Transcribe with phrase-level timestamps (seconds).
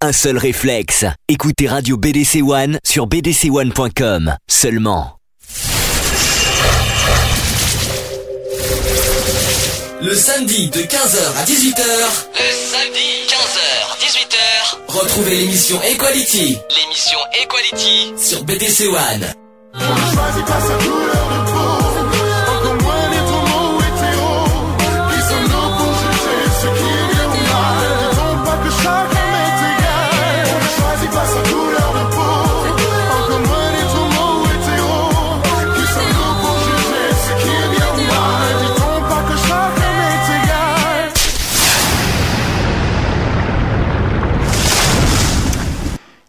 [0.00, 1.04] Un seul réflexe.
[1.26, 5.16] Écoutez Radio BDC One sur bdc1.com seulement.
[10.00, 11.82] Le samedi de 15h à 18h.
[12.32, 14.76] Le samedi 15h 18h.
[14.86, 16.56] Retrouvez l'émission Equality.
[16.70, 19.34] L'émission Equality sur BDC One.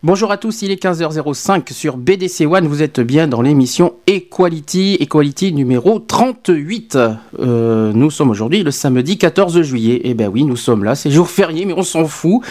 [0.10, 2.66] Bonjour à tous, il est 15h05 sur BDC One.
[2.66, 6.98] Vous êtes bien dans l'émission Equality, Equality numéro 38.
[7.40, 10.02] Euh, nous sommes aujourd'hui le samedi 14 juillet.
[10.06, 10.96] Eh ben oui, nous sommes là.
[10.96, 12.42] C'est jour férié, mais on s'en fout.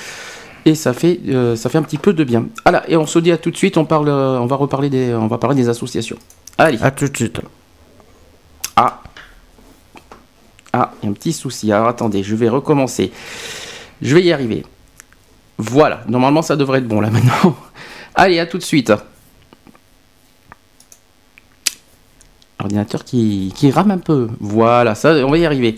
[0.67, 2.49] Et ça fait, euh, ça fait un petit peu de bien.
[2.65, 5.15] Voilà, et on se dit à tout de suite, on, parle, on, va, reparler des,
[5.15, 6.19] on va parler des associations.
[6.59, 6.79] Allez.
[6.83, 7.41] À tout de suite.
[8.77, 9.01] Ah.
[10.75, 11.73] Ah, il y a un petit souci.
[11.73, 13.11] Alors attendez, je vais recommencer.
[14.03, 14.67] Je vais y arriver.
[15.57, 17.57] Voilà, normalement ça devrait être bon là maintenant.
[18.15, 18.93] Allez, à tout de suite.
[22.61, 24.29] Ordinateur qui, qui rame un peu.
[24.41, 25.77] Voilà, ça, on va y arriver.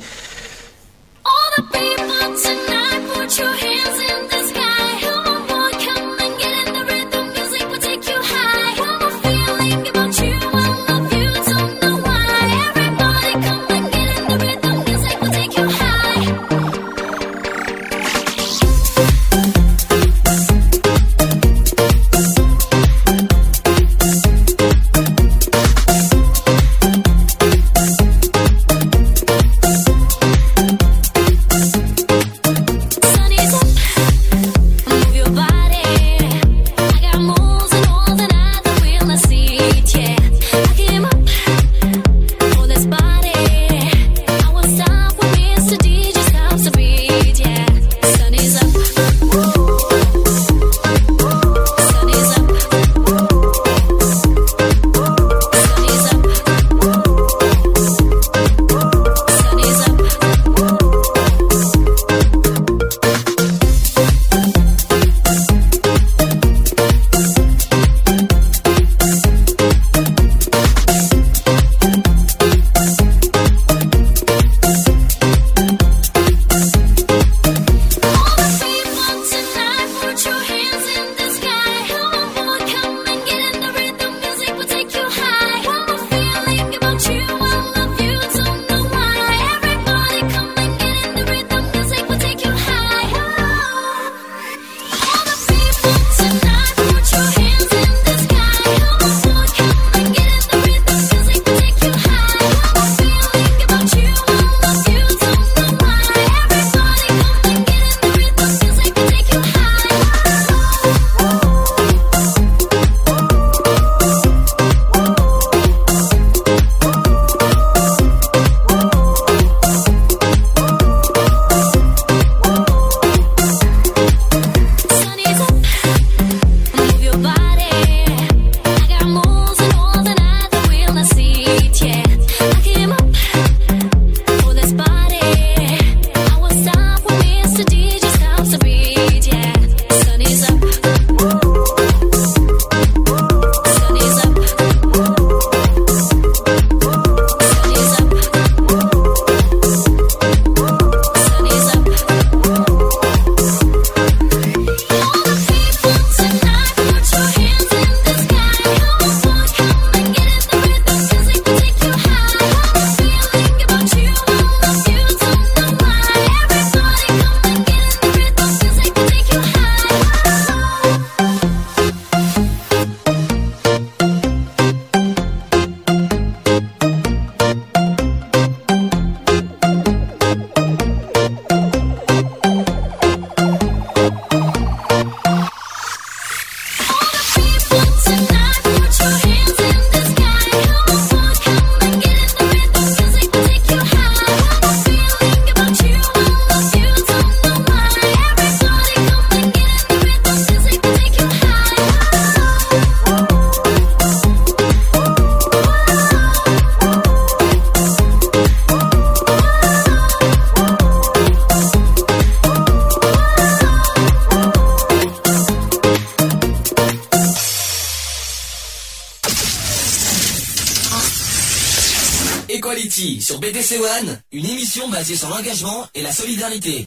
[223.63, 226.85] BDC One, une émission basée sur l'engagement et la solidarité.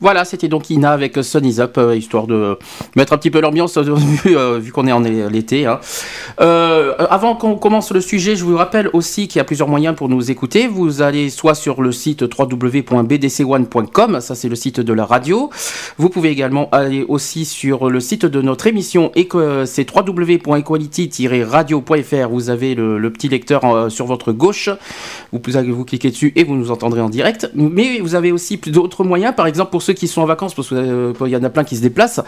[0.00, 2.56] Voilà, c'était donc Ina avec Sun Is euh, histoire de
[2.96, 5.66] mettre un petit peu l'ambiance euh, vu, euh, qu'on est en l'été.
[5.66, 5.78] hein.
[6.40, 9.94] Euh, avant qu'on commence le sujet, je vous rappelle aussi qu'il y a plusieurs moyens
[9.94, 10.66] pour nous écouter.
[10.68, 15.50] Vous allez soit sur le site www.bdc1.com, ça c'est le site de la radio.
[15.98, 19.12] Vous pouvez également aller aussi sur le site de notre émission,
[19.66, 22.28] c'est www.equality-radio.fr.
[22.30, 24.70] Vous avez le, petit lecteur euh, sur votre gauche.
[25.32, 27.50] Vous, pouvez- vous cliquez dessus et vous nous entendrez en direct.
[27.54, 31.28] Mais vous avez aussi d'autres moyens, par exemple pour qui sont en vacances, parce qu'il
[31.28, 32.20] y en a plein qui se déplacent,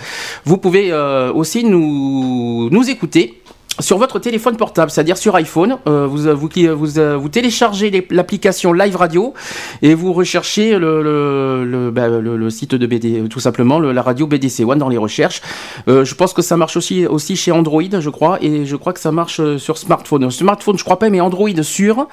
[0.44, 3.41] vous pouvez euh, aussi nous écouter
[3.80, 5.78] sur votre téléphone portable, c'est-à-dire sur iPhone.
[5.86, 9.32] Euh, vous, vous, vous, euh, vous téléchargez l'application Live Radio
[9.80, 14.02] et vous recherchez le, le, le, bah, le- site de BD, tout simplement, le- la
[14.02, 15.40] radio BDC One dans les recherches.
[15.88, 18.92] Euh, je pense que ça marche aussi, aussi chez Android, je crois, et je crois
[18.92, 20.30] que ça marche euh, sur smartphone.
[20.30, 22.08] Smartphone, je crois pas, mais Android sur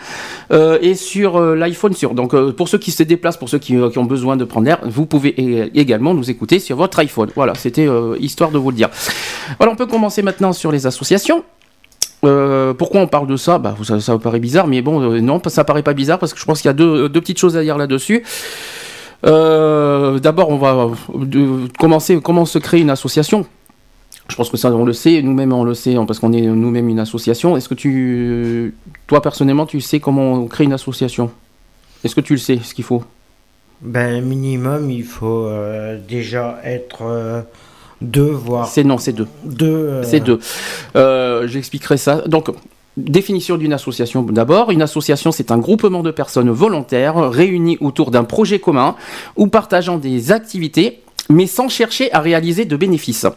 [0.52, 2.14] euh, et sur euh, l'iPhone sur.
[2.14, 4.46] Donc euh, pour ceux qui se déplacent, pour ceux qui, euh, qui ont besoin de
[4.46, 5.30] prendre l'air, vous pouvez
[5.78, 7.30] également nous écouter sur votre iPhone.
[7.36, 8.90] Voilà, c'était euh, histoire de vous le dire.
[9.58, 11.44] Voilà, on peut commencer maintenant sur les associations.
[12.26, 13.58] Euh, pourquoi on parle de ça?
[13.58, 16.40] Bah, ça, ça paraît bizarre, mais bon, euh, non, ça paraît pas bizarre parce que
[16.40, 18.24] je pense qu'il y a deux, petites choses à dire là-dessus.
[19.26, 20.90] Euh, D'abord, on va
[21.78, 23.46] commencer comment se crée une association?
[24.28, 26.42] Je pense que ça, on le sait, nous-mêmes, on le sait, hein, parce qu'on est
[26.42, 27.58] nous-mêmes une association.
[27.58, 28.76] Est-ce que tu,
[29.08, 31.32] toi personnellement, tu sais comment on crée une association?
[32.04, 33.04] Est-ce que tu le sais, ce qu'il faut?
[33.82, 35.50] Ben, minimum, il faut
[36.08, 37.46] déjà être
[38.02, 39.28] deux, voire C'est non, c'est deux.
[39.44, 39.66] deux.
[39.68, 40.40] euh, C'est deux.
[40.96, 42.24] Euh, J'expliquerai ça.
[42.28, 42.50] Donc,
[42.98, 44.72] définition d'une association d'abord.
[44.72, 48.96] Une association, c'est un groupement de personnes volontaires réunies autour d'un projet commun
[49.36, 51.02] ou partageant des activités
[51.32, 53.28] mais sans chercher à réaliser de bénéfices.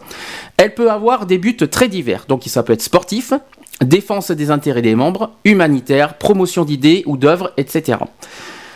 [0.57, 3.33] Elle peut avoir des buts très divers, donc ça peut être sportif,
[3.81, 7.99] défense des intérêts des membres, humanitaire, promotion d'idées ou d'œuvres, etc.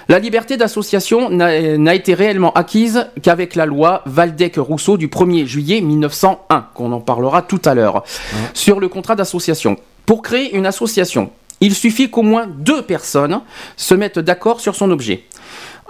[0.09, 5.81] La liberté d'association n'a n'a été réellement acquise qu'avec la loi Valdec-Rousseau du 1er juillet
[5.81, 8.03] 1901, qu'on en parlera tout à l'heure,
[8.53, 9.75] sur le contrat d'association.
[10.05, 13.41] Pour créer une association, il suffit qu'au moins deux personnes
[13.75, 15.25] se mettent d'accord sur son objet.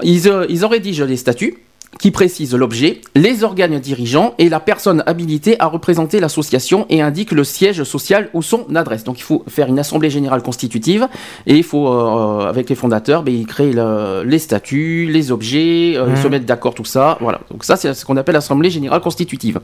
[0.01, 1.57] Ils, euh, ils en rédigent les statuts
[1.99, 7.31] qui précisent l'objet, les organes dirigeants et la personne habilitée à représenter l'association et indiquent
[7.31, 9.03] le siège social ou son adresse.
[9.03, 11.07] Donc il faut faire une assemblée générale constitutive
[11.47, 15.93] et il faut, euh, avec les fondateurs, ben, ils créent le- les statuts, les objets,
[15.95, 17.17] euh, ils se mettent d'accord, tout ça.
[17.19, 17.41] Voilà.
[17.49, 19.59] Donc ça, c'est ce qu'on appelle l'assemblée générale constitutive.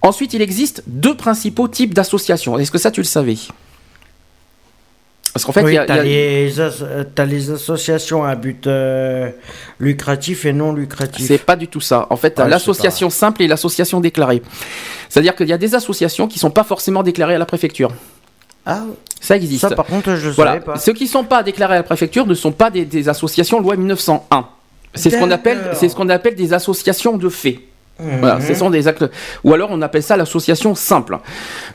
[0.00, 2.58] Ensuite, il existe deux principaux types d'associations.
[2.58, 3.36] Est-ce que ça, tu le savais?
[5.32, 9.30] Parce qu'en fait, oui, il y a- les, as- associations à but euh,
[9.80, 11.26] lucratif et non lucratif.
[11.26, 12.06] C'est pas du tout ça.
[12.10, 14.42] En fait, je sais l'association simple et l'association déclarée.
[15.08, 17.92] C'est-à-dire qu'il y a des associations qui sont pas forcément déclarées à la préfecture.
[18.66, 18.84] Ah,
[19.20, 19.62] Ça existe.
[19.62, 20.52] ça par contre, je ne voilà.
[20.52, 20.76] savais pas.
[20.76, 23.76] Ceux qui sont pas déclarés à la préfecture ne sont pas des, des associations loi
[23.76, 24.46] 1901.
[24.94, 27.60] C'est ce qu'on appelle, c'est ce qu'on appelle des associations de fait.
[28.00, 28.18] Mhm.
[28.20, 29.04] Voilà, ce sont des actes.
[29.44, 31.18] Ou alors on appelle ça l'association simple.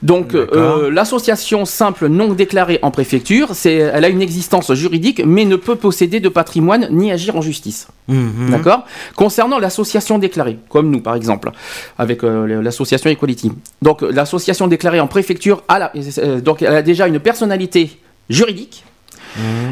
[0.02, 5.46] Donc euh, l'association simple non déclarée en préfecture, c'est, elle a une existence juridique, mais
[5.46, 7.88] ne peut posséder de patrimoine ni agir en justice.
[8.08, 8.50] Mhm.
[8.52, 8.84] D'accord?
[9.16, 11.52] Concernant l'association déclarée, comme nous par exemple,
[11.98, 13.52] avec euh, l'association Equality.
[13.82, 18.84] Donc l'association déclarée en préfecture, a la- euh, donc elle a déjà une personnalité juridique.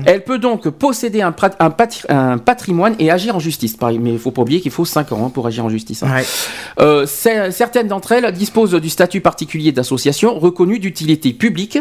[0.06, 3.78] Elle peut donc posséder un, prat- un patri- un patrimoine et agir en justice.
[3.82, 6.04] Mais il faut pas oublier qu'il faut 5 ans hein, pour agir en justice.
[6.04, 6.14] hein.
[6.16, 6.26] Ouais.
[6.80, 11.80] Euh, cer- certaines d'entre elles disposent du statut particulier d'association reconnu d'utilité publique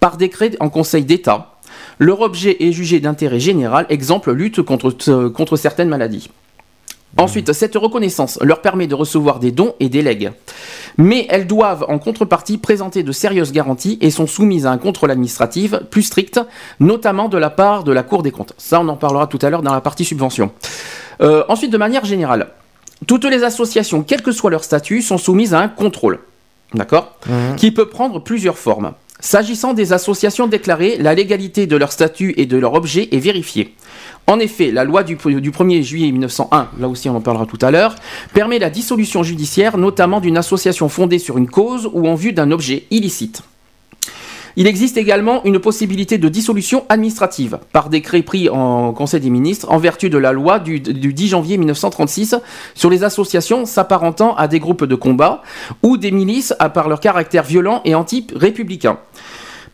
[0.00, 1.52] par décret en Conseil d'État.
[1.98, 6.28] Leur objet est jugé d'intérêt général, exemple lutte contre, euh, contre certaines maladies.
[7.18, 10.32] Ensuite, cette reconnaissance leur permet de recevoir des dons et des legs.
[10.98, 15.10] Mais elles doivent en contrepartie présenter de sérieuses garanties et sont soumises à un contrôle
[15.10, 16.40] administratif plus strict,
[16.80, 18.52] notamment de la part de la Cour des comptes.
[18.58, 20.50] Ça, on en parlera tout à l'heure dans la partie subvention.
[21.20, 22.48] Euh, ensuite, de manière générale,
[23.06, 26.20] toutes les associations, quel que soit leur statut, sont soumises à un contrôle.
[26.74, 27.16] D'accord?
[27.56, 28.92] Qui peut prendre plusieurs formes.
[29.20, 33.74] S'agissant des associations déclarées, la légalité de leur statut et de leur objet est vérifiée.
[34.28, 37.58] En effet, la loi du, du 1er juillet 1901, là aussi on en parlera tout
[37.62, 37.94] à l'heure,
[38.34, 42.50] permet la dissolution judiciaire, notamment d'une association fondée sur une cause ou en vue d'un
[42.50, 43.42] objet illicite.
[44.58, 49.70] Il existe également une possibilité de dissolution administrative par décret pris en Conseil des ministres
[49.70, 52.36] en vertu de la loi du, du 10 janvier 1936
[52.74, 55.42] sur les associations s'apparentant à des groupes de combat
[55.82, 58.98] ou des milices à par leur caractère violent et anti-républicain.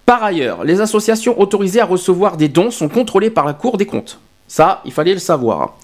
[0.05, 3.87] Par ailleurs, les associations autorisées à recevoir des dons sont contrôlées par la Cour des
[3.87, 4.19] comptes.
[4.53, 5.79] Ça, il fallait le savoir.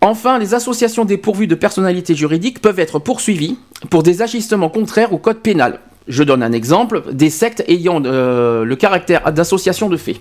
[0.00, 3.58] Enfin, les associations dépourvues de personnalité juridique peuvent être poursuivies
[3.90, 5.80] pour des agissements contraires au code pénal.
[6.08, 10.16] Je donne un exemple, des sectes ayant euh, le caractère d'association de fait.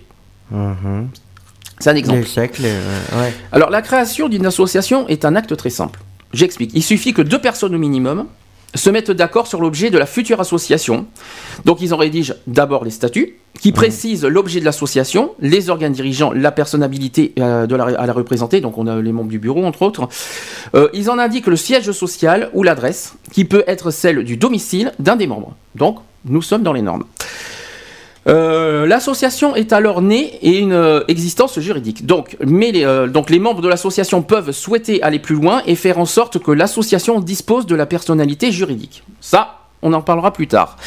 [0.52, 1.08] Mhm.
[1.80, 2.20] C'est un exemple.
[2.20, 3.34] Les secs, les- euh, ouais.
[3.54, 6.02] Alors, la création d'une association est un acte très simple.
[6.34, 6.72] J'explique.
[6.74, 8.26] Il suffit que deux personnes au minimum
[8.74, 11.06] se mettent d'accord sur l'objet de la future association.
[11.64, 16.32] Donc, ils en rédigent d'abord les statuts, qui précisent l'objet de l'association, les organes dirigeants,
[16.32, 19.64] la personnalité euh, de la, à la représenter, donc on a les membres du bureau,
[19.66, 20.08] entre autres.
[20.76, 24.92] Euh, ils en indiquent le siège social ou l'adresse, qui peut être celle du domicile
[25.00, 25.56] d'un des membres.
[25.76, 27.06] Donc, nous sommes dans les normes.
[28.28, 32.06] Euh, L'association est alors née et une euh, existence juridique.
[32.06, 35.76] Donc, mais les, euh, donc les membres de l'association peuvent souhaiter aller plus loin et
[35.76, 39.04] faire en sorte que l'association dispose de la personnalité juridique.
[39.22, 40.78] Ça, on en parlera plus tard.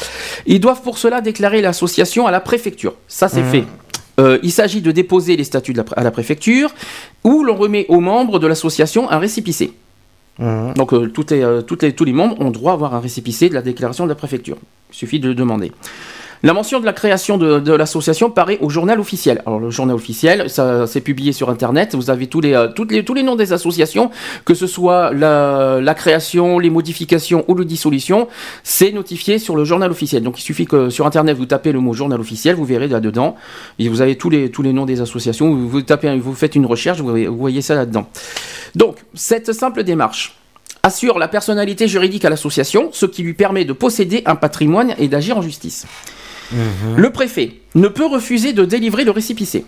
[0.45, 2.95] Ils doivent pour cela déclarer l'association à la préfecture.
[3.07, 3.65] Ça, c'est fait.
[4.19, 6.73] Euh, il s'agit de déposer les statuts de la pré- à la préfecture
[7.23, 9.71] où l'on remet aux membres de l'association un récipicé.
[10.39, 10.73] Mhm.
[10.75, 12.99] Donc euh, tout est, euh, toutes les- tous les membres ont droit à avoir un
[12.99, 14.57] récipicé de la déclaration de la préfecture.
[14.91, 15.71] Il suffit de le demander.
[16.41, 19.41] La mention de la création de, l'association paraît au journal officiel.
[19.45, 21.95] Alors le journal officiel, ça c'est publié sur internet.
[21.95, 24.09] Vous avez tous les, euh, noms des associations,
[24.45, 28.29] que ce soit la, création, les modifications ou la dissolution,
[28.63, 30.23] c'est notifié sur le journal officiel.
[30.23, 33.35] Donc il suffit que sur internet vous tapez le mot journal officiel, vous verrez là-dedans,
[33.77, 35.53] et vous avez tous les, tous les noms des associations.
[35.53, 38.07] Vous, tapez, vous faites une recherche, vous voyez, vous voyez ça là-dedans.
[38.75, 40.37] Donc cette simple démarche
[40.83, 45.09] assure la personnalité juridique à l'association, ce qui lui permet de posséder un patrimoine et
[45.09, 45.85] d'agir en justice.
[46.95, 49.65] Le préfet ne peut refuser de délivrer le récipicé.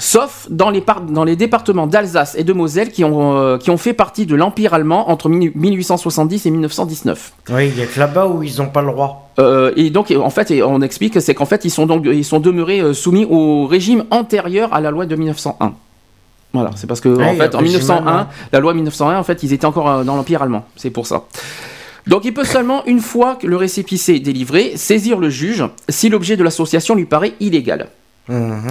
[0.00, 3.70] Sauf dans les, par- dans les départements d'Alsace et de Moselle qui ont, euh, qui
[3.70, 7.32] ont fait partie de l'Empire allemand entre mille- 1870 et 1919.
[7.50, 9.30] Oui, il y a que là-bas où ils n'ont pas le droit.
[9.40, 12.38] Euh, et donc, en fait, on explique, c'est qu'en fait, ils sont donc, ils sont
[12.38, 15.72] demeurés euh, soumis au régime antérieur à la loi de 1901.
[16.52, 18.26] Voilà, c'est parce que en il y fait, a en le régime 1901, allemand.
[18.52, 20.64] la loi 1901, en fait, ils étaient encore dans l'empire allemand.
[20.76, 21.24] C'est pour ça.
[22.08, 26.08] Donc, il peut seulement, une fois que le récépissé est délivré, saisir le juge si
[26.08, 27.88] l'objet de l'association lui paraît illégal.
[28.28, 28.62] Mhm.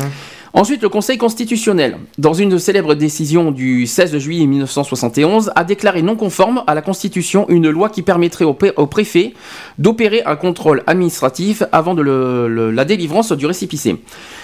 [0.53, 6.15] Ensuite, le Conseil constitutionnel, dans une célèbre décision du 16 juillet 1971, a déclaré non
[6.15, 9.33] conforme à la Constitution une loi qui permettrait au, pré- au préfet
[9.77, 13.97] d'opérer un contrôle administratif avant de le- le- la délivrance du récépissé.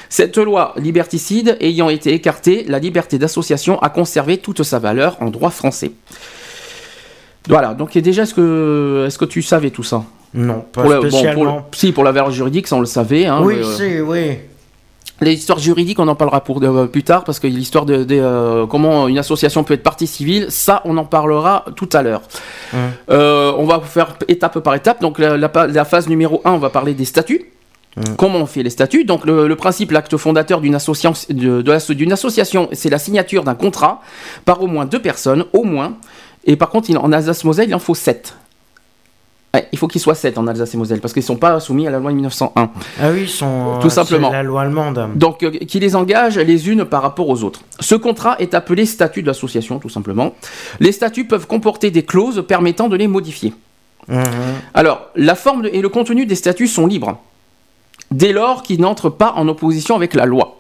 [0.10, 5.32] Cette loi liberticide ayant été écartée, la liberté d'association a conservé toute sa valeur en
[5.32, 5.94] droit français.
[7.50, 10.04] Voilà, donc et déjà, est-ce que, est-ce que tu savais tout ça?
[10.34, 11.56] Non, pas Pour la- bon, pour spécialement.
[11.58, 13.26] le- Si, pour la valeur juridique, ça on le savait.
[13.26, 14.38] hein, oui, mais, euh, c'est, oui.
[15.22, 18.66] L'histoire juridique, on en parlera pour euh, plus tard parce que l'histoire de, de, euh,
[18.66, 22.22] comment une association peut être partie civile, ça, on en parlera tout à l'heure.
[23.10, 25.02] Euh, on va faire étape par étape.
[25.02, 27.46] Donc la, la pa- la phase numéro 1, on va parler des statuts.
[27.96, 28.16] Hum.
[28.18, 29.06] Comment on fait les statuts?
[29.06, 32.98] Donc le, le principe, l'acte fondateur d'une association, de, de la- d'une association, c'est la
[32.98, 34.02] signature d'un contrat
[34.46, 35.94] par au moins deux personnes, au moins.
[36.46, 38.36] Et par contre, il- en Alsace-Moselle, il en faut sept.
[39.56, 41.60] Ouais, il faut qu'il soit sept en Alsace et Moselle parce qu'ils ne sont pas
[41.60, 42.72] soumis à la loi de 1901.
[43.00, 43.78] Ah oui, ils sont.
[43.80, 44.32] Tout euh, simplement.
[44.32, 45.10] La loi allemande.
[45.14, 47.62] Donc, euh, qui les engage les unes par rapport aux autres.
[47.80, 50.34] Ce contrat est appelé statut d'association, tout simplement.
[50.80, 53.54] Les statuts peuvent comporter des clauses permettant de les modifier.
[54.08, 54.24] Mhm.
[54.74, 57.20] Alors, la forme et le contenu des statuts sont libres,
[58.10, 60.53] dès lors qu'ils n'entrent pas en opposition avec la loi.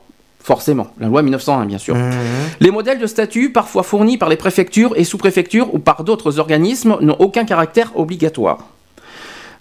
[0.44, 1.96] Forcément, la loi 1901, bien sûr.
[1.96, 2.12] Mhm.
[2.60, 6.98] Les modèles de statuts, parfois fournis par les préfectures et sous-préfectures ou par d'autres organismes,
[7.00, 8.58] n'ont aucun caractère obligatoire.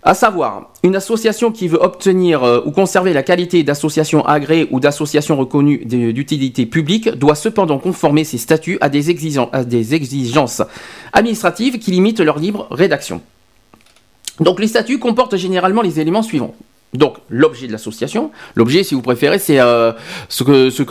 [0.03, 4.81] À savoir, une association qui veut obtenir euh, ou conserver la qualité d'association agréée ou
[4.81, 10.63] d'association reconnue d'utilité publique doit cependant conformer ses statuts à des, exigen- à des exigences
[11.13, 13.21] administratives qui limitent leur libre rédaction.
[14.41, 16.57] Donc les statuts comportent généralement les éléments suivants.
[16.95, 19.93] Donc l'objet de l'association, l'objet si vous préférez c'est euh,
[20.29, 20.83] ce que, ce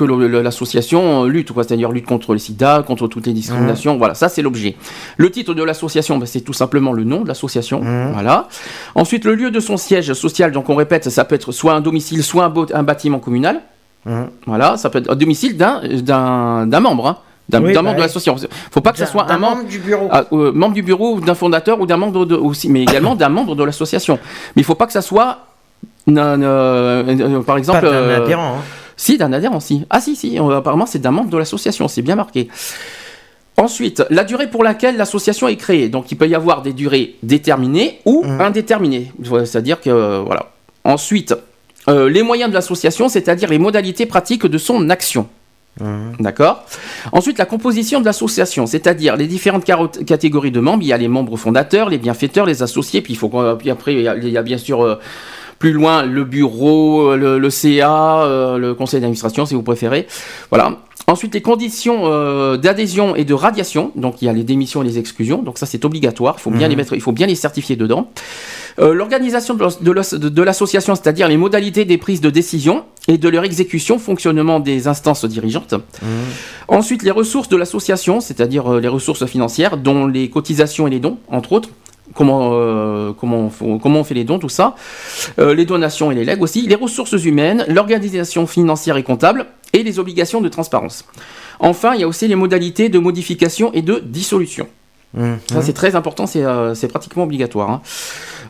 [0.42, 4.42] l'association lutte, quoi, c'est-à-dire lutte contre le sida, contre toutes les discriminations, voilà, ça c'est
[4.42, 4.76] l'objet.
[5.18, 7.82] Le titre de l'association, ben, c'est tout simplement le nom de l'association,
[8.14, 8.48] voilà.
[8.96, 11.82] Ensuite le lieu de son siège social, donc on répète, ça peut être soit un
[11.82, 13.62] domicile, soit un, bâtiment communal,
[14.04, 14.30] Mhm.
[14.48, 17.18] voilà, ça peut être un domicile d'un, d'un, d'un membre, hein,
[17.50, 18.36] d'un, Oui, d'un bah membre de l'association.
[18.72, 20.08] Faut pas que ça soit un membre du bureau.
[20.12, 23.30] ah, euh, membre du bureau, d'un fondateur ou d'un membre de, aussi, mais également d'un
[23.30, 24.18] membre de l'association.
[24.56, 25.51] Mais il faut pas que ça soit,
[26.08, 28.56] d'un, euh, euh, par exemple, Pas d'un euh, adhérent.
[28.58, 28.64] hein.
[28.98, 29.86] si d'un adhérent, si.
[29.90, 30.40] Ah si, si.
[30.40, 31.88] euh, apparemment, c'est d'un membre de l'association.
[31.88, 32.48] C'est bien marqué.
[33.58, 35.90] Ensuite, la durée pour laquelle l'association est créée.
[35.90, 38.42] Donc, il peut y avoir des durées déterminées ou Mhm.
[38.42, 39.12] indéterminées.
[39.46, 40.52] C'est-à-dire que euh, voilà.
[40.84, 41.36] Ensuite,
[41.88, 45.28] euh, les moyens de l'association, c'est-à-dire les modalités pratiques de son action.
[45.80, 46.14] Mhm.
[46.20, 46.64] D'accord?
[47.12, 49.66] Ensuite, la composition de l'association, c'est-à-dire les différentes
[50.06, 50.82] catégories de membres.
[50.84, 53.30] Il y a les membres fondateurs, les bienfaiteurs, les associés, puis, il faut,
[53.60, 54.96] puis après, il y, a, il y a bien sûr euh,
[55.62, 60.08] plus loin le bureau, euh, le, le CA, euh, le conseil d'administration, si vous préférez.
[60.50, 60.80] Voilà.
[61.08, 63.92] Ensuite, les conditions euh, d'adhésion et de radiation.
[63.96, 65.42] Donc, il y a les démissions et les exclusions.
[65.44, 66.36] Donc, ça, c'est obligatoire.
[66.38, 66.70] Il faut bien Mhm.
[66.70, 68.10] les mettre, il faut bien les certifier dedans.
[68.80, 74.00] Euh, L'organisation de l'association, c'est-à-dire les modalités des prises de décision et de leur exécution,
[74.00, 75.76] fonctionnement des instances dirigeantes.
[76.68, 81.18] Ensuite, les ressources de l'association, c'est-à-dire les ressources financières, dont les cotisations et les dons,
[81.28, 81.70] entre autres.
[82.14, 84.76] Comment, euh, comment, on fait, comment on fait les dons, tout ça.
[85.40, 86.68] Euh, les donations et les legs aussi.
[86.68, 91.06] Les ressources humaines, l'organisation financière et comptable et les obligations de transparence.
[91.60, 94.68] Enfin, il y a aussi les modalités de modification et de dissolution.
[95.48, 97.70] Ça, c'est très important, c'est euh, pratiquement obligatoire.
[97.70, 97.82] hein.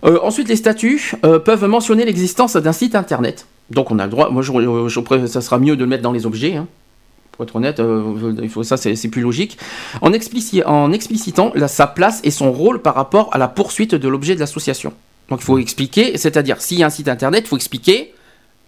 [0.06, 3.48] Euh, ensuite, les statuts euh, peuvent mentionner l'existence d'un site internet.
[3.72, 4.30] Donc, on a le droit.
[4.30, 6.56] Moi, je, ça sera mieux de le mettre dans les objets.
[6.56, 6.68] hein.
[7.32, 9.58] Pour être honnête, euh, ça, c'est plus logique.
[10.02, 14.08] En, explici- en explicitant sa place et son rôle par rapport à la poursuite de
[14.08, 14.94] l'objet de l'association.
[15.30, 18.14] Donc, il faut expliquer, c'est-à-dire, s'il y a un site internet, il faut expliquer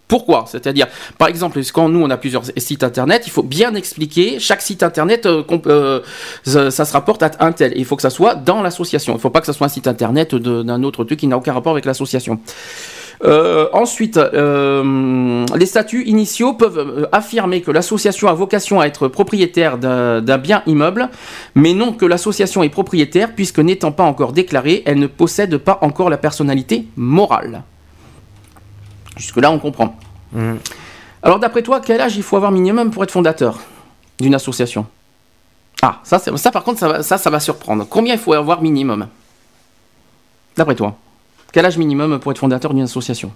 [0.06, 4.38] pourquoi C'est-à-dire, par exemple, quand nous on a plusieurs sites internet, il faut bien expliquer
[4.38, 6.00] chaque site internet, euh, euh,
[6.44, 7.72] ça, ça se rapporte à un tel.
[7.76, 9.14] Il faut que ça soit dans l'association.
[9.14, 11.38] Il ne faut pas que ça soit un site internet d'un autre truc qui n'a
[11.38, 12.38] aucun rapport avec l'association.
[13.22, 19.08] Euh, ensuite, euh, les statuts initiaux peuvent euh, affirmer que l'association a vocation à être
[19.08, 21.08] propriétaire d'un bien immeuble,
[21.54, 25.78] mais non que l'association est propriétaire, puisque n'étant pas encore déclarée, elle ne possède pas
[25.82, 27.62] encore la personnalité morale.
[29.16, 29.96] Jusque-là, on comprend.
[30.32, 30.58] Mhm.
[31.22, 33.60] Alors, d'après toi, quel âge il faut avoir minimum pour être fondateur
[34.20, 34.86] d'une association?
[35.82, 37.86] Ah, ça, ça par contre, ça ça, ça va surprendre.
[37.88, 39.06] Combien il faut avoir minimum?
[40.56, 40.96] D'après toi?
[41.54, 43.30] Quel âge minimum pour être fondateur d'une association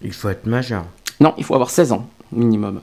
[0.00, 0.84] Il faut être majeur.
[1.18, 2.80] Non, il faut avoir 16 ans minimum.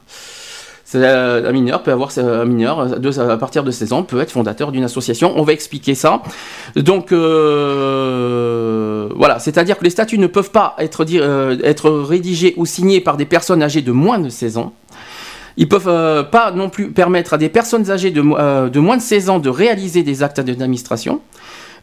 [0.95, 4.19] Euh, un mineur peut avoir un mineur euh, de- à partir de 16 ans peut
[4.19, 5.31] être fondateur d'une association.
[5.37, 6.21] On va expliquer ça.
[6.75, 7.13] Donc
[8.11, 12.65] euh, voilà, c'est-à-dire que les statuts ne peuvent pas être, di- euh, être rédigés ou
[12.65, 14.73] signés par des personnes âgées de moins de 16 ans.
[15.55, 19.01] Ils peuvent euh, pas non plus permettre à des personnes âgées euh, de moins de
[19.01, 21.21] 16 ans de réaliser des actes d'administration.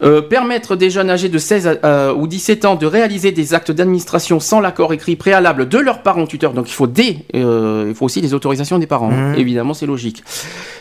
[0.01, 3.73] Euh, permettre des jeunes âgés de 16 euh, ou 17 ans de réaliser des actes
[3.73, 6.53] d'administration sans l'accord écrit préalable de leurs parents tuteurs.
[6.53, 9.11] Donc il faut des, euh, il faut aussi les autorisations des parents.
[9.11, 9.33] hein.
[9.33, 9.41] Mhm.
[9.41, 10.23] Évidemment, c'est logique.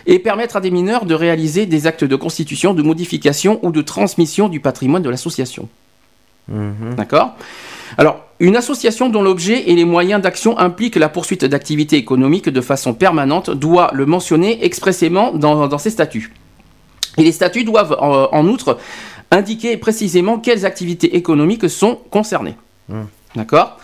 [0.05, 3.81] Et permettre à des mineurs de réaliser des actes de constitution, de modification ou de
[3.81, 5.67] transmission du patrimoine de l'association.
[6.47, 6.93] Mhm.
[6.95, 7.35] D'accord?
[7.97, 12.61] Alors, une association dont l'objet et les moyens d'action impliquent la poursuite d'activités économiques de
[12.61, 16.31] façon permanente doit le mentionner expressément dans, dans ses statuts.
[17.17, 18.77] Et les statuts doivent en, en outre
[19.31, 22.55] indiquer précisément quelles activités économiques sont concernées.
[23.35, 23.77] D'accord?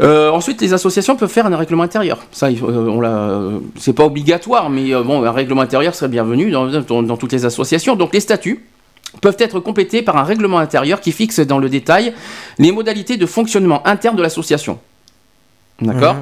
[0.00, 2.20] Euh, ensuite, les associations peuvent faire un règlement intérieur.
[2.32, 6.50] Ça, euh, on euh, c'est pas obligatoire, mais euh, bon, un règlement intérieur serait bienvenu
[6.50, 7.96] dans, dans- dans toutes les associations.
[7.96, 8.64] Donc, les statuts
[9.20, 12.14] peuvent être complétés par un règlement intérieur qui fixe dans le détail
[12.58, 14.78] les modalités de fonctionnement interne de l'association.
[15.82, 16.20] D'accord Mhm.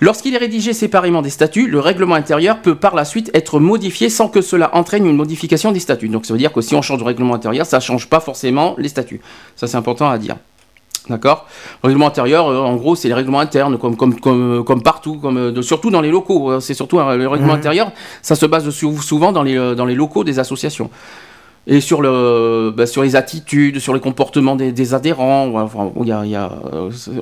[0.00, 4.10] Lorsqu'il est rédigé séparément des statuts, le règlement intérieur peut par la suite être modifié
[4.10, 6.08] sans que cela entraîne une modification des statuts.
[6.08, 8.20] Donc ça veut dire que si on change de règlement intérieur, ça ne change pas
[8.20, 9.20] forcément les statuts.
[9.56, 10.36] Ça c'est important à dire.
[11.08, 11.46] D'accord
[11.82, 15.16] Le règlement intérieur, euh, en gros, c'est les règlements internes, comme, comme, comme, comme partout,
[15.16, 16.50] comme, euh, de- surtout dans les locaux.
[16.52, 17.58] euh, C'est surtout euh, le règlement Mhm.
[17.60, 20.90] intérieur, ça se base sou- souvent dans les, dans les locaux des associations.
[21.66, 25.54] Et sur, le, bah, sur les attitudes, sur les comportements des, des adhérents.
[25.54, 26.50] enfin, y a- y a,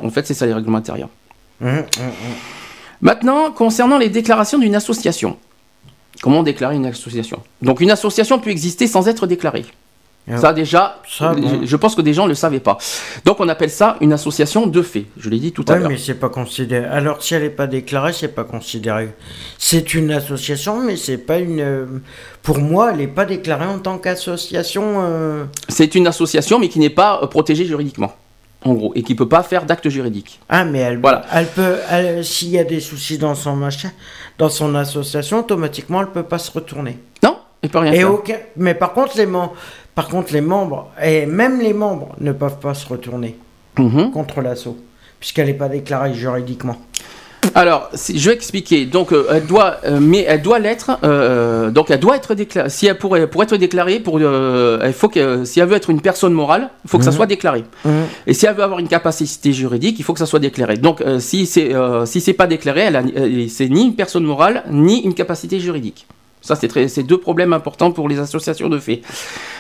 [0.02, 1.08] en fait, c'est ça les règlements intérieurs.
[3.00, 5.36] Maintenant, concernant les déclarations d'une association.
[6.22, 7.42] Comment déclarer une association?
[7.62, 9.66] Donc une association peut exister sans être déclarée.
[10.28, 10.38] Ah.
[10.38, 11.60] Ça déjà, Ça, bon.
[11.62, 12.78] je, pense que des gens ne le savaient pas.
[13.24, 15.04] Donc on appelle ça une association de fait.
[15.18, 15.88] Je l'ai dit tout à l'heure.
[15.88, 16.84] mais c'est pas considéré.
[16.86, 19.10] Alors, si elle n'est pas déclarée, c'est pas considéré.
[19.56, 21.60] C'est une association, mais c'est pas une.
[21.60, 21.86] euh,
[22.42, 24.94] Pour moi, elle n'est pas déclarée en tant qu'association.
[24.96, 28.12] euh, C'est une association mais qui n'est pas euh, protégée juridiquement.
[28.66, 30.40] En gros, et qui peut pas faire d'acte juridique.
[30.48, 31.24] Ah, mais elle, Voilà.
[31.32, 31.76] elle peut.
[31.90, 33.90] elle- S'il y a des soucis dans son machin,
[34.38, 36.98] dans son association, automatiquement, elle peut pas se retourner.
[37.22, 38.12] Non, elle peut rien Et faire.
[38.12, 38.36] aucun.
[38.56, 39.54] Mais par contre, les membres,
[39.94, 43.38] par contre, les membres et même les membres ne peuvent pas se retourner
[43.78, 44.10] Mhm.
[44.10, 44.76] contre l'assaut,
[45.20, 46.76] puisqu'elle n'est pas déclarée juridiquement.
[47.54, 48.86] Alors, je vais expliquer.
[48.86, 50.98] Donc, euh, elle doit, euh, mais elle doit l'être.
[51.04, 52.70] euh, donc, elle doit être déclarée.
[52.70, 56.00] Si elle pourrait, pour être déclarée, pour, il faut que, si elle veut être une
[56.00, 57.16] personne morale, il faut que ça Mhm.
[57.16, 57.64] soit déclaré.
[58.26, 60.76] Et si elle veut avoir une capacité juridique, il faut que ça soit déclaré.
[60.76, 61.72] Donc, si c'est
[62.06, 66.06] si c'est pas déclaré, elle c'est ni une personne morale ni une capacité juridique.
[66.40, 69.00] Ça, c'est deux problèmes importants pour les associations de fait.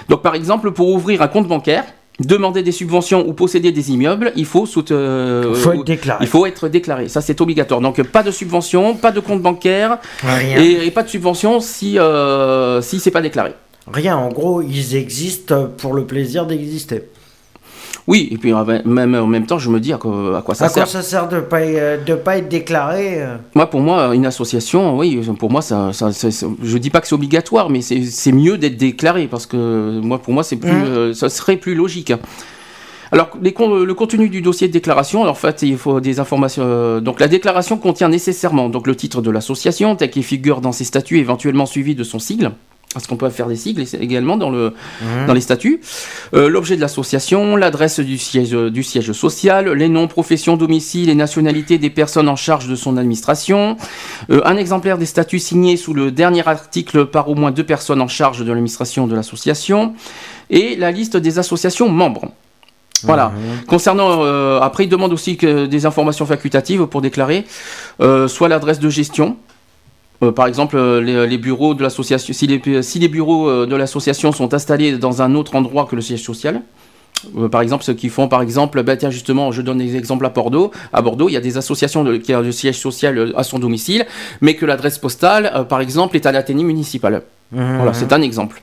[0.08, 1.84] Donc, par exemple, pour ouvrir un compte bancaire,
[2.20, 6.24] demander des subventions ou posséder des immeubles, il faut euh, faut euh, être déclaré.
[6.24, 7.08] il faut être déclaré.
[7.08, 7.80] Ça, c'est obligatoire.
[7.80, 10.60] Donc, pas de subvention, pas de compte bancaire Rien.
[10.60, 13.52] et, et pas de subvention si euh, si c'est pas déclaré.
[13.92, 14.16] Rien.
[14.16, 17.08] En gros, ils existent pour le plaisir d'exister.
[18.08, 18.52] Oui, et puis
[18.84, 20.84] même en même temps, je me dis à quoi, à quoi ça à sert.
[20.84, 24.26] quoi ça sert de pas euh, de pas être déclaré euh Moi, pour moi, une
[24.26, 28.58] association, oui, pour moi, ça, ça, je dis pas que c'est obligatoire, mais c'est mieux
[28.58, 30.84] d'être déclaré parce que moi, pour moi, c'est plus, Mhm.
[30.84, 32.12] euh, ça serait plus logique.
[33.12, 36.62] Alors, les le contenu du dossier de déclaration, alors, en fait, il faut des informations.
[36.64, 40.72] euh, donc, la déclaration contient nécessairement donc le titre de l'association, tel qu'il figure dans
[40.72, 42.50] ses statuts, éventuellement suivi de son sigle.
[42.94, 44.72] Parce qu'on peut faire des sigles également dans, le,
[45.26, 45.82] dans les statuts.
[46.32, 51.14] Euh, L'objet de l'association, l'adresse du siège, du siège social, les noms, professions, domicile et
[51.14, 53.76] nationalités des personnes en charge de son administration,
[54.30, 58.00] euh, un exemplaire des statuts signés sous le dernier article par au moins deux personnes
[58.00, 59.92] en charge de l'administration de l'association,
[60.48, 62.30] et la liste des associations membres.
[63.02, 63.30] Voilà.
[63.66, 67.44] Concernant, euh, après, il demande aussi que des informations facultatives pour déclarer,
[68.00, 69.36] soit l'adresse de gestion.
[70.22, 73.66] Euh, par exemple, euh, les, les bureaux de l'association, si les, si les bureaux euh,
[73.66, 76.62] de l'association sont installés dans un autre endroit que le siège social,
[77.38, 80.26] euh, par exemple, ceux qui font, par exemple, bah, tiens, justement, je donne des exemples
[80.26, 80.70] à Bordeaux.
[80.92, 83.58] À Bordeaux, il y a des associations de- qui ont le siège social à son
[83.58, 84.06] domicile,
[84.40, 87.22] mais que l'adresse postale, euh, par exemple, est à l'Athénée municipal.
[87.52, 88.60] Voilà, c'est un exemple.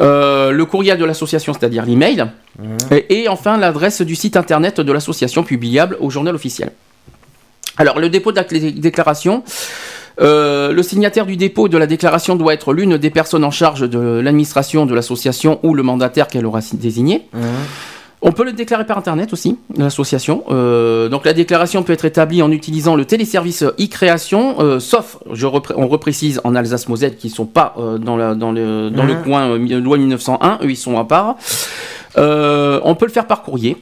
[0.00, 2.26] Euh, le courriel de l'association, c'est-à-dire l'email,
[2.90, 6.72] et, et enfin l'adresse du site internet de l'association publiable au journal officiel.
[7.76, 9.42] Alors, le dépôt de la déclaration.
[10.20, 13.88] Euh, le signataire du dépôt de la déclaration doit être l'une des personnes en charge
[13.88, 17.28] de l'administration de l'association ou le mandataire qu'elle aura si- désigné.
[18.22, 20.44] On peut le déclarer par internet aussi, l'association.
[20.50, 25.46] Euh, donc la déclaration peut être établie en utilisant le téléservice e-création, euh, sauf, je
[25.46, 29.14] repré- on reprécise en Alsace-Moselle qui sont pas euh, dans, la- dans le, dans le
[29.14, 29.22] Mhm.
[29.22, 29.48] coin
[29.80, 31.36] loi 1901, eux ils sont à part.
[32.18, 33.78] On peut le faire par courrier.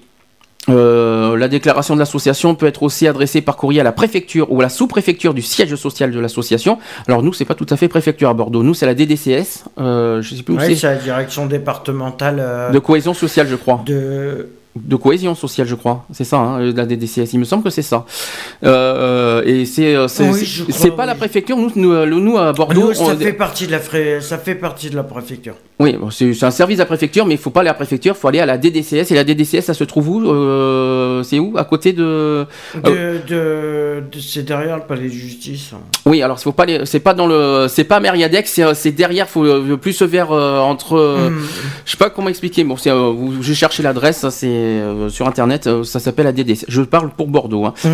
[0.68, 4.60] Euh, la déclaration de l'association peut être aussi adressée par courrier à la préfecture ou
[4.60, 6.78] à la sous-préfecture du siège social de l'association.
[7.06, 8.62] Alors nous, c'est pas tout à fait préfecture à Bordeaux.
[8.62, 9.64] Nous, c'est la DDCS.
[9.78, 10.74] Euh, je sais plus où Ouais, c'est.
[10.76, 13.82] c'est la direction départementale euh, De cohésion sociale, je crois.
[13.86, 16.04] de de cohésion sociale, je crois.
[16.12, 17.32] C'est ça, hein, la DDCS.
[17.32, 18.04] Il me semble que c'est ça.
[18.64, 21.56] Euh, et c'est euh, c'est Oui, je pas la préfecture.
[21.56, 24.54] Nous, nous, euh, nous, à Bordeaux, Nous, ça on- fait partie de la ça fait
[24.54, 25.54] partie de la préfecture.
[25.80, 27.76] oui, bon, c'est un service à la préfecture, mais il faut pas aller à la
[27.76, 29.10] préfecture, il faut aller à la DDCS.
[29.10, 31.54] Et la DDCS, ça se trouve où Euh, C'est où?
[31.56, 32.46] À côté de.
[32.84, 35.70] De, de, de- c'est derrière le palais de justice.
[36.06, 39.28] Oui, alors faut pas aller- c'est pas dans le, c'est pas Mériadex, c'est c'est derrière,
[39.28, 39.44] faut
[39.76, 40.96] plus vers euh, entre.
[41.30, 41.38] Hmm.
[41.84, 42.64] Je sais pas comment expliquer.
[42.64, 42.90] Bon, c'est,
[43.40, 46.64] j'ai cherché l'adresse, ça, c'est euh, sur internet, euh, ça s'appelle la DDC.
[46.68, 47.64] Je parle pour Bordeaux.
[47.64, 47.74] hein.
[47.84, 47.90] Mhm.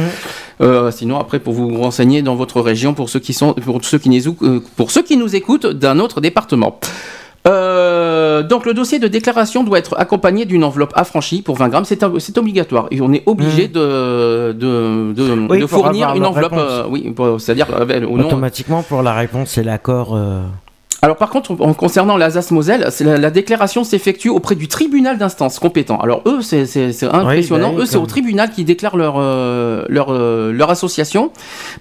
[0.63, 3.99] Euh, sinon, après, pour vous renseigner dans votre région, pour ceux qui sont, pour ceux
[3.99, 6.79] qui nous, pour ceux qui nous écoutent d'un autre département.
[7.47, 11.85] Euh, donc le dossier de déclaration doit être accompagné d'une enveloppe affranchie pour 20 grammes,
[11.85, 16.55] c'est obligatoire et on est obligé de, de, de, Oui, de pour fournir une enveloppe,
[16.57, 20.19] euh, oui, c'est-à-dire euh, nom, Automatiquement, pour la réponse et l'accord.
[21.05, 25.99] Alors par contre, en concernant l'Alsace-Moselle, la, la déclaration s'effectue auprès du tribunal d'instance compétent.
[25.99, 26.63] Alors eux, c'est
[27.03, 27.69] impressionnant.
[27.69, 31.31] bah oui, eux, c'est au tribunal qui déclarent leur, euh, leur, euh, leur association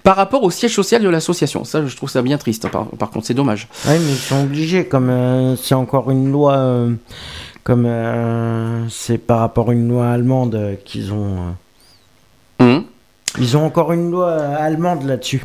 [0.02, 1.64] par rapport au siège social de l'association.
[1.64, 2.68] Ça, je trouve ça bien triste.
[2.68, 3.66] Par, par contre, c'est dommage.
[3.86, 6.86] Ouais, mais ils sont obligés, comme euh, c'est encore une loi,
[7.62, 7.88] comme
[8.90, 11.54] c'est par rapport à une loi allemande qu'ils ont.
[12.60, 12.84] Hum.
[13.38, 15.44] ils ont encore une loi allemande là-dessus.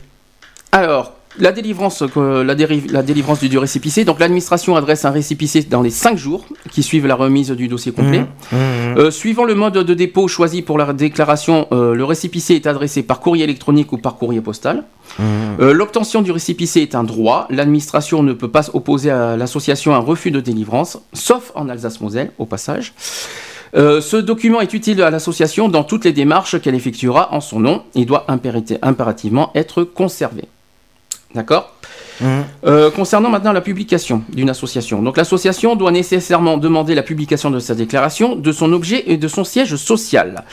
[0.74, 2.56] Alors, la délivrance, la,
[3.04, 4.04] délivrance du, du récépissé.
[4.04, 7.92] Donc, l'administration adresse un récépissé dans les 5 jours qui suivent la remise du dossier
[7.92, 8.22] complet.
[8.22, 8.98] Mmh, mmh.
[8.98, 13.04] Euh, suivant le mode de dépôt choisi pour la déclaration, euh, le récépissé est adressé
[13.04, 14.86] par courrier électronique ou par courrier postal.
[15.18, 15.24] Mmh.
[15.62, 17.48] Euh, L'obtention du récépissé est un droit.
[17.50, 22.46] L'administration ne peut pas opposer à l'association un refus de délivrance, sauf en Alsace-Moselle, au
[22.46, 22.94] passage.
[23.76, 27.60] Euh, ce document est utile à l'association dans toutes les démarches qu'elle effectuera en son
[27.60, 30.46] nom et doit impérativement être conservé.
[31.36, 31.74] D'accord
[32.22, 32.42] Mmh.
[32.66, 35.02] euh, concernant maintenant la publication d'une association.
[35.02, 39.28] Donc l'association doit nécessairement demander la publication de sa déclaration, de son objet et de
[39.30, 40.44] son siège social.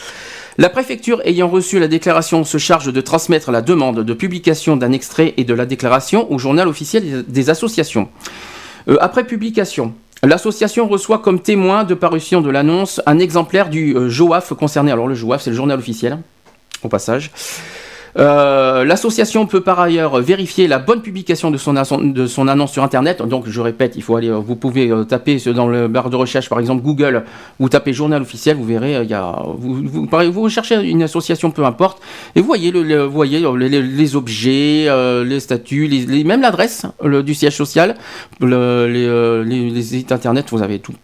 [0.59, 4.93] La préfecture ayant reçu la déclaration se charge de transmettre la demande de publication d'un
[4.93, 8.09] extrait et de la déclaration au journal officiel des- associations.
[8.89, 14.09] Euh, après publication, l'association reçoit comme témoin de parution de l'annonce un exemplaire du euh,
[14.09, 14.93] JOAF concerné.
[14.93, 16.19] Alors le JOAF, c'est le journal officiel,
[16.85, 17.33] au passage.
[18.19, 21.77] Euh, L'association peut par ailleurs vérifier la bonne publication de son,
[22.49, 23.21] annonce sur Internet.
[23.23, 26.17] Donc, je répète, il faut aller, euh, vous pouvez euh, taper dans le barre de
[26.17, 27.25] recherche, par exemple Google,
[27.61, 31.51] vous tapez journal officiel, vous verrez, il y a, vous, vous, vous recherchez une association,
[31.51, 32.01] peu importe,
[32.35, 34.89] et vous voyez, vous voyez les, objets,
[35.25, 35.89] les statuts,
[36.25, 37.97] même l'adresse du siège social,
[38.41, 40.95] le- les, les- les sites Internet, vous avez tout.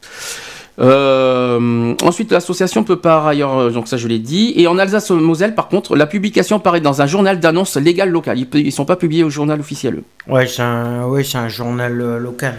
[0.79, 5.55] Euh, ensuite, l'association peut par ailleurs, euh, donc ça je l'ai dit, et en Alsace-Moselle,
[5.55, 8.39] par contre, la publication paraît dans un journal d'annonce légal local.
[8.55, 9.97] Ils, ne sont pas publiés au journal officiel.
[9.97, 10.05] eux.
[10.33, 12.55] Ouais, c'est un, ouais, c'est un journal euh, local.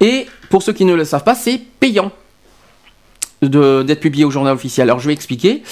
[0.00, 2.12] Et pour ceux qui ne le savent pas, c'est payant.
[3.42, 4.88] de- d'être publié au journal officiel.
[4.90, 5.62] Alors je vais expliquer.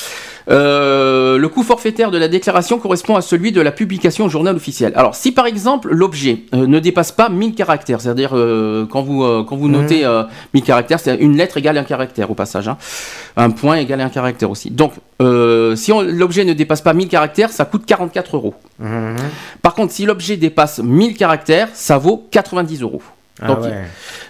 [0.51, 4.57] Euh, le coût forfaitaire de la déclaration correspond à celui de la publication au journal
[4.57, 4.93] officiel.
[4.97, 9.23] Alors si par exemple l'objet euh, ne dépasse pas 1000 caractères, c'est-à-dire euh, quand vous
[9.45, 12.79] quand vous notez euh, 1000 caractères, c'est une lettre égale un caractère au passage, hein.
[13.37, 14.71] un point égale un caractère aussi.
[14.71, 14.93] Donc
[15.77, 18.55] si l'objet ne dépasse pas 1000 caractères, ça coûte 44 euros.
[18.79, 19.17] Mhm.
[19.63, 23.03] Par contre, si l'objet dépasse 1000 caractères, ça vaut 90 euros.
[23.41, 23.85] Ah Donc, ouais.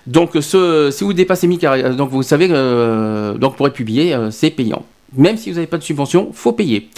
[0.06, 4.50] donc, ce, si vous dépassez 1000 caractères, donc vous savez, donc pour être publié, c'est
[4.50, 4.82] payant.
[5.16, 6.88] Même si vous n'avez pas de subvention, faut payer.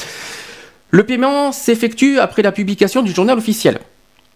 [0.90, 3.78] Le paiement s'effectue après la publication du journal officiel.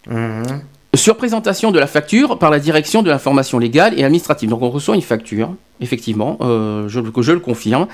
[0.09, 0.61] Mhm.
[0.95, 4.49] Sur présentation de la facture par la direction de l'information légale et administrative.
[4.49, 7.87] Donc on reçoit une facture, effectivement, euh, je, je le confirme,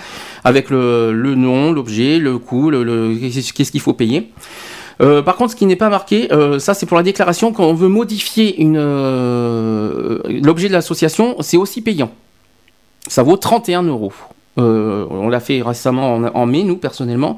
[0.44, 4.30] avec le, le nom, l'objet, le coût, le, le- qu'est-ce qu'il faut payer.
[5.02, 7.64] Euh, par contre, ce qui n'est pas marqué, euh, ça c'est pour la déclaration, quand
[7.66, 8.78] on veut modifier une,
[10.44, 12.12] l'objet de l'association, c'est aussi payant.
[13.08, 14.14] Ça vaut 31 euros.
[14.58, 17.38] Euh, on l'a fait récemment en, en mai, nous personnellement.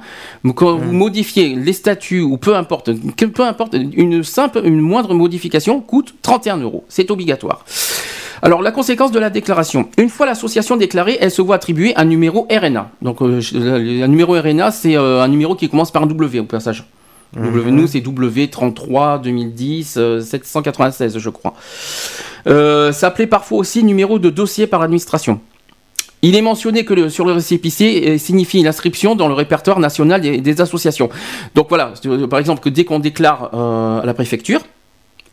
[0.56, 5.13] Quand vous modifiez les statuts ou peu importe, que- peu importe, une simple, une moindre
[5.13, 6.86] modification coûte 31 euros.
[6.89, 7.65] C'est obligatoire.
[8.41, 9.88] Alors la conséquence de la déclaration.
[9.97, 12.89] Une fois l'association déclarée, elle se voit attribuer un numéro RNA.
[13.02, 16.45] Donc euh, un numéro RNA, c'est euh, un numéro qui commence par un W au
[16.45, 16.84] passage.
[17.36, 21.54] W, nous, c'est W33 2010 euh, 796, je crois.
[22.47, 25.39] Euh, ça s'appelait parfois aussi numéro de dossier par administration.
[26.23, 30.21] Il est mentionné que le- sur le récépissé euh, signifie l'inscription dans le répertoire national
[30.21, 31.09] des, des associations.
[31.53, 34.62] Donc voilà, euh, par exemple que dès qu'on déclare euh, à la préfecture,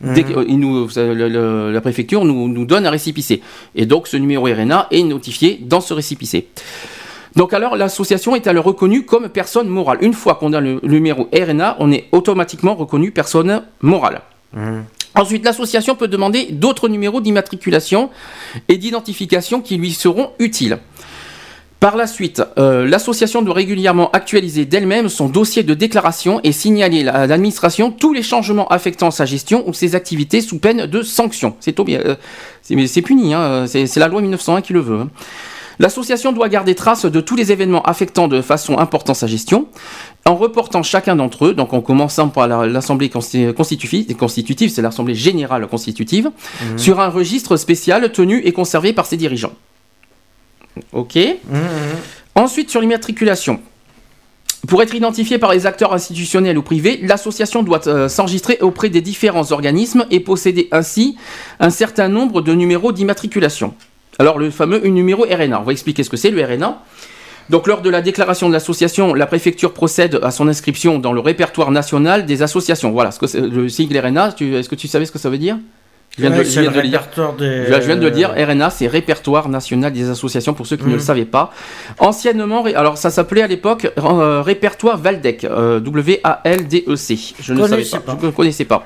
[0.01, 3.41] dès que, il nous, le- le- la préfecture nous, nous donne un récépissé.
[3.75, 6.47] Et donc ce numéro RNA est notifié dans ce récépissé.
[7.37, 9.99] Donc alors l'association est alors reconnue comme personne morale?
[10.01, 14.21] Une fois qu'on a le, le numéro RNA, on est automatiquement reconnu personne morale.
[15.15, 18.09] Ensuite, l'association peut demander d'autres numéros d'immatriculation
[18.69, 20.79] et d'identification qui lui seront utiles.
[21.81, 27.07] Par la suite, euh, l'association doit régulièrement actualiser d'elle-même son dossier de déclaration et signaler
[27.07, 31.55] à l'administration tous les changements affectant sa gestion ou ses activités sous peine de sanction.
[31.59, 32.15] C'est euh,
[33.03, 34.99] puni, hein, c'est c'est la loi 1901 qui le veut.
[34.99, 35.09] hein.
[35.81, 39.65] L'association doit garder trace de tous les événements affectant de façon importante sa gestion,
[40.25, 45.15] en reportant chacun d'entre eux, donc en commençant par la- l'Assemblée consti- constitutive, c'est l'Assemblée
[45.15, 46.29] générale constitutive,
[46.77, 49.53] sur un registre spécial tenu et conservé par ses dirigeants.
[50.93, 51.17] Ok
[52.35, 53.59] Ensuite, sur l'immatriculation.
[54.67, 59.01] Pour être identifié par les acteurs institutionnels ou privés, l'association doit euh, s'enregistrer auprès des
[59.01, 61.17] différents organismes et posséder ainsi
[61.59, 63.73] un certain nombre de numéros d'immatriculation.
[64.19, 66.81] Alors le fameux numéro RNA, on va expliquer ce que c'est le RNA.
[67.49, 71.19] Donc lors de la déclaration de l'association, la préfecture procède à son inscription dans le
[71.19, 72.91] répertoire national des associations.
[72.91, 75.57] Voilà, ce que le sigle RNA, est-ce que tu savais ce que ça veut dire?
[76.17, 76.99] Je viens de- je viens le de dire.
[76.99, 77.65] répertoire des.
[77.67, 80.93] Je viens de le dire, RNA, c'est Répertoire National des Associations, pour ceux qui ne
[80.93, 81.53] le savaient pas.
[81.99, 87.33] Anciennement, alors ça s'appelait à l'époque euh, Répertoire Valdec, euh, W-A-L-D-E-C.
[87.41, 88.17] Je ne savais pas.
[88.21, 88.83] je ne connaissais pas.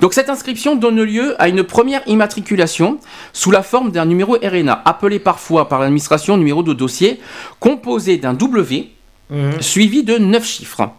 [0.00, 2.98] Donc cette inscription donne lieu à une première immatriculation
[3.32, 7.18] sous la forme d'un numéro RNA, appelé parfois par l'administration numéro de dossier,
[7.60, 8.90] composé d'un W
[9.30, 9.60] Mhm.
[9.60, 10.90] suivi de 9 chiffres.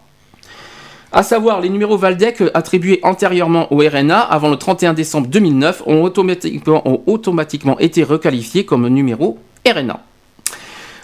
[1.12, 5.82] À savoir, les numéros Valdec euh, attribués antérieurement au RNA avant le 31 décembre 2009
[5.86, 10.00] ont automatiquement, ont automatiquement été requalifiés comme numéros RNA.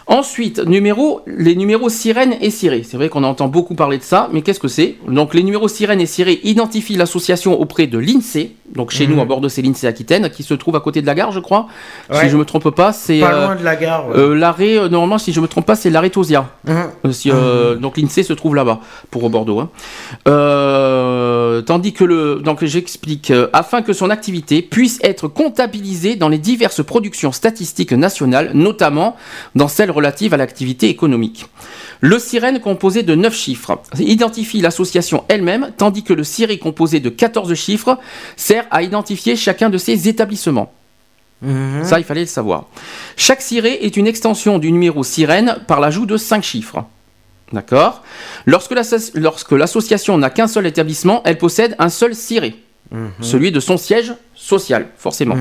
[0.08, 2.84] Ensuite, numéro, les numéros sirène et ciré.
[2.88, 4.94] C'est vrai qu'on entend beaucoup parler de ça, mais qu'est-ce que c'est?
[5.08, 8.52] Donc les numéros sirène et ciré identifient l'association auprès de l'INSEE.
[8.72, 11.14] Donc chez nous à Bordeaux, c'est l'INSEE Aquitaine, qui se trouve à côté de la
[11.16, 11.66] gare, je crois.
[12.12, 14.08] Si je me trompe pas, c'est Pas euh, loin de la gare.
[14.08, 14.16] ouais.
[14.16, 14.78] euh, l'arrêt.
[14.78, 16.50] euh, normalement, si je me trompe pas, c'est l'arrêt Tosia.
[16.68, 17.12] Mhm.
[17.12, 19.58] Si, euh, Donc l'INSEE se trouve là-bas pour Bordeaux.
[19.60, 19.70] hein.
[21.66, 26.84] Tandis que le donc j'explique afin que son activité puisse être comptabilisée dans les diverses
[26.84, 29.16] productions statistiques nationales, notamment
[29.54, 31.46] dans celles relatives à l'activité économique.
[32.00, 37.08] Le sirène composé de 9 chiffres identifie l'association elle-même, tandis que le ciré composé de
[37.08, 37.98] 14 chiffres
[38.36, 40.72] sert à identifier chacun de ses établissements.
[41.42, 41.84] Mhm.
[41.84, 42.66] Ça, il fallait le savoir.
[43.16, 46.84] Chaque ciré est une extension du numéro sirène par l'ajout de 5 chiffres.
[47.52, 48.02] D'accord?
[48.44, 48.72] Lorsque
[49.52, 52.56] l'association n'a qu'un seul établissement, elle possède un seul ciré.
[53.20, 55.36] Celui de son siège social, forcément.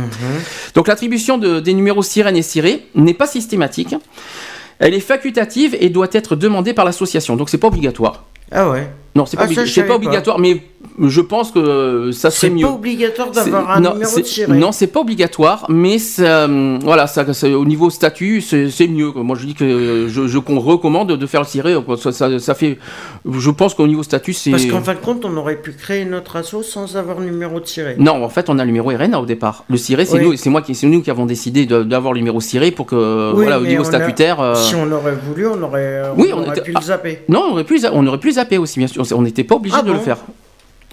[0.73, 3.95] Donc l'attribution de- des numéros sirène et ciré n'est pas systématique.
[4.79, 7.35] Elle est facultative et doit être demandée par l'association.
[7.35, 8.25] Donc c'est pas obligatoire.
[8.51, 8.89] Ah ouais.
[9.15, 9.95] Non, c'est pas, Ah, ça, pas.
[9.95, 10.61] obligatoire, mais
[11.01, 12.65] je pense que ça serait C'est mieux.
[12.65, 14.53] pas obligatoire C'est- d'avoir un non, numéro c'est- de siret.
[14.57, 18.87] Non, c'est pas obligatoire, mais ça, hum, voilà, ça, ça- au niveau statut, c'est c'est
[18.87, 19.11] mieux.
[19.15, 21.75] Moi, je dis que je, je recommande de faire le ciré.
[22.39, 22.77] Ça, fait,
[23.29, 24.51] je pense qu'au niveau statut, c'est.
[24.51, 27.59] Parce qu'en fin de compte, on aurait pu créer notre asso sans avoir le numéro
[27.59, 27.95] de siret.
[27.99, 29.65] Non, en fait, on a le numéro RNA au départ.
[29.69, 30.23] Le ciré, c'est Oui.
[30.23, 33.31] nous, c'est moi qui, c'est nous qui avons décidé d'avoir le numéro ciré pour que,
[33.33, 34.39] Oui, voilà, au niveau on a- statutaire.
[34.39, 36.79] euh, Si on aurait voulu, on aurait, on Oui, on aurait était- pu ah.
[36.79, 37.19] le zapper.
[37.29, 39.03] Non, on aurait pu, on aurait pu zapper aussi, bien sûr.
[39.15, 40.17] On n'était pas obligé Ah de le faire.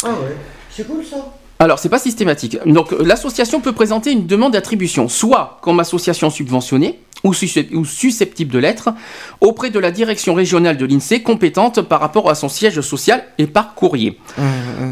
[0.04, 0.36] Ah ouais,
[0.70, 1.16] c'est cool ça.
[1.58, 2.58] Alors, c'est pas systématique.
[2.66, 7.84] Donc, euh, l'association peut présenter une demande d'attribution, soit comme association subventionnée ou, suscep- ou
[7.84, 8.88] susceptible de l'être,
[9.40, 13.46] auprès de la direction régionale de l'INSEE compétente par rapport à son siège social et
[13.46, 14.18] par courrier.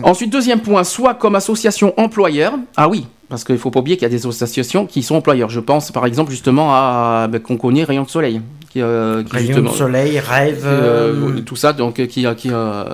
[0.05, 2.55] Ensuite, deuxième point, soit comme association employeur.
[2.77, 5.49] Ah oui, parce qu'il faut pas oublier qu'il y a des associations qui sont employeurs.
[5.49, 9.33] Je pense par exemple justement à ben, qu'on connaît Rayon de Soleil, qui, euh, qui
[9.33, 10.65] Rayon de soleil, rêve.
[10.67, 12.51] euh, euh, tout ça, donc qui, qui,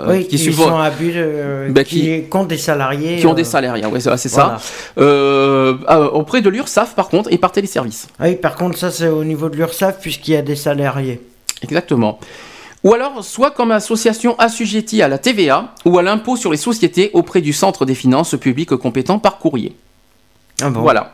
[0.09, 1.15] oui, qui sont à but,
[1.71, 3.17] Bah, qui, comptent des salariés.
[3.17, 4.59] qui ont des salariés, ouais, c'est voilà.
[4.59, 4.61] ça.
[4.99, 5.75] Euh,
[6.13, 8.09] auprès de l'URSSAF par contre et par téléservice.
[8.21, 11.21] Ah oui, par contre, ça c'est au niveau de l'URSSAF puisqu'il y a des salariés.
[11.63, 12.19] Exactement.
[12.85, 17.11] Ou alors, soit comme association assujettie à la TVA ou à l'impôt sur les sociétés
[17.15, 19.75] auprès du Centre des finances publiques compétent par courrier.
[20.63, 21.13] Ah bon Voilà.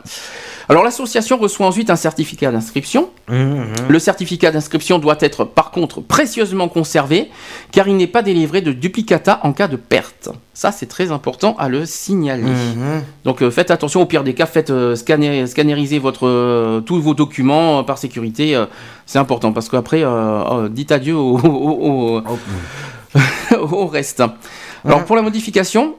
[0.69, 3.09] Alors l'association reçoit ensuite un certificat d'inscription.
[3.29, 3.65] Mhm.
[3.89, 7.29] Le certificat d'inscription doit être par contre précieusement conservé
[7.73, 10.29] car il n'est pas délivré de duplicata en cas de perte.
[10.53, 12.43] Ça c'est très important à le signaler.
[12.43, 13.01] Mhm.
[13.25, 17.01] Donc euh, faites attention au pire des cas, faites euh, scanner, scanneriser votre, euh, tous
[17.01, 18.57] vos documents par sécurité.
[19.05, 22.21] c'est important parce qu'après, euh, dites adieu au, au- au-
[23.59, 24.21] au reste.
[24.85, 25.05] Alors Ouais.
[25.05, 25.95] pour la modification,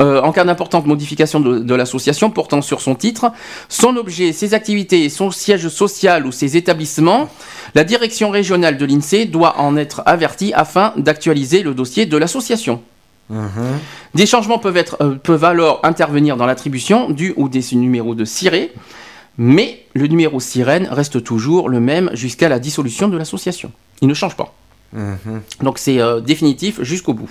[0.00, 3.32] euh, en cas d'importante modification de, de l'association portant sur son titre,
[3.68, 7.28] son objet, ses activités, son siège social ou ses établissements,
[7.74, 12.82] la direction régionale de l'INSEE doit en être avertie afin d'actualiser le dossier de l'association.
[13.30, 13.48] Mhm.
[14.14, 18.24] Des changements peuvent, être, euh, peuvent alors intervenir dans l'attribution du ou des numéros de
[18.24, 18.72] ciré,
[19.38, 23.72] mais le numéro sirène reste toujours le même jusqu'à la dissolution de l'association.
[24.00, 24.54] Il ne change pas.
[24.92, 25.42] Mhm.
[25.62, 27.30] Donc c'est euh, définitif jusqu'au bout.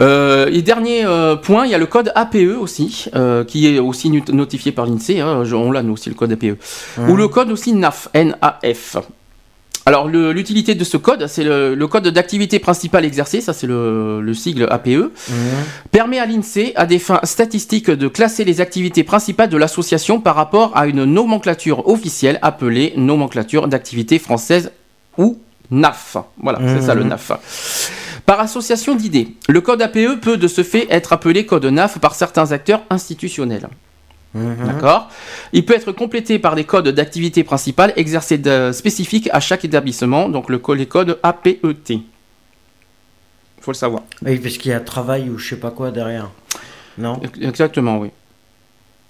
[0.00, 3.78] Euh, et dernier euh, point, il y a le code APE aussi, euh, qui est
[3.78, 6.56] aussi notifié par l'INSEE, hein, on l'a nous aussi le code APE,
[7.08, 8.96] ou le code aussi NAF, N-A-F.
[9.86, 14.20] Alors l'utilité de ce code, c'est le, le code d'activité principale exercée, ça c'est le,
[14.20, 15.10] le sigle APE,
[15.90, 20.34] permet à l'INSEE, à des fins statistiques, de classer les activités principales de l'association par
[20.34, 24.72] rapport à une nomenclature officielle appelée nomenclature d'activité française
[25.16, 25.38] ou
[25.70, 26.18] NAF.
[26.42, 27.04] Voilà, c'est ça le.
[27.04, 27.32] NAF.
[28.28, 32.14] Par association d'idées, le code APE peut de ce fait être appelé code NAF par
[32.14, 33.70] certains acteurs institutionnels.
[34.34, 34.66] Mhm.
[34.66, 35.08] D'accord?
[35.54, 40.28] Il peut être complété par des codes d'activité principale exercés de- spécifiques à chaque établissement,
[40.28, 41.58] donc le, les codes APET.
[41.62, 42.02] Il
[43.62, 44.02] faut le savoir.
[44.20, 46.28] Oui, parce qu'il y a travail ou je sais pas quoi derrière.
[46.98, 47.22] Non?
[47.40, 48.10] Exactement, oui.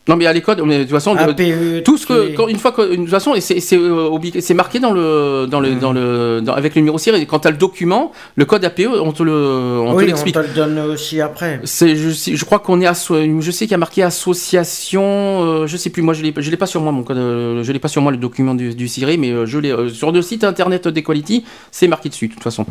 [0.09, 1.85] Non, mais à l'école, mais de toute façon, APE.
[1.85, 4.09] tout ce que, quand- une fois que, de toute façon, et c'est c'est, euh,
[4.41, 5.79] c'est marqué dans le, dans le, Mm.
[5.79, 7.25] dans le, dans- avec le numéro ciré.
[7.27, 10.07] Quand tu as le document, le code APE, on te le, on te oui, on
[10.07, 10.35] l'explique.
[10.35, 11.61] te le donne aussi après.
[11.65, 15.91] C'est, je, crois qu'on est je sais qu'il y a marqué association, euh, je sais
[15.91, 17.89] plus, moi je l'ai, je l'ai pas sur moi mon code, euh, je l'ai pas
[17.89, 20.89] sur moi le document du, du ciré, mais euh, je l'ai sur le site internet
[20.89, 22.65] d'Equality, c'est marqué dessus de toute façon.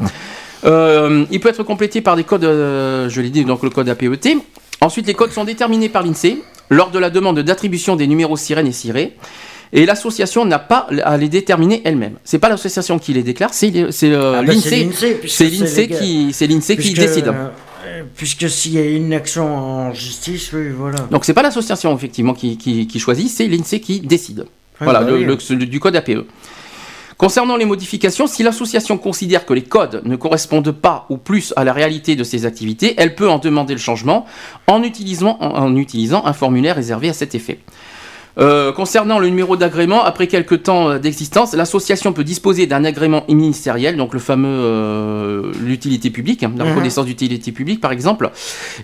[0.65, 4.09] Euh, il peut être complété par des codes, je l'ai dit, donc le code APET.
[4.81, 6.37] Ensuite, les codes sont déterminés par l'INSEE
[6.69, 9.15] lors de la demande d'attribution des numéros sirènes et cirés.
[9.73, 12.13] Et l'association n'a pas à les déterminer elle-même.
[12.23, 14.83] C'est pas l'association qui les déclare, c'est, c'est euh, Ah bah, l'INSEE.
[14.85, 15.99] l'INSEE, C'est l'INSEE légal.
[15.99, 17.27] qui, l'INSEE Puisque, décide.
[17.27, 20.99] euh, puisque s'il y a une action en justice, oui, voilà.
[21.11, 24.39] Donc c'est pas l'association effectivement qui, qui- qui choisit, c'est l'INSEE qui décide.
[24.39, 24.45] Ouais,
[24.85, 25.23] voilà, bah le- oui.
[25.25, 26.25] le- ce- du code APE.
[27.17, 31.63] Concernant les modifications, si l'association considère que les codes ne correspondent pas ou plus à
[31.63, 34.25] la réalité de ses activités, elle peut en demander le changement
[34.67, 37.59] en utilisant, en, en utilisant un formulaire réservé à cet effet.
[38.39, 43.23] Euh, concernant le numéro d'agrément, après quelques temps euh, d'existence, l'association peut disposer d'un agrément
[43.29, 46.69] ministériel, donc le fameux euh, l'utilité publique, hein, la Mhm.
[46.69, 48.29] reconnaissance d'utilité publique par exemple,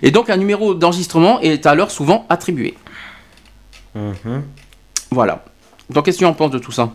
[0.02, 2.74] et donc un numéro d'enregistrement est alors souvent attribué.
[3.94, 4.42] Mhm.
[5.12, 5.44] Voilà.
[5.88, 6.92] Donc qu'est-ce que tu en penses de tout ça?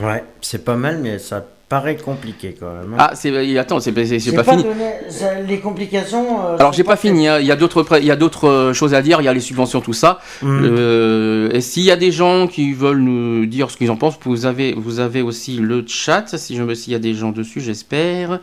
[0.00, 2.92] Ouais, c'est pas mal, mais ça paraît compliqué quand même.
[2.94, 2.96] hein.
[2.98, 4.62] Ah, c'est attends, c'est pas, fini.
[4.64, 4.74] donné-
[5.08, 6.40] ça- les complications.
[6.44, 7.38] euh, Alors j'ai pas fini, hein.
[7.40, 9.32] il y a d'autres il y a d'autres euh, choses à dire, il y a
[9.32, 10.18] les subventions tout ça.
[10.42, 10.64] Mhm.
[10.64, 14.18] Euh, et s'il y a des gens qui veulent nous dire ce qu'ils en pensent,
[14.24, 17.30] vous avez vous avez aussi le chat si je me s'il y a des gens
[17.30, 18.40] dessus, j'espère.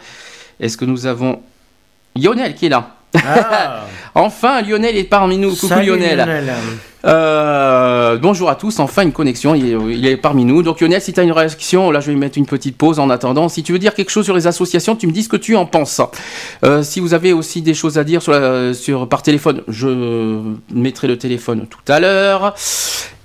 [0.59, 1.41] Est-ce que nous avons
[2.15, 2.95] Lionel qui est là?
[3.15, 3.85] Ah,
[4.15, 5.51] Enfin, Lionel est parmi nous.
[5.51, 6.19] Coucou salut, Lionel.
[7.03, 10.61] Euh, bonjour à tous, enfin une connexion, il est, il est parmi nous.
[10.61, 13.09] Donc Lionel, si tu as une réaction, là je vais mettre une petite pause en
[13.09, 13.49] attendant.
[13.49, 15.55] Si tu veux dire quelque chose sur les associations, tu me dis ce que tu
[15.55, 16.01] en penses.
[16.63, 20.41] Euh, si vous avez aussi des choses à dire sur, la- sur, par téléphone, je
[20.71, 22.53] mettrai le téléphone tout à l'heure.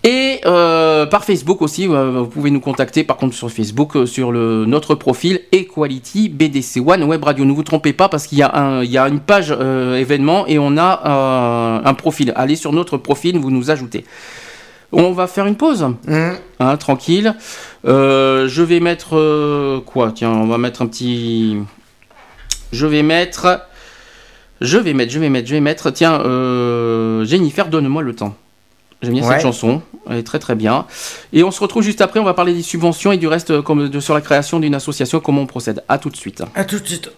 [0.09, 4.07] Et euh, par Facebook aussi, euh, vous pouvez nous contacter par contre sur Facebook, euh,
[4.07, 7.45] sur le, notre profil Equality BDC One Web Radio.
[7.45, 9.97] Ne vous trompez pas parce qu'il y, a un- il y a une page euh,
[9.97, 12.33] événement et on a un profil.
[12.37, 14.05] Allez sur notre profil, vous nous ajoutez.
[14.93, 17.35] On va faire une pause, Hum, hein, tranquille.
[17.85, 20.13] Euh, je vais mettre euh, quoi?
[20.15, 21.57] Tiens, on va mettre un petit.
[22.71, 23.61] Je vais mettre.
[24.61, 25.91] Je vais mettre, je vais mettre, je vais mettre.
[25.91, 28.37] Tiens, euh, Jennifer, donne-moi le temps.
[29.03, 29.35] J'aime bien Ouais.
[29.35, 30.87] cette chanson, elle est très très bien.
[31.33, 33.63] Et on se retrouve juste après, on va parler des subventions et du reste euh,
[33.63, 35.83] comme de, sur la création d'une association, comment on procède.
[35.89, 36.43] À tout de suite.
[36.55, 37.11] À tout de suite.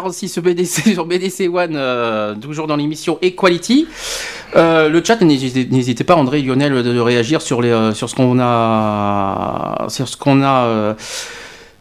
[0.00, 3.86] 46 BDC sur BDC One, euh, toujours dans l'émission Equality.
[4.56, 7.68] Euh, le chat, n'hésitez pas, André et Lionel, de, réagir sur, les.
[7.68, 9.86] Euh, sur ce qu'on a.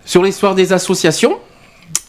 [0.06, 1.40] sur l'histoire des associations.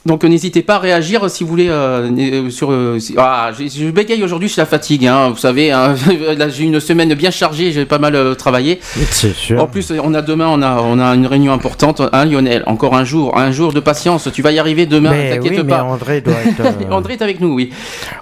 [0.07, 2.73] Donc n'hésitez pas à réagir si vous voulez euh, euh, sur.
[2.73, 5.73] euh, si- ah, je, je bégaye aujourd'hui, c'est la fatigue, hein, vous savez.
[5.73, 5.95] hein.
[6.49, 8.81] J'ai une semaine bien chargée, j'ai pas mal euh, travaillé.
[9.11, 9.63] C'est sûr.
[9.63, 12.01] En plus, on a demain, on a, on a une réunion importante.
[12.13, 14.29] Hein, Lionel, encore un jour, un jour de patience.
[14.33, 15.83] Tu vas y arriver demain, t'inquiète oui, mais pas.
[15.85, 16.63] André doit être.
[16.91, 17.71] André est avec nous, oui.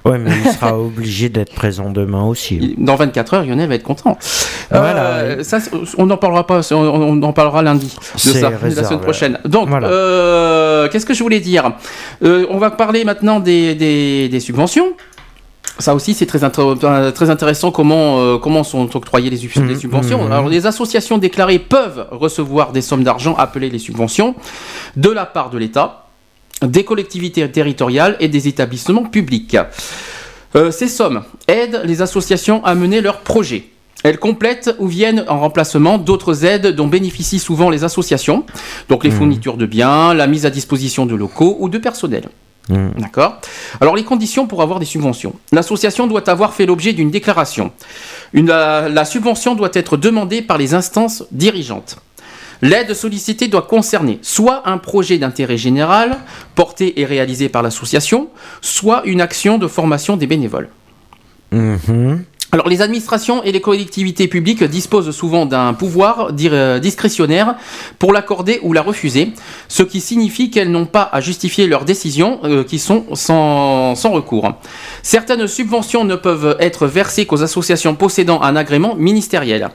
[0.05, 2.75] Ouais, mais il sera obligé d'être présent demain aussi.
[2.79, 4.19] Dans 24 heures, Lionel va être content.
[4.71, 5.59] Voilà, ça,
[5.97, 9.39] on n'en parlera pas, on, on en parlera lundi de ça, la semaine prochaine.
[9.45, 10.89] Donc, Voilà.
[10.89, 11.68] qu'est-ce que je voulais dire?
[12.23, 14.93] Euh, On va parler maintenant des, des- des subventions.
[15.81, 19.77] Ça aussi, c'est très, euh, très intéressant comment, euh, comment sont octroyées les, sub- les
[19.77, 20.25] subventions.
[20.25, 20.33] mhm.
[20.33, 24.35] Alors, les associations déclarées peuvent recevoir des sommes d'argent appelées les subventions
[24.97, 26.07] de la part de l'État,
[26.63, 29.57] des collectivités territoriales et des établissements publics.
[30.57, 33.67] Euh, ces sommes aident les associations à mener leurs projets.
[34.05, 38.45] Elles complètent ou viennent en remplacement d'autres aides dont bénéficient souvent les associations,
[38.89, 42.29] donc les fournitures de biens, la mise à disposition de locaux ou de personnel.
[42.69, 42.91] Mm.
[42.99, 43.41] D'accord?
[43.81, 45.35] Alors les conditions pour avoir des subventions.
[45.53, 47.73] L'association doit avoir fait l'objet d'une déclaration.
[48.33, 51.97] Une- la, la subvention doit être demandée par les instances dirigeantes.
[52.61, 56.19] L'aide sollicitée doit concerner soit un projet d'intérêt général
[56.55, 58.29] porté et réalisé par l'association,
[58.61, 60.69] soit une action de formation des bénévoles.
[61.53, 62.25] Mhm.
[62.51, 67.57] Alors les administrations et les collectivités publiques disposent souvent d'un pouvoir euh, discrétionnaire
[67.99, 69.33] pour l'accorder ou la refuser,
[69.69, 74.55] ce qui signifie qu'elles n'ont pas à justifier leurs décisions euh, qui sont sans, recours.
[75.03, 79.69] Certaines subventions ne peuvent être versées qu'aux associations possédant un agrément ministériel.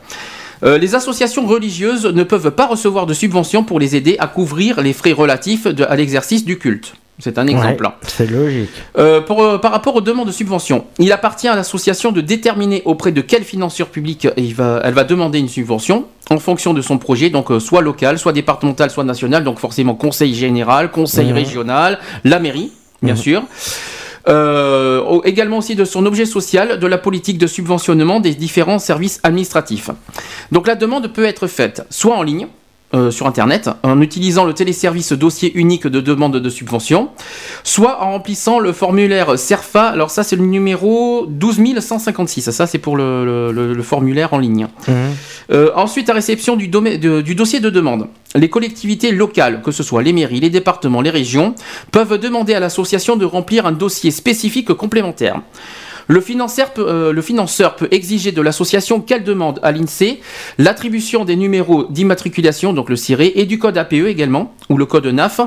[0.63, 4.81] Euh, les associations religieuses ne peuvent pas recevoir de subventions pour les aider à couvrir
[4.81, 6.95] les frais relatifs à l'exercice du culte.
[7.19, 7.83] C'est un exemple.
[7.85, 8.69] Ouais, c'est logique.
[8.97, 12.81] Euh, pour, euh, par rapport aux demandes de subvention, il appartient à l'association de déterminer
[12.85, 16.81] auprès de quel financeur public il va, elle va demander une subvention en fonction de
[16.81, 21.27] son projet, donc euh, soit local, soit départemental, soit national, donc forcément conseil général, conseil
[21.27, 21.33] Mhm.
[21.33, 22.71] régional, la mairie,
[23.03, 23.19] bien Mhm.
[23.19, 23.43] sûr.
[24.29, 29.19] Euh, également aussi de son objet social, de la politique de subventionnement des différents services
[29.23, 29.89] administratifs.
[30.51, 32.47] Donc la demande peut être faite soit en ligne,
[32.93, 37.09] euh, sur Internet, en utilisant le téléservice dossier unique de demande de subvention,
[37.63, 39.87] soit en remplissant le formulaire CERFA.
[39.87, 42.51] Alors ça, c'est le numéro 12156.
[42.51, 44.67] Ça, c'est pour le, le- le- le formulaire en ligne.
[44.87, 44.93] Mhm.
[45.51, 49.83] Euh, ensuite, à réception du, de- du dossier de demande, les collectivités locales, que ce
[49.83, 51.55] soit les mairies, les départements, les régions,
[51.91, 55.41] peuvent demander à l'association de remplir un dossier spécifique complémentaire.
[56.07, 60.19] Le financeur, peut, euh, le financeur peut exiger de l'association qu'elle demande à l'INSEE
[60.57, 65.05] l'attribution des numéros d'immatriculation, donc le CIRE, et du code APE également, ou le code
[65.07, 65.39] NAF,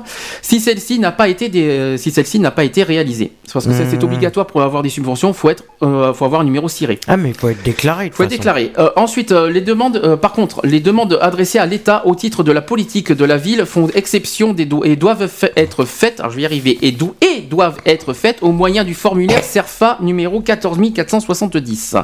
[0.42, 3.32] si celle-ci n'a pas été, des- euh, si celle-ci n'a pas été réalisée.
[3.44, 4.04] C'est parce que c'est Mhm.
[4.04, 6.96] obligatoire pour avoir des subventions, faut être, euh, faut avoir un numéro CIRE.
[7.06, 8.08] Ah, mais il faut être déclaré.
[8.10, 8.72] de faut être déclaré.
[8.78, 12.60] Euh, ensuite, les demandes, par contre, les demandes adressées à l'État au titre de la
[12.62, 16.42] politique de la ville font exception des do- et doivent être faites, alors je vais
[16.42, 21.96] y arriver, et, do- et doivent être faites au moyen du formulaire CERFA numéro 14470.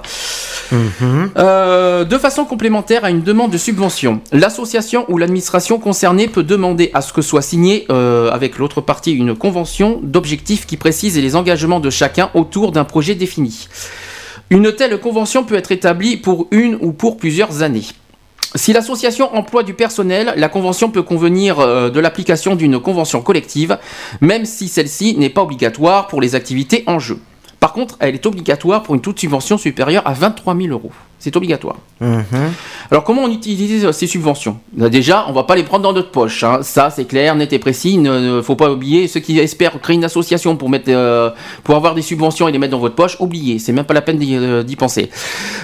[0.70, 1.30] Mhm.
[1.36, 6.90] Euh, de façon complémentaire à une demande de subvention, l'association ou l'administration concernée peut demander
[6.94, 11.36] à ce que soit signé euh, avec l'autre partie une convention d'objectifs qui précise les
[11.36, 13.68] engagements de chacun autour d'un projet défini.
[14.50, 17.86] Une telle convention peut être établie pour une ou pour plusieurs années.
[18.54, 23.78] Si l'association emploie du personnel, la convention peut convenir euh, de l'application d'une convention collective,
[24.20, 27.18] même si celle-ci n'est pas obligatoire pour les activités en jeu.
[27.62, 30.90] Par contre, elle est obligatoire pour une toute subvention supérieure à 23 000 euros.
[31.20, 31.76] C'est obligatoire.
[32.00, 32.24] Mhm.
[32.90, 34.58] Alors comment on utilise euh, ces subventions?
[34.72, 36.42] Déjà, on va pas les prendre dans notre poche.
[36.42, 36.58] hein.
[36.62, 37.92] Ça, c'est clair, net et précis.
[37.92, 41.30] Il ne ne faut pas oublier ceux qui espèrent créer une association pour mettre, euh,
[41.62, 43.16] pour avoir des subventions et les mettre dans votre poche.
[43.20, 45.08] Oubliez, c'est même pas la peine d'y euh, penser.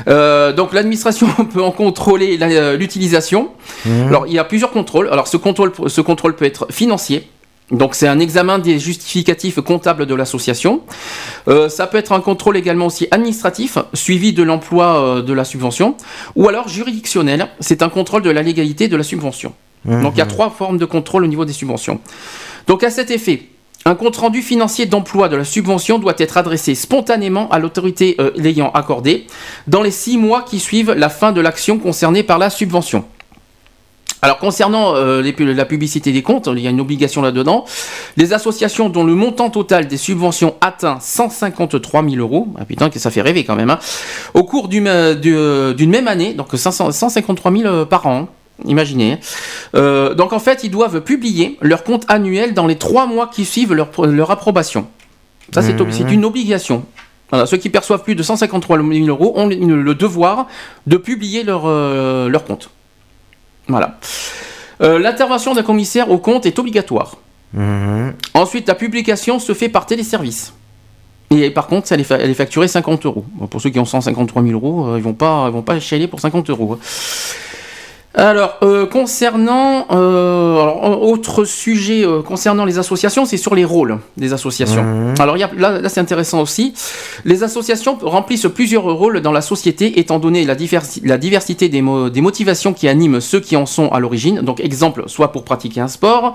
[0.07, 3.49] Euh, donc l'administration peut en contrôler la- l'utilisation.
[3.85, 4.07] Mhm.
[4.07, 5.09] Alors il y a plusieurs contrôles.
[5.11, 7.29] Alors ce contrôle, ce contrôle peut être financier.
[7.71, 10.83] Donc c'est un examen des justificatifs comptables de l'association.
[11.49, 15.45] Euh, ça peut être un contrôle également aussi administratif, suivi de l'emploi euh, de la
[15.45, 15.95] subvention,
[16.35, 19.53] ou alors juridictionnel, c'est un contrôle de la légalité de la subvention.
[19.85, 22.01] Donc il y a trois formes de contrôle au niveau des subventions.
[22.67, 23.45] Donc à cet effet,
[23.85, 28.71] un compte-rendu financier d'emploi de la subvention doit être adressé spontanément à l'autorité euh, l'ayant
[28.73, 29.27] accordé
[29.67, 33.05] dans les six mois qui suivent la fin de l'action concernée par la subvention.
[34.21, 37.65] Alors concernant euh, les la publicité des comptes, il y a une obligation là-dedans.
[38.17, 42.99] Les associations dont le montant total des subventions atteint 153 000 euros, ah putain que
[42.99, 43.79] ça fait rêver quand même, hein,
[44.35, 48.23] au cours du, euh, d'une même année, donc 500 153 000 euh, par an.
[48.23, 48.29] hein.
[48.67, 49.13] Imaginez.
[49.13, 49.19] hein.
[49.77, 53.45] Euh, donc en fait, ils doivent publier leur compte annuel dans les trois mois qui
[53.45, 54.89] suivent leur, pro- leur approbation.
[55.55, 56.85] Ça, c'est c'est une obligation.
[57.31, 60.49] Voilà, ceux qui perçoivent plus de 153 000 euros ont le, le devoir
[60.89, 62.71] de publier leur, euh, leur compte.
[63.69, 63.99] Voilà.
[64.83, 67.17] Euh, L'intervention d'un commissaire au compte est obligatoire.
[67.53, 68.15] Mhm.
[68.35, 70.53] Ensuite, la publication se fait par téléservice.
[71.31, 73.25] Et par contre, elle est, fa- elle est facturée 50 euros.
[73.51, 76.07] Pour ceux qui ont 153 000 euros, euh, ils vont pas, ils vont pas chialer
[76.09, 76.79] pour 50 euros.
[78.15, 83.99] Alors, euh, concernant euh, alors, autre sujet euh, concernant les associations, c'est sur les rôles
[84.17, 84.83] des associations.
[84.83, 85.15] Mhm.
[85.21, 86.73] Alors il y a- là, là, c'est intéressant aussi.
[87.27, 91.83] Les associations remplissent plusieurs rôles dans la société, étant donné la, diversi- la diversité des,
[91.83, 94.41] mo- des motivations qui animent ceux qui en sont à l'origine.
[94.41, 96.35] Donc exemple, soit pour pratiquer un sport,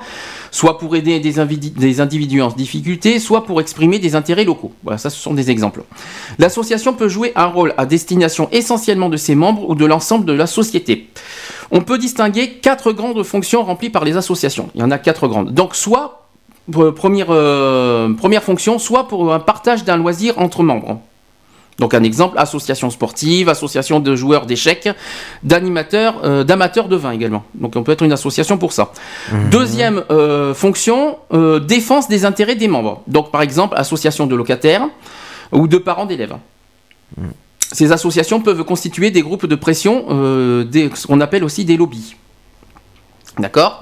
[0.52, 4.72] soit pour aider des, des individus en difficulté, soit pour exprimer des intérêts locaux.
[4.84, 5.82] Voilà, ça ce sont des exemples.
[6.38, 10.34] L'association peut jouer un rôle à destination essentiellement de ses membres ou de l'ensemble de
[10.34, 11.10] la société.
[11.76, 14.70] On peut distinguer quatre grandes fonctions remplies par les associations.
[14.76, 15.54] Il y en a quatre grandes.
[15.54, 16.28] Donc soit
[16.76, 21.02] euh, première, euh, première fonction, soit pour un partage d'un loisir entre membres.
[21.80, 24.88] Donc un exemple, association sportive, association de joueurs d'échecs,
[25.42, 27.44] d'animateurs, euh, d'amateurs de vin également.
[27.56, 28.92] Donc on peut être une association pour ça.
[29.50, 31.18] Deuxième euh, fonction,
[31.68, 33.02] défense des intérêts des membres.
[33.08, 34.88] Donc par exemple, association de locataires
[35.52, 36.36] ou de parents d'élèves.
[37.74, 41.76] Ces associations peuvent constituer des groupes de pression, euh, des- ce qu'on appelle aussi des
[41.76, 42.16] lobbies.
[43.40, 43.82] D'accord?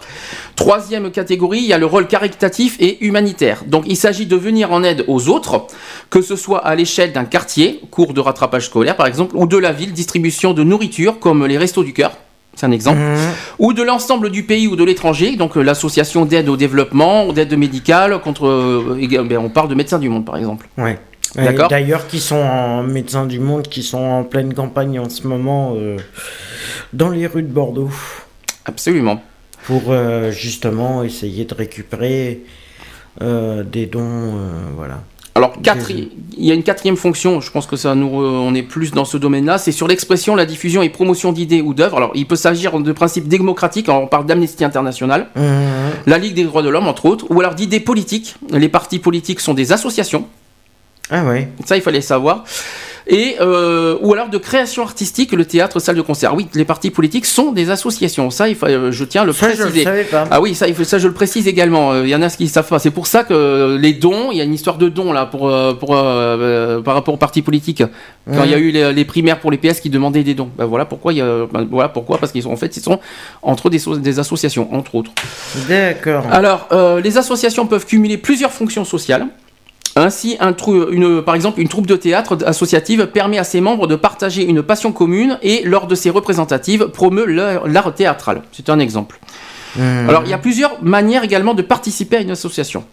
[0.55, 3.63] Troisième catégorie, il y a le rôle caritatif et humanitaire.
[3.67, 5.67] Donc il s'agit de venir en aide aux autres,
[6.09, 9.57] que ce soit à l'échelle d'un quartier, cours de rattrapage scolaire par exemple, ou de
[9.57, 12.13] la ville, distribution de nourriture comme les restos du cœur.
[12.55, 12.99] C'est un exemple.
[13.59, 17.33] Ou de l'ensemble du pays ou de l'étranger, donc euh, l'association d'aide au développement, ou
[17.33, 20.67] d'aide médicale, contre, euh, ben, on parle de Médecins du Monde par exemple.
[20.77, 20.97] Ouais.
[21.35, 21.69] D'accord.
[21.69, 25.73] D'ailleurs, qui sont en médecins du monde, qui sont en pleine campagne en ce moment
[25.75, 25.97] euh,
[26.93, 27.89] dans les rues de Bordeaux
[28.65, 29.21] Absolument.
[29.65, 32.41] pour euh, justement essayer de récupérer
[33.21, 34.33] euh, des dons,
[34.75, 35.01] voilà.
[35.33, 35.53] Alors,
[35.89, 39.05] il y a une quatrième fonction, je pense que ça nous, on est plus dans
[39.05, 41.95] ce domaine-là, c'est sur l'expression, la diffusion et promotion d'idées ou d'œuvres.
[41.95, 45.43] Alors, il peut s'agir de principes démocratiques, alors on parle d'Amnesty International, Mhm.
[46.05, 48.35] la Ligue des droits de l'homme, entre autres, ou alors d'idées politiques.
[48.51, 50.27] Les partis politiques sont des associations,
[51.11, 51.49] Ah ouais.
[51.65, 52.43] ça il fallait savoir.
[53.07, 56.35] Et, euh, ou alors de création artistique, le théâtre, salle de concert.
[56.35, 59.33] Oui, les partis politiques sont des associations, ça il faut, euh, je tiens à le
[59.33, 59.83] Ça, je le préciser.
[59.83, 60.27] savais pas.
[60.29, 61.91] Ah oui, ça, il faut, ça je le précise également.
[61.91, 62.77] Euh, Il y en a qui ne savent pas.
[62.79, 65.25] C'est pour ça que euh, les dons, il y a une histoire de dons là
[65.25, 67.83] pour, pour, euh, par rapport aux partis politiques.
[68.31, 70.51] Quand il y a eu les, les primaires pour les PS qui demandaient des dons.
[70.55, 71.11] Ben voilà pourquoi.
[71.11, 72.99] Il y a, ben voilà pourquoi parce qu'ils sont en fait ils sont
[73.41, 75.11] entre des, so- des associations entre autres.
[75.67, 76.23] D'accord.
[76.31, 79.25] Alors euh, les associations peuvent cumuler plusieurs fonctions sociales.
[79.95, 83.87] Ainsi, un trou- une, par exemple, une troupe de théâtre associative permet à ses membres
[83.87, 88.41] de partager une passion commune et, lors de ses représentatives, promeut l'art théâtral.
[88.53, 89.19] C'est un exemple.
[89.75, 90.09] Mhm.
[90.09, 92.83] Alors, il y a plusieurs manières également de participer à une association.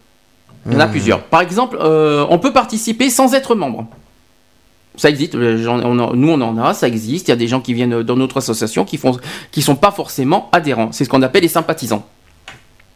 [0.65, 1.21] Il y en a plusieurs.
[1.23, 3.85] Par exemple, euh, on peut participer sans être membre.
[4.97, 7.29] Ça existe, euh, j'en- on en- nous on en a, ça existe.
[7.29, 8.99] Il y a des gens qui viennent dans notre association qui
[9.51, 10.89] qui sont pas forcément adhérents.
[10.91, 12.05] C'est ce qu'on appelle les sympathisants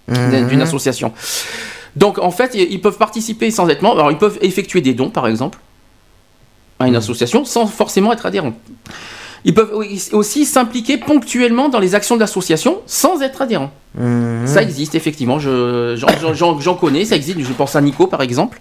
[0.10, 1.14] d'une association.
[1.96, 4.00] Donc en fait, ils peuvent participer sans être membres.
[4.00, 5.60] Alors ils peuvent effectuer des dons, par exemple,
[6.80, 8.54] à une association sans forcément être adhérents.
[9.46, 9.72] Ils peuvent
[10.14, 13.72] aussi s'impliquer ponctuellement dans les actions de l'association sans être adhérents.
[13.96, 14.48] Mhm.
[14.48, 15.96] Ça existe effectivement, je-
[16.34, 17.40] j'en j'en connais, ça existe.
[17.42, 18.60] Je pense à Nico par exemple,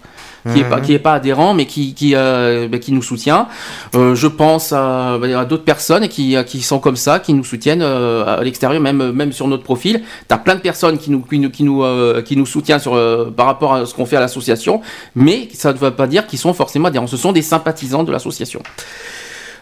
[0.52, 3.46] qui est pas qui est pas adhérent mais qui qui, euh, bah, qui nous soutient.
[3.94, 7.80] Euh, je pense à, à d'autres personnes qui qui sont comme ça, qui nous soutiennent
[7.80, 10.02] euh, à l'extérieur, même même sur notre profil.
[10.28, 11.82] T'as plein de personnes qui nous qui nous qui nous,
[12.24, 12.94] qui nous soutiennent sur
[13.36, 14.80] par rapport à ce qu'on fait à l'association,
[15.14, 17.06] mais ça ne veut pas dire qu'ils sont forcément adhérents.
[17.06, 18.60] Ce sont des sympathisants de l'association.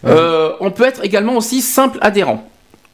[0.07, 2.49] Euh, on peut être également aussi simple adhérent.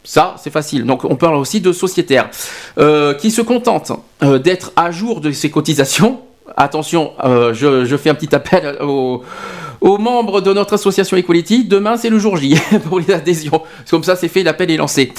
[0.07, 0.85] Ça, c'est facile.
[0.85, 2.31] Donc, on parle aussi de sociétaires
[2.79, 3.93] euh, qui se contentent
[4.23, 6.21] euh, d'être à jour de ses cotisations.
[6.57, 9.25] Attention, euh, je, je fais un petit appel aux,
[9.87, 11.65] aux membres de notre association Equality.
[11.65, 12.57] Demain, c'est le jour J
[12.89, 13.63] pour les adhésions.
[13.89, 15.13] Comme ça, c'est fait, l'appel est lancé.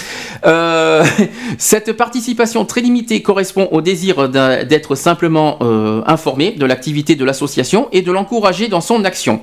[0.45, 1.05] Euh,
[1.57, 7.87] cette participation très limitée correspond au désir d'être simplement euh, informé de l'activité de l'association
[7.93, 9.39] et de l'encourager dans son action.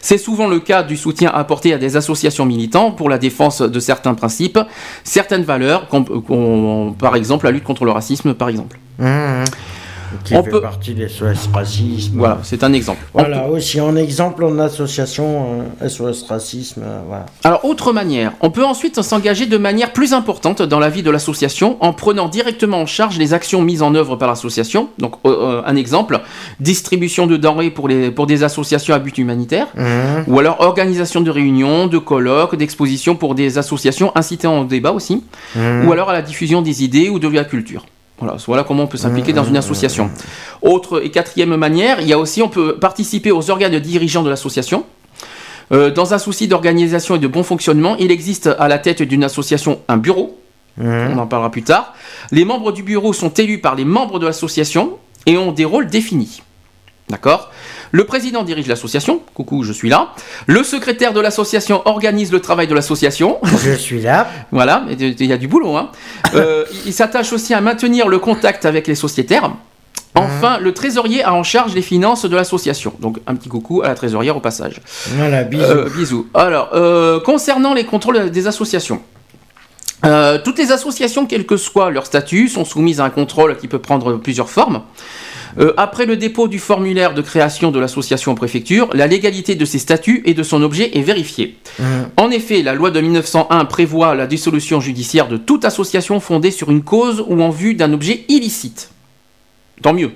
[0.00, 3.80] C'est souvent le cas du soutien apporté à des associations militantes pour la défense de
[3.80, 4.58] certains principes,
[5.04, 8.78] certaines valeurs, comme- par exemple la lutte contre le racisme, par exemple.
[8.98, 9.44] Mhm.
[10.24, 12.18] Qui On fait peut- partie des SOS Racisme.
[12.18, 13.00] Voilà, c'est un exemple.
[13.14, 16.82] Voilà, aussi en exemple en association euh, SOS Racisme.
[16.84, 17.26] euh, voilà.
[17.44, 21.10] Alors, autre manière, on peut ensuite s'engager de manière plus importante dans la vie de
[21.10, 24.88] l'association en prenant directement en charge les actions mises en œuvre par l'association.
[24.98, 26.20] Donc, euh, euh, un exemple,
[26.60, 30.24] distribution de denrées pour, les, pour des associations à but humanitaire, Mhm.
[30.28, 35.22] ou alors organisation de réunions, de colloques, d'expositions pour des associations incitant au débat aussi,
[35.56, 35.86] Mhm.
[35.86, 37.86] ou alors à la diffusion des idées ou de la culture.
[38.22, 40.08] Voilà, voilà comment on peut s'impliquer dans une association.
[40.62, 44.30] Autre et quatrième manière, il y a aussi, on peut participer aux organes dirigeants de
[44.30, 44.84] l'association.
[45.72, 49.24] Euh, dans un souci d'organisation et de bon fonctionnement, il existe à la tête d'une
[49.24, 50.38] association un bureau.
[50.78, 51.94] On en parlera plus tard.
[52.30, 55.88] Les membres du bureau sont élus par les membres de l'association et ont des rôles
[55.88, 56.42] définis.
[57.12, 57.50] D'accord?
[57.90, 59.20] Le président dirige l'association.
[59.34, 60.14] Coucou, je suis là.
[60.46, 63.38] Le secrétaire de l'association organise le travail de l'association.
[63.62, 64.26] Je suis là.
[64.50, 65.76] Voilà, il y a du boulot.
[65.76, 65.90] Hein.
[66.34, 69.50] Euh, il- s'attache aussi à maintenir le contact avec les sociétaires.
[70.14, 72.94] Enfin, le trésorier a en charge les finances de l'association.
[73.00, 74.80] Donc, un petit coucou à la trésorière au passage.
[75.16, 75.62] Voilà, bisous.
[75.64, 76.26] Euh, bisous.
[76.32, 79.02] Alors, euh, concernant les contrôles des associations.
[80.06, 83.68] Euh, toutes les associations, quel que soit leur statut, sont soumises à un contrôle qui
[83.68, 84.82] peut prendre plusieurs formes.
[85.58, 89.64] Euh, après le dépôt du formulaire de création de l'association en préfecture, la légalité de
[89.64, 91.58] ses statuts et de son objet est vérifiée.
[91.78, 91.86] Mhm.
[92.16, 96.70] En effet, la loi de 1901 prévoit la dissolution judiciaire de toute association fondée sur
[96.70, 98.90] une cause ou en vue d'un objet illicite.
[99.82, 100.12] Tant mieux.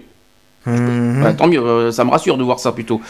[0.67, 3.01] Ouais, tant mieux, euh, ça me rassure de voir ça plutôt.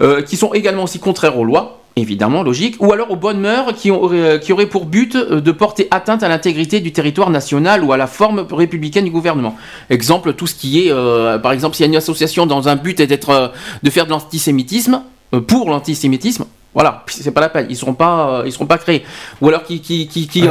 [0.00, 3.74] Euh, qui sont également aussi contraires aux lois, évidemment, logique, ou alors aux bonnes mœurs
[3.74, 7.30] qui, ont- euh, qui auraient pour but euh, de porter atteinte à l'intégrité du territoire
[7.30, 9.56] national ou à la forme républicaine du gouvernement.
[9.90, 12.76] Exemple, tout ce qui est, euh, par exemple, s'il y a une association dans un
[12.76, 13.48] but est d'être, euh,
[13.82, 15.02] de faire de l'antisémitisme,
[15.34, 19.04] euh, pour l'antisémitisme, voilà, c'est pas la peine, ils seront pas, ils seront pas créés.
[19.40, 20.42] Ou alors qui, qui, qui, qui,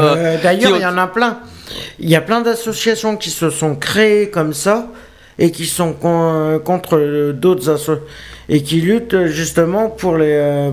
[0.43, 1.39] D'ailleurs, il y en a plein.
[1.99, 4.87] Il y a plein d'associations qui se sont créées comme ça
[5.37, 8.03] et qui sont con- contre d'autres associations
[8.49, 10.71] et qui luttent justement pour les.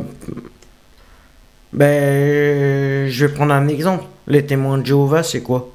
[1.80, 4.04] Euh, Ben, je vais prendre un exemple.
[4.26, 5.68] Les témoins de Jéhovah, c'est quoi?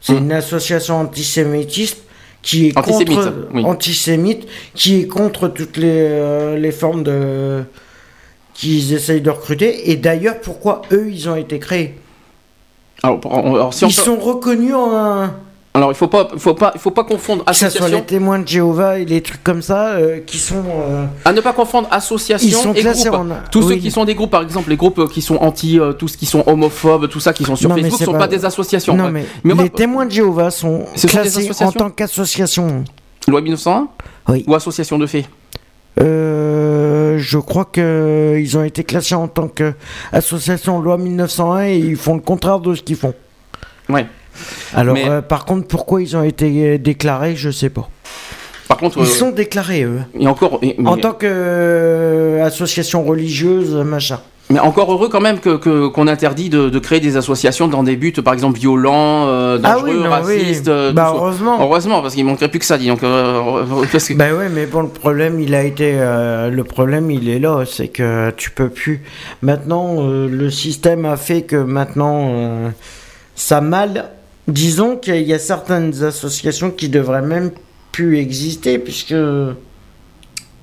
[0.00, 0.18] C'est Hmm.
[0.24, 1.98] une association antisémitiste
[2.42, 3.64] qui est Antisémite, contre oui.
[3.64, 7.62] antisémite, qui est contre toutes les, euh, les formes de
[8.54, 9.90] qu'ils essayent de recruter.
[9.90, 11.94] Et d'ailleurs, pourquoi eux, ils ont été créés?
[13.02, 15.30] Alors, pour- alors, si on ils peut- sont reconnus en.
[15.74, 17.96] Alors, il faut pas, faut pas, faut pas confondre Que ce soit association.
[17.98, 20.56] les témoins de Jéhovah et les trucs comme ça, euh, qui sont.
[20.66, 23.14] euh, À ne pas confondre association et groupe.
[23.14, 25.78] en- Tous ceux qui sont des groupes, par exemple, les groupes euh, qui sont anti,
[25.78, 28.18] euh, tous qui sont homophobes, tout ça, qui sont sur Non, Facebook, c'est sont pas-
[28.20, 28.26] pas...
[28.28, 28.96] des associations.
[28.96, 29.24] Non, Ouais.
[29.44, 32.84] mais, les témoins de Jéhovah sont classés en tant qu'association.
[33.28, 33.88] Loi 1901
[34.28, 34.44] Oui.
[34.48, 35.26] Ou association de faits
[36.00, 41.96] Euh, je crois que ils ont été classés en tant qu'association loi 1901 et ils
[41.96, 43.14] font le contraire de ce qu'ils font.
[43.88, 44.06] Ouais.
[44.74, 47.88] Alors, Mais- euh, par contre, pourquoi ils ont été euh, déclarés, je sais pas.
[48.68, 50.00] Par contre, Ils euh, sont déclarés, eux.
[50.18, 54.20] et encore, et- mais, En tant qu'association religieuse, machin.
[54.50, 55.56] mais encore heureux quand même que
[55.88, 59.72] qu'on interdit de, de créer des associations dans des buts, par exemple, violents, euh, Ah
[59.74, 60.10] dangereux, oui, non, oui.
[60.10, 60.70] racistes.
[60.92, 61.56] Bah, heureusement.
[61.62, 63.00] Heureusement, parce qu'il manquerait plus que ça, dis donc.
[63.92, 67.38] parce que- Bah ouais, mais bon, le problème, il a été, le problème, il est
[67.38, 69.02] là, c'est que tu peux plus.
[69.40, 72.70] Maintenant, le système a fait que maintenant,
[73.34, 74.10] ça mal.
[74.48, 77.50] Disons qu'il y a certaines associations qui devraient même
[77.92, 79.14] plus exister, puisque.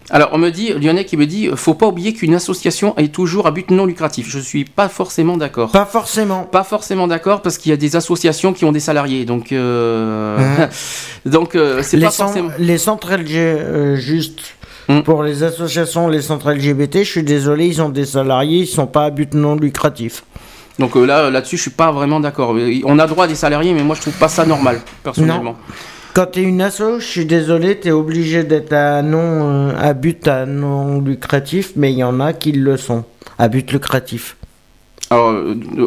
[0.10, 3.48] Alors, on me dit, Lyonnais qui me dit, faut pas oublier qu'une association est toujours
[3.48, 4.28] à but non lucratif.
[4.30, 5.72] Je suis pas forcément d'accord.
[5.72, 6.44] Pas forcément.
[6.44, 10.68] Pas forcément d'accord parce qu'il y a des associations qui ont des salariés, donc euh,
[11.26, 12.52] donc euh, c'est Les, pas forcément.
[12.60, 14.42] les centres LG, euh, juste.
[14.88, 15.02] Hmm.
[15.02, 18.86] Pour les associations, les centres LGBT, je suis désolé, ils ont des salariés, ils sont
[18.86, 20.24] pas à but non lucratif.
[20.80, 22.54] Donc euh, là là-dessus, je suis pas vraiment d'accord.
[22.56, 25.56] Euh, On a droit à des salariés, mais moi je trouve pas ça normal personnellement.
[26.14, 30.28] Quand t'es une asso, je suis désolé, t'es obligé d'être à non euh, à but
[30.28, 33.04] à non lucratif, mais il y en a qui le sont
[33.38, 34.38] à but lucratif.
[35.12, 35.34] Alors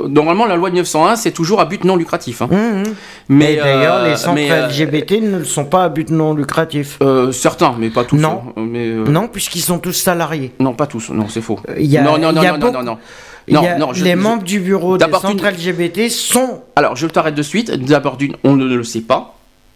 [0.08, 2.40] normalement, la loi de 901, c'est toujours à but non lucratif.
[2.40, 2.48] hein.
[2.50, 2.84] Mhm.
[3.30, 6.08] Mais Et d'ailleurs, euh, les centres mais, euh, LGBT ne le sont pas à but
[6.10, 6.98] non lucratif.
[7.02, 8.16] euh, certains, mais pas tous.
[8.16, 8.42] Non.
[8.56, 8.60] hein.
[8.70, 10.52] Mais Non, puisqu'ils sont tous salariés.
[10.60, 11.10] non, pas tous.
[11.10, 11.58] Non, c'est faux.
[11.78, 12.98] Y a- non, non, non, y a non, beaucoup- non, non, non.
[13.54, 16.60] Non, a- non, je- les je- membres du bureau des centres LGBT sont.
[16.76, 17.70] Alors, je t'arrête de suite.
[17.70, 19.34] D'abord, d'une, on ne le sait pas.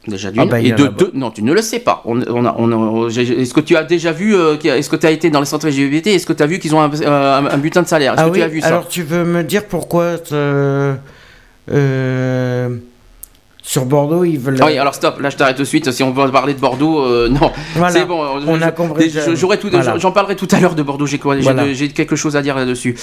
[0.09, 0.43] Déjà d'une.
[0.43, 2.03] Ah bah, et de deux, non, tu ne le sais pas.
[2.07, 5.47] On, est-ce que tu as déjà vu, euh, est-ce que tu as été dans les
[5.47, 7.87] centres LGBT, est-ce que tu as vu qu'ils ont un, euh, un- un butin de
[7.87, 8.15] salaire?
[8.15, 8.67] Est-ce Ah que oui, tu as vu ça?
[8.67, 10.95] alors tu veux me dire pourquoi euh,
[11.71, 12.69] euh,
[13.65, 14.59] Sur Bordeaux, ils veulent.
[14.61, 15.91] Ah oui, alors stop, là je t'arrête tout de suite.
[15.93, 17.53] Si on veut parler de Bordeaux, euh, non.
[17.77, 19.97] Voilà, C'est bon, euh, on je- a compris, je- je- J'aurai tout, voilà.
[19.99, 21.07] j'en parlerai tout à l'heure de Bordeaux.
[21.07, 21.65] J'ai Voilà.
[21.95, 22.97] quelque chose à dire là-dessus.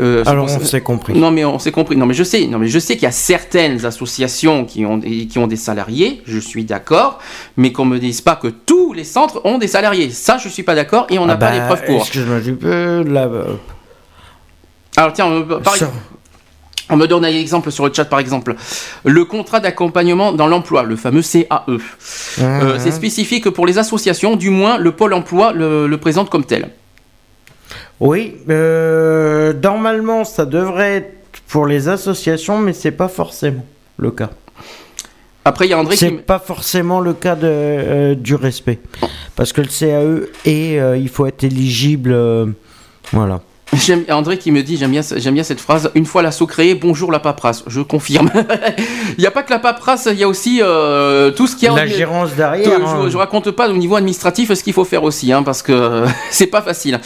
[0.00, 1.14] Euh, Alors on ça- s'est compris.
[1.16, 1.96] Non mais on s'est compris.
[1.96, 2.44] Non mais je sais.
[2.48, 5.54] Non mais je sais qu'il y a certaines associations qui ont des- qui ont des
[5.56, 6.22] salariés.
[6.26, 7.20] Je suis d'accord,
[7.56, 10.10] mais qu'on me dise pas que tous les centres ont des salariés.
[10.10, 12.00] Ça, je suis pas d'accord et on n'a Ah pas bah, les preuves pour.
[12.00, 13.04] Excuse-moi du peu.
[13.04, 13.44] Là, euh,
[14.96, 15.88] Alors tiens, on, par sur-
[16.90, 18.54] On me donne un exemple sur le chat, par exemple.
[19.04, 21.46] Le contrat d'accompagnement dans l'emploi, le fameux CAE.
[22.40, 26.44] Euh, c'est spécifique pour les associations, du moins le pôle emploi le, le présente comme
[26.44, 26.70] tel.
[28.00, 31.12] Oui, euh, normalement, ça devrait être
[31.48, 33.64] pour les associations, mais c'est pas forcément
[33.98, 34.30] le cas.
[35.44, 36.00] Après, il y a André qui...
[36.00, 38.78] C'est m- pas forcément le cas de, euh, du respect.
[39.36, 42.14] Parce que le CAE est, il faut être éligible.
[43.12, 43.40] voilà.
[44.10, 47.12] André qui me dit, j'aime bien, j'aime bien cette phrase, une fois l'assaut créé, bonjour
[47.12, 47.62] la paperasse.
[47.68, 48.30] Je confirme.
[49.16, 51.68] il n'y a pas que la paperasse, il y a aussi euh, tout ce qu'il
[51.68, 51.74] y a...
[51.76, 52.84] La en- gérance Je, derrière.
[52.86, 53.06] hein.
[53.08, 56.06] je raconte pas au niveau administratif ce qu'il faut faire aussi, hein, parce que euh,
[56.30, 56.98] c'est pas facile.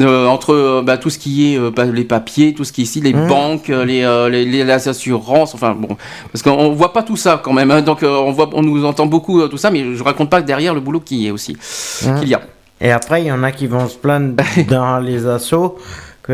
[0.00, 2.84] Euh, entre euh, bah, tout ce qui est bah, les papiers, tout ce qui est
[2.84, 3.26] ici, les Mmh.
[3.28, 5.96] banques, les, les, les- les assurances, enfin bon,
[6.32, 7.70] parce qu'on voit pas tout ça quand même.
[7.70, 10.74] hein, donc on voit, on nous entend beaucoup tout ça, mais je raconte pas derrière
[10.74, 11.56] le boulot qu'il y a aussi,
[12.04, 12.18] Mmh.
[12.20, 12.40] qu'il y a.
[12.80, 14.34] Et après, il y en a qui vont se plaindre
[14.70, 15.78] dans les assos,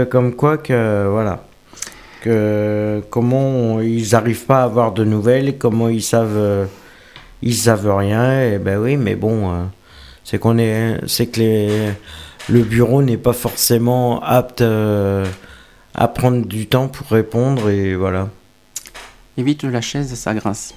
[0.02, 1.44] comme quoi que voilà,
[2.24, 6.64] que comment ils arrivent pas à avoir de nouvelles, comment ils savent, euh,
[7.42, 8.42] ils savent rien.
[8.42, 9.64] Et ben oui, mais bon, euh,
[10.24, 11.90] c'est qu'on est, c'est que
[12.48, 15.26] le bureau n'est pas forcément apte euh,
[15.94, 18.30] à prendre du temps pour répondre et voilà.
[19.36, 20.74] Évite la chaise, ça grince.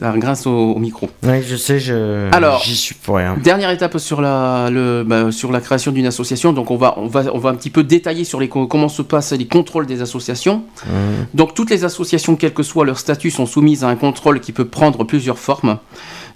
[0.00, 1.08] Ça grince au, au micro.
[1.24, 3.36] Oui, je sais, je, Alors, j'y suis pour rien.
[3.42, 6.52] Dernière étape sur la, le, bah, sur la création d'une association.
[6.52, 8.88] Donc on va, on va, on va un petit peu détailler sur les, co- comment
[8.88, 10.62] se passent les contrôles des associations.
[10.86, 10.90] Mmh.
[11.34, 14.52] Donc toutes les associations, quel que soit leur statut, sont soumises à un contrôle qui
[14.52, 15.78] peut prendre plusieurs formes.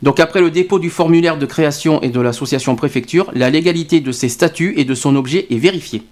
[0.03, 4.11] Donc après le dépôt du formulaire de création et de l'association préfecture, la légalité de
[4.11, 6.03] ces statuts et de son objet est vérifiée.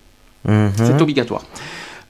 [0.49, 0.71] Mhm.
[0.77, 1.43] C'est obligatoire.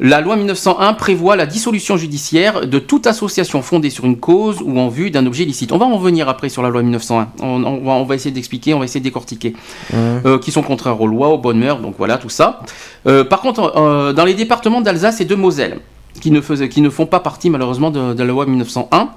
[0.02, 4.78] La loi 1901 prévoit la dissolution judiciaire de toute association fondée sur une cause ou
[4.80, 5.72] en vue d'un objet illicite.
[5.72, 7.28] On va en revenir après sur la loi 1901.
[7.42, 9.54] On, on va, on va essayer d'expliquer, on va essayer de décortiquer.
[9.92, 12.60] Euh, qui sont contraires aux lois, aux bonnes mœurs, donc voilà tout ça.
[13.06, 15.80] Euh, par contre, euh, dans les départements d'Alsace et de Moselle,
[16.22, 19.10] qui ne, faisaient- qui ne font pas partie malheureusement de, de la loi 1901,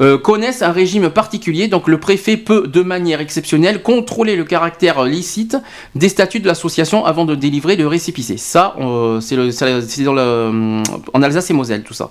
[0.00, 1.68] euh, connaissent un régime particulier.
[1.68, 5.56] Donc le préfet peut, de manière exceptionnelle, contrôler le caractère licite
[5.94, 8.36] des statuts de l'association avant de délivrer le récépissé.
[8.36, 8.74] Ça,
[9.20, 10.82] c'est euh,
[11.14, 12.10] en Alsace et Moselle, tout ça.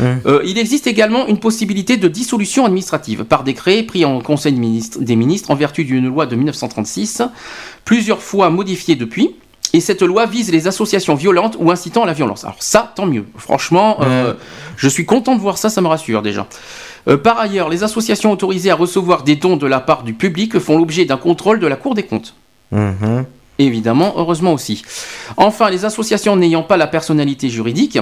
[0.00, 4.60] Euh, il existe également une possibilité de dissolution administrative par décret pris en Conseil des
[4.60, 7.22] ministres, des ministres en vertu d'une loi de 1936,
[7.84, 9.34] plusieurs fois modifiée depuis.
[9.74, 12.44] Et cette loi vise les associations violentes ou incitant à la violence.
[12.44, 13.26] Alors ça, tant mieux.
[13.36, 14.32] Franchement, euh,
[14.76, 16.46] je suis content de voir ça, ça me rassure déjà.
[17.06, 20.58] Euh, par ailleurs, les associations autorisées à recevoir des dons de la part du public
[20.58, 22.34] font l'objet d'un contrôle de la Cour des comptes.
[22.72, 23.24] Mhm.
[23.58, 24.82] Évidemment, heureusement aussi.
[25.36, 27.98] Enfin, les associations n'ayant pas la personnalité juridique,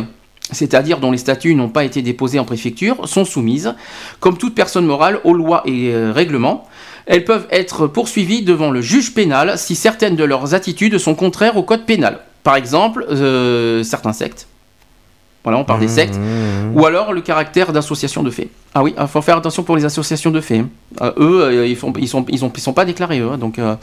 [0.51, 3.75] c'est-à-dire dont les statuts n'ont pas été déposés en préfecture, sont soumises,
[4.21, 6.69] comme toute personne morale, aux lois et euh, règlements.
[7.07, 11.57] Elles peuvent être poursuivies devant le juge pénal si certaines de leurs attitudes sont contraires
[11.57, 12.21] au code pénal.
[12.43, 14.47] Par exemple, euh, certains sectes.
[15.47, 16.17] Voilà, on parle des sectes.
[16.19, 16.73] Mhm.
[16.77, 18.49] Ou alors le caractère d'association de faits.
[18.75, 20.65] Ah oui, il faut faire attention pour les associations de faits.
[21.01, 21.77] Euh, eux, euh, ils, ils,
[22.09, 23.31] sont, ils, ont- ils sont pas déclarés, eux.
[23.33, 23.77] hein, donc, euh,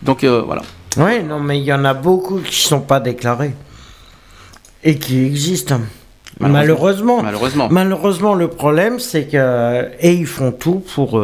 [0.00, 0.62] donc euh, voilà.
[0.96, 3.52] Oui, non, mais il y en a beaucoup qui sont pas déclarés
[4.82, 5.78] et qui existent.
[6.40, 7.22] Malheureusement.
[7.22, 7.68] Malheureusement.
[7.70, 11.20] Malheureusement, le problème, c'est que et ils font tout pour.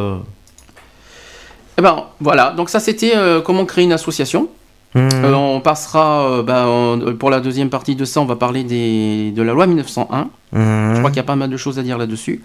[1.79, 3.15] Eh ben voilà, donc ça c'était
[3.47, 4.49] comment créer une association.
[4.97, 8.63] Euh, on passera euh, bah, on- pour la deuxième partie de ça, on va parler
[8.63, 10.29] des, de la loi 1901.
[10.53, 10.95] Mhm.
[10.95, 12.43] Je crois qu'il y a pas mal de choses à dire là-dessus.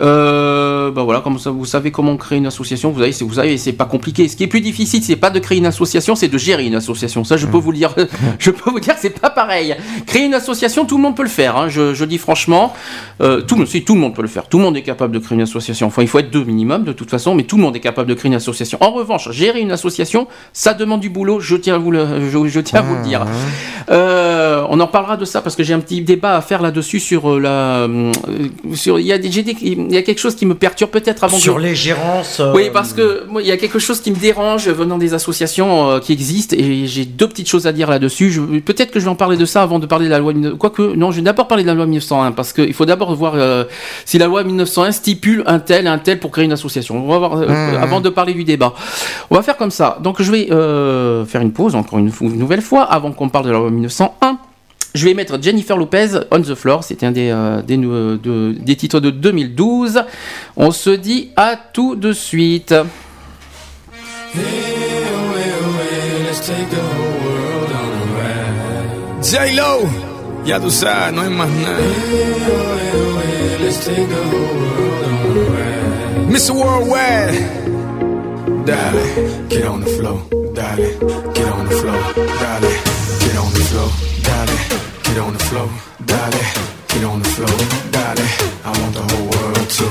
[0.00, 2.90] Euh, bah voilà, comme ça, vous savez comment créer une association.
[2.90, 4.26] Vous savez, c'est, vous savez, c'est pas compliqué.
[4.28, 6.74] Ce qui est plus difficile, c'est pas de créer une association, c'est de gérer une
[6.74, 7.22] association.
[7.24, 7.94] Ça, je peux vous le dire.
[8.38, 9.76] je peux vous dire, c'est pas pareil.
[10.06, 11.56] Créer une association, tout le monde peut le faire.
[11.56, 11.68] hein.
[11.68, 12.74] Je, je dis franchement,
[13.20, 14.48] euh, tout, le- si, tout le monde peut le faire.
[14.48, 15.86] Tout le monde est capable de créer une association.
[15.86, 18.08] Enfin, il faut être deux minimum de toute façon, mais tout le monde est capable
[18.08, 18.78] de créer une association.
[18.80, 21.38] En revanche, gérer une association, ça demande du boulot.
[21.40, 23.24] Je tiens à vous le, je, je tiens à vous le dire.
[23.90, 27.00] Euh, on en parlera de ça parce que j'ai un petit débat à faire là-dessus
[27.00, 27.86] sur euh, la,
[28.74, 29.54] sur il y a des, j'ai des-
[29.88, 32.40] il y a quelque chose qui me perturbe peut-être avant Sur les gérances.
[32.40, 35.14] euh, Oui, parce que moi, il y a quelque chose qui me dérange venant des
[35.14, 38.30] associations euh, qui existent et j'ai deux petites choses à dire là-dessus.
[38.30, 40.32] Je- Peut-être que je vais en parler de ça avant de parler de la loi.
[40.32, 43.14] 19- Quoique, non, je vais d'abord parler de la loi 1901 parce qu'il faut d'abord
[43.14, 43.64] voir euh,
[44.04, 46.96] si la loi 1901 stipule un tel, un tel pour créer une association.
[47.04, 47.82] On va voir euh, Mmh.
[47.82, 48.74] avant de parler du débat.
[49.30, 49.98] On va faire comme ça.
[50.02, 53.50] Donc, je vais euh, faire une pause encore une nouvelle fois avant qu'on parle de
[53.50, 54.38] la loi 1901.
[54.94, 56.84] Je vais mettre Jennifer Lopez, On the Floor.
[56.84, 60.02] C'était un des, euh, de- des titres de 2012.
[60.56, 62.72] On se dit à tout de suite.
[69.22, 69.88] J-Lo,
[70.44, 71.48] ya tú sabes, no hay más.
[76.28, 76.52] Mr.
[76.52, 77.46] Worldwide,
[78.66, 79.04] dale,
[79.48, 80.18] get on the floor,
[80.54, 80.76] dale,
[81.34, 82.93] get on the floor,
[83.68, 83.90] floor,
[84.26, 84.56] dale,
[85.04, 85.68] get on the floor,
[86.04, 86.44] dale,
[86.88, 87.56] get on the floor,
[87.94, 88.26] dale.
[88.64, 89.86] I want the whole world to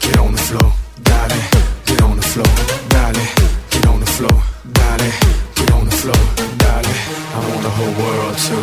[0.00, 0.68] get on the floor,
[1.08, 1.40] dale,
[1.86, 2.52] get on the floor,
[2.94, 3.24] dale,
[3.70, 4.36] get on the floor,
[4.78, 5.10] dale,
[5.56, 6.22] get on the floor,
[6.62, 6.94] dale.
[7.36, 8.56] I want the whole world to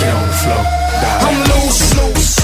[0.00, 0.62] get on the floor,
[1.02, 1.20] dale.
[1.26, 2.37] I'm loose, loose.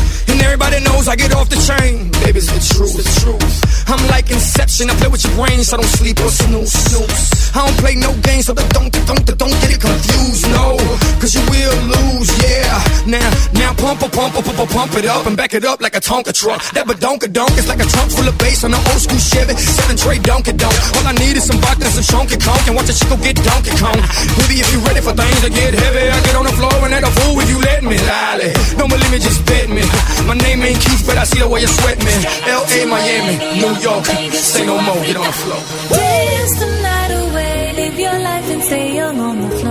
[0.45, 2.13] Everybody knows I get off the train.
[2.23, 3.89] Baby, it's the truth, the truth.
[3.89, 7.57] I'm like Inception, I play with your brains, so I don't sleep or snooze, snooze.
[7.57, 10.77] I don't play no games, so don't, don't, don't, don't get it confused, no.
[11.21, 12.75] Cause you will lose, yeah.
[13.07, 15.97] Now, now pump, pump, pump, pump, pump, pump it up and back it up like
[15.97, 16.61] a Tonka truck.
[16.73, 19.55] That badonka donk is like a trunk full of bass on an old school Chevy.
[19.55, 20.77] Seven tray donkey donk.
[20.97, 23.37] All I need is some vodka and some chunky conk and watch a chico get
[23.41, 24.01] donkey kong.
[24.41, 26.93] Baby, if you ready for things to get heavy, I get on the floor and
[26.93, 27.97] act a fool if you let me.
[28.03, 29.85] Lolly, don't believe me, just bet me.
[30.27, 32.15] My name ain't Keith, but I see the way you sweat me.
[32.47, 35.61] L.A., Miami, New York, say no more, get on the floor.
[35.91, 39.64] Dance the night away, live your life and stay young on the floor.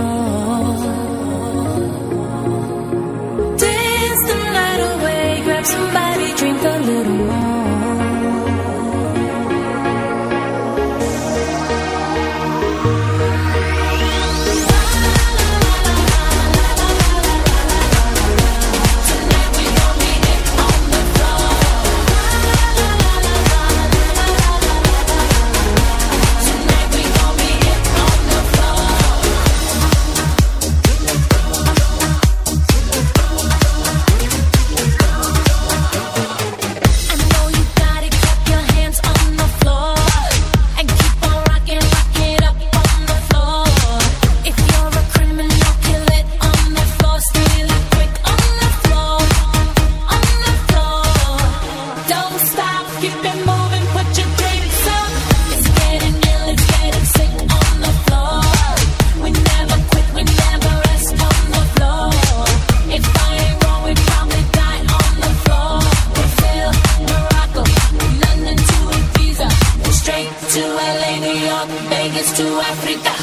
[72.34, 73.13] To Africa.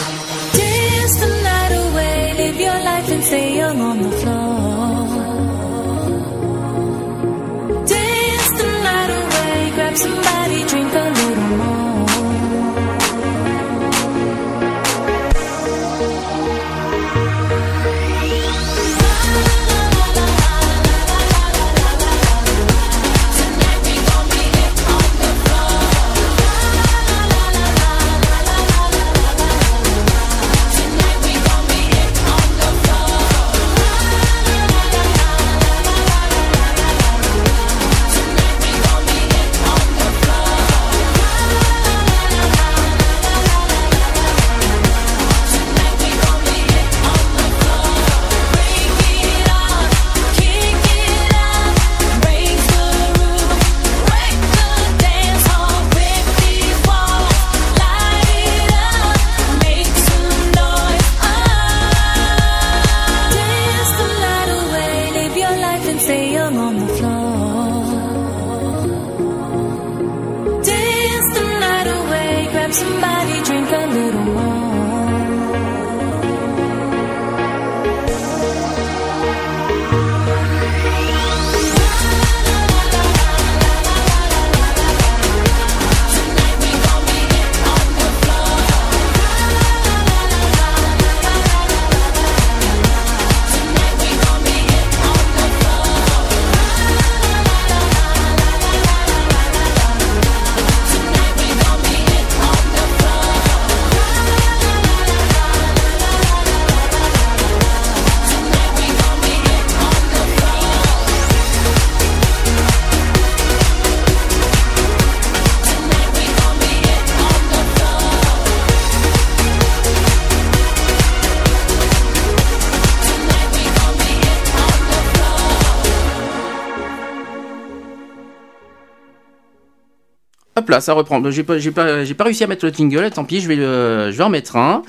[130.61, 131.21] Hop là, ça reprend.
[131.31, 133.55] J'ai pas, j'ai pas, j'ai pas réussi à mettre le jingle, tant pis, je vais,
[133.55, 134.83] le, je vais en mettre un.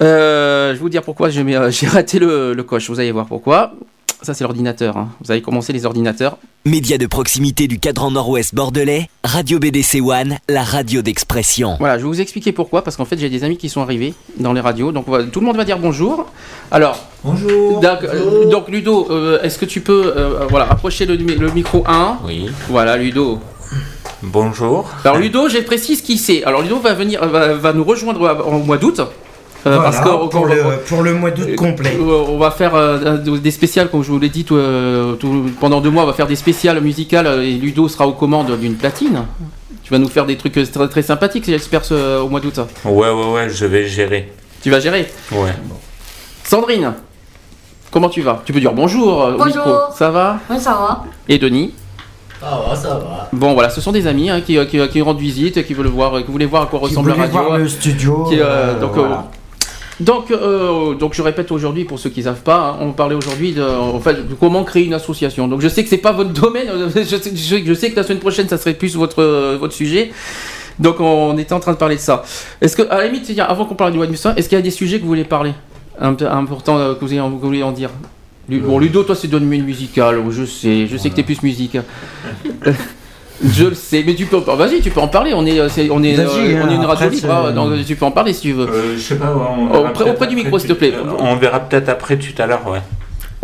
[0.00, 2.88] Euh, je vais vous dire pourquoi j'ai euh, j'ai raté le, le coche.
[2.88, 3.72] Vous allez voir pourquoi.
[4.22, 4.96] Ça, c'est l'ordinateur.
[4.96, 5.08] hein.
[5.24, 6.38] Vous avez commencé les ordinateurs.
[6.64, 11.74] Média de proximité du cadran nord-ouest bordelais, Radio BDC One, la radio d'expression.
[11.80, 12.84] Voilà, je vais vous expliquer pourquoi.
[12.84, 14.92] Parce qu'en fait, j'ai des amis qui sont arrivés dans les radios.
[14.92, 16.26] Donc, va- tout le monde va dire bonjour.
[16.70, 17.80] Alors, Bonjour.
[17.80, 21.82] donc, euh, donc, Ludo, euh, est-ce que tu peux euh, voilà, approcher le, le micro
[21.86, 22.46] 1 Oui.
[22.68, 23.40] Voilà, Ludo.
[24.22, 24.88] Bonjour.
[25.04, 26.44] Alors Ludo, j'ai précise qui c'est.
[26.44, 29.00] Alors Ludo va venir, va, va nous rejoindre au mois d'août.
[29.00, 31.96] Euh, Voilà, parce que pour, le, pour le mois d'août complet.
[32.00, 35.50] Euh, On va faire euh, des spéciales, comme je vous l'ai dit, tout, euh, tout-
[35.60, 38.56] pendant deux mois, on va faire des spéciales musicales euh, et Ludo sera aux commandes
[38.58, 39.22] d'une platine.
[39.84, 42.58] Tu vas nous faire des trucs euh, très, très sympathiques, j'espère, ce- au mois d'août.
[42.84, 44.32] Ouais, ouais, ouais, je vais gérer.
[44.62, 45.08] Tu vas gérer.
[45.30, 45.52] Ouais.
[46.44, 46.94] Sandrine,
[47.92, 48.42] comment tu vas?
[48.44, 49.56] Tu peux dire bonjour euh, au Bonjour.
[49.64, 49.72] micro.
[49.96, 50.38] Ça va?
[50.50, 51.04] Oui, ça va.
[51.28, 51.72] Et Denis?
[52.42, 53.28] Ça va, ça va.
[53.32, 56.18] Bon voilà, ce sont des amis hein, qui, qui, qui rendent visite, qui veulent voir,
[56.24, 57.40] qui voulaient voir à quoi Qui ressemble la radio.
[57.40, 58.24] voir le studio.
[58.28, 59.08] Qui, euh, euh, donc, euh,
[60.00, 63.14] donc, euh, donc je répète aujourd'hui pour ceux qui ne savent pas, hein, on parlait
[63.14, 65.46] aujourd'hui de, en fait, de comment créer une association.
[65.46, 66.66] Donc je sais que c'est pas votre domaine,
[66.96, 69.74] je sais, je- je sais que la semaine prochaine ça serait plus votre, euh, votre
[69.74, 70.10] sujet.
[70.80, 72.24] Donc on était en train de parler de ça.
[72.60, 74.70] Est-ce que, à la limite, avant qu'on parle du News, est-ce qu'il y a des
[74.70, 75.52] sujets que vous voulez parler?
[76.00, 77.90] Un peu important euh, que vous, voulez en dire?
[78.48, 81.76] Bon, Ludo, toi c'est domaine musical, je sais, je sais que t'es plus musique.
[83.44, 85.32] Je le sais, mais tu peux, vas-y, tu peux en parler.
[85.34, 86.28] On est, euh, on est, euh,
[86.64, 87.32] on est une hein, radio après, libre.
[87.32, 88.68] hein, donc tu peux en parler si tu veux.
[88.68, 90.92] Euh, je sais pas, on Oh, verra auprès- auprès du micro, s'il te plaît.
[90.94, 92.78] euh, On verra peut-être après tout à l'heure, ouais.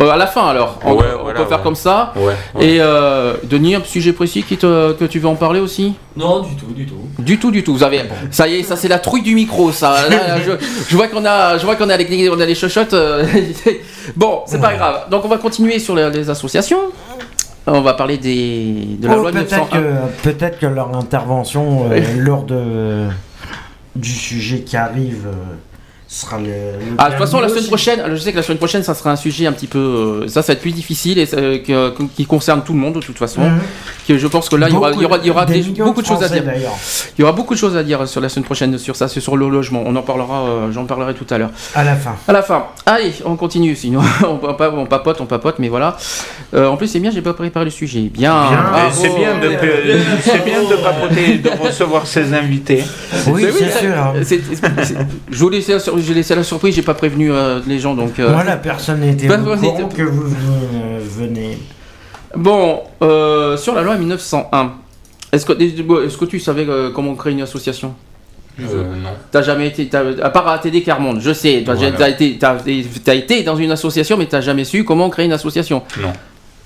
[0.01, 1.63] Euh, à la fin alors, on, Ouais, on voilà, peut faire ouais.
[1.63, 2.13] comme ça.
[2.15, 2.33] Ouais.
[2.55, 2.65] ouais.
[2.65, 5.93] Et euh, Denis, un sujet précis qui te, que tu veux en parler aussi?
[6.15, 6.95] Non, du tout, du tout.
[7.19, 7.73] Du tout, du tout.
[7.73, 10.07] Vous avez, ça y est, ça c'est la trouille du micro, ça.
[10.09, 10.51] Là, je,
[10.87, 12.93] je vois qu'on a, je vois qu'on a les, on a les chochottes.
[12.93, 13.25] euh,
[14.15, 15.09] bon, c'est pas grave.
[15.11, 16.79] Donc on va continuer sur les, les associations.
[17.67, 19.67] On va parler des, de la Oh, loi peut-être 901.
[19.81, 23.05] que, peut-être que leur intervention euh, lors de,
[23.97, 25.33] du sujet qui arrive euh,
[26.11, 26.45] sera le.
[26.45, 26.51] le
[26.97, 27.67] Ah, de toute façon, la semaine aussi.
[27.67, 29.77] prochaine, je sais que la semaine prochaine, ça sera un sujet un petit peu.
[29.77, 32.79] euh, ça, ça va être plus difficile et ça, euh, que- qui concerne tout le
[32.79, 33.41] monde de toute façon.
[33.41, 33.59] Mhm.
[34.07, 35.61] Que je pense que là, il y aura, il y aura, il y aura Des
[35.61, 36.43] des- millions beaucoup de choses à dire.
[37.17, 39.19] Il y aura beaucoup de choses à dire sur la semaine prochaine sur ça, c'est
[39.19, 39.83] sur le logement.
[39.85, 41.51] On en parlera, euh, j'en parlerai tout à l'heure.
[41.75, 42.15] À la fin.
[42.27, 42.65] À la fin.
[42.87, 43.75] Allez, on continue.
[43.75, 45.95] Sinon, on, on papote, on papote, mais voilà.
[46.55, 48.01] Euh, en plus, c'est bien, j'ai pas préparé le sujet.
[48.11, 48.47] Bien.
[48.91, 49.51] C'est bien, de,
[50.23, 52.83] c'est bien de papoter, de recevoir ses invités.
[53.27, 53.93] Oui, c'est sûr.
[53.95, 54.13] hein.
[54.23, 54.95] c'est- c'est-
[55.29, 57.95] Je vous laissais la sur- j'ai laissé la surprise, j'ai pas prévenu euh, les gens
[57.95, 58.19] donc.
[58.19, 61.57] euh, Voilà, personne n'était Bah, au courant que vous euh, venez.
[62.35, 64.73] Bon, euh, sur la loi 1901,
[65.31, 67.93] est-ce que, tu savais euh, comment créer une association?
[68.59, 69.09] Euh, non.
[69.31, 69.89] T'as jamais été,
[70.21, 72.09] à part à TD Carmonde, je sais, t'as, Voilà.
[72.09, 72.37] été,
[73.15, 75.81] été dans une association, mais t'as jamais su comment créer une association.
[76.01, 76.11] Non.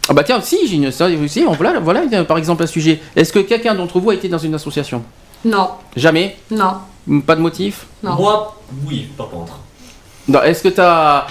[0.09, 2.99] Ah bah tiens, si, j'ai une, ça, si, on- voilà, voilà, par exemple un sujet.
[3.15, 5.03] Est-ce que quelqu'un d'entre vous a été dans une association?
[5.45, 6.35] Non, Jamais?
[6.51, 6.73] Non,
[7.25, 7.85] Pas de motif?
[8.01, 8.15] Non.
[8.15, 8.55] Moi,
[8.87, 9.59] oui, par contre.
[10.27, 11.27] Non, est-ce que t'as...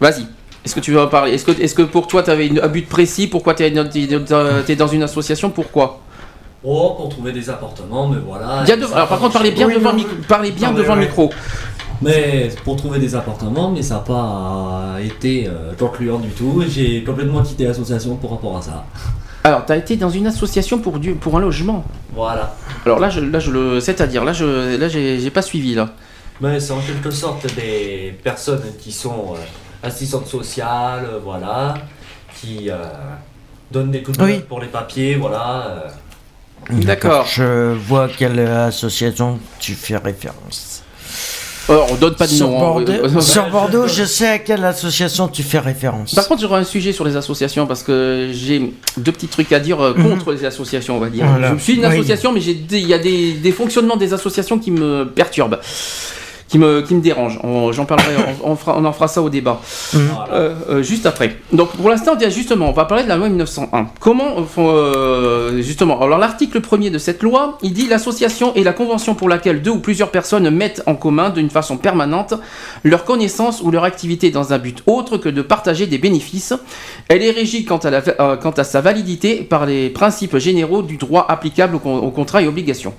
[0.00, 0.26] Vas-y.
[0.64, 1.32] Est-ce que tu veux en parler?
[1.32, 3.26] Est-ce que, est-ce que pour toi, tu avais un but précis?
[3.26, 3.70] Pourquoi tu es
[4.76, 5.50] dans une association?
[5.50, 6.00] Pourquoi?
[6.62, 8.64] Oh, pour trouver des appartements, mais voilà.
[8.64, 11.00] Bien de- Alors par contre, parlez bien Oui, devant, mic- parlez bien Non, devant ouais.
[11.06, 11.30] micro.
[12.02, 16.62] Mais pour trouver des appartements, mais ça n'a pas été euh, concluant du tout.
[16.68, 18.84] J'ai complètement quitté l'association pour rapport à ça.
[19.44, 21.84] Alors, tu as été dans une association pour, du, pour un logement.
[22.14, 22.54] Voilà.
[22.84, 23.80] Alors là, je, là, je le...
[23.80, 25.90] C'est-à-dire, là, je, là j'ai, j'ai pas suivi, là.
[26.40, 31.74] Mais c'est en quelque sorte des personnes qui sont euh, assistantes sociales, euh, voilà,
[32.40, 32.76] qui euh,
[33.72, 34.32] donnent des coups de Oui.
[34.36, 35.66] main pour les papiers, voilà.
[35.66, 35.88] euh.
[36.70, 37.26] D'accord.
[37.26, 40.82] Je vois à quelle association tu fais référence.
[41.68, 42.56] Alors, on donne pas de Sur nom.
[42.56, 42.60] hein.
[42.60, 46.14] Bordeaux, sur Bordeaux, je sais à quelle association tu fais référence.
[46.14, 49.60] Par contre, j'aurais un sujet sur les associations parce que j'ai deux petits trucs à
[49.60, 51.24] dire euh, contre les associations, on va dire.
[51.26, 51.30] Mhm.
[51.30, 51.54] Voilà.
[51.58, 51.86] Je suis une Oui.
[51.86, 55.58] association, mais il y a des, des fonctionnements des associations qui me perturbent,
[56.48, 57.38] qui me, qui me dérangent.
[57.44, 59.60] On- J'en parlerai, on, on fera- on en fera ça au débat.
[59.92, 60.28] Voilà.
[60.32, 61.36] Euh, euh, juste après.
[61.52, 63.88] Donc pour l'instant, justement, on va parler de la loi 1901.
[64.00, 69.14] Comment euh, justement Alors l'article premier de cette loi, il dit l'association est la convention
[69.14, 72.34] pour laquelle deux ou plusieurs personnes mettent en commun d'une façon permanente
[72.84, 76.54] leur connaissance ou leur activité dans un but autre que de partager des bénéfices.
[77.08, 78.00] Elle est régie quant à, la,
[78.36, 82.94] quant à sa validité par les principes généraux du droit applicable aux contrats et obligations.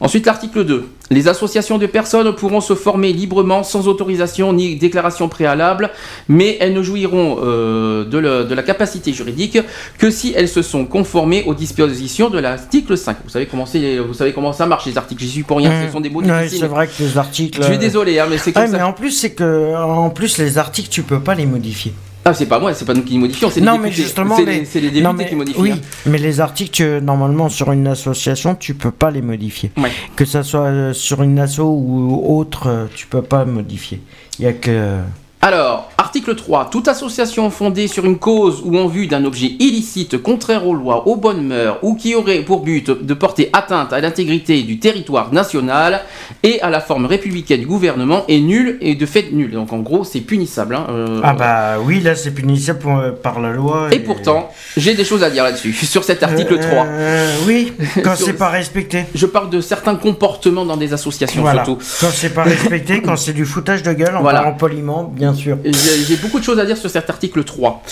[0.00, 0.88] Ensuite, l'article 2.
[1.10, 5.90] Les associations de personnes pourront se former librement, sans autorisation ni déclaration préalable,
[6.28, 9.58] mais elles ne jouiront euh, de, le- de la capacité juridique
[9.98, 13.18] que si elles se sont conformées aux dispositions de l'article 5.
[13.24, 15.22] Vous savez comment, c'est- vous savez comment ça marche, les articles.
[15.22, 16.60] J'y suis pour rien, ce sont des mots difficiles.
[16.60, 17.58] c'est vrai que les articles.
[17.60, 18.76] Je suis désolé, hein, mais c'est comme ça.
[18.78, 21.92] mais en plus, c'est que en plus les articles, tu peux pas les modifier.
[22.24, 24.44] Ah, c'est pas moi, c'est pas nous qui modifions, c'est les Non, mais justement, C'est
[24.44, 25.60] les, non, députés mais- qui modifient.
[25.60, 25.78] Oui, hein.
[26.06, 29.70] mais les articles, tu- normalement, sur une association, tu peux pas les modifier.
[29.78, 29.90] Ouais.
[30.16, 34.02] Que ça soit euh, sur une asso ou autre, euh, tu peux pas modifier.
[34.38, 34.98] Il y a que.
[35.42, 36.68] Alors, article 3.
[36.70, 41.08] Toute association fondée sur une cause ou en vue d'un objet illicite, contraire aux lois,
[41.08, 45.32] aux bonnes mœurs, ou qui aurait pour but de porter atteinte à l'intégrité du territoire
[45.32, 46.02] national
[46.42, 49.52] et à la forme républicaine du gouvernement est nulle et de fait nulle.
[49.52, 50.74] Donc en gros, c'est punissable.
[50.74, 53.88] hein, euh, Ah bah oui, là c'est punissable euh, par la loi.
[53.92, 56.84] Et pourtant, j'ai des choses à dire là-dessus, sur cet article 3.
[56.86, 57.72] Euh, oui,
[58.04, 59.04] quand Sur- c'est pas respecté.
[59.14, 61.64] Je parle de certains comportements dans des associations Voilà.
[61.64, 61.82] surtout.
[62.02, 64.40] Quand c'est pas respecté, quand c'est du foutage de gueule, en Voilà.
[64.40, 67.82] parlant poliment, bien J'ai beaucoup de choses à dire sur cet article 3.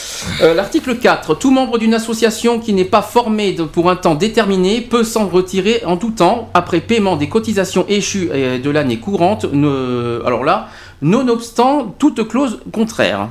[0.43, 1.36] Euh, L'article 4.
[1.39, 5.82] Tout membre d'une association qui n'est pas formé pour un temps déterminé peut s'en retirer
[5.86, 9.44] en tout temps après paiement des cotisations échues de l'année courante.
[9.44, 10.69] alors là,
[11.02, 13.28] nonobstant toute clause contraire.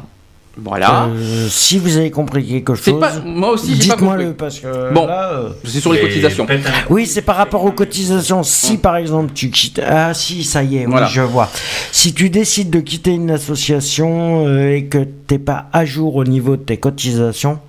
[0.63, 1.05] Voilà.
[1.05, 5.07] Euh, si vous avez compris quelque chose, pas- moi aussi, dites-moi le parce que Bon.
[5.07, 6.47] euh, C'est sur les cotisations.
[6.89, 8.41] Oui, c'est par rapport aux cotisations.
[8.43, 11.07] Si par exemple tu quittes, ah si, ça y est, oui, Voilà.
[11.07, 11.49] je vois.
[11.91, 16.23] Si tu décides de quitter une association euh, et que t'es pas à jour au
[16.23, 17.59] niveau de tes cotisations,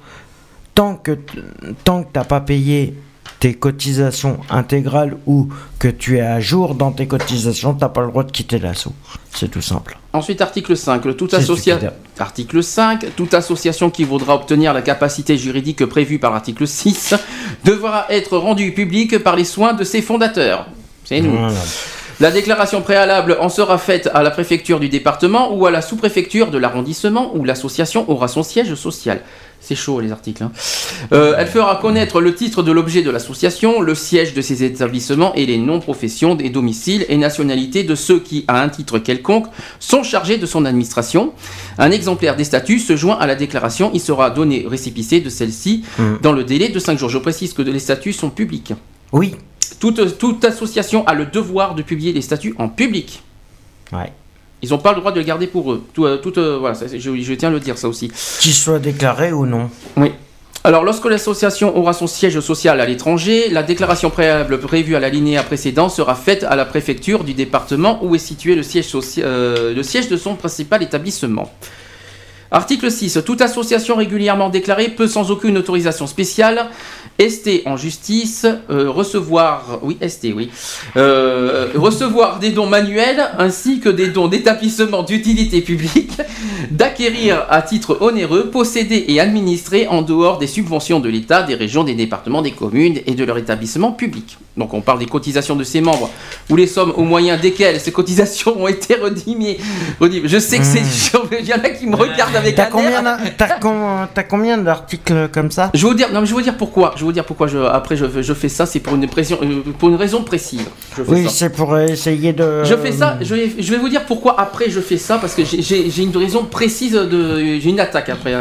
[0.75, 1.19] tant que
[1.85, 2.95] tant que t'as pas payé
[3.41, 5.49] tes cotisations intégrales ou
[5.79, 8.89] que tu es à jour dans tes cotisations, t'as pas le droit de quitter l'asso.
[9.33, 9.97] C'est tout simple.
[10.19, 11.05] Ensuite, article 5.
[11.05, 11.93] Le tout C'est associa- stupide.
[12.19, 13.07] Article 5.
[13.17, 17.15] Toute association qui voudra obtenir la capacité juridique prévue par l'article 6
[17.65, 20.67] devra être rendue publique par les soins de ses fondateurs.
[21.05, 21.31] C'est nous.
[21.39, 21.55] Voilà.
[22.21, 26.51] La déclaration préalable en sera faite à la préfecture du département ou à la sous-préfecture
[26.51, 29.21] de l'arrondissement où l'association aura son siège social.
[29.61, 30.43] C'est chaud les articles.
[30.43, 30.51] hein.
[31.13, 35.35] Euh, elle fera connaître le titre de l'objet de l'association, le siège de ses établissements
[35.35, 39.47] et les noms, professions, des domiciles et nationalités de ceux qui, à un titre quelconque,
[39.79, 41.33] sont chargés de son administration.
[41.77, 43.91] Un exemplaire des statuts se joint à la déclaration.
[43.93, 46.15] Il sera donné récipicé de celle-ci Mm.
[46.23, 47.11] dans le délai de 5 jours.
[47.11, 48.73] Je précise que les statuts sont publics.
[49.13, 49.35] Oui.
[49.81, 53.23] Toute, toute association a le devoir de publier les statuts en public.
[53.93, 54.13] Ouais.
[54.63, 55.85] Ils n'ont pas le droit de le garder pour eux.
[55.95, 58.11] Tout, euh, tout, euh, voilà, ça, je, je tiens à le dire ça aussi.
[58.41, 59.71] Qu'il soit déclaré ou non.
[59.97, 60.11] Oui.
[60.65, 65.45] Alors, lorsque l'association aura son siège social à l'étranger, la déclaration préalable prévue à l'alinéa
[65.45, 69.73] précédent sera faite à la préfecture du département où est situé le siège, socia- euh,
[69.73, 71.53] le siège de son principal établissement.
[72.51, 73.21] Article 6.
[73.27, 76.71] Toute association régulièrement déclarée peut sans aucune autorisation spéciale
[77.21, 80.51] ST en justice euh, recevoir oui ST oui
[80.97, 86.13] Euh, recevoir des dons manuels ainsi que des dons d'établissements d'utilité publique
[86.71, 91.83] d'acquérir à titre onéreux posséder et administrer en dehors des subventions de l'État des régions
[91.83, 95.65] des départements des communes et de leurs établissements publics donc on parle des cotisations de
[95.65, 96.11] ses membres
[96.51, 99.59] ou les sommes au moyen desquelles ces cotisations ont été redimiées.
[100.01, 100.83] je sais que c'est
[101.41, 103.03] il y en a qui me regardent avec T'as combien,
[104.29, 105.71] combien d'articles comme ça?
[105.75, 106.93] Je vais vous dire, non, mais je vais vous dire pourquoi.
[106.95, 107.47] Je vais vous dire pourquoi.
[107.47, 110.63] Je, après, je, je fais ça, c'est pour une pression, euh, pour une raison précise.
[110.97, 112.65] Je fais Oui, c'est pour essayer de.
[112.65, 113.19] Je fais ça.
[113.21, 116.17] Je vais, je vais vous dire pourquoi après je fais ça parce que j'ai- une
[116.17, 118.33] raison précise de, j'ai une attaque après,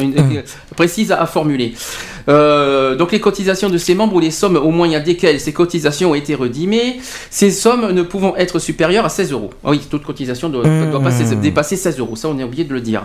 [0.00, 0.32] une- Hum.
[0.36, 0.42] euh,
[0.76, 1.74] précise à, à formuler.
[2.28, 6.10] Euh, donc les cotisations de ces membres ou les sommes au moyen desquelles ces cotisations
[6.10, 6.98] ont été redimées,
[7.30, 9.50] ces sommes ne pouvant être supérieures à 16 euros.
[9.64, 11.40] Ah oui, toute cotisation doit, doit passer- Hum.
[11.40, 12.16] dépasser 16 euros.
[12.16, 13.04] Ça, on est oublié de le dire.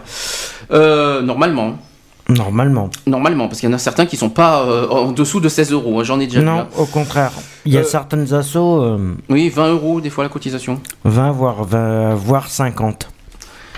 [0.71, 1.77] Euh, normalement.
[2.29, 2.89] Normalement.
[3.07, 5.71] Normalement, parce qu'il y en a certains qui sont pas euh, en dessous de 16
[5.71, 5.99] euros.
[5.99, 6.45] hein, J'en ai déjà vu.
[6.45, 6.67] Non, hein.
[6.77, 7.31] au contraire.
[7.65, 8.97] Il y a certaines assos,
[9.29, 10.79] Oui, 20 euros des fois la cotisation.
[11.03, 13.09] 20 voire, 20, voire 50.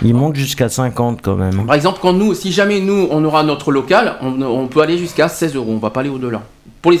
[0.02, 1.66] Ils montent jusqu'à 50 quand même.
[1.66, 4.98] Par exemple, quand nous, si jamais nous, on aura notre local, on, on peut aller
[4.98, 5.72] jusqu'à 16 euros.
[5.72, 6.42] On va pas aller au-delà.
[6.82, 6.98] Pour les,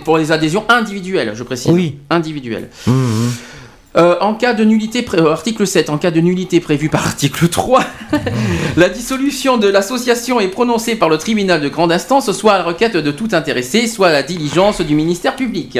[0.00, 1.72] pour les adhésions individuelles, je précise.
[1.72, 1.98] Oui.
[2.08, 2.70] Individuelles.
[2.86, 3.32] Mhm.
[3.96, 7.48] Euh, en cas de nullité, euh, article 7, en cas de nullité prévue par article
[7.48, 7.82] 3,
[8.76, 12.64] la dissolution de l'association est prononcée par le tribunal de grande instance, soit à la
[12.64, 15.78] requête de tout intéressé, soit à la diligence du ministère public.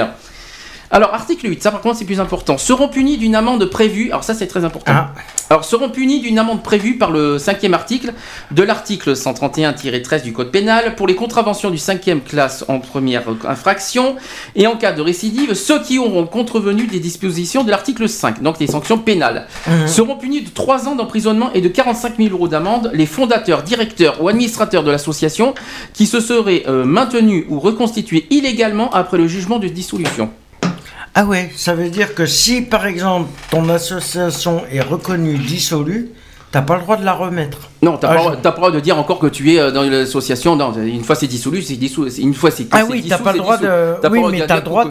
[0.91, 2.59] Alors, article 8, ça par contre c'est plus important.
[2.59, 4.93] Seront punis d'une amende prévue, alors ça c'est très important.
[4.95, 5.13] Ah.
[5.51, 8.13] Alors, seront punis d'une amende prévue par le cinquième article
[8.51, 14.17] de l'article 131-13 du Code pénal pour les contraventions du cinquième classe en première infraction
[14.55, 18.59] et en cas de récidive, ceux qui auront contrevenu des dispositions de l'article 5, donc
[18.59, 19.87] des sanctions pénales, Mhm.
[19.89, 24.23] seront punis de 3 ans d'emprisonnement et de 45 000 euros d'amende les fondateurs, directeurs
[24.23, 25.55] ou administrateurs de l'association
[25.95, 30.31] qui se seraient euh, maintenus ou reconstitués illégalement après le jugement de dissolution.
[31.19, 36.11] Ah ouais, ça veut dire que si par exemple ton association est reconnue dissolue,
[36.53, 37.71] t'as pas le droit de la remettre.
[37.83, 39.59] Non, t'as Ah, pas, je- t'as pas le droit de dire encore que tu es
[39.59, 40.57] euh, dans l'association.
[40.57, 42.11] Non, une fois c'est dissolu, c'est dissolu.
[42.19, 43.69] Une fois c'est Ah oui, dissous, t'as pas le droit dissous.
[43.71, 44.01] de.
[44.03, 44.85] Pas oui, mais t'as droit.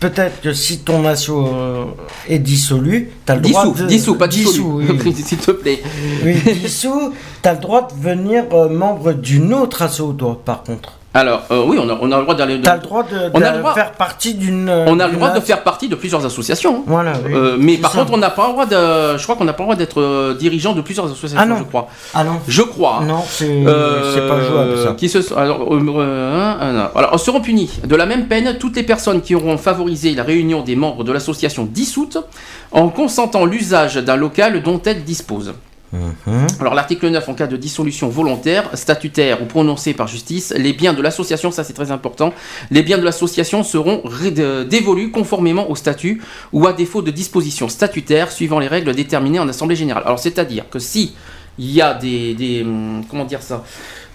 [0.00, 1.84] peut-être que si ton asso euh,
[2.28, 5.14] est dissolu, t'as le droit Dissous, de dissous, pas dissous, dissous, oui.
[5.24, 5.80] s'il te plaît.
[6.24, 7.12] Oui, dissous,
[7.42, 10.97] t'as le droit de devenir euh, membre d'une autre asso, toi, par contre.
[11.18, 12.60] Alors, euh, oui, on a, on a le droit d'aller.
[12.60, 14.70] T'as le droit de, On a le droit- faire partie d'une.
[14.70, 16.76] On a le droit de faire partie de plusieurs associations.
[16.76, 16.82] hein.
[16.86, 17.32] Voilà, oui.
[17.34, 17.98] Euh, mais par ça.
[17.98, 19.18] contre, on n'a pas le droit de.
[19.18, 21.38] Je crois qu'on n'a pas le droit d'être euh, dirigeant de plusieurs associations.
[21.40, 21.56] Ah non.
[21.58, 21.88] Je crois.
[22.14, 22.38] Ah non.
[22.46, 23.02] Je crois.
[23.06, 24.92] Non, c'est Euh, pas jouable ça.
[24.96, 28.82] Qui se, alors, euh, euh, euh, alors, seront punis de la même peine toutes les
[28.84, 32.18] personnes qui auront favorisé la réunion des membres de l'association dissoute
[32.70, 35.54] en consentant l'usage d'un local dont elles disposent.
[35.92, 36.46] Mhm.
[36.60, 40.92] Alors l'article 9, en cas de dissolution volontaire, statutaire ou prononcée par justice, les biens
[40.92, 42.32] de l'association, ça c'est très important,
[42.70, 44.02] les biens de l'association seront
[44.68, 46.20] dévolus conformément au statut
[46.52, 50.02] ou à défaut de disposition statutaire suivant les règles déterminées en assemblée générale.
[50.04, 51.14] Alors c'est-à-dire que si
[51.58, 53.64] il y a des, des, hum, comment dire ça,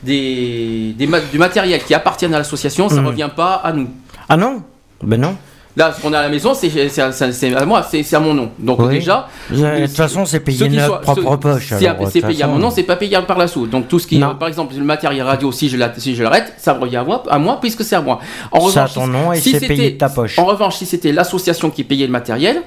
[0.04, 3.08] des, du matériel qui appartiennent à l'association, ça ne Mhm.
[3.08, 3.90] revient pas à nous.
[4.30, 4.64] Ah non?
[5.02, 5.36] Ben non.
[5.76, 6.70] Là, ce qu'on a à la maison, c'est
[7.00, 8.52] à moi, c'est à mon nom.
[8.60, 8.90] Donc Oui.
[8.96, 11.74] déjà, De toute façon, c'est payé de notre propre ceux- poche.
[12.12, 13.66] c'est payé à mon nom, c'est pas payé par la sous.
[13.66, 16.22] Donc tout ce qui, euh, par exemple, le matériel radio, si je la- si je
[16.22, 18.20] l'arrête, ça revient à moi, à moi puisque c'est à moi.
[18.52, 20.38] En C'est à revanche, ton nom et si c'est payé de ta poche.
[20.38, 22.58] En revanche, si c'était l'association qui payait le matériel,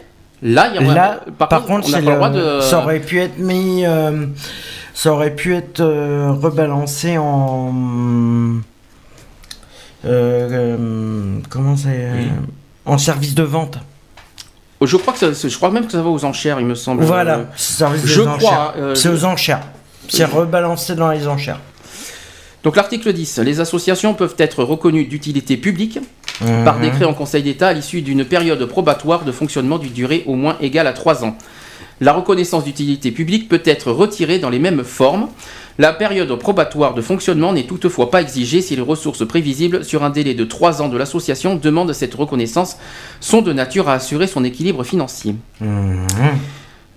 [0.42, 2.60] là, il y a Là, par, contre, on pas le droit de.
[2.60, 4.26] ça aurait pu être mis, euh,
[4.94, 7.72] ça aurait pu être euh, rebalancé en,
[10.04, 12.08] euh, comment c'est,
[12.86, 13.78] en service de vente.
[14.82, 17.02] Je crois que ça- je crois même que ça va aux enchères, il me semble.
[17.04, 18.72] Voilà, Euh, service je des crois, enchères.
[18.78, 19.62] euh, c'est aux enchères.
[20.08, 21.60] C'est rebalancé dans les enchères.
[22.62, 25.98] Donc l'article 10, les associations peuvent être reconnues d'utilité publique
[26.64, 26.82] par Mhm.
[26.82, 30.56] décret en Conseil d'État à l'issue d'une période probatoire de fonctionnement d'une durée au moins
[30.60, 31.36] égale à 3 ans.
[32.00, 35.28] La reconnaissance d'utilité publique peut être retirée dans les mêmes formes.
[35.78, 40.10] La période probatoire de fonctionnement n'est toutefois pas exigée si les ressources prévisibles sur un
[40.10, 42.78] délai de 3 ans de l'association demandent cette reconnaissance
[43.20, 45.34] sont de nature à assurer son équilibre financier.
[45.60, 46.06] Mhm.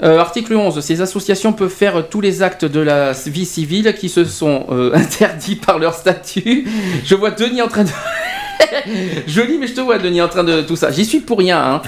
[0.02, 0.80] Euh, article 11.
[0.80, 4.92] Ces associations peuvent faire tous les actes de la vie civile qui se sont euh,
[4.94, 6.68] interdits par leur statut.
[7.04, 7.90] Je vois Denis en train de...
[9.28, 10.92] Joli, mais je te vois, Denis, en train de tout ça.
[10.92, 11.60] J'y suis pour rien.
[11.60, 11.82] hein.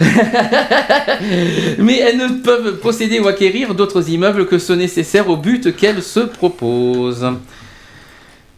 [1.78, 6.02] mais elles ne peuvent posséder ou acquérir d'autres immeubles que ce nécessaire au but qu'elles
[6.02, 7.26] se proposent.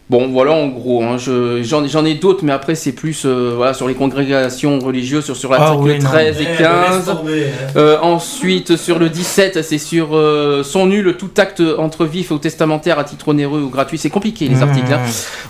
[0.09, 1.03] Bon, voilà en gros.
[1.03, 5.23] hein, je- J'en ai d'autres, mais après, c'est plus euh, voilà, sur les congrégations religieuses,
[5.25, 6.09] sur, sur Ah l'article non.
[6.09, 6.95] 13 et Eh, 15.
[6.95, 7.67] laisse tomber, hein.
[7.75, 12.39] Euh, ensuite, sur le 17, c'est sur euh, sont nuls tout acte entre vif ou
[12.39, 13.99] testamentaire à titre onéreux ou gratuit.
[13.99, 14.63] C'est compliqué les Mmh.
[14.63, 14.93] articles.
[14.93, 14.99] hein.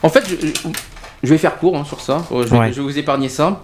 [0.03, 0.47] En fait, je,
[1.23, 2.25] je vais faire court hein, sur ça.
[2.33, 2.71] Euh, Je vais, Ouais.
[2.71, 3.61] je vais vous épargner ça.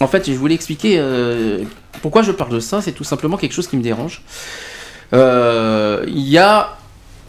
[0.00, 1.58] En fait, je voulais expliquer euh,
[2.00, 2.80] pourquoi je parle de ça.
[2.80, 4.22] C'est tout simplement quelque chose qui me dérange.
[5.12, 6.78] Euh, Il y a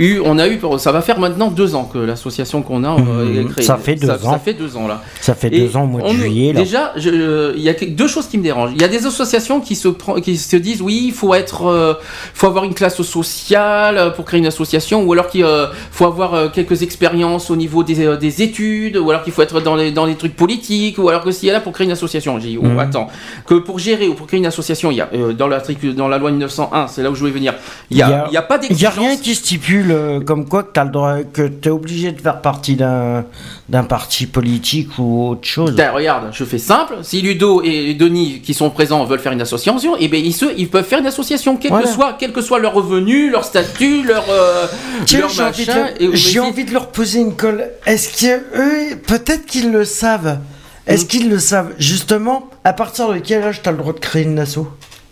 [0.01, 2.99] eu, on a eu, ça va faire maintenant deux ans que l'association qu'on a euh,
[2.99, 3.39] Mhm.
[3.41, 3.63] est créée.
[3.65, 4.31] Ça fait deux ça, ans.
[4.33, 5.01] Ça fait deux ans là.
[5.21, 6.53] Ça fait Et deux ans au mois de juillet.
[6.53, 6.61] Là.
[6.61, 8.71] Déjà, euh, il y a deux choses qui me dérangent.
[8.75, 11.65] Il y a des associations qui se, prend- qui se disent oui, il faut être,
[11.67, 11.93] euh,
[12.33, 16.51] faut avoir une classe sociale pour créer une association, ou alors qu'il euh, faut avoir
[16.51, 20.05] quelques expériences au niveau des, des études, ou alors qu'il faut être dans les, dans
[20.05, 22.39] les trucs politiques, ou alors que s'il y a là pour créer une association.
[22.39, 22.79] J'ai dit oh, Mhm.
[22.79, 23.07] attends,
[23.45, 26.07] que pour gérer ou pour créer une association, il y a euh, dans l'article, dans
[26.07, 27.53] la loi 1901, c'est là où je voulais venir.
[27.89, 28.97] Il y a, il y a pas Il n'y a d'exigence.
[28.97, 32.19] rien qui stipule euh, comme quoi que tu le droit, que tu es obligé de
[32.19, 33.25] faire partie d'un
[33.69, 35.75] d'un parti politique ou autre chose.
[35.75, 36.95] Ben, regarde, je fais simple.
[37.03, 40.45] Si Ludo et Denis qui sont présents veulent faire une association, et ben ils, se,
[40.57, 41.85] ils peuvent faire une association, quel Voilà.
[41.87, 44.65] que soit, quel que soit leur revenu, leur statut, leur, euh,
[45.05, 47.69] Tiens, leur j'ai envie, de leur- et- j'ai envie de leur poser une colle.
[47.85, 50.39] Est-ce qu'eux, peut-être qu'ils le savent
[50.87, 51.73] Est-ce qu'ils le savent?
[51.77, 54.59] Justement, à partir de quel âge tu as le droit de créer une asso?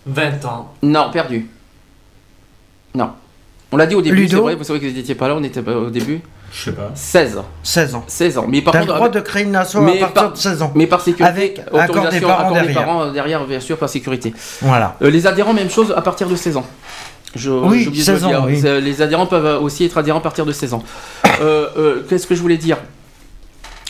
[0.05, 0.73] 20 ans.
[0.81, 1.47] Non, perdu.
[2.95, 3.11] Non.
[3.71, 5.43] On l'a dit au début, c'est vrai, vous savez que vous n'étiez pas là, on
[5.43, 6.21] était pas au début.
[6.51, 6.91] Je sais pas.
[6.95, 7.45] 16 ans.
[7.61, 8.03] 16 ans.
[8.07, 8.45] 16 ans.
[8.49, 10.37] Mais par T'as le contre, droit avec- de créer une asso à partir par- de
[10.37, 10.71] 16 ans.
[10.73, 12.83] mais par sécurité, Avec accord des autorisation, parents accord des derrière.
[12.85, 14.33] parents euh, derrière, bien sûr, par sécurité.
[14.61, 14.95] Voilà.
[15.03, 16.65] Euh, les adhérents, même chose, à partir de 16 ans.
[17.35, 18.41] Je, Oui, j'ai oublié de 16 le dire.
[18.41, 18.59] ans, oui.
[18.59, 20.83] C'est- Les adhérents peuvent aussi être adhérents à partir de 16 ans.
[21.41, 22.77] Euh, euh, Qu'est-ce que je voulais dire?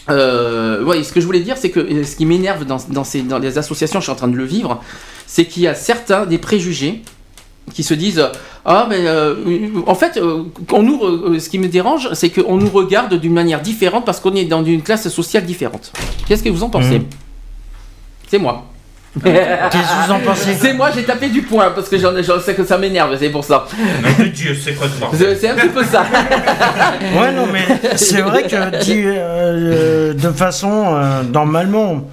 [0.09, 3.03] Euh, ouais, ce que je voulais dire, c'est que euh, ce qui m'énerve dans, dans,
[3.03, 4.81] ces, dans les associations, je suis en train de le vivre,
[5.27, 7.03] c'est qu'il y a certains des préjugés
[7.73, 8.25] qui se disent
[8.65, 9.35] ah mais euh,
[9.87, 13.33] en fait euh, on nous euh, ce qui me dérange c'est qu'on nous regarde d'une
[13.33, 15.91] manière différente parce qu'on est dans une classe sociale différente.
[16.27, 17.05] Qu'est-ce que vous en pensez Mhm.
[18.27, 18.65] c'est moi.
[19.23, 22.39] Qu'est-ce que vous en pensez c'est moi j'ai tapé du poing parce que j'en j'en
[22.39, 23.65] sais que ça m'énerve c'est pour ça.
[24.19, 26.05] De Dieu, c'est quoi c'est un petit peu ça.
[27.19, 27.65] Ouais, non, mais
[27.95, 32.07] c'est vrai que dit, euh, de façon euh, normalement,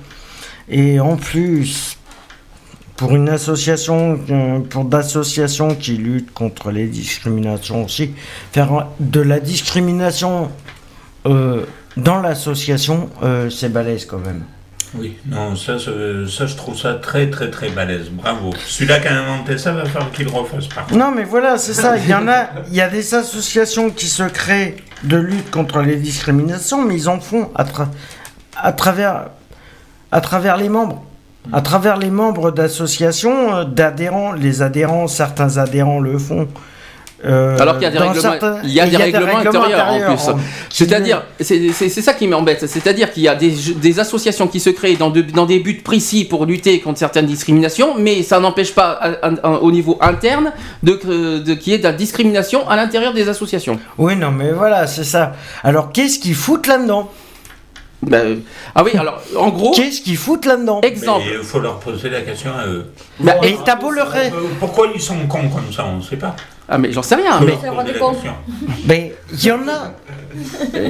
[0.71, 1.96] et en plus,
[2.97, 8.13] pour une association, euh, pour d'associations qui luttent contre les discriminations aussi,
[8.53, 10.51] faire de la discrimination
[11.27, 11.65] euh,
[11.97, 14.45] dans l'association, euh, c'est balèze quand même.
[14.95, 15.91] Oui, non, ça, ça,
[16.31, 18.09] ça, je trouve ça très, très, très balèze.
[18.11, 18.55] Bravo.
[18.67, 20.97] Celui-là qui a inventé ça va falloir qu'il refasse par contre.
[20.97, 21.99] Non, mais voilà, c'est ça.
[21.99, 25.81] Il y en a, il y a des associations qui se créent de lutte contre
[25.83, 27.89] les discriminations, mais ils en font à, tra-
[28.57, 29.27] à travers,
[30.13, 31.05] à travers les membres.
[31.53, 36.49] À travers les membres d'associations, euh, d'adhérents, les adhérents, certains adhérents le font.
[37.25, 39.65] Euh, Alors qu'il y a des règlements, certains- il y a des règlements intérieurs en
[39.95, 40.33] intérieurs, plus.
[40.69, 42.67] qui- C'est-à-dire, c'est ça qui m'embête.
[42.69, 45.81] C'est-à-dire qu'il y a des, des associations qui se créent dans, de- dans des buts
[45.83, 49.97] précis pour lutter contre certaines discriminations, mais ça n'empêche pas à- à- à- au niveau
[50.03, 50.53] interne
[50.83, 53.79] de, de qu'il y ait de la discrimination à l'intérieur des associations.
[53.97, 55.33] Oui, non, mais voilà, c'est ça.
[55.65, 57.11] Alors, qu'est-ce qu'ils foutent là-dedans?
[58.03, 58.41] Ben,
[58.75, 59.73] ah oui, alors en gros.
[59.73, 61.25] Qu'est-ce qu'ils foutent là-dedans Exemple.
[61.33, 62.87] Il faut leur poser la question à eux.
[63.19, 66.17] Bah, Et t'as beau leur Euh, Pourquoi ils sont cons comme ça On ne sait
[66.17, 66.37] pas.
[66.69, 67.41] Ah mais j'en sais rien.
[67.41, 67.57] Mais.
[68.87, 69.93] Mais il y en a.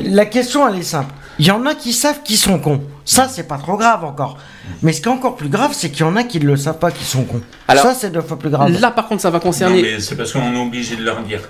[0.05, 1.13] La question, elle est simple.
[1.39, 2.83] Il y en a qui savent qu'ils sont cons.
[3.05, 4.39] Ça, c'est pas trop grave encore.
[4.83, 6.57] Mais ce qui est encore plus grave, c'est qu'il y en a qui ne le
[6.57, 7.43] savent pas qu'ils sont cons.
[7.69, 8.71] Alors, ça, c'est deux fois plus grave.
[8.81, 9.83] là par contre, ça va Non, concerner.
[9.83, 11.41] mais c'est parce qu'on est obligé de leur dire.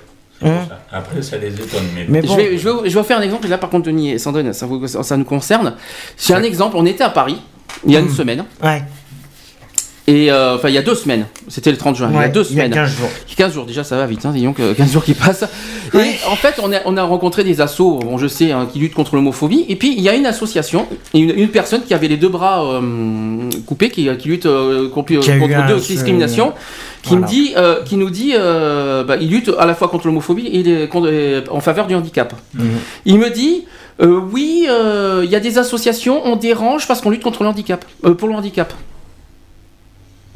[0.41, 0.79] Ça.
[0.91, 1.83] Après, ça les étonne.
[1.95, 3.85] Mais, Mais Je vais, je, vais, je vais faire un exemple, et là par contre
[3.87, 5.75] Denis et Sandrine, ça, vous- ça nous concerne.
[6.15, 7.41] C'est un exemple, on était à Paris,
[7.85, 8.13] il y a une Mm.
[8.13, 8.83] semaine, ouais,
[10.09, 12.27] et euh, enfin il y a deux semaines, c'était le 30 juin, il y a
[12.29, 12.71] deux il y a semaines.
[12.73, 13.09] 15 jours.
[13.35, 15.43] 15 jours déjà, ça va vite, hein, disons que 15 jours qui passent.
[15.93, 18.79] Et en fait, on a, on a rencontré des assos, bon, je sais, hein, qui
[18.79, 19.65] luttent contre l'homophobie.
[19.69, 22.63] Et puis, il y a une association, une, une personne qui avait les deux bras
[22.65, 26.53] euh, coupés, qui, qui lutte euh, contre, Qui contre deux discriminations,
[27.03, 27.25] qui Voilà.
[27.25, 30.47] me dit, euh, qui nous dit, euh, bah, il lutte à la fois contre l'homophobie
[30.47, 32.33] et les- contre- euh, en faveur du handicap.
[32.55, 32.65] Mhm.
[33.05, 33.65] Il me dit,
[34.01, 37.49] euh, oui, euh, il y a des associations, on dérange parce qu'on lutte contre le
[37.49, 38.73] handicap, euh, pour le handicap.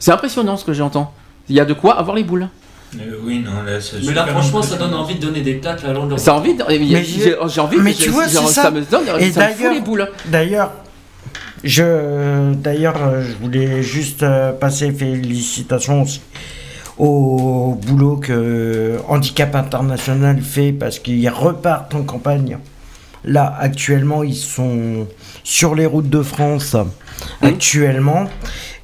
[0.01, 1.13] C'est impressionnant ce que j'entends.
[1.47, 2.49] Il y a de quoi avoir les boules.
[2.99, 5.83] Euh, oui, non, là, c'est Mais là, franchement, ça donne envie de donner des claques
[5.83, 6.19] la longueur.
[6.19, 8.45] Ça a envie de- j'ai Mais j'ai- envie mais tu vois, ça.
[8.47, 8.71] ça.
[8.71, 10.71] me donne Et ça me fout d'ailleurs- les boules D'ailleurs,
[11.63, 16.21] je, d'ailleurs, je voulais juste euh, passer félicitations aussi
[16.97, 22.57] au boulot que Handicap International fait parce qu'ils repartent en campagne.
[23.23, 25.05] Là, actuellement, ils sont
[25.43, 26.75] sur les routes de France
[27.41, 28.25] actuellement.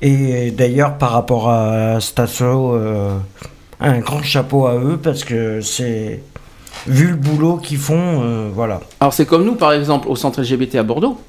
[0.02, 3.18] Et d'ailleurs, par rapport à Stasso, euh,
[3.80, 6.22] un grand chapeau à eux parce que c'est
[6.86, 8.80] vu le boulot qu'ils font, euh, voilà.
[8.99, 11.19] alors c'est comme nous par exemple au centre LGBT à Bordeaux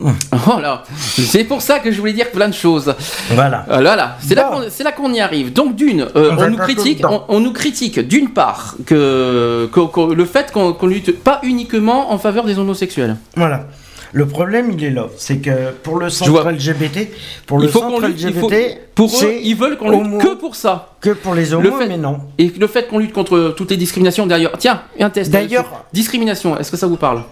[0.00, 0.14] Hum.
[0.46, 2.94] voilà c'est pour ça que je voulais dire plein de choses
[3.32, 3.66] Voilà.
[3.68, 4.60] Euh, voilà c'est là Bon.
[4.84, 8.28] là qu'on y arrive donc d'une euh, On nous critique on, on nous critique d'une
[8.30, 13.16] part que, que- que le fait qu'on qu'on lutte pas uniquement en faveur des homosexuels
[13.34, 13.64] Voilà.
[14.12, 15.08] Le problème, il est là.
[15.18, 16.50] C'est que pour le centre.
[16.50, 17.08] LGBT,
[17.46, 19.90] pour le il faut qu'on centre lutte il faut- LGBT, pour eux ils veulent qu'on
[19.90, 22.20] lutte que pour ça que pour les Le homos, fait- mais non.
[22.38, 26.58] et le fait qu'on lutte contre toutes les discriminations d'ailleurs tiens un test D'ailleurs- discrimination
[26.58, 27.22] est-ce que ça vous parle?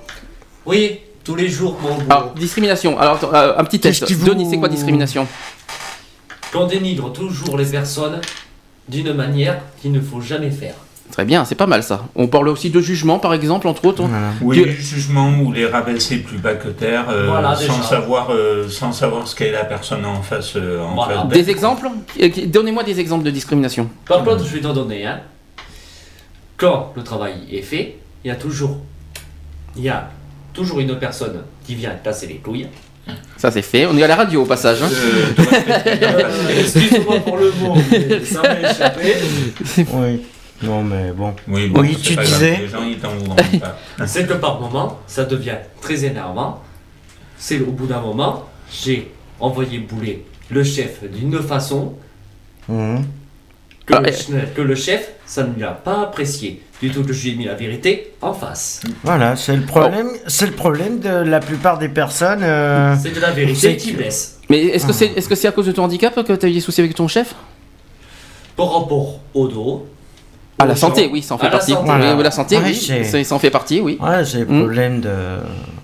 [0.66, 4.46] Oui, tous les jours, mon alors discrimination alors attends, euh, un petit test vous- Denis
[4.50, 5.26] c'est quoi discrimination?
[6.52, 8.20] Qu'on dénigre toujours les personnes
[8.88, 10.74] d'une manière qu'il ne faut jamais faire.
[11.12, 12.06] Très bien, c'est pas mal ça.
[12.14, 14.02] On parle aussi de jugement, par exemple, entre autres.
[14.02, 14.32] Voilà.
[14.42, 18.68] Oui, les jugements ou les rabaisser plus bas que terre, euh, Voilà, sans, savoir, euh,
[18.68, 20.56] sans savoir ce qu'est la personne en face.
[20.56, 21.22] euh, en Voilà.
[21.22, 21.28] face.
[21.28, 21.88] Des exemples
[22.46, 23.88] Donnez-moi des exemples de discrimination.
[24.06, 25.20] Par contre, je vais t'en donner un.
[26.58, 28.78] Quand le travail est fait, il y a toujours,
[29.76, 30.10] il y a
[30.52, 32.66] toujours une personne qui vient casser les couilles.
[33.36, 33.86] Ça c'est fait.
[33.86, 34.82] On est à la radio au passage.
[34.82, 34.88] hein.
[34.90, 36.60] Euh.
[36.60, 39.14] Excuse-moi pour le mot, mais ça m'a échappé.
[39.78, 40.20] Oui.
[40.62, 41.34] Non, mais bon.
[41.48, 42.56] Oui, bon, Oui, c'est tu disais.
[42.62, 42.98] Les gens, ils.
[44.06, 46.62] C'est que par moment, ça devient très énervant.
[47.38, 51.94] C'est au bout d'un moment, j'ai envoyé bouler le chef d'une façon
[52.68, 53.04] Mhm.
[53.84, 56.62] que, Ah, le, et- ch- que le chef, ça ne l'a pas apprécié.
[56.80, 58.82] Du tout que je lui ai mis la vérité en face.
[59.02, 60.08] Voilà, c'est le problème.
[60.26, 62.42] C'est le problème de la plupart des personnes.
[62.42, 64.40] euh, C'est de la vérité c'est qui que- blesse.
[64.50, 66.48] Mais est-ce que c'est est -ce c'est à cause de ton handicap que tu as
[66.48, 67.34] eu des soucis avec ton chef?
[68.56, 69.86] Par rapport au dos.
[70.58, 71.72] À aux la santé, oui, ça en fait la partie.
[71.72, 71.84] santé.
[71.86, 72.10] Voilà.
[72.12, 73.98] Oui, oui, la santé, Ouais, oui, c'est- ça en fait partie, oui.
[74.00, 74.58] Ouais, c'est le Hmm.
[74.60, 75.10] problème de.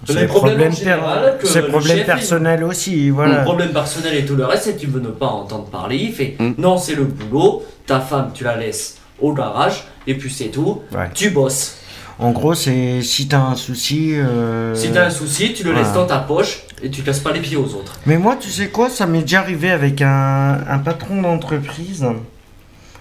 [0.07, 3.09] C'est Les le problèmes problème, en général que c'est le le problème chef, personnel aussi.
[3.11, 3.36] Mon Voilà.
[3.43, 5.97] problème personnel et tout le reste, c'est qu'il ne veut pas entendre parler.
[5.97, 6.53] Il fait Mm.
[6.59, 7.62] non, c'est le boulot.
[7.86, 10.81] Ta femme, tu la laisses au garage et puis c'est tout.
[10.93, 11.09] Ouais.
[11.15, 11.77] Tu bosses.
[12.19, 14.12] En gros, c'est si t'as un souci.
[14.15, 17.32] euh, Si t'as un souci, tu le laisses dans ta poche et tu casses pas
[17.32, 17.99] les pieds aux autres.
[18.07, 22.05] Mais moi, tu sais quoi, ça m'est déjà arrivé avec un, un patron d'entreprise.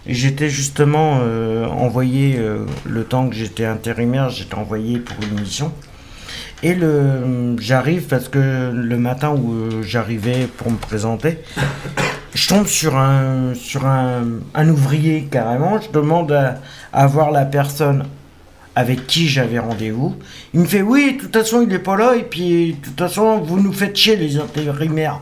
[0.08, 5.72] J'étais justement euh, envoyé, euh, le temps que j'étais intérimaire, j'étais envoyé pour une mission.
[6.64, 11.40] Et le, j'arrive parce que le matin où euh, j'arrivais pour me présenter,
[12.34, 14.24] je tombe sur un, sur un,
[14.56, 15.80] un ouvrier carrément.
[15.80, 16.60] Je demande à,
[16.94, 18.06] à voir la personne
[18.76, 20.16] avec qui j'avais rendez-vous.
[20.54, 22.98] Il me fait oui, de toute façon il est pas là et puis de toute
[22.98, 25.20] façon vous nous faites chier les intérimaires.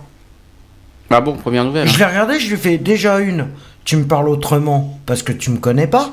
[1.09, 1.87] Ah bon, première nouvelle.
[1.87, 3.47] Je l'ai regardé, je lui fais déjà une.
[3.89, 6.11] Tu me parles autrement parce que tu me connais pas.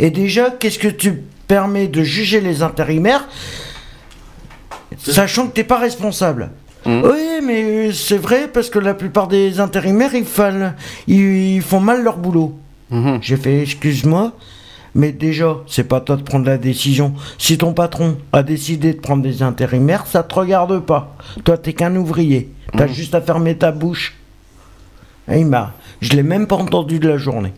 [0.00, 3.28] Et déjà, qu'est-ce que tu permets de juger les intérimaires
[4.98, 6.50] sachant que t'es pas responsable?
[6.84, 7.02] Mhm.
[7.04, 10.72] Oui, mais c'est vrai parce que la plupart des intérimaires ils, font-
[11.06, 12.58] ils, ils font mal leur boulot.
[12.90, 13.20] Mhm.
[13.22, 14.32] J'ai fait excuse-moi,
[14.96, 17.14] mais déjà, c'est pas toi de prendre la décision.
[17.38, 21.16] Si ton patron a décidé de prendre des intérimaires, ça te regarde pas.
[21.44, 22.50] Toi, t'es qu'un ouvrier.
[22.76, 22.92] T'as Mhm.
[22.94, 24.16] juste à fermer ta bouche.
[25.30, 25.72] Et il m'a.
[26.02, 27.52] Je l'ai même pas entendu de la journée.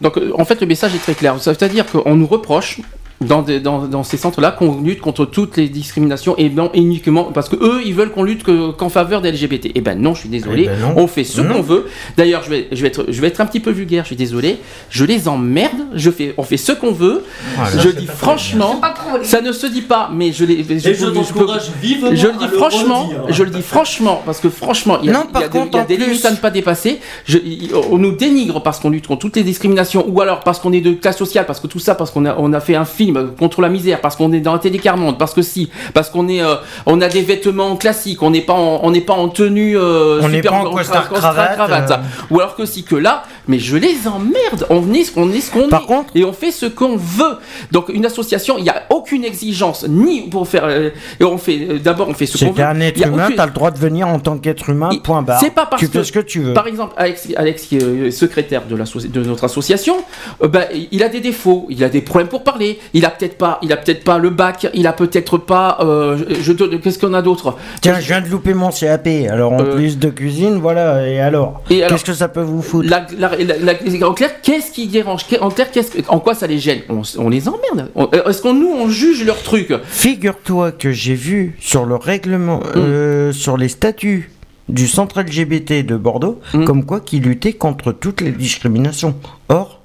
[0.00, 1.36] Donc en fait le message est très clair.
[1.40, 2.80] C'est-à-dire qu'on nous reproche
[3.20, 7.24] dans, des- dans, dans ces centres-là qu'on lutte contre toutes les discriminations et non uniquement
[7.24, 9.72] parce que eux ils veulent qu'on lutte que- qu'en faveur des LGBT.
[9.74, 10.62] Eh ben non, je suis désolé.
[10.64, 10.94] Eh ben.
[10.96, 11.86] On fait ce qu'on veut.
[12.16, 14.04] D'ailleurs, je vais, je vais être, je vais être un petit peu vulgaire.
[14.04, 14.58] Je suis désolé.
[14.88, 15.70] Je les emmerde.
[15.94, 17.24] Je fais, on fait ce qu'on veut.
[17.56, 17.78] Voilà.
[17.78, 18.80] je dis franchement,
[19.22, 20.54] ça ne se dit pas, mais je les.
[20.60, 21.46] Et je peux-
[21.82, 25.10] vivement je le dis le franchement, je le dis franchement, parce que franchement, il y
[25.10, 26.30] a, Non, il y a des- contre, il y a en des plus- limites à
[26.30, 27.00] ne pas dépasser.
[27.28, 30.72] Il- on nous dénigre parce qu'on lutte contre toutes les discriminations, ou alors parce qu'on
[30.72, 32.84] est de classe sociale, parce que tout ça, parce qu'on a, on a fait un
[32.84, 36.28] film contre la misère, parce qu'on est dans la télécarmonde, parce que si, parce qu'on
[36.28, 36.54] est, euh,
[36.86, 39.76] on a des vêtements classiques, on n'est pas en, on n'est pas en tenue.
[39.76, 41.96] euh, On n'est super- pas en costard cravate, euh.
[42.30, 44.66] Ou alors que si que là, mais je les emmerde.
[44.70, 45.86] On est ce qu'on est, ce qu'on Par est.
[45.86, 47.36] contre- et on fait ce qu'on veut.
[47.72, 50.64] Donc une association, il n'y a aucune exigence ni pour faire.
[50.64, 52.64] euh, et on fait d'abord on fait ce qu'on veut.
[52.74, 55.40] Il être humain, aucune- t'as le droit de venir en tant qu'être humain, point barre.
[55.40, 56.54] c'est pas parce tu que- fais ce que tu veux.
[56.54, 58.76] Par exemple, Alex, Alex qui est secrétaire de,
[59.08, 59.96] de notre association,
[60.42, 63.36] euh, bah, il a des défauts, il a des problèmes pour parler, il a peut-être
[63.38, 65.78] pas, il a peut-être pas le bac, il a peut-être pas.
[65.80, 67.56] euh, je, je- qu'est-ce qu'on a d'autre?
[67.80, 69.08] Tiens, je viens de louper mon CAP.
[69.30, 71.06] Alors en Euh, plus de cuisine, voilà.
[71.08, 71.62] Et alors?
[71.70, 72.88] Et alors- Qu'est-ce que ça peut vous foutre?
[72.88, 75.22] La- la- la- la- en clair, qu'est-ce qui dérange?
[75.40, 76.80] En clair, qu'est-ce que- en quoi ça les gêne?
[76.88, 77.88] On, on les emmerde.
[77.96, 79.72] Euh, Est-ce qu'on nous on juge leurs trucs?
[79.84, 82.62] Figure-toi que j'ai vu sur le règlement, Mm.
[82.76, 84.30] euh, sur les statuts
[84.68, 86.64] du centre LGBT de Bordeaux, Mm.
[86.64, 89.14] comme quoi qui luttait contre toutes les discriminations.
[89.48, 89.80] Or,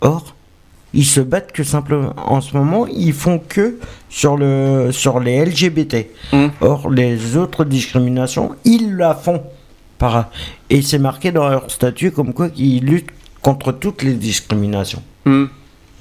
[0.00, 0.34] or,
[0.92, 2.14] ils se battent que simplement.
[2.16, 6.06] En ce moment, ils font que sur le sur les LGBT.
[6.32, 6.46] Mm.
[6.60, 9.42] Or, les autres discriminations, ils la font.
[9.98, 10.30] Par,
[10.70, 13.10] et c'est marqué dans leur statut comme quoi qu'ils luttent
[13.42, 15.02] contre toutes les discriminations.
[15.26, 15.46] Hmm.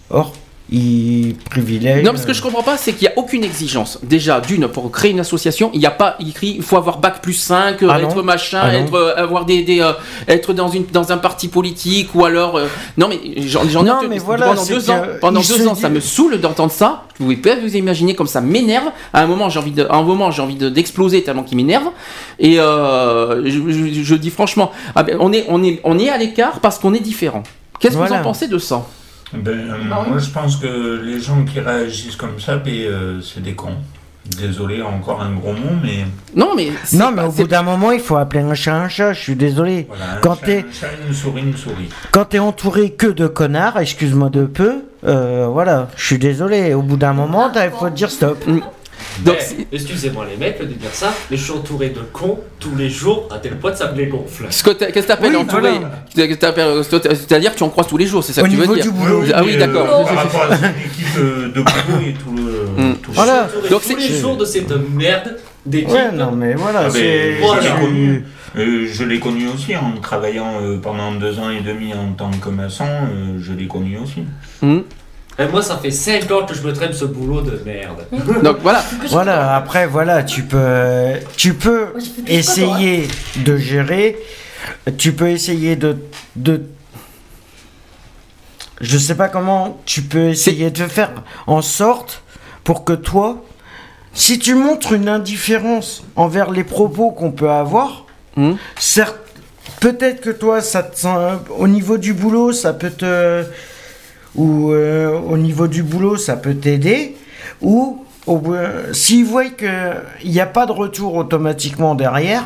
[0.09, 0.33] Or,
[0.71, 2.03] ils privilègent.
[2.05, 3.99] Non, mais ce que je comprends pas, c'est qu'il n'y a aucune exigence.
[4.03, 7.21] Déjà, d'une, pour créer une association, il n'y a pas écrit il faut avoir bac
[7.21, 8.07] plus 5, euh, Ah non.
[8.09, 9.93] être machin, Ah être, euh, avoir des, des, euh,
[10.27, 12.57] être dans, une, dans un parti politique, ou alors.
[12.57, 12.67] euh,
[12.97, 15.01] non, mais j'en ai Non, entendu- mais voilà, pendant deux ans.
[15.21, 17.03] Pendant il deux ans, dit- ça me saoule d'entendre ça.
[17.19, 18.87] Vous pouvez pas vous imaginer comme ça m'énerve.
[19.13, 21.57] À un moment, j'ai envie de, à un moment, j'ai envie de- d'exploser tellement qu'il
[21.57, 21.87] m'énerve.
[22.39, 26.17] Et je, je- je dis franchement, ah ben, on, est, on, est, on est à
[26.17, 27.43] l'écart parce qu'on est différent.
[27.79, 28.15] Qu'est-ce que Voilà.
[28.15, 28.85] vous en pensez de ça?
[29.33, 33.21] Ben, euh, Ah moi, je pense que les gens qui réagissent comme ça, ben, euh,
[33.21, 33.75] c'est des cons.
[34.37, 36.69] Désolé, encore un gros mot, mais Non, mais.
[36.93, 39.13] Non, mais pas- au bout d'un moment, il faut appeler un chat un chat.
[39.13, 39.87] Je suis désolé.
[39.87, 41.89] voilà, un Quand chat, un chat, une souris, une souris.
[42.11, 45.87] quand t'es entouré que de connards, excuse-moi de peu, euh, voilà.
[45.95, 46.73] Je suis désolé.
[46.75, 48.37] Au bout d'un moment, il faut dire stop.
[49.25, 49.35] Donc,
[49.71, 53.27] excusez-moi les mecs de dire ça, mais je suis entouré de cons tous les jours
[53.31, 54.45] à tel point que ça me les gonfle.
[54.49, 55.71] Ce que t'as- Qu'est-ce que t'appelles Oui, entouré
[56.15, 58.75] C'est-à-dire que tu en croises tous les jours, c'est ça Au que tu veux niveau
[58.75, 59.23] dire du boulot.
[59.33, 60.01] Ah oui, d'accord.
[60.01, 62.49] euh, par rapport à une équipe euh, de boulot et tout le.
[62.79, 62.95] Mm.
[63.01, 63.47] tout le- Voilà.
[63.65, 65.35] Je Donc tous c'est- les jours de cette merde
[65.65, 65.89] d'équipe.
[65.91, 66.83] Ouais, non, mais voilà.
[66.85, 68.23] Ah, c'est ben, je l'ai connu.
[68.57, 72.31] Euh, je l'ai connu aussi en travaillant euh, pendant deux ans et demi en tant
[72.31, 72.85] que maçon.
[72.85, 74.23] euh, je l'ai connu aussi.
[74.61, 74.79] Hmm.
[75.39, 78.05] Et moi, ça fait 5 ans que je me traîne ce boulot de merde.
[78.43, 78.83] Donc voilà.
[79.07, 79.55] Voilà.
[79.55, 81.93] Après, voilà, tu peux, tu peux
[82.27, 83.07] essayer
[83.37, 84.17] de gérer.
[84.97, 85.95] Tu peux essayer de,
[86.35, 86.63] de.
[88.81, 91.11] Je sais pas comment tu peux essayer de faire
[91.47, 92.21] en sorte
[92.65, 93.43] pour que toi,
[94.13, 98.05] si tu montres une indifférence envers les propos qu'on peut avoir,
[98.77, 99.17] certes,
[99.79, 101.07] peut-être que toi, ça te
[101.57, 103.43] au niveau du boulot, ça peut te,
[104.35, 107.15] ou euh, au niveau du boulot, ça peut t'aider,
[107.61, 112.45] ou euh, s'ils voient qu'il n'y a pas de retour automatiquement derrière,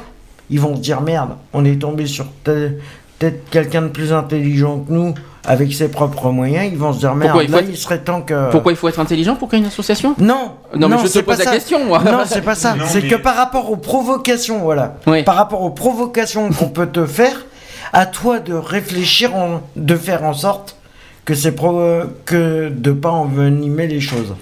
[0.49, 4.91] ils vont se dire merde, on est tombé sur peut-être quelqu'un de plus intelligent que
[4.93, 5.14] nous
[5.45, 7.99] avec ses propres moyens, ils vont se dire merde, Pourquoi il là être- il serait
[7.99, 8.49] temps que.
[8.49, 10.15] Pourquoi il faut être intelligent pour créer une association?
[10.18, 11.51] Non, Non, mais je te pose pas la ça.
[11.51, 12.01] question, moi.
[12.01, 12.76] Non, c'est pas ça.
[12.76, 14.95] Non, c'est mais- que par rapport aux provocations, voilà.
[15.05, 15.23] Oui.
[15.23, 17.45] Par rapport aux provocations qu'on peut te faire,
[17.91, 20.77] à toi de réfléchir, en- de faire en sorte
[21.25, 24.35] que c'est pro- que de pas envenimer les choses.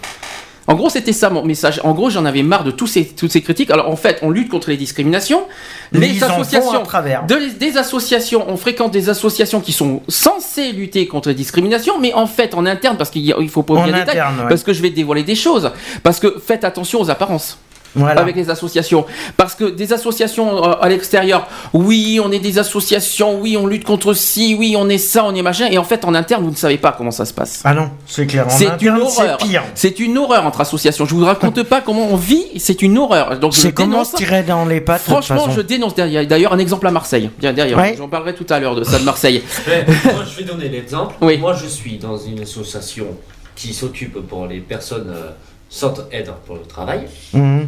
[0.67, 1.81] En gros, c'était ça mon message.
[1.83, 3.71] En gros, j'en avais marre de tous ces, toutes ces critiques.
[3.71, 5.43] Alors, en fait, on lutte contre les discriminations.
[5.91, 7.25] Mais les associations, à travers.
[7.25, 12.13] de, des associations, on fréquente des associations qui sont censées lutter contre les discriminations, mais
[12.13, 14.47] en fait, en interne, parce qu'il faut pas oublier les détails, ouais.
[14.47, 15.71] parce que je vais dévoiler des choses.
[16.03, 17.57] Parce que faites attention aux apparences.
[17.95, 18.21] Voilà.
[18.21, 19.05] Avec les associations.
[19.37, 23.83] Parce que des associations euh, à l'extérieur, oui, on est des associations, oui, on lutte
[23.83, 26.51] contre ci, oui, on est ça, on est machin, et en fait, en interne, vous
[26.51, 27.61] ne savez pas comment ça se passe.
[27.65, 28.45] Ah non, c'est clair.
[28.47, 29.37] En C'est une interne, horreur.
[29.41, 29.63] C'est pire.
[29.75, 31.05] C'est une horreur entre associations.
[31.05, 32.45] Je vous raconte pas comment on vit.
[32.57, 33.37] C'est une horreur.
[33.39, 34.11] Donc je C'est comment dénonce.
[34.11, 35.01] se tirer dans les pattes.
[35.01, 35.51] de toute Franchement, façon.
[35.57, 35.95] je dénonce.
[35.95, 37.29] D'ailleurs, un exemple à Marseille.
[37.39, 37.77] Bien derrière.
[37.77, 37.95] Ouais.
[37.97, 39.43] J'en parlerai tout à l'heure de ça de Marseille.
[39.67, 41.15] Ouais, moi, je vais donner l'exemple.
[41.21, 41.37] Oui.
[41.37, 43.07] Moi, je suis dans une association
[43.55, 45.31] qui s'occupe pour les personnes euh,
[45.69, 47.01] sans aide pour le travail,
[47.33, 47.67] Mhm.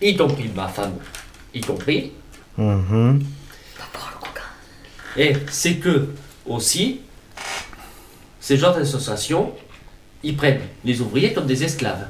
[0.00, 0.94] Y compris ma femme,
[1.54, 2.12] y compris.
[2.56, 3.22] Mhm.
[5.16, 6.08] Et c'est que,
[6.46, 7.00] aussi,
[8.40, 9.52] ces genres d'associations,
[10.22, 12.06] ils prennent les ouvriers comme des esclaves.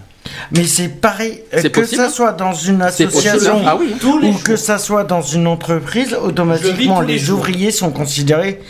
[0.53, 2.11] Mais c'est pareil, euh, que possible, ça hein.
[2.11, 3.95] soit dans une association Ah oui.
[4.03, 4.43] Les ou jours.
[4.43, 8.61] que ça soit dans une entreprise, automatiquement les ouvriers sont considérés.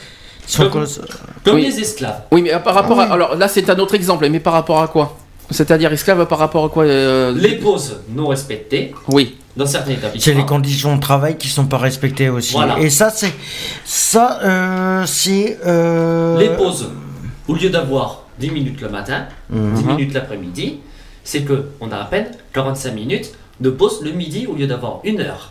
[0.47, 1.03] Sont Comme- cons-
[1.45, 1.62] Comme Oui.
[1.62, 2.23] les esclaves.
[2.31, 3.12] Oui, mais par rapport Ah à.
[3.12, 4.27] Alors là, c'est un autre exemple.
[4.31, 5.19] Mais par rapport à quoi?
[5.51, 9.37] C'est-à-dire esclave par rapport à quoi euh, Les pauses non respectées Oui.
[9.57, 10.37] dans certains C'est établissements.
[10.37, 12.53] les conditions de travail qui sont pas respectées aussi.
[12.53, 12.79] Voilà.
[12.81, 13.33] Et ça, c'est
[13.85, 16.91] ça, euh, c'est euh, Les pauses,
[17.49, 19.75] au lieu d'avoir 10 minutes le matin, Mhm.
[19.75, 20.81] 10 minutes l'après-midi,
[21.25, 25.01] c'est que on a à peine 45 minutes de pause le midi au lieu d'avoir
[25.05, 25.51] une heure.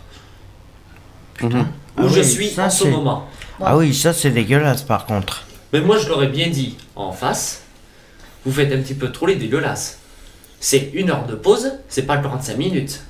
[1.41, 1.49] Mhm.
[1.51, 1.63] Où
[1.97, 3.27] Ah je oui, suis ça, en ce c'est- moment.
[3.59, 5.43] Ah oui, ça c'est dégueulasse par contre.
[5.73, 7.63] Mais moi, je l'aurais bien dit en face.
[8.47, 9.97] Vous faites un petit peu trop les dégueulasses.
[10.61, 13.01] C'est une heure de pause, c'est pas 45 minutes.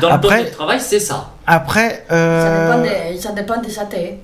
[0.00, 1.32] Dans Après- le temps de travail, c'est ça.
[1.44, 4.18] Après, Ça euh, dépend des, ça dépend des athées.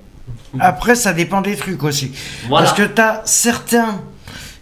[0.61, 2.13] après ça dépend des trucs aussi.
[2.49, 2.65] Voilà.
[2.67, 4.03] Parce que t'as certains,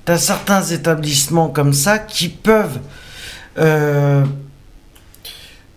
[0.06, 2.80] t'as certains établissements comme ça qui peuvent,
[3.58, 4.24] euh,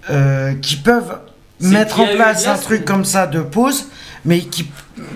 [0.10, 1.20] euh, qui peuvent
[1.60, 3.88] mettre en place un truc comme ça de pause,
[4.24, 4.72] mais qui,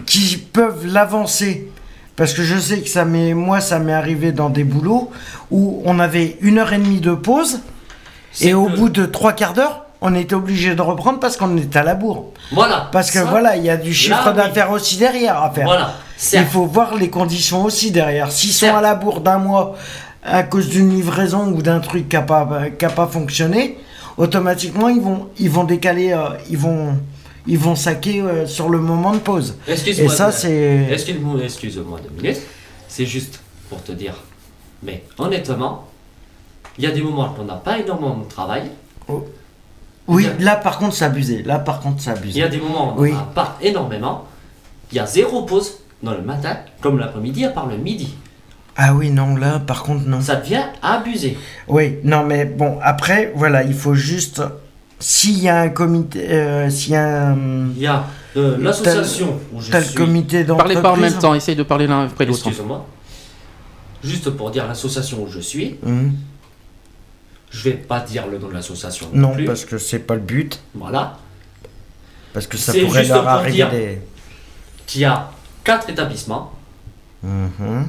[0.06, 1.72] qui peuvent l'avancer.
[2.20, 5.10] Parce que je sais que ça m'est, moi, ça m'est arrivé dans des boulots
[5.52, 7.62] où on avait une heure et demie de pause
[8.42, 11.56] et au que- bout de trois quarts d'heure, on était obligé de reprendre parce qu'on
[11.58, 12.26] était à la bourre.
[12.52, 12.90] Voilà.
[12.92, 14.36] Parce que Ça, voilà, il y a du chiffre oui.
[14.36, 15.64] d'affaires aussi derrière à faire.
[15.66, 15.94] Voilà.
[16.34, 18.32] Il faut voir les conditions aussi derrière.
[18.34, 19.76] S'ils sont à la bourre d'un mois
[20.24, 22.46] à cause d'une livraison ou d'un truc qui n'a pas,
[22.96, 23.78] pas fonctionné,
[24.18, 26.96] automatiquement ils vont, ils vont décaler, euh, ils vont,
[27.48, 29.56] ils vont saquer euh, sur le moment de pause.
[29.68, 30.14] Excuse-moi.
[30.14, 30.88] Et ça, c'est.
[30.92, 32.42] Excuse-moi, excuse-moi deux minutes.
[32.88, 33.40] C'est juste
[33.70, 34.16] pour te dire.
[34.84, 35.88] Mais honnêtement,
[36.78, 38.64] il y a des moments où on n'a pas énormément de travail.
[40.08, 41.44] Oui, là par contre c'est abusé.
[41.44, 42.44] Là par contre c'est Il y abusé.
[42.44, 44.26] a des moments où on n'a pas énormément.
[44.92, 48.16] Il y a zéro pause dans le matin, comme l'après-midi, à part le midi.
[48.76, 50.22] Ah oui, non, là par contre non.
[50.22, 51.38] Ça devient abusé.
[51.68, 54.42] Oui, non, mais bon, après, voilà, il faut juste.
[55.00, 56.30] S'il y a un comité.
[56.30, 57.70] euh, S'il y a un.
[57.76, 58.06] Il y a
[58.36, 59.96] euh, l'association où je le suis.
[59.96, 60.76] comité d'entreprise.
[60.76, 61.34] Parlez pas en même temps.
[61.34, 62.46] Essayez de parler l'un après l'autre.
[62.48, 62.86] Excuse-moi.
[64.04, 66.14] Juste pour dire l'association où je suis, Hum,
[67.50, 69.46] je vais pas dire le nom de l'association Non, plus.
[69.46, 70.60] parce que c'est pas le but.
[70.76, 71.18] Voilà.
[72.34, 74.02] Parce que ça pourrait leur pour arriver des.
[74.86, 75.32] Qui a
[75.64, 76.54] quatre établissements.
[77.24, 77.88] Mhm.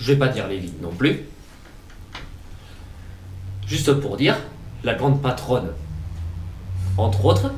[0.00, 1.20] Je vais pas dire les lignes non plus.
[3.66, 4.36] Juste pour dire,
[4.84, 5.70] la grande patronne,
[6.96, 7.50] entre autres,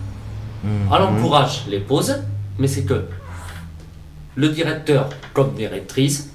[0.65, 0.89] Mhm.
[0.95, 2.17] elle encourage les pauses,
[2.59, 3.05] mais c'est que
[4.37, 6.31] le directeur comme directrice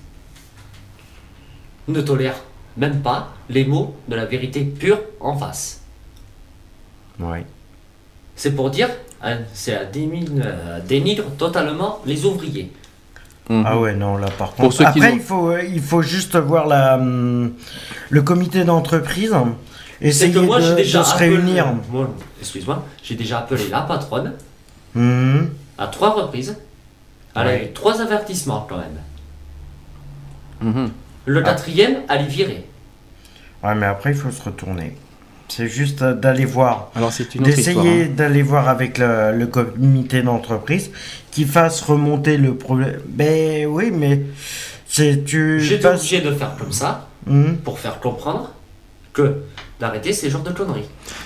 [1.88, 2.36] ne tolère
[2.78, 5.82] même pas les mots de la vérité pure en face.
[7.20, 7.46] Ouais.
[8.36, 8.90] C'est pour dire,
[9.22, 12.72] hein, c'est à dénigre totalement les ouvriers.
[13.50, 13.64] Mhm.
[13.66, 14.86] Ah ouais, non, là par Pour contre.
[14.88, 17.54] Après, ont- il, faut, euh, il faut juste voir la, hum,
[18.10, 19.34] le comité d'entreprise.
[20.02, 21.68] C'est Essayer que moi de, j'ai déjà de se appelé- réunir.
[21.90, 22.10] moi,
[22.42, 24.34] excuse-moi, j'ai déjà appelé la patronne
[24.94, 25.50] Mhm.
[25.78, 26.58] à trois reprises.
[27.36, 27.66] Elle a Ouais.
[27.66, 28.98] eu trois avertissements quand même.
[30.62, 30.90] Mhm.
[31.26, 31.44] Le Ah.
[31.44, 32.66] quatrième, elle est virée.
[33.64, 34.96] Ouais, mais après, il faut se retourner.
[35.48, 36.92] C'est juste euh, d'aller voir.
[36.96, 37.44] Alors c'est une.
[37.44, 38.08] D'essayer hein.
[38.16, 40.90] d'aller voir avec le, le comité d'entreprise
[41.32, 43.00] qui fasse remonter le problème.
[43.08, 44.22] Ben oui, mais
[44.88, 45.60] c'est tu.
[45.62, 47.58] J'étais passes- obligé de faire comme ça Mhm.
[47.58, 48.54] pour faire comprendre
[49.14, 49.44] que
[49.80, 50.86] d'arrêter ces genres de conneries.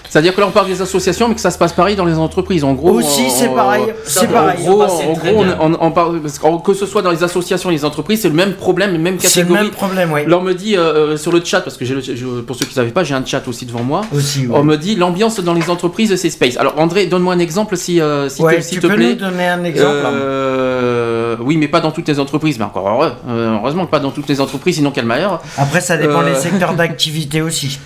[0.09, 2.15] C'est-à-dire que là on parle des associations, mais que ça se passe pareil dans les
[2.17, 2.63] entreprises.
[2.63, 3.83] En gros, Aussi, on- c'est pareil.
[4.05, 4.57] C'est pareil.
[4.67, 5.57] En gros, en gros, bien.
[5.61, 8.29] on, on- on parle parce que, que ce soit dans les associations, les entreprises, c'est
[8.29, 9.63] le même problème, même C'est le catégorie.
[9.65, 10.21] même problème, oui.
[10.25, 12.65] Là, on me dit euh, sur le chat, parce que j'ai le- je- pour ceux
[12.65, 14.01] qui ne savaient pas, j'ai un chat aussi devant moi.
[14.15, 14.51] Aussi, oui.
[14.51, 16.57] On me dit l'ambiance dans les entreprises, c'est space.
[16.57, 19.09] Alors André, donne-moi un exemple si, euh, si Ouais, te, s'il tu te peux plaît.
[19.09, 22.57] nous donner un exemple Euh, euh, oui, mais pas dans toutes les entreprises.
[22.57, 25.39] Mais encore heureux, euh, heureusement que pas dans toutes les entreprises, sinon quel malheur.
[25.57, 27.79] Après, ça dépend Euh, des secteurs d'activité aussi.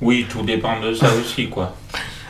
[0.00, 1.74] Oui, tout dépend de ça aussi, quoi.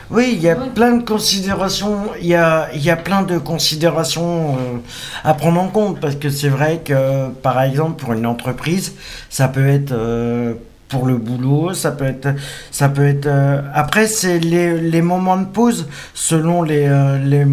[0.09, 3.37] Oui, il y a plein de considérations, il y a, il y a plein de
[3.37, 4.77] considérations euh,
[5.25, 8.95] à prendre en compte parce que c'est vrai que, par exemple, pour une entreprise,
[9.29, 10.53] ça peut être euh,
[10.89, 12.29] pour le boulot, ça peut être,
[12.71, 13.25] ça peut être.
[13.25, 17.45] euh, après, c'est les, les moments de pause selon les euh, les,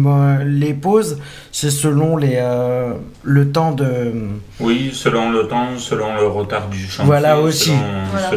[0.45, 1.19] les pauses,
[1.51, 2.93] c'est selon les euh,
[3.23, 4.13] le temps de.
[4.61, 7.03] Oui, selon le temps, selon le retard du chantier.
[7.05, 7.73] Voilà aussi.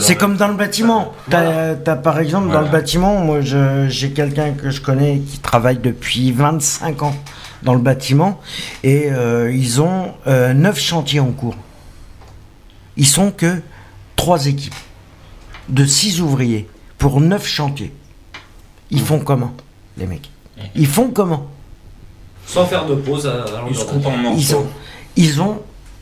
[0.01, 1.12] C'est le- comme dans le bâtiment.
[1.31, 5.79] T'as, par exemple dans le bâtiment, moi je- j'ai quelqu'un que je connais qui travaille
[5.79, 7.15] depuis 25 ans
[7.62, 8.41] dans le bâtiment
[8.83, 11.57] et euh, ils ont 9 chantiers en cours.
[12.97, 13.61] Ils sont que
[14.16, 14.75] 3 équipes
[15.69, 16.69] de 6 ouvriers
[16.99, 17.93] pour 9 chantiers.
[18.90, 19.53] Ils font comment
[19.97, 20.31] les mecs?
[20.74, 21.47] Ils font comment?
[22.47, 24.35] Sans faire de pause à, à Ils se coupent en d'année.
[24.36, 24.66] ils ont,
[25.16, 25.61] ils ont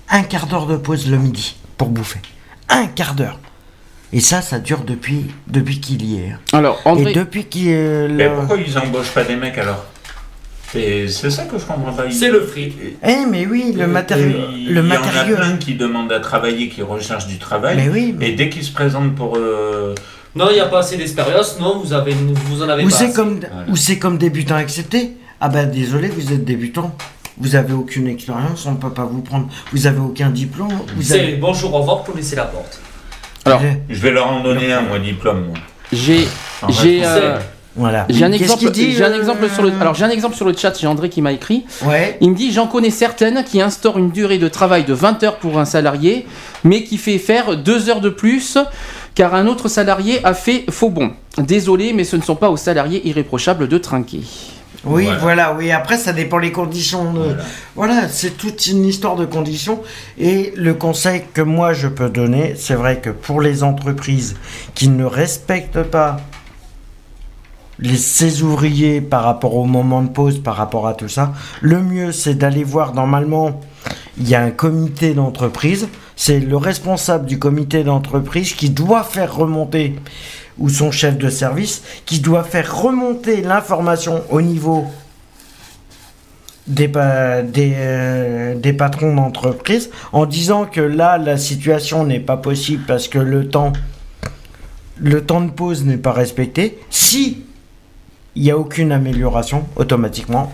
[0.09, 2.21] un quart d'heure de pause le midi pour bouffer.
[2.69, 3.39] Un quart d'heure.
[4.13, 6.31] Et ça, ça dure depuis, depuis qu'il y est.
[6.31, 6.39] hein.
[6.53, 9.85] Alors, André, Et depuis qu'il est Mais pourquoi ils embauchent pas des mecs alors?
[11.09, 12.05] C'est ça que je comprends pas.
[12.11, 12.75] C'est le fric.
[13.07, 14.37] Eh, mais oui, le matériau.
[14.55, 17.77] Il Le y en a plein qui demandent à travailler, qui recherchent du travail.
[17.77, 19.37] Mais oui, mais- Et dès qu'ils se présentent pour.
[19.37, 19.95] euh,
[20.35, 21.59] Non, il n'y a pas assez d'expérience.
[21.61, 23.15] Non, vous, avez, vous en avez Ou pas c'est assez.
[23.15, 23.71] comme, Voilà.
[23.71, 25.13] ou c'est comme débutant accepté.
[25.41, 26.95] Ah ben désolé, vous êtes débutant.
[27.39, 29.49] Vous avez aucune expérience, on ne peut pas vous prendre.
[29.73, 30.73] Vous avez aucun diplôme.
[30.97, 31.37] Vous C'est avez...
[31.37, 32.81] bonjour, au revoir pour laisser la porte.
[33.45, 35.47] Alors, Je vais leur en donner un, moi, diplôme.
[35.49, 35.55] moi.
[35.93, 36.27] j'ai,
[36.71, 37.39] j'ai, euh,
[37.77, 38.07] Voilà.
[38.09, 38.61] j'ai un Qu'est-ce exemple.
[38.61, 39.73] qu'il dit, J'ai un euh, exemple sur le.
[39.81, 40.73] Alors, j'ai un exemple sur le chat.
[40.81, 41.65] J'ai André qui m'a écrit.
[41.85, 42.17] Ouais.
[42.21, 45.37] Il me dit J'en connais certaines qui instaurent une durée de travail de 20 heures
[45.39, 46.27] pour un salarié,
[46.65, 48.59] mais qui fait faire 2 heures de plus
[49.15, 51.13] car un autre salarié a fait faux bon.
[51.39, 54.21] Désolé, mais ce ne sont pas aux salariés irréprochables de trinquer.
[54.85, 55.19] Oui, Voilà.
[55.19, 55.55] voilà.
[55.59, 55.71] oui.
[55.73, 57.13] Après, ça dépend les conditions.
[57.13, 57.95] de- Voilà.
[57.95, 59.81] Voilà, c'est toute une histoire de conditions.
[60.19, 64.37] Et le conseil que moi je peux donner, c'est vrai que pour les entreprises
[64.75, 66.19] qui ne respectent pas
[67.79, 72.13] les, ouvriers par rapport au moment de pause, par rapport à tout ça, le mieux
[72.13, 73.61] c'est d'aller voir normalement,
[74.19, 79.35] il y a un comité d'entreprise, c'est le responsable du comité d'entreprise qui doit faire
[79.35, 79.97] remonter,
[80.59, 84.87] ou son chef de service, qui doit faire remonter l'information au niveau
[86.67, 92.85] des, des, euh, des patrons d'entreprise en disant que là, la situation n'est pas possible
[92.87, 93.73] parce que le temps,
[94.99, 96.79] le temps de pause n'est pas respecté.
[96.91, 97.46] Si
[98.37, 100.53] il n'y a aucune amélioration, automatiquement,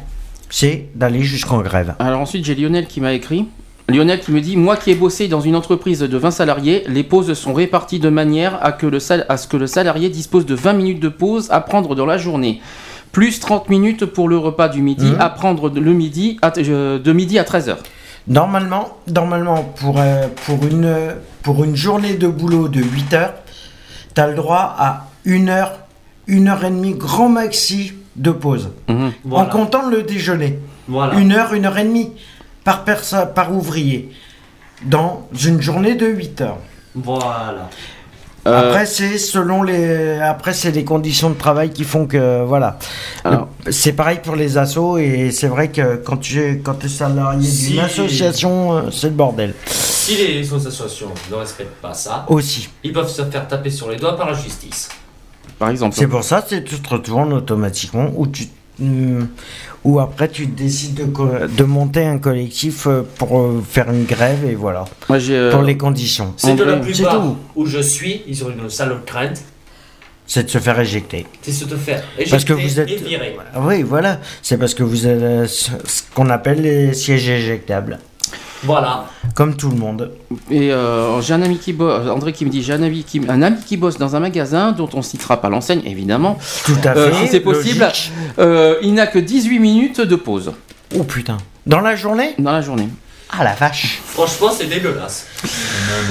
[0.49, 1.95] c'est d'aller jusqu'en grève.
[1.99, 3.47] Alors ensuite, j'ai Lionel qui m'a écrit.
[3.89, 7.03] Lionel qui me dit Moi qui ai bossé dans une entreprise de 20 salariés, les
[7.03, 10.47] pauses sont réparties de manière à, que le sal- à ce que le salarié dispose
[10.47, 12.61] de 20 minutes de pause à prendre dans la journée.
[13.11, 15.21] Plus 30 minutes pour le repas du midi, Mhm.
[15.21, 17.77] à prendre de- le midi à- euh, de midi à 13h.
[18.29, 20.95] Normalement, normalement pour, euh, pour, une,
[21.43, 23.35] pour une journée de boulot de 8 heures,
[24.15, 25.73] tu as le droit à une heure,
[26.27, 28.71] une heure et demie, grand maxi de pause.
[28.89, 29.13] Mhm.
[29.25, 29.47] Voilà.
[29.47, 30.59] En comptant le déjeuner.
[30.89, 31.15] Voilà.
[31.15, 32.11] Une heure, une heure et demie
[32.65, 34.11] par personne, par ouvrier.
[34.85, 36.59] Dans une journée de 8 heures.
[36.95, 37.71] Voilà.
[38.49, 42.77] Euh, Après, c'est selon les, après, c'est les conditions de travail qui font que, voilà.
[43.25, 43.49] Alors.
[43.71, 47.49] C'est pareil pour les assos et c'est vrai que quand tu es, quand es salarié
[47.49, 49.55] Si- d'une association, euh, c'est le bordel.
[49.67, 52.69] Si les associations ne respectent pas ça, Aussi.
[52.83, 54.89] ils peuvent se faire taper sur les doigts par la justice.
[55.59, 55.95] Par exemple.
[55.99, 58.49] C'est pour ça que tu te retournes automatiquement ou tu
[58.81, 59.29] hum,
[59.85, 64.45] ou après tu décides de, de monter un collectif euh, pour euh, faire une grève
[64.45, 66.33] et voilà Moi, euh, pour les conditions.
[66.37, 67.37] C'est que la plupart tout.
[67.57, 69.43] où je suis, ils ont une sale crainte,
[70.27, 71.27] C'est de se faire éjecter.
[71.43, 73.37] c'est de te faire éjecter Parce que vous êtes et virer.
[73.61, 77.99] Oui, voilà, c'est parce que vous êtes euh, ce ce qu'on appelle les sièges éjectables,
[78.65, 79.07] Voilà.
[79.35, 80.13] comme tout le monde.
[80.51, 83.21] Et euh, j'ai un ami qui bosse, André qui me dit j'ai un ami qui,
[83.29, 86.39] un ami qui bosse dans un magasin dont on citera pas l'enseigne évidemment.
[86.65, 87.25] Tout à Euh, fait.
[87.27, 87.89] si c'est possible.
[88.39, 90.53] Euh, il n'a que 18 minutes de pause
[90.97, 91.39] Oh putain.
[91.67, 92.35] Dans la journée?
[92.39, 92.89] Dans la journée.
[93.35, 94.03] Ah la vache.
[94.05, 95.27] Franchement, c'est dégueulasse.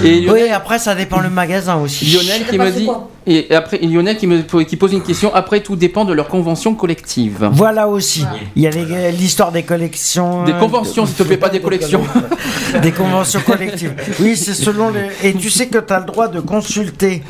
[0.03, 2.05] Et Lionel, Oui, après ça dépend le magasin aussi.
[2.05, 2.89] Lionel qui me dit
[3.27, 5.31] et après Lionel qui me qui pose une question.
[5.35, 7.47] Après tout dépend de leur convention collective.
[7.53, 8.25] Voilà aussi.
[8.55, 10.43] Il y a les- l'histoire des collections.
[10.45, 12.01] Des euh, conventions, s'il te plaît, pas des collections.
[12.81, 13.93] des conventions collectives.
[14.19, 15.09] Oui, c'est selon les.
[15.23, 17.21] Et tu sais que tu as le droit de consulter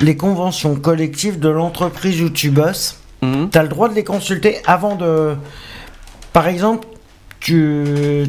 [0.00, 2.96] les conventions collectives de l'entreprise où tu bosses.
[3.22, 3.50] Mhm.
[3.50, 5.36] Tu as le droit de les consulter avant de.
[6.32, 6.88] Par exemple,
[7.40, 7.84] tu,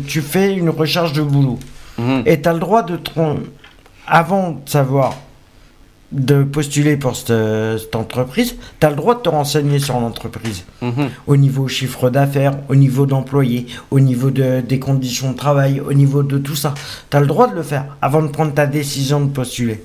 [0.08, 1.60] tu fais une recherche de boulot.
[1.98, 2.24] Mhm.
[2.26, 2.96] Et tu as le droit de.
[2.98, 3.40] te ren-
[4.08, 5.16] Avant de savoir
[6.12, 7.28] de postuler pour cette,
[7.78, 10.64] cette entreprise, tu as le droit de te renseigner sur l'entreprise.
[10.82, 11.10] Mhm.
[11.28, 15.94] Au niveau chiffre d'affaires, au niveau d'employés, au niveau de- des conditions de travail, au
[15.94, 16.74] niveau de tout ça.
[17.12, 19.84] Tu as le droit de le faire avant de prendre ta décision de postuler.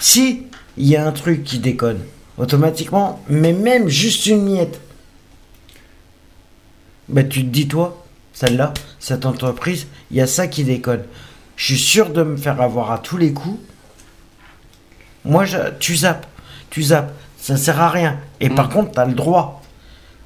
[0.00, 0.44] Si
[0.78, 1.98] il y a un truc qui déconne,
[2.38, 4.80] automatiquement, mais même juste une miette,
[7.08, 8.05] bah, tu te dis, toi,
[8.36, 11.04] celle-là, cette entreprise, il y a ça qui déconne.
[11.56, 13.58] Je suis sûr de me faire avoir à tous les coups.
[15.24, 16.26] Moi, je, tu zappes,
[16.68, 18.18] tu zappes, ça sert à rien.
[18.40, 19.62] Et par contre, tu as le droit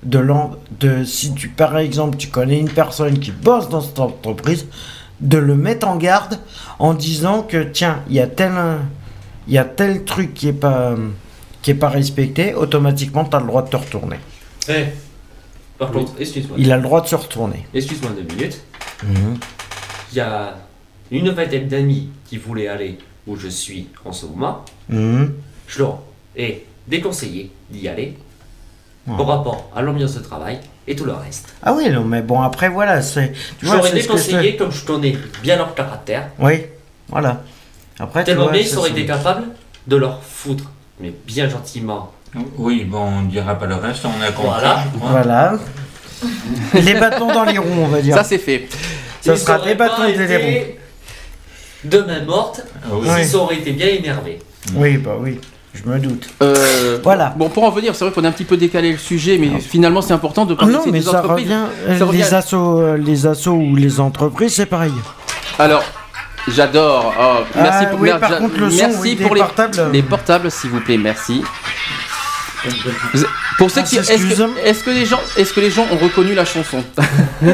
[0.03, 4.01] de, l'en- de, si tu, par exemple, tu connais une personne qui bosse dans cette
[4.01, 4.67] entreprise,
[5.21, 6.41] de le mettre en garde
[6.81, 8.53] en disant que, tiens, il y a tel,
[9.47, 10.95] il y a tel truc qui est pas,
[11.63, 14.17] qui est pas respecté, automatiquement, tu as le droit de te retourner.
[14.69, 14.87] Eh,
[15.81, 16.59] Par contre, excuse-moi.
[16.61, 17.67] Il a le droit de se retourner.
[17.73, 18.61] Excuse-moi deux minutes.
[19.03, 19.39] Mhm.
[20.13, 20.59] Il y a
[21.11, 24.63] une vingtaine d'amis qui voulaient aller où je suis en ce moment.
[24.91, 25.33] Mhm.
[25.67, 26.01] Je leur
[26.37, 28.15] ai déconseillé d'y aller
[29.07, 29.17] Ouais.
[29.17, 31.55] par rapport à l'ambiance de travail et tout le reste.
[31.63, 33.33] Ah oui, non, mais bon, après, voilà, c'est.
[33.59, 36.29] que déconseillé comme je connais bien leur caractère.
[36.39, 36.67] Oui,
[37.09, 37.43] voilà.
[37.99, 39.45] Après, Tellement bien ils auraient été capables
[39.87, 40.65] de leur foutre,
[41.01, 42.13] mais bien gentiment.
[42.59, 44.49] Oui, bon, on ne dira pas le reste, on a compris.
[44.51, 44.85] Voilà.
[44.95, 45.53] Voilà.
[46.75, 48.15] les bâtons dans les roues, on va dire.
[48.15, 48.69] Ça c'est fait.
[49.21, 50.43] Ça Ils sera des bâtons pas et des roues.
[50.43, 50.79] été
[51.85, 53.09] de main morte Ah oui.
[53.35, 54.39] Auraient été bien énervés.
[54.77, 55.41] Oui, bah oui,
[55.75, 56.29] je me doute.
[56.43, 57.35] Euh, Voilà.
[57.37, 59.59] Bon, pour en venir, c'est vrai qu'on a un petit peu décalé le sujet, mais
[59.61, 61.47] finalement c'est important de parler non, de mais ces ça entreprises.
[61.47, 61.65] revient.
[61.89, 64.93] euh, Ça revient- Les assos, euh, les assos ou les entreprises, c'est pareil.
[65.59, 65.83] Alors,
[66.49, 67.15] j'adore.
[67.19, 69.89] Oh, merci Ah, pour, oui, par contre, le son, merci oui, des pour les portables.
[69.93, 71.43] les portables, s'il vous plaît, merci.
[73.59, 74.13] Pour ceux On qui, est-ce
[74.85, 76.83] que, les gens, est-ce que les gens ont reconnu la chanson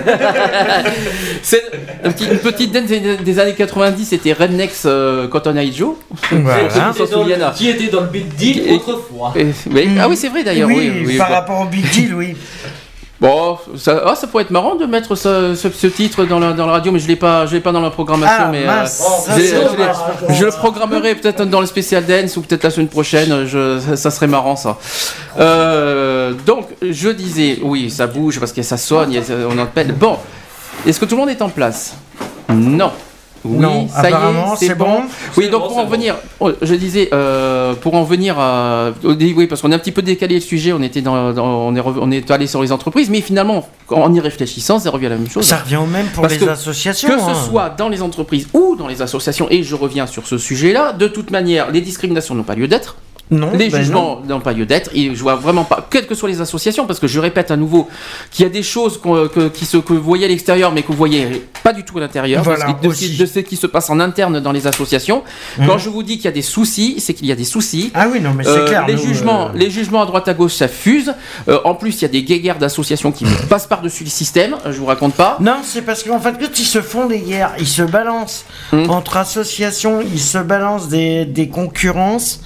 [1.43, 1.63] C'est
[2.05, 5.95] un petit- une petite dance des, années 90, c'était Rednex euh, Cotton Eye Joe.
[6.31, 6.69] Voilà.
[6.95, 9.33] Qui était dans le- Qui était dans le big deal autrefois.
[9.37, 9.53] Et-.
[10.01, 10.69] Ah oui, c'est vrai d'ailleurs.
[10.69, 12.37] oui, Oui, oui, par rapport au Big Deal, oui.
[13.19, 16.53] Bon, ça, ah, ça pourrait être marrant de mettre ce, ce- ce titre dans la,
[16.53, 18.45] dans la radio, mais je l'ai pas, je l'ai pas dans la programmation.
[18.47, 19.03] Ah, mais euh, mince,
[20.35, 23.47] je, le programmerai peut-être dans le spécial dance ou peut-être la semaine prochaine.
[23.47, 24.77] Je, ça, serait marrant ça.
[25.39, 29.11] Euh, donc, je disais, oui, ça bouge parce que ça sonne,
[29.51, 29.93] on appelle.
[29.93, 30.19] Bon,
[30.87, 31.95] est-ce que tout le monde est en place?
[32.51, 32.93] Non.
[33.49, 34.85] Oui, Non, ça y apparemment, est, c'est bon.
[34.85, 35.01] bon.
[35.37, 39.47] Oui, donc bon, pour en venir, oh, je disais, euh, pour en venir à, oui,
[39.47, 41.81] parce qu'on a un petit peu décalé le sujet, on était dans, dans- on est,
[41.81, 45.17] on est allé sur les entreprises, mais finalement, en y réfléchissant, ça revient à la
[45.17, 45.45] même chose.
[45.45, 47.09] Ça revient au même pour Parce les que- associations.
[47.09, 47.35] Que hein.
[47.35, 50.93] ce soit dans les entreprises ou dans les associations, et je reviens sur ce sujet-là,
[50.93, 52.97] de toute manière, les discriminations n'ont pas lieu d'être.
[53.31, 56.15] Non, Les ben jugements n'ont pas lieu d'être, et je vois vraiment pas, quelles que
[56.15, 57.89] soient les associations, parce que je répète à nouveau
[58.31, 60.83] qu'il y a des choses qu'on- que, qui se, que vous voyez à l'extérieur, mais
[60.83, 63.17] que vous voyez pas du tout à l'intérieur, de Voilà, ce qui- de, ce qui-
[63.17, 65.25] de ce qui se passe en interne dans les associations.
[65.59, 65.67] Mhm.
[65.67, 67.91] Quand je vous dis qu'il y a des soucis, c'est qu'il y a des soucis.
[67.95, 68.87] Ah oui, non, mais c'est Euh, clair.
[68.87, 71.13] les, nous, jugements, euh, les jugements à droite à gauche, ça fuse.
[71.49, 74.79] Euh, en plus, il y a des guéguerres d'associations qui passent par-dessus le système, je
[74.79, 75.37] vous raconte pas.
[75.41, 78.89] Non, c'est parce qu'en fait, quand ils se font des guerres, ils se balancent Hmm.
[78.89, 82.41] entre associations, ils se balancent des, des concurrences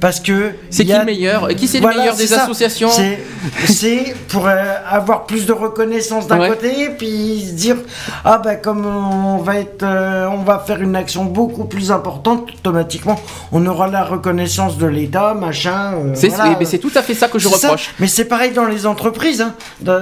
[0.00, 0.21] parce que.
[0.70, 2.44] C'est qui a- le meilleur qui c'est Voilà, le meilleur des ça.
[2.44, 6.48] associations C'est- pour euh, avoir plus de reconnaissance d'un Ouais.
[6.48, 7.76] côté, puis se dire
[8.24, 12.48] ah bah comme on va être, euh, on va faire une action beaucoup plus importante,
[12.54, 13.20] automatiquement
[13.52, 15.94] on aura la reconnaissance de l'État, machin.
[15.94, 16.56] euh, C'est voilà.
[16.58, 17.68] mais c'est tout à fait ça que je ça.
[17.68, 17.90] reproche.
[17.98, 19.40] Mais c'est pareil dans les entreprises.
[19.42, 19.54] hein.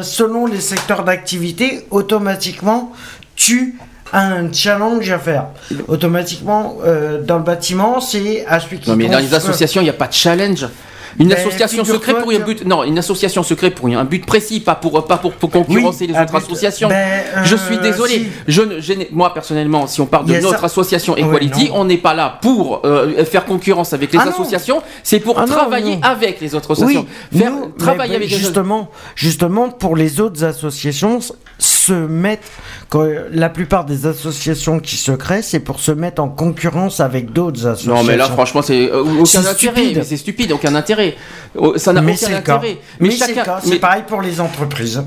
[0.02, 2.92] Selon les secteurs d'activité, automatiquement,
[3.36, 3.78] tu
[4.12, 5.46] un challenge à faire.
[5.88, 8.90] Automatiquement, euh, dans le bâtiment, c'est à celui qui.
[8.90, 10.66] Non, mais dans les construit- associations, il n'y a pas de challenge.
[11.18, 12.64] Une Mais association se crée figure-toi pour un but.
[12.64, 16.06] Non, une association se crée pour un but précis, pas pour pas pour, pour concurrencer
[16.06, 16.88] Oui, les autres but- associations.
[16.88, 16.94] Ben,
[17.36, 18.12] euh, je suis désolé.
[18.14, 18.26] si.
[18.46, 21.80] Je, ne- je moi personnellement, si on parle de notre ça- association Ouais, Equality, non.
[21.80, 24.82] on n'est pas là pour euh, faire concurrence avec les Ah associations.
[25.02, 26.02] C'est pour Ah travailler non.
[26.04, 27.06] avec les autres associations.
[27.32, 28.44] Oui, faire nous, travailler mais avec les autres.
[28.44, 31.18] justement, justement pour les autres associations
[31.60, 32.42] se mettre
[33.32, 37.66] la plupart des associations qui se créent, c'est pour se mettre en concurrence avec d'autres
[37.66, 37.94] associations.
[37.94, 41.16] Non mais là franchement c'est euh, aucun intérêt, c'est stupide, aucun intérêt.
[41.56, 42.56] Oh, Ça n'a aucun le cas.
[42.56, 42.78] intérêt.
[42.98, 45.02] Mais, c'est mais- C'est pareil pour les entreprises.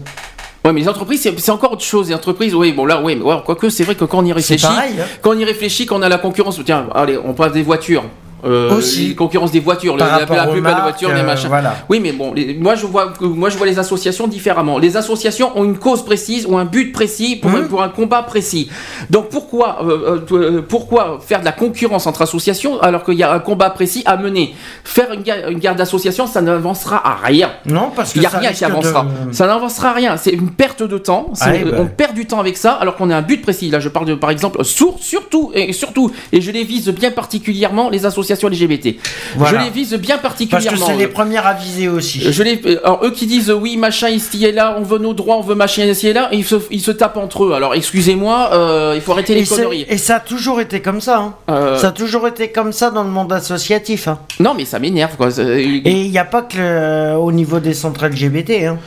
[0.65, 2.07] Ouais, mais les entreprises, c'est encore autre chose.
[2.07, 4.31] Les entreprises, oui, bon là, oui, mais ouais, quoique c'est vrai que quand on y
[4.31, 5.03] réfléchit, pareil, hein.
[5.21, 8.05] quand on y réfléchit, quand on a la concurrence, tiens, allez, on parle des voitures.
[8.45, 9.07] Euh, Aussi.
[9.09, 11.47] les concurrence des voitures, Par le- la, des marques, voitures, les euh, machins.
[11.47, 11.75] voilà.
[11.89, 14.79] Oui, mais bon, les- moi je vois, moi je vois les associations différemment.
[14.79, 18.21] Les associations ont une cause précise ou un but précis pour, un, pour un combat
[18.23, 18.69] précis.
[19.09, 23.31] Donc pourquoi, euh, euh, pourquoi faire de la concurrence entre associations alors qu'il y a
[23.31, 24.53] un combat précis à mener?
[24.83, 27.49] Faire une guerre, une guerre d'association, ça n'avancera à rien.
[27.65, 29.05] Non, parce que Il n'y a ça rien qui avancera.
[29.27, 30.17] de- Ça n'avancera à rien.
[30.17, 31.31] C'est une perte de temps.
[31.39, 31.75] Ah, eh ben.
[31.79, 33.69] On perd du temps avec ça, alors qu'on a un but précis.
[33.69, 37.11] Là, je parle de, par exemple, sur- surtout et surtout, et je les vise bien
[37.11, 38.95] particulièrement les associations associations LGBT.
[39.35, 39.59] Voilà.
[39.59, 40.79] Je les vise bien Parce particulièrement.
[40.87, 42.21] que c'est les premières à viser aussi.
[42.27, 44.83] Euh, Je les, euh, alors, eux qui disent euh, oui machin ici et là, on
[44.83, 47.17] veut nos droits, on veut machin ici et là, et ils se, ils se tapent
[47.17, 47.53] entre eux.
[47.53, 49.85] Alors excusez-moi, euh, il faut arrêter les Et, conneries.
[49.87, 51.17] et ça a toujours été comme ça.
[51.19, 51.33] hein.
[51.49, 54.07] Euh, Ça a toujours été comme ça dans le monde associatif.
[54.07, 54.19] hein.
[54.39, 55.29] Non mais ça m'énerve quoi.
[55.39, 58.65] Euh, Et il n'y a pas que le- au niveau des centres LGBT.
[58.67, 58.77] hein.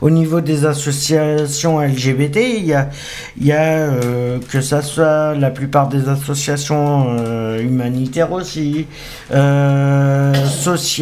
[0.00, 6.08] Au niveau des associations LGBT, il y a, euh, que ça soit la plupart des
[6.08, 8.86] associations euh, humanitaires aussi,
[9.32, 10.32] euh,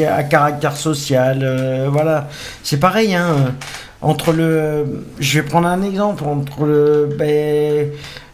[0.09, 2.29] à caractère social, voilà.
[2.65, 3.55] C'est pareil, hein.
[4.01, 7.89] Entre le, je vais prendre un exemple entre ben,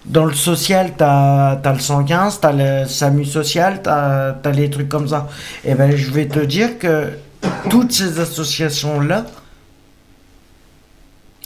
[0.04, 4.90] dans le social, t'as as le 115, t'as le SAMU social, t'as as les trucs
[4.90, 5.28] comme ça.
[5.64, 7.08] Et ben, je vais te dire que
[7.70, 9.24] toutes ces associations-là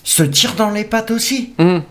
[0.09, 1.53] se tirent dans les pattes aussi.
[1.59, 1.83] hum.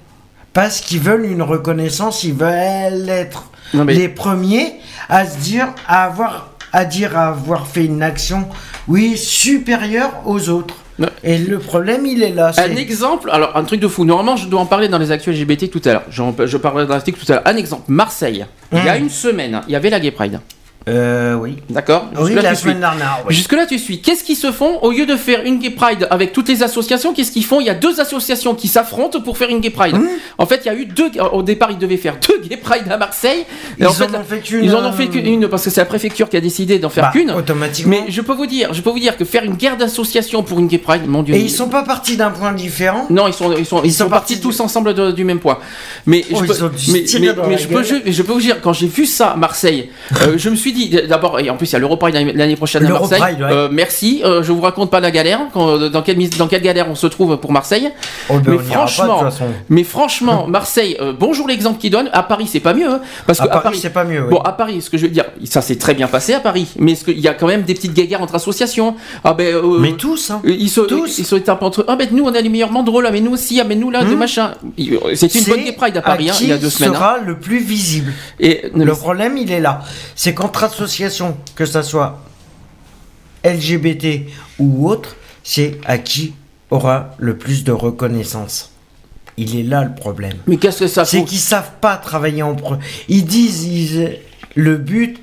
[0.53, 4.73] Parce qu'ils veulent une reconnaissance, ils veulent être Non, mais- les premiers
[5.07, 8.47] à se dire, à avoir, à dire avoir fait une action,
[8.87, 10.73] oui, supérieure aux autres.
[10.97, 11.09] Non.
[11.23, 12.51] Et le problème, il est là.
[12.57, 14.03] Un exemple, alors un truc de fou.
[14.03, 16.03] Normalement, je dois en parler dans les actuels LGBT tout à l'heure.
[16.09, 17.43] Je parlerai dans l'article tout à l'heure.
[17.45, 18.47] Un exemple, Marseille.
[18.71, 19.03] Il y a Hum.
[19.03, 20.39] une semaine, il y avait la Gay Pride.
[20.87, 21.55] Euh, oui.
[21.69, 22.63] D'accord Oui, Jusque-là, la tu suis.
[22.63, 23.33] semaine dernière, oui.
[23.33, 24.01] Jusque-là, tu suis.
[24.01, 27.13] Qu'est-ce qu'ils se font Au lieu de faire une Gay Pride avec toutes les associations,
[27.13, 27.59] qu'est-ce qu'ils font?
[27.59, 29.95] Il y a deux associations qui s'affrontent pour faire une Gay Pride.
[29.95, 30.07] Hum.
[30.37, 31.11] En fait, il y a eu deux.
[31.33, 33.45] Au départ, ils devaient faire deux Gay Pride à Marseille.
[33.79, 35.81] Ils en en fait, ont fait qu'une, Ils en ont fait qu'une parce que c'est
[35.81, 37.31] la préfecture qui a décidé d'en faire Bah, qu'une.
[37.31, 37.89] automatiquement.
[38.05, 40.59] Mais je peux vous dire, je peux vous dire que faire une guerre d'associations pour
[40.59, 41.35] une Gay Pride, mon Dieu.
[41.35, 43.07] Et ils sont pas partis d'un point différent?
[43.09, 45.39] Non, ils sont, ils sont, ils sont sont partis partis tous ensemble de- du même
[45.39, 45.59] point.
[46.05, 48.73] Mais, Oh, je, peux, mais, mais- mais je, peux, je, je peux vous dire, quand
[48.73, 49.89] j'ai vu ça à Marseille,
[50.21, 50.71] euh, je me suis
[51.07, 53.19] d'abord, et en plus il y a l'Europride l'année prochaine à Marseille.
[53.21, 53.37] Ouais.
[53.41, 56.87] Euh, merci, euh, je vous raconte pas la galère, quand- dans, quelle, dans quelle galère
[56.89, 57.89] on se trouve pour Marseille.
[58.29, 59.23] Oh, ben, mais, pas, franchement,
[59.69, 62.09] mais franchement, Marseille, euh, bonjour l'exemple qu'il donne.
[62.13, 62.87] À Paris, c'est pas mieux.
[62.89, 64.29] hein, parce À que Paris, c'est pas mieux, oui.
[64.31, 66.67] Bon, à Paris, ce que je veux dire, ça s'est très bien passé à Paris.
[66.77, 68.95] Mais est-ce qu'il y a quand même des petites guéguerres entre associations?
[69.23, 69.53] Ah ben.
[69.55, 70.41] euh, Mais tous, hein.
[70.45, 71.17] ils se, Tous.
[71.19, 71.85] ils se tapent entre.
[71.87, 73.89] Ah ben nous on a les meilleurs banderoles, ah, mais nous aussi, ah mais nous
[73.89, 74.17] là, de Hmm.
[74.19, 74.51] machin.
[74.77, 76.93] C'était une C'est bonne gay pride à Paris hein, il y a deux semaines.
[76.93, 79.81] sera le plus visible Et Le problème, il est là.
[80.15, 82.19] C'est qu'entre associations, que ça soit
[83.43, 84.27] LGBT
[84.59, 86.33] ou autre, c'est à qui
[86.69, 88.71] aura le plus de reconnaissance.
[89.37, 90.37] Il est là le problème.
[90.47, 92.75] mais qu'est-ce que ça C'est qu'ils savent pas travailler en pro.
[93.07, 94.17] Ils disent, ils-
[94.55, 95.19] le but,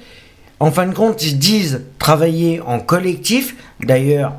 [0.60, 3.56] en fin de compte, ils disent travailler en collectif.
[3.80, 4.34] D'ailleurs,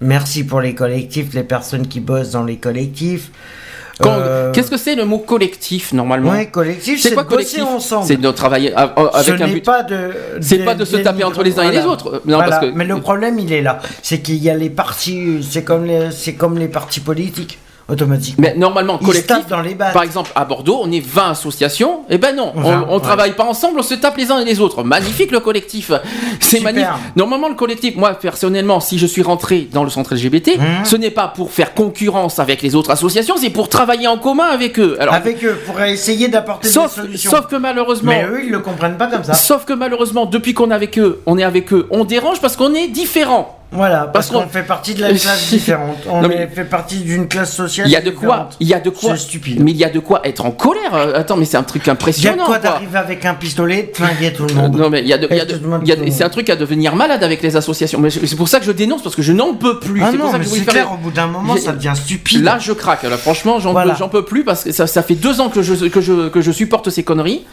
[0.00, 3.30] merci pour les collectifs, les personnes qui bossent dans les collectifs.
[4.00, 7.62] Quand- Euh, Qu'est-ce que c'est le mot collectif normalement Ouais, collectif, C'est quoi de collectif
[7.64, 8.06] ensemble.
[8.06, 9.64] C'est de travailler a- a- avec Ce un but.
[9.64, 10.10] pas de.
[10.40, 12.08] C'est pas de se taper entre les uns et les autres.
[12.16, 12.48] Euh, non, Voilà.
[12.58, 13.78] parce que- Mais le problème, il est là.
[14.02, 15.42] C'est qu'il y a les partis.
[15.48, 18.42] C'est comme les, c'est comme les partis politiques, automatiquement.
[18.48, 19.46] Mais normalement, collectif.
[19.48, 19.92] dans les battes.
[19.92, 22.00] Par exemple, à Bordeaux, on est 20 associations.
[22.10, 23.00] Eh ben non, on, on ouais.
[23.00, 24.82] travaille pas ensemble, on se tape les uns et les autres.
[24.82, 25.92] Magnifique le collectif.
[26.40, 26.88] C'est magnifique.
[27.16, 30.84] Normalement, le collectif, moi personnellement, si je suis rentré dans le centre LGBT, Mmh.
[30.84, 34.44] ce n'est pas pour faire concurrence avec les autres associations, c'est pour travailler en commun
[34.46, 34.96] avec eux.
[35.00, 37.30] Alors, Avec eux, pour essayer d'apporter des solutions.
[37.30, 38.12] sauf que malheureusement.
[38.12, 39.34] Mais eux, ils le comprennent pas comme ça.
[39.34, 42.56] Sauf que malheureusement, depuis qu'on est avec eux, on est avec eux, on dérange parce
[42.56, 43.58] qu'on est différent.
[43.72, 45.98] Voilà, parce, Parce qu'on- fait partie de la classe différente.
[46.08, 47.88] On Non, mais- est- fait partie d'une classe sociale.
[47.88, 49.60] Il y a de quoi, il y a de quoi, C'est stupide.
[49.62, 50.94] mais il y a de quoi être en colère.
[50.94, 52.44] Euh, Attends, mais c'est un truc Il y a impressionnant.
[52.44, 52.70] de quoi quoi.
[52.70, 54.76] d'arriver avec un pistolet, flinguer tout le monde.
[54.76, 55.40] Non mais il y a de, il y
[55.92, 57.98] a de- c'est un truc à devenir malade avec les associations.
[57.98, 60.00] Mais c'est pour ça que je dénonce parce que je n'en peux plus.
[60.02, 61.92] Ah c'est pour ça que je voulais faire clair, au bout d'un moment, ça devient
[61.96, 62.44] stupide.
[62.44, 63.02] Là, je craque.
[63.02, 63.94] Là, franchement, j'en Voilà.
[63.94, 66.40] peux, peux plus parce que ça, ça fait deux ans que je, que je, que
[66.40, 67.44] je supporte ces conneries.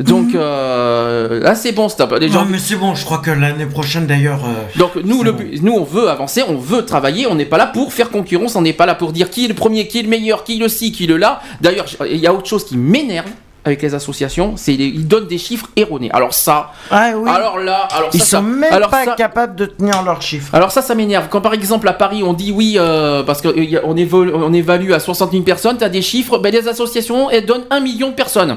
[0.00, 2.14] Donc euh, là, c'est bon, stop.
[2.20, 2.40] Les gens.
[2.44, 4.44] Non, mais c'est bon, je crois que l'année prochaine, d'ailleurs.
[4.44, 5.44] euh, Donc nous, le, bon.
[5.62, 7.26] nous, on veut avancer, on veut travailler.
[7.26, 8.56] On n'est pas là pour faire concurrence.
[8.56, 10.56] On n'est pas là pour dire qui est le premier, qui est le meilleur, qui
[10.56, 11.40] est le ci, qui est le là.
[11.60, 13.26] D'ailleurs, il y a autre chose qui m'énerve
[13.64, 16.08] avec les associations, c'est ils donnent des chiffres erronés.
[16.12, 17.28] Alors ça, Ah oui.
[17.28, 20.22] alors là, alors Ils ça, ça- sont même alors pas ça- capables de tenir leurs
[20.22, 20.54] chiffres.
[20.54, 21.26] Alors ça, ça m'énerve.
[21.28, 23.50] Quand par exemple à Paris, on dit oui, euh, parce qu'on
[23.96, 27.44] évalue, on évalue à 60 000 personnes, tu as des chiffres, ben, les associations, elles
[27.44, 28.56] donnent un million de personnes.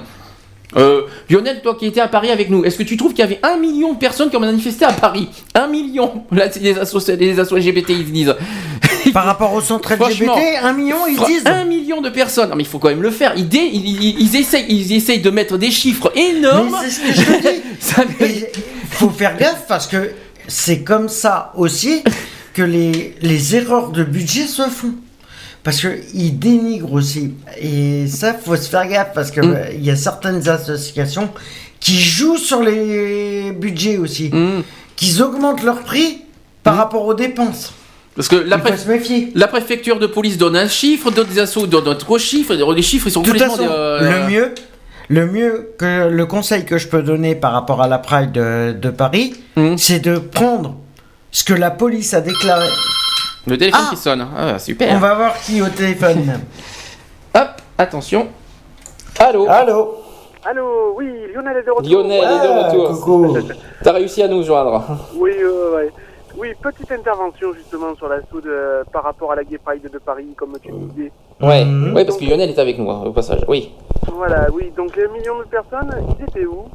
[0.78, 3.28] Euh, Lionel, toi qui étais à Paris avec nous, est-ce que tu trouves qu'il y
[3.28, 5.28] avait un million de personnes qui ont manifesté à Paris?
[5.56, 8.36] Un million Là, les assos, les assos LGBT, ils disent.
[9.14, 11.44] Par rapport au centre LGBT, un million, ils disent.
[11.48, 12.50] Un million de personnes.
[12.50, 13.34] Non, mais il faut quand même le faire.
[13.38, 16.70] Ils, dé- ils, ils- ils essayent, ils essayent de mettre des chiffres énormes.
[16.82, 17.62] Mais c'est ce que je te dis.
[17.80, 18.04] Ça-
[18.92, 20.12] faut faire gaffe parce que
[20.48, 22.04] c'est comme ça aussi
[22.54, 24.94] que les, les erreurs de budget se font.
[25.70, 27.36] Parce qu'ils dénigrent aussi.
[27.62, 29.58] Et ça, faut se faire gaffe parce que Mm.
[29.76, 31.30] il y a certaines associations
[31.80, 34.30] qui jouent sur les budgets aussi.
[34.34, 34.64] Mm.
[34.96, 36.22] Qu'ils augmentent leur prix
[36.64, 37.72] par rapport aux dépenses.
[38.16, 39.32] Parce que la, Il faut pré- se méfier.
[39.36, 42.56] la préfecture de police donne un chiffre, d'autres assos donnent d'autres chiffres.
[42.74, 43.58] Les chiffres, ils sont De toute complètement.
[43.58, 44.56] façon, euh, le mieux,
[45.08, 48.72] le mieux que le conseil que je peux donner par rapport à la Pride de,
[48.74, 49.78] de Paris, Mmh.
[49.78, 50.78] c'est de prendre
[51.32, 52.68] ce que la police a déclaré.
[53.50, 54.28] Le téléphone Ah qui sonne.
[54.38, 54.96] Ah, super.
[54.96, 56.40] On va voir qui au téléphone.
[57.36, 57.48] Hop,
[57.78, 58.28] attention.
[59.20, 59.96] Allô Allô
[60.46, 61.90] Allô, oui, Lionel est de retour.
[61.92, 63.02] Lionel est de retour.
[63.02, 63.38] coucou.
[63.84, 64.84] T'as réussi à nous joindre.
[65.16, 65.90] Oui, euh, ouais.
[66.38, 70.28] Oui, petite intervention justement sur l'assaut de par rapport à la Gay Pride de Paris,
[70.38, 71.12] comme tu disais.
[71.42, 71.94] Ouais, Mhm.
[71.96, 73.42] ouais, parce que Lionel est avec nous hein, au passage.
[73.48, 73.72] Oui.
[74.14, 76.66] Voilà, oui, donc les millions de personnes, ils étaient où?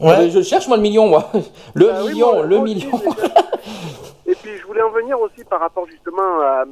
[0.00, 1.30] Euh, je cherche moi le million, moi.
[1.74, 2.90] Le Bah oui, million, moi- le moi million.
[4.26, 6.64] Et puis je voulais en venir aussi par rapport justement à,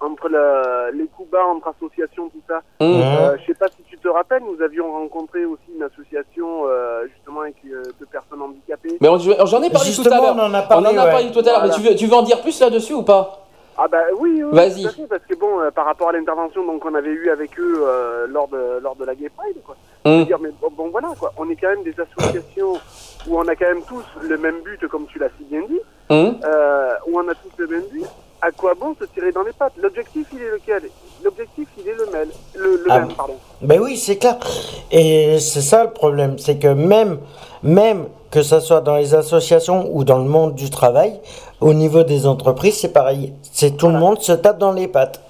[0.00, 2.60] entre le- les coups bas entre associations, tout ça.
[2.80, 3.00] Mhm.
[3.00, 7.06] Euh, je sais pas si tu te rappelles, nous avions rencontré aussi une association euh,
[7.14, 8.98] justement avec euh, deux personnes handicapées.
[9.00, 10.34] Mais j'en ai parlé tout à l'heure.
[10.36, 11.10] on en a parlé, On en a ouais.
[11.10, 11.62] parlé tout à l'heure.
[11.64, 13.38] Mais tu veux, tu veux en dire plus là-dessus ou pas?
[13.78, 14.82] Ah bah oui, oui, Vas-y.
[15.08, 18.26] parce que bon, euh, par rapport à l'intervention donc qu'on avait eue avec eux euh,
[18.28, 19.76] lors de lors de la Gay Pride, quoi.
[20.04, 20.24] Hum.
[20.24, 22.72] dire, mais bon, bon, voilà quoi, on est quand même des associations
[23.28, 25.80] où on a quand même tous le même but, comme tu l'as si bien dit,
[26.10, 26.36] Hum.
[26.44, 28.04] euh, où on a tous le même but.
[28.44, 29.74] À quoi bon se tirer dans les pattes?
[29.80, 30.82] L'objectif il est lequel?
[31.22, 33.34] L'objectif il est le même, le, le Ah même pardon.
[33.60, 34.36] Ben oui, c'est clair.
[34.90, 37.18] Et c'est ça le problème, c'est que même,
[37.62, 41.20] même que ça soit dans les associations ou dans le monde du travail,
[41.60, 43.32] au niveau des entreprises, c'est pareil.
[43.52, 45.20] C'est tout le monde se tape dans les pattes.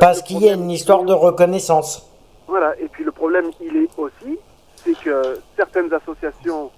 [0.00, 2.07] Parce qu'il y a une histoire de reconnaissance.
[2.48, 4.38] Voilà, et puis le problème, il est aussi,
[4.84, 6.70] c'est que certaines associations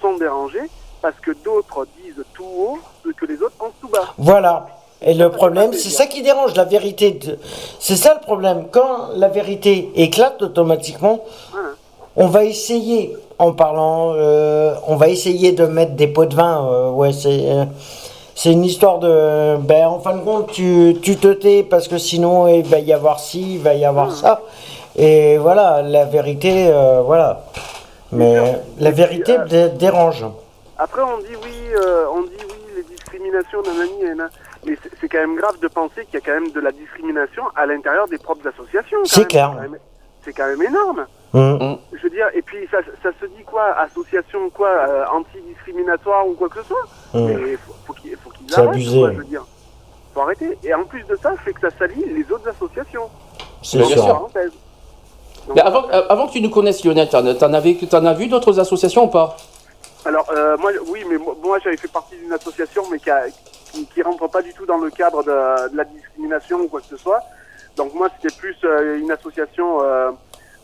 [0.00, 0.68] sont dérangées
[1.02, 4.14] parce que d'autres disent tout haut ce que les autres pensent tout bas.
[4.18, 4.66] Voilà.
[5.02, 7.10] Et le problème, c'est ça qui dérange, la vérité.
[7.12, 7.38] de-
[7.78, 8.68] C'est ça le problème.
[8.70, 11.22] Quand la vérité éclate automatiquement,
[12.16, 16.66] on va essayer, en parlant, euh, on va essayer de mettre des pots de vin.
[16.66, 17.64] euh, ouais, c'est, euh,
[18.34, 19.56] c'est une histoire de.
[19.58, 22.92] Ben, en fin de compte, tu, tu te tais parce que sinon, il va y
[22.92, 24.40] avoir ci, il va y avoir ça.
[24.96, 27.42] Et voilà, la vérité, euh, voilà.
[28.12, 28.36] Mais
[28.78, 30.24] la vérité dé- dérange.
[30.78, 34.28] Après, on dit oui, euh, on dit oui, les discriminations, nanani,
[34.64, 37.42] mais c'est- quand même grave de penser qu'il y a quand même de la discrimination
[37.54, 38.98] à l'intérieur des propres associations.
[39.04, 39.52] C'est clair.
[40.24, 41.06] C'est quand même énorme.
[41.34, 41.78] Hum.
[41.92, 46.32] Je veux dire, et puis ça, ça se dit quoi Association quoi euh, Anti-discriminatoire ou
[46.34, 46.86] quoi que ce soit?
[47.14, 48.98] Mais faut, faut qu'ils faut qu'ils C'est arrêtent, abusé.
[48.98, 49.46] quoi, je veux dire.
[50.14, 50.58] Faut arrêter.
[50.64, 53.08] Et en plus de ça, c'est que ça salit les autres associations.
[53.62, 54.28] C'est sûr.
[55.54, 58.26] Mais avant, euh, avant que tu nous connaisses, Lionel, t'en, t'en avais, t'en as vu
[58.26, 59.36] d'autres associations ou pas?
[60.04, 63.24] Alors, euh, moi, oui, mais moi, moi, j'avais fait partie d'une association, mais qui, a,
[63.72, 66.80] qui, qui rentre pas du tout dans le cadre de, de la discrimination ou quoi
[66.80, 67.20] que ce soit.
[67.76, 70.10] Donc, moi, c'était plus euh, une association, euh,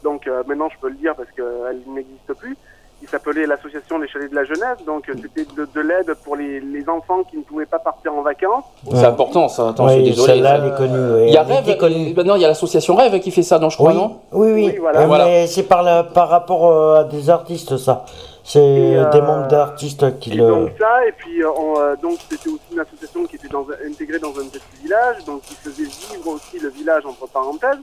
[0.02, 2.56] donc euh, maintenant, je peux le dire parce qu'elle n'existe plus,
[3.02, 4.78] qui s'appelait l'association Les Chalets de la Jeunesse.
[4.86, 8.14] Donc, euh, c'était de, de l'aide pour les, les enfants qui ne pouvaient pas partir
[8.14, 8.62] en vacances.
[8.94, 9.70] C'est important ça.
[9.70, 10.34] Attends, je suis désolé.
[10.34, 11.14] celle-là, elle est connue.
[11.16, 12.10] oui, Il y a Rêve, connue.
[12.10, 13.96] euh, ben non, il y a l'association Rêve qui fait ça, non, je crois, Oui,
[13.96, 14.20] non?
[14.30, 14.66] oui, oui.
[14.72, 15.00] Oui, voilà.
[15.00, 15.24] Euh, Voilà.
[15.24, 18.04] Mais c'est par, la- par rapport euh, à des artistes, ça.
[18.44, 20.46] C'est euh, des membres d'artistes qui Et le.
[20.48, 23.66] donc ça, et puis euh, on, euh, donc c'était aussi une association qui était dans,
[23.86, 27.78] intégrée dans un petit village, donc qui faisait vivre aussi le village entre parenthèses,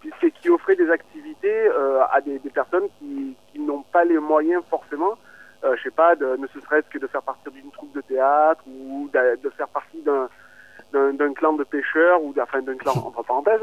[0.00, 3.34] puisque qui offrait des activités euh, à des, des personnes qui
[3.64, 5.14] n'ont pas les moyens forcément,
[5.64, 9.08] euh, je sais pas, ne serait-ce que de faire partie d'une troupe de théâtre ou
[9.12, 10.28] de, faire partie d'un
[10.92, 13.60] d'un clan de pêcheurs ou enfin, d'un clan entre parenthèses,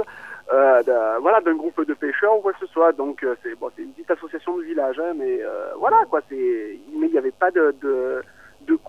[0.52, 2.92] euh, voilà, d'un groupe de pêcheurs ou quoi que ce soit.
[2.92, 3.52] Donc euh, c'est
[3.82, 6.22] une petite association de village, hein, mais euh, voilà quoi.
[6.30, 8.22] Mais il n'y avait pas de, de
[8.68, 8.80] de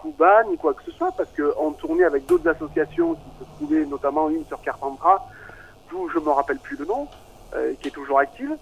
[0.51, 3.87] ni quoi que ce soit parce que on tournait avec d'autres associations qui se trouvaient
[3.87, 5.23] notamment une sur Carpentras,
[5.91, 7.09] d'où je me rappelle plus le nom,
[7.81, 8.55] qui est toujours active.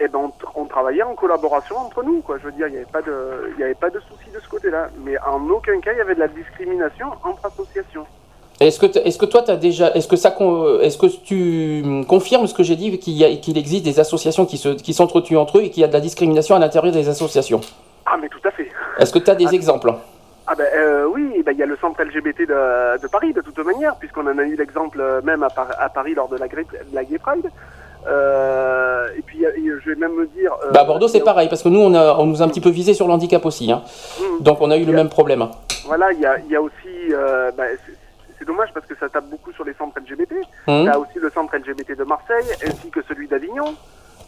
[0.00, 2.38] Et ben on, tr- on travaillait en collaboration entre nous quoi.
[2.38, 4.48] Je veux dire, il n'y avait pas de il avait pas de souci de ce
[4.48, 8.06] côté-là, mais en aucun cas il y avait de la discrimination entre associations.
[8.60, 9.90] Est-ce que, est-ce que toi, tu as déjà.
[9.94, 10.36] Est-ce que, ça,
[10.82, 14.44] est-ce que tu confirmes ce que j'ai dit, qu'il, y a- qu'il existe des associations
[14.44, 16.92] qui, se, qui s'entretuent entre eux et qu'il y a de la discrimination à l'intérieur
[16.92, 17.62] des associations?
[18.04, 18.68] Ah mais tout à fait.
[18.98, 19.90] Est-ce que tu as des exemples?
[20.46, 23.40] Ah ben euh, oui, ben, il y a le centre LGBT de, de Paris de
[23.40, 26.36] toute manière, puisqu'on en a eu l'exemple euh, même à, Par- à Paris lors de
[26.36, 26.54] la, de
[26.92, 27.48] la Gay Pride.
[28.06, 29.44] Euh, et puis
[29.84, 30.52] je vais même me dire.
[30.64, 32.48] euh, bah, À Bordeaux, c'est pareil, parce que nous, on, a, on nous a un
[32.48, 33.70] petit peu visé sur le handicap aussi.
[33.70, 33.82] hein.
[34.20, 34.42] Mm.
[34.42, 35.46] Donc, on a eu le même problème.
[35.86, 36.88] Voilà, il y a, il y a aussi.
[37.12, 37.94] euh, bah, c'est-
[38.38, 40.32] c'est dommage parce que ça tape beaucoup sur les centres LGBT.
[40.68, 43.74] Il y a aussi le centre LGBT de Marseille, ainsi que celui d'Avignon.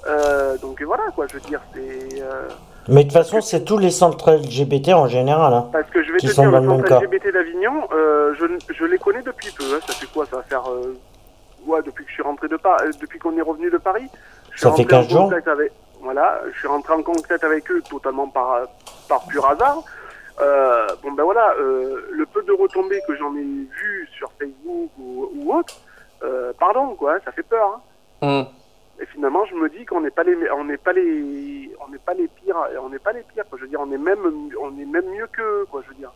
[0.07, 2.21] Euh, donc voilà quoi, je veux dire, c'est.
[2.21, 2.49] euh,
[2.89, 5.53] Mais de toute façon, c'est tous les centres LGBT en général.
[5.55, 7.01] hein, Parce que je vais qui te sont dire, le centre cas.
[7.01, 8.45] LGBT d'Avignon, euh, je,
[8.75, 9.65] je les connais depuis peu.
[9.75, 9.79] hein.
[9.87, 10.65] Ça fait quoi Ça va faire.
[10.69, 10.95] euh,
[11.67, 14.09] ouais, depuis que je suis rentré de Paris, depuis qu'on est revenu de Paris.
[14.53, 15.25] Je suis Ça fait rentré en 15 jours.
[15.25, 18.61] contact Avec, voilà, je suis rentré en contact avec eux totalement par,
[19.09, 19.83] par pur hasard.
[20.41, 24.91] Euh, bon ben voilà, euh, le peu de retombées que j'en ai vu sur Facebook
[24.99, 25.75] ou, ou autre,
[26.23, 27.81] euh, pardon quoi, ça fait peur.
[28.23, 28.27] hein.
[28.27, 28.47] Hum.
[29.13, 32.15] finalement, je me dis qu'on n'est pas les, on n'est pas les, on n'est pas
[32.15, 33.45] les pires, on n'est pas les pires.
[33.49, 33.59] Quoi.
[33.59, 34.21] Je veux dire, on est même,
[34.61, 35.83] on est même mieux que, quoi.
[35.85, 36.13] Je veux dire.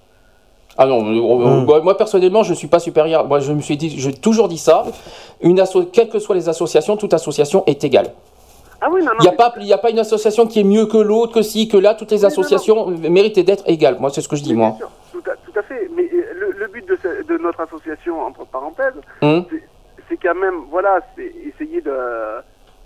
[0.78, 3.26] Ah non, euh, euh, moi, moi, personnellement, je ne suis pas supérieur.
[3.26, 4.84] Moi, je me suis dit, j'ai toujours dit ça.
[5.40, 8.12] Une asso- quelles que soient les associations, toute association est égale.
[8.80, 9.12] Ah oui, non, non.
[9.20, 10.98] Il n'y a, mais- pas- il y a pas une association qui est mieux que
[10.98, 11.94] l'autre, que ci, que là.
[11.94, 13.96] Toutes les associations méritent d'être égales.
[13.98, 14.76] Moi, c'est ce que je dis, moi.
[15.12, 15.88] Tout à, tout à fait.
[15.96, 19.44] Mais euh, le, le but de, ce- de notre association, entre parenthèses, Hum.
[19.50, 19.62] c'est-
[20.10, 21.96] c'est quand même, voilà, c'est essayer de,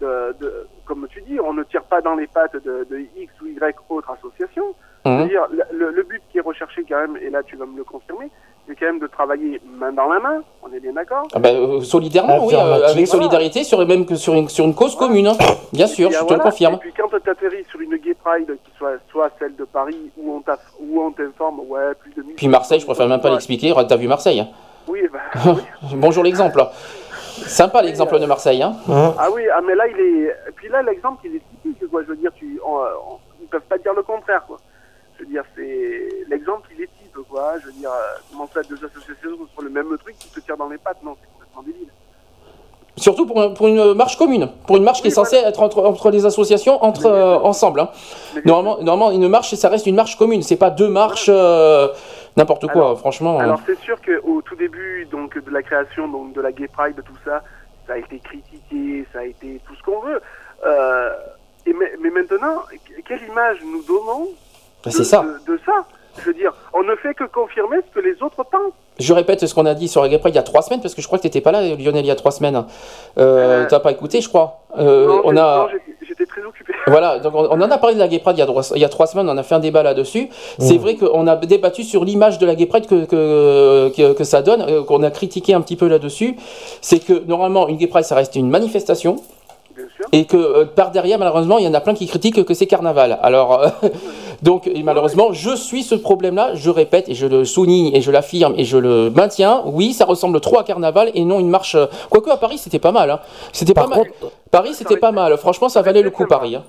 [0.00, 3.32] de, de- comme tu dis, on ne tire pas dans les pattes de, de X
[3.42, 4.64] ou Y autre association.
[5.05, 5.18] Mhm.
[5.18, 8.28] C'est-à-dire, le, but qui est recherché quand même, et là tu vas me le confirmer,
[8.68, 11.56] c'est quand même de travailler main dans la main, on est bien d'accord Ah ben,
[11.56, 15.27] euh, solidairement, oui, euh, avec solidarité, sur, même que sur une, sur une cause commune.
[15.28, 15.36] hein.
[15.72, 16.74] Bien sûr, je te le confirme.
[16.74, 20.10] Et puis quand tu atterris sur une Gay Pride, qui soit, soit celle de Paris,
[20.18, 23.20] où on t'aff- où on t'informe, ouais, plus de 1000 Puis Marseille, je préfère même
[23.20, 23.35] pas Ouais.
[23.35, 23.72] l'expliquer.
[23.89, 24.48] T'as vu Marseille hein.
[24.86, 25.20] Oui, bah,
[25.94, 26.60] Bonjour l'exemple.
[27.47, 28.62] Sympa l'exemple de Marseille.
[28.62, 28.74] Hein.
[28.89, 30.35] Ah oui, ah mais là il est.
[30.56, 32.02] Puis là l'exemple il est typique quoi.
[32.02, 34.59] Je veux dire, tu, on, on- ils peuvent pas dire le contraire quoi.
[35.31, 37.55] Dire, c'est l'exemple il est type quoi.
[37.61, 40.57] Je veux dire, euh, comment ça deux associations sur le même truc qui se tirent
[40.57, 41.89] dans les pattes Non, c'est complètement débile.
[42.97, 45.82] Surtout pour, un- pour une marche commune, pour une marche qui est censée être entre,
[45.85, 47.81] entre les associations, entre euh, ensemble.
[47.81, 47.89] hein.
[48.44, 50.43] Normalement, normalement, une marche, ça reste une marche commune.
[50.43, 51.89] C'est pas deux marches euh,
[52.36, 52.97] n'importe quoi.
[52.97, 53.39] franchement.
[53.39, 53.44] euh.
[53.44, 57.01] Alors c'est sûr qu'au tout début donc de la création donc de la Gay Pride
[57.07, 57.43] tout ça,
[57.86, 60.20] ça a été critiqué, ça a été tout ce qu'on veut.
[60.66, 61.11] Euh,
[61.66, 62.62] et mais, mais maintenant,
[63.07, 64.28] quelle image nous donnons
[64.85, 65.23] de, c'est ça.
[65.23, 65.85] de- de ça
[66.19, 68.73] Je veux dire, on ne fait que confirmer ce que les autres pensent.
[68.98, 71.01] Je répète ce qu'on a dit sur la il y a trois semaines, parce que
[71.01, 72.65] je crois que tu n'étais pas là, Lionel, il y a trois semaines.
[73.19, 74.61] Euh, T'as pas écouté, je crois.
[74.78, 75.57] Euh, Non, on a.
[75.59, 75.66] non,
[76.07, 76.74] j'étais- très occupé.
[76.86, 78.62] Voilà, donc on, on en a parlé de la Gay Pride il y a, trois-
[78.74, 80.28] il y a trois semaines, on a fait un débat là-dessus.
[80.59, 84.24] C'est vrai qu'on a débattu sur l'image de la Gay Pride que, que, que, que
[84.24, 86.36] ça donne, euh, qu'on a critiqué un petit peu là-dessus.
[86.82, 89.16] C'est que normalement, une Gay Pride, ça reste une manifestation.
[90.12, 92.66] Et que euh, par derrière, malheureusement, il y en a plein qui critiquent que c'est
[92.66, 93.18] carnaval.
[93.22, 93.68] Alors, euh,
[94.43, 98.10] donc, et malheureusement, je suis ce problème-là, je répète, et je le souligne, et je
[98.10, 99.62] l'affirme, et je le maintiens.
[99.66, 101.74] Oui, ça ressemble trop à carnaval et non une marche.
[101.74, 103.10] euh, Quoique à Paris, c'était pas mal.
[103.10, 103.20] hein.
[103.52, 104.02] C'était pas mal.
[104.51, 105.36] Paris, c'était pas mal.
[105.39, 106.56] Franchement, ça valait le coup, Paris.
[106.56, 106.64] hein.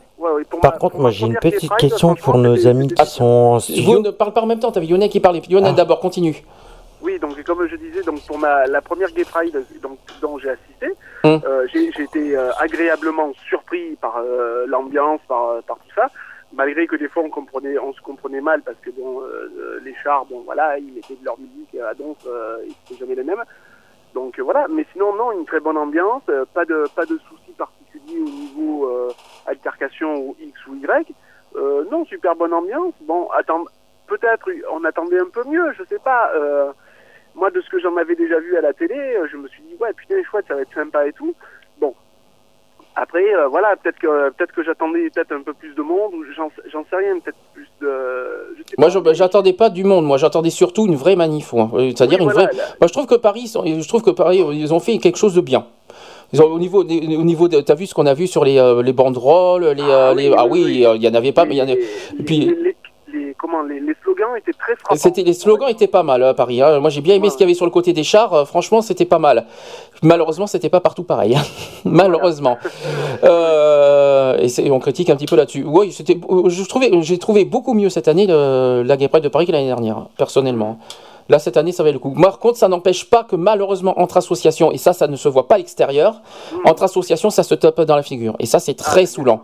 [0.62, 4.00] Par contre, moi j'ai une petite question pour nos amis qui sont en Vous studio.
[4.02, 5.42] ne parlez pas en même temps, t'avais Lionel qui parlait.
[5.50, 6.44] Lionel d'abord, continue.
[7.02, 10.50] Oui, donc comme je disais, donc pour ma la première Gay Pride donc, dont j'ai
[10.50, 11.40] assisté, Hum.
[11.46, 16.10] euh, j'ai été euh, agréablement surpris par euh, l'ambiance, par, par tout ça,
[16.52, 19.22] malgré que des fois on se comprenait mal parce que bon,
[19.84, 23.24] les chars, bon voilà, ils mettaient de leur musique à euh, et c'était jamais les
[23.24, 23.44] mêmes.
[24.16, 26.24] Donc voilà, mais sinon non, une très bonne ambiance,
[26.54, 29.14] pas de pas de soucis particuliers au niveau
[29.46, 31.14] altercation ou X ou Y.
[31.92, 32.94] Non, super bonne ambiance.
[33.02, 33.64] Bon, attends,
[34.08, 36.32] peut-être on attendait un peu mieux, je sais pas.
[37.36, 39.71] Moi, de ce que j'en avais déjà vu à la télé, je me suis dit
[39.82, 41.34] ouais, putain, chouette, ça va être sympa et tout.
[41.80, 41.94] Bon,
[42.96, 46.24] après, euh, voilà, peut-être que peut-être que j'attendais peut-être un peu plus de monde ou
[46.36, 48.56] j'en j'en sais rien, peut-être plus de.
[48.58, 50.06] je Moi, je- bah, j'attendais pas du monde.
[50.06, 51.54] Moi, j'attendais surtout une vraie manif.
[51.54, 52.58] Euh, C'est-à-dire Oui, une voilà, vraie.
[52.58, 52.64] là.
[52.80, 55.42] Moi, je trouve que Paris, je trouve que Paris, ils ont fait quelque chose de
[55.42, 55.66] bien.
[56.40, 58.94] Ont- au niveau, au niveau, t'as vu ce qu'on a vu sur les, euh, les
[58.94, 60.62] banderoles, les, euh, les- ah oui,
[60.96, 61.72] il y en avait pas, mais il y en a.
[61.72, 62.76] et puis, les-
[63.42, 64.96] comment les, les slogans étaient très frappants.
[64.96, 66.62] C'était les slogans étaient pas mal à Paris.
[66.62, 66.80] hein.
[66.80, 68.34] Moi j'ai bien aimé ce qu'il y avait sur le côté des chars.
[68.34, 69.46] euh, franchement c'était pas mal.
[70.04, 71.36] Malheureusement c'était pas partout pareil.
[71.36, 71.42] hein.
[71.86, 72.58] Malheureusement.
[73.24, 75.64] Euh, et on critique un petit peu là-dessus.
[75.66, 76.18] Oui c'était.
[76.48, 79.52] Je trouvais j'ai trouvé beaucoup mieux cette année le- la Gay Pride de Paris que
[79.52, 80.78] l'année dernière personnellement.
[81.30, 82.12] Là cette année ça va le coup.
[82.12, 85.48] Par contre ça n'empêche pas que malheureusement entre associations et ça ça ne se voit
[85.48, 86.22] pas à l'extérieur.
[86.66, 89.42] Entre associations ça se tape dans la figure et ça c'est très saoulant.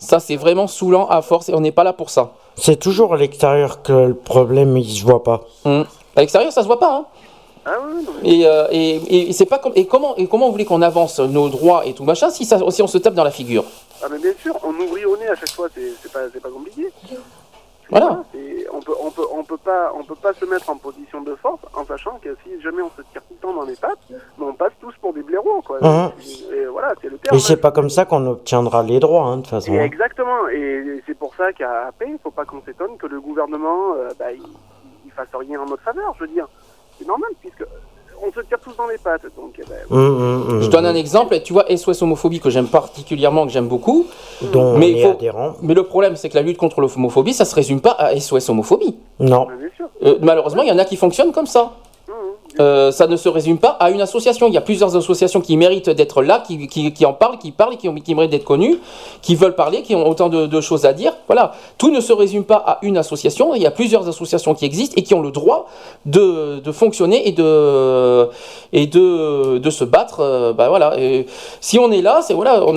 [0.00, 2.32] Ça c'est vraiment saoulant à force et on n'est pas là pour ça.
[2.60, 5.42] C'est toujours à l'extérieur que le problème il se voit pas.
[5.64, 5.84] Hum.
[6.16, 6.92] À l'extérieur, ça se voit pas.
[6.96, 7.04] Hein.
[7.64, 7.76] Ah
[8.24, 11.20] Et, euh, et, et c'est pas comme et comment et comment vous voulez qu'on avance
[11.20, 13.64] nos droits et tout machin si ça si on se tape dans la figure?
[14.02, 16.40] Ah mais bien sûr, on ouvrit au nez à chaque fois, c'est c'est pas c'est
[16.40, 16.88] pas compliqué.
[17.90, 18.22] Voilà.
[18.72, 21.34] on peut on peut on peut pas on peut pas se mettre en position de
[21.36, 23.98] force en sachant que si jamais on se tire tout le temps dans les pattes,
[24.10, 25.78] mais on passe tous pour des blaireaux quoi.
[25.80, 26.10] Mhm.
[26.54, 27.36] Et voilà, c'est le terme.
[27.36, 29.72] Et c'est pas comme ça qu'on obtiendra les droits, hein, de toute façon.
[29.72, 29.84] Et hein.
[29.84, 33.94] exactement, et c'est pour ça qu'à AP, il faut pas qu'on s'étonne que le gouvernement,
[33.96, 34.42] euh, bah, il,
[35.04, 36.46] il fasse rien en notre faveur, je veux dire.
[36.98, 37.64] C'est normal, puisque
[38.26, 41.40] on se tire tous dans les pattes, donc eh ben, Hum, Je donne un exemple.
[41.42, 44.06] Tu vois SOS homophobie que j'aime particulièrement que j'aime beaucoup.
[44.52, 45.54] Dont on mais est faut- adhérent.
[45.62, 48.48] mais le problème c'est que la lutte contre l'homophobie ça se résume pas à SOS
[48.50, 48.96] homophobie.
[49.20, 49.46] Non.
[50.04, 51.72] Euh, malheureusement il y en a qui fonctionnent comme ça.
[52.60, 54.48] Euh, ça ne se résume pas à une association.
[54.48, 57.52] Il y a plusieurs associations qui méritent d'être là, qui, qui, qui en parlent, qui
[57.52, 58.78] parlent, qui, ont- qui méritent d'être connues,
[59.22, 61.12] qui veulent parler, qui ont autant de, de choses à dire.
[61.26, 63.54] Voilà, tout ne se résume pas à une association.
[63.54, 65.66] Il y a plusieurs associations qui existent et qui ont le droit
[66.06, 68.28] de, de fonctionner et de
[68.72, 70.20] et de, de se battre.
[70.20, 70.98] euh, bah voilà.
[70.98, 71.26] Et
[71.60, 72.74] si on est là, c'est voilà, on,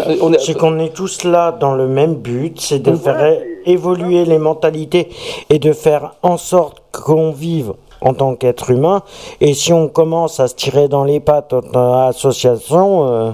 [0.60, 5.10] qu'on est tous là dans le même but, c'est de faire évoluer les mentalités
[5.50, 9.04] et de faire en sorte qu'on vive en tant qu'être humain.
[9.40, 13.32] Et si on commence à se tirer dans les pattes en association, euh,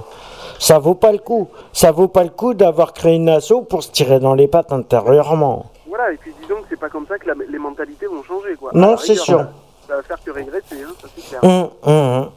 [0.59, 1.47] ça vaut pas le coup.
[1.73, 4.71] Ça vaut pas le coup d'avoir créé une asso pour se tirer dans les pattes
[4.73, 5.67] intérieurement.
[5.87, 8.55] Voilà, et puis disons que c'est pas comme ça que la- les mentalités vont changer,
[8.55, 8.71] quoi.
[8.73, 9.39] Non, c'est sûr.
[9.39, 9.47] Ça,
[9.87, 11.43] ça va faire que régresser, hein, ça c'est clair.
[11.43, 12.29] Hum, hum, hum.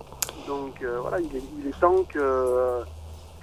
[0.46, 2.80] Donc euh, voilà, il est, il est temps que,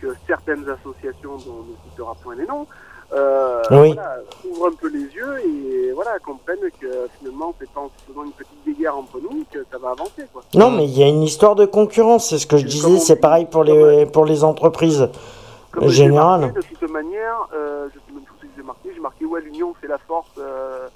[0.01, 2.65] que certaines associations, dont on ne citera point les noms,
[3.13, 3.93] euh, Oui.
[3.93, 4.17] voilà,
[4.49, 8.65] ouvrent un peu les yeux et voilà, comprennent que finalement, c'est en faisant une petite
[8.65, 10.43] guéguerre entre nous que ça va avancer, quoi.
[10.53, 13.15] Non, mais il y a une histoire de concurrence, c'est ce que je disais, c'est
[13.15, 15.07] pareil pour les, pour les entreprises
[15.83, 16.53] générales.
[16.53, 19.41] de toute manière, euh, je sais même plus ce que j'ai marqué, j'ai marqué ouais,
[19.41, 20.87] l'union fait la force, euh,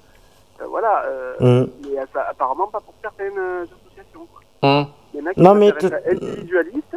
[0.60, 1.34] euh, voilà, euh,
[1.64, 1.70] Mm.
[1.82, 4.26] mais ça- apparemment pas pour certaines associations.
[4.32, 4.40] Quoi.
[4.68, 4.86] Hum.
[5.14, 5.72] Il y en a qui Non, mais
[6.10, 6.96] individualistes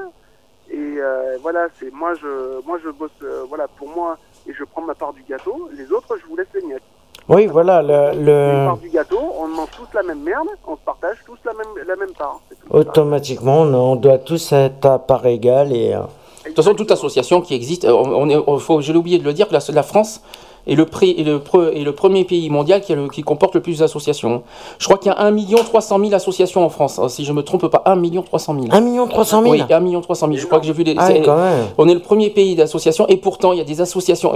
[0.71, 4.17] et euh, voilà, c'est moi je moi je bosse euh, voilà pour moi
[4.47, 5.69] et je prends ma part du gâteau.
[5.77, 6.83] Les autres, je vous laisse les miettes.
[7.27, 11.17] Oui, voilà, le, parts du gâteau, on mange tous la même merde, on se partage
[11.25, 12.39] tous la même la même part.
[12.69, 15.93] Automatiquement, on, on doit tous être à part égale et...
[15.95, 16.01] euh,
[16.43, 19.17] De toute façon, toute association qui existe, euh, on est, on- faut, je l'ai oublié
[19.17, 20.21] de le dire, que la, la France
[20.67, 23.21] est le, pré- est le, pre- est le premier pays mondial qui, a le- qui
[23.23, 24.43] comporte le plus d'associations.
[24.79, 25.33] Je crois qu'il y a 1
[25.63, 28.65] 300 000 associations en France, hein, si je me trompe pas, 1 300 000.
[28.71, 30.37] 1 300 000 Oui, 1 300 000.
[30.39, 30.95] Je crois que j'ai vu des.
[30.97, 31.09] Ah.
[31.77, 34.31] On est le premier pays d'associations et pourtant il y a des associations.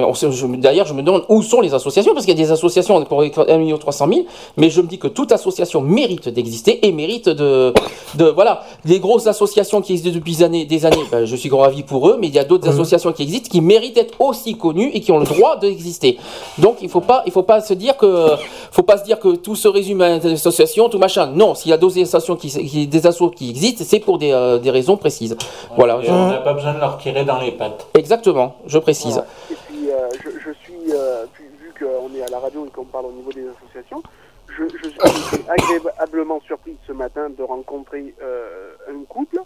[0.58, 3.22] D'ailleurs, je me demande où sont les associations parce qu'il y a des associations pour
[3.24, 3.30] 1
[3.78, 4.22] 300 000,
[4.58, 7.74] mais je me dis que toute association mérite d'exister et mérite de,
[8.16, 10.98] de voilà, des grosses associations qui existent depuis des années, des années.
[11.12, 12.74] ben, je suis ravi pour eux, mais il y a d'autres Mhm.
[12.74, 16.18] associations qui existent qui méritent d'être aussi connues et qui ont le droit d'exister.
[16.58, 18.28] Donc il faut pas, il faut pas se dire que,
[18.72, 21.28] faut pas se dire que tout se résume à une association, tout machin.
[21.28, 24.32] Non, s'il y a d'autres associations qui, qui- des assos qui existent, c'est pour des,
[24.32, 25.36] euh, des raisons précises.
[25.76, 26.00] Voilà.
[26.04, 27.88] Et on n'a pas besoin de leur tirer dans les pattes.
[27.94, 29.22] Exactement, je précise.
[29.52, 32.70] Et puis, euh, je, je suis, euh, vu, vu qu'on est à la radio et
[32.70, 34.02] qu'on parle au niveau des associations,
[34.48, 39.40] je, je suis agréablement surpris ce matin de rencontrer euh, un couple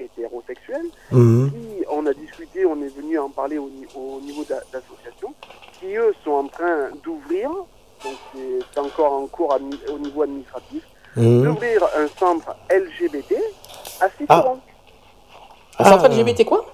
[0.00, 0.82] hétérosexuel
[1.12, 1.50] Mhm.
[1.50, 5.01] qui, on a discuté, on est venu en parler au, au niveau d'a- d'associations,
[5.82, 8.14] qui eux sont en train d'ouvrir, donc
[8.72, 9.58] c'est encore en cours
[9.92, 10.82] au niveau administratif,
[11.16, 11.42] Mhm.
[11.44, 13.34] d'ouvrir un centre LGBT
[14.00, 14.08] à Ah.
[14.18, 14.58] Citeron.
[15.78, 16.64] Un centre LGBT quoi?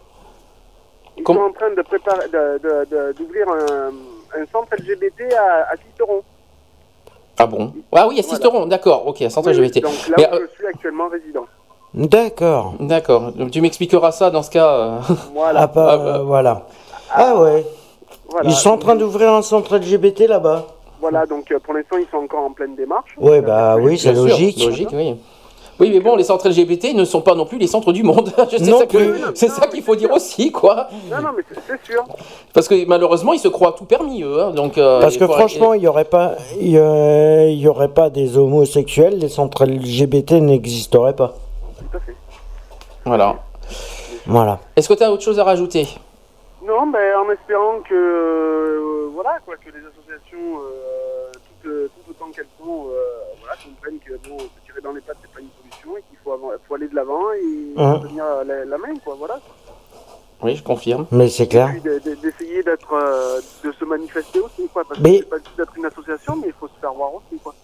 [1.16, 3.88] Ils sont en train de préparer, de- de- de- d'ouvrir un,
[4.40, 6.22] un centre LGBT à, à Citeron.
[7.40, 7.72] Ah bon?
[7.92, 9.80] Ah oui, assisteront, d'accord, ok, un centre Oui, LGBT.
[9.82, 11.46] Donc là Mais, où euh, je suis actuellement résident.
[11.94, 12.74] D'accord.
[12.80, 14.68] D'accord, Donc, tu m'expliqueras ça dans ce cas.
[14.68, 14.98] euh.
[15.32, 15.60] Voilà.
[15.62, 16.66] Ah, bah, euh, voilà.
[17.10, 17.64] Ah ouais.
[18.30, 18.50] Voilà.
[18.50, 20.66] Ils sont en train d'ouvrir un centre LGBT là-bas.
[21.00, 23.14] Voilà, donc euh, pour l'instant, ils sont encore en pleine démarche.
[23.18, 24.62] Ouais, bah oui, c'est logique.
[24.64, 25.16] logique, oui.
[25.80, 28.32] Oui, mais bon, les centres LGBT ne sont pas non plus les centres du monde.
[28.50, 29.20] C'est Non ça, que- plus.
[29.34, 30.88] c'est ça qu'il faut dire aussi, quoi.
[31.08, 32.02] Non, non, mais c'est- sûr.
[32.52, 34.42] Parce que malheureusement, ils se croient tout permis, eux.
[34.42, 38.10] hein, donc, euh, Parce que faut franchement, il y aurait pas, il y, aurait pas
[38.10, 41.34] des homosexuels, les centres LGBT n'existeraient pas.
[43.04, 43.36] Voilà.
[44.26, 44.58] Voilà.
[44.74, 45.86] Est-ce que tu as autre chose à rajouter?
[46.68, 51.32] Non, mais en espérant que, euh, voilà, quoi, que les associations, euh,
[51.62, 52.98] tout, euh, tout autant qu'elles sont, euh,
[53.40, 56.18] voilà, comprennent que bon, se tirer dans les pattes, c'est pas une solution et qu'il
[56.22, 57.74] faut, avant- faut aller de l'avant et
[58.06, 59.40] tenir la, la main, quoi, voilà.
[60.42, 61.06] Oui, je confirme.
[61.10, 61.70] Mais c'est clair.
[61.82, 65.72] D'essayer d'être, euh, de se manifester aussi, quoi, parce Mais- que c'est pas juste d'être
[65.76, 67.54] une association, mais il faut se faire voir aussi, quoi.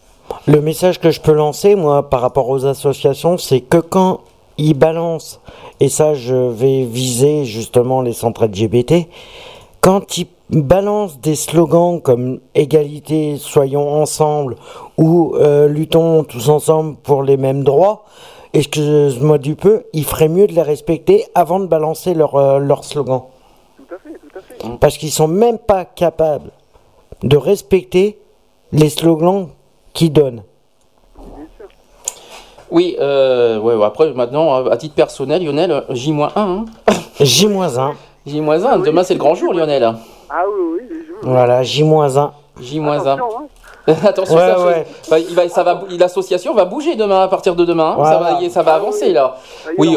[0.48, 4.22] Le message que je peux lancer, moi, par rapport aux associations, c'est que quand
[4.58, 5.40] ils balancent,
[5.80, 9.08] et ça, je vais viser justement les centres LGBT,
[9.80, 14.56] quand ils balancent des slogans comme égalité, soyons ensemble,
[14.96, 18.04] ou euh, luttons tous ensemble pour les mêmes droits,
[18.52, 22.84] excuse-moi du peu, il ferait mieux de les respecter avant de balancer leur, euh, leur
[22.84, 23.22] slogan.
[23.76, 24.78] Tout à fait, tout à fait.
[24.78, 26.50] Parce qu'ils sont même pas capables
[27.22, 28.18] de respecter
[28.72, 29.48] les slogans
[29.92, 30.42] qu'ils donnent.
[32.74, 36.28] Oui, euh, ouais, ouais, après, maintenant, à titre personnel, Lionel, euh, J-1.
[36.34, 36.64] Hein
[37.20, 37.92] J-1.
[38.26, 39.94] J-1, demain c'est le grand jour, Lionel.
[40.28, 41.18] Ah oui, oui, les jours.
[41.22, 42.32] Voilà, J-1.
[42.60, 43.16] J-1.
[44.04, 44.86] Attention, Ouais, ça, ouais.
[45.10, 47.96] bah, il va, ça va, l'association va bouger demain à partir de demain.
[47.98, 48.04] hein.
[48.04, 48.50] Ça va, Voilà.
[48.50, 49.36] ça va avancer là.
[49.78, 49.96] Oui,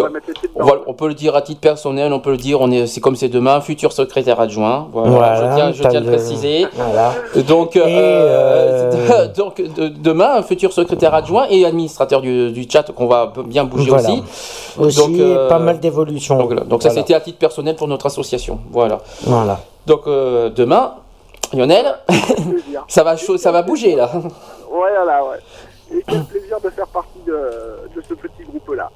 [0.55, 2.69] on va euh, on, peut le dire à titre personnel, on peut le dire, on
[2.71, 4.87] est, c'est comme c'est demain, futur secrétaire adjoint.
[4.91, 6.67] Voilà, Voilà, je tiens, je t'as tiens à le préciser.
[6.75, 7.13] Voilà.
[7.47, 13.07] Donc, euh, euh, donc de- demain, futur secrétaire adjoint et administrateur du, du chat qu'on
[13.07, 14.09] va bien bouger Voilà.
[14.09, 14.23] aussi.
[14.77, 16.37] Aussi, Donc, euh, pas mal d'évolutions.
[16.37, 16.63] Donc, voilà.
[16.63, 18.59] Donc ça, c'était à titre personnel pour notre association.
[18.71, 18.99] Voilà.
[19.23, 19.59] Voilà.
[19.85, 20.91] Donc euh, demain,
[21.53, 21.95] Lionel,
[22.87, 24.09] ça va, chaud- ça va bouger là.
[24.13, 25.37] Ouais, voilà, ouais.
[25.91, 27.33] Et quel plaisir de faire partie de,
[27.95, 28.91] de ce petit groupe-là.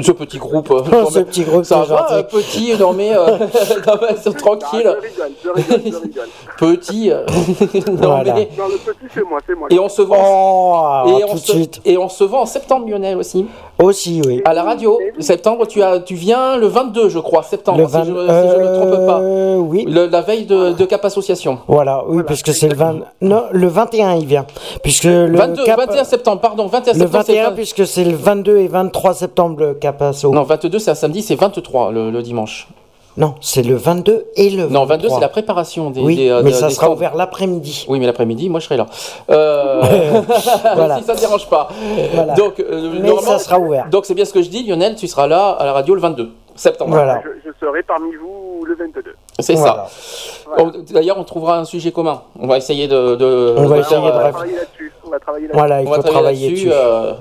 [0.00, 0.68] Ce petit groupe.
[0.70, 2.14] Oh, ce petit groupe, ça va, gentil.
[2.14, 3.38] euh, petit, non mais, euh,
[3.86, 4.82] non, mais c'est tranquille.
[4.84, 6.28] Je rigole, je rigole, je rigole.
[6.58, 7.24] Petit, euh,
[8.00, 8.34] non Voilà.
[8.34, 8.48] mais.
[8.56, 9.68] Non, le petit, c'est moi, c'est moi.
[9.70, 11.04] Et on se vend.
[11.06, 11.80] Oh, et, tout on se, suite.
[11.84, 13.46] et on se vend en septembre, Lionel aussi.
[13.82, 14.42] Aussi, oui.
[14.44, 14.98] À la radio.
[15.20, 18.12] Septembre, tu, as, tu viens le 22, je crois, septembre, Le si, 20 je, si
[18.12, 19.20] je ne me trompe pas.
[19.68, 19.84] oui.
[19.88, 21.58] Le- la veille de, de Cap Association.
[21.68, 22.96] Voilà, oui, parce que c'est le 20...
[23.20, 24.46] Non, le 21, il vient.
[24.82, 25.78] Puisque le 22, cap...
[25.78, 27.24] 21 septembre, pardon, 21 Le septembre.
[27.26, 30.26] c'est 21, vingt- puisque c'est le 22 et 23 septembre, le cap asso.
[30.32, 32.68] Non, 22, c'est un samedi, c'est 23 le, le dimanche.
[33.16, 34.70] Non, c'est le 22 et le 23.
[34.80, 36.00] Non, 22, c'est la préparation des.
[36.00, 36.94] Oui, des, euh, mais ça des sera stands.
[36.94, 37.84] ouvert l'après-midi.
[37.88, 38.86] Oui, mais l'après-midi, moi je serai là.
[39.30, 39.82] Euh,
[40.76, 40.98] Voilà.
[40.98, 41.68] si ça ne dérange pas.
[42.14, 42.34] Voilà.
[42.34, 43.88] Donc, euh, Mais normalement- ça sera ouvert.
[43.90, 46.00] Donc c'est bien ce que je dis, Lionel, tu seras là à la radio le
[46.00, 46.92] 22 septembre.
[46.92, 47.20] Voilà.
[47.24, 49.02] Je, je serai parmi vous le 22.
[49.40, 49.86] C'est Voilà.
[49.88, 50.64] ça.
[50.92, 52.22] D'ailleurs, on trouvera un sujet commun.
[52.38, 53.16] On va essayer de.
[53.16, 54.32] de- On va essayer de euh, On va bref.
[54.32, 54.92] travailler là-dessus.
[55.04, 55.58] On va travailler là-dessus.
[55.58, 56.70] Voilà, il on va faut travailler dessus.
[56.72, 57.12] euh,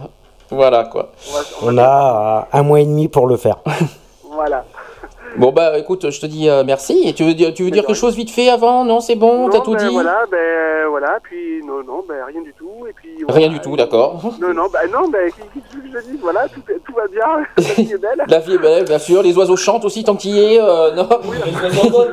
[0.49, 1.11] voilà quoi.
[1.61, 3.57] On a un mois et demi pour le faire.
[4.29, 4.65] Voilà.
[5.37, 7.07] Bon bah écoute, je te dis euh, merci.
[7.07, 8.85] Et tu veux dire, tu veux dire quelque chose vite fait avant?
[8.85, 9.93] Non, c'est bon, t'as tout ben dit?
[9.93, 13.06] Voilà, ben voilà, puis non, non, ben rien du tout, et puis.
[13.27, 13.47] Rien voilà.
[13.49, 14.21] du tout, d'accord.
[14.41, 17.43] Non, non, ben non, ben qu'est-ce que je dis Voilà, tout, est- tout va bien,
[17.57, 18.23] la vie est belle.
[18.27, 19.21] La vie est belle, bien sûr.
[19.23, 20.59] Les oiseaux chantent aussi tant qu'il y est.
[20.61, 21.07] euh, non.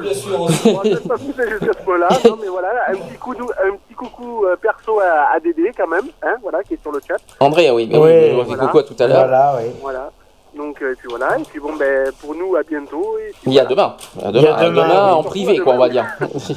[0.01, 0.71] bien sûr aussi.
[0.71, 3.95] On va pas pousser jusqu'à ce point-là, non, mais voilà, un petit, coup, un petit
[3.95, 7.17] coucou euh, perso à, à Dédé quand même, hein, voilà, qui est sur le chat.
[7.41, 8.65] André, oui, mais Oui, oui, voilà.
[8.67, 9.19] coucou à tout à l'heure.
[9.29, 9.71] Voilà, oui.
[9.83, 10.11] Voilà.
[10.57, 13.17] Donc, euh, et puis voilà, et puis bon, ben pour nous, à bientôt.
[13.19, 13.75] Et puis Il y a voilà.
[13.75, 13.97] demain.
[14.25, 15.13] À Il y demain, a à demain, demain oui.
[15.13, 16.07] en privé, quoi, on va dire.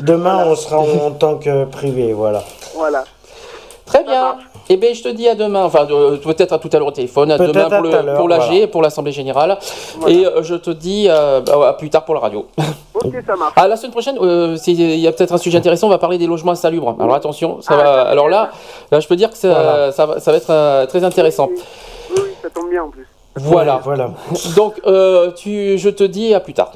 [0.02, 2.44] Demain, on sera en tant que privé, voilà.
[2.76, 3.04] Voilà.
[3.88, 4.36] Très bien.
[4.70, 6.92] Eh bien, je te dis à demain, enfin de- peut-être à tout à l'heure au
[6.92, 8.68] téléphone, à demain à pour, à le, pour l'AG, voilà.
[8.68, 9.58] pour l'Assemblée Générale.
[10.00, 10.14] Voilà.
[10.16, 12.46] Et euh, je te dis euh, à plus tard pour la radio.
[13.00, 13.54] Ok, ça marche.
[13.56, 16.18] Ah, la semaine prochaine, euh, il y a peut-être un sujet intéressant, on va parler
[16.18, 16.96] des logements insalubres.
[17.00, 17.84] Alors attention, ça Ah, va.
[17.84, 18.50] ça Alors là,
[18.92, 19.92] là, je peux dire que ça, Voilà.
[19.92, 21.48] ça, va, ça va être euh, très intéressant.
[21.52, 21.62] Oui,
[22.16, 23.06] oui, ça tombe bien en plus.
[23.36, 23.80] Voilà.
[23.84, 24.10] Voilà.
[24.56, 26.72] Donc, euh, tu, je te dis à plus tard.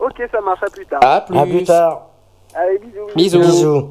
[0.00, 1.00] Ok, ça marche, à plus tard.
[1.02, 1.36] À plus.
[1.38, 2.02] À plus tard.
[2.54, 3.16] Allez, bisous.
[3.16, 3.40] Bisous.
[3.40, 3.88] Bisous.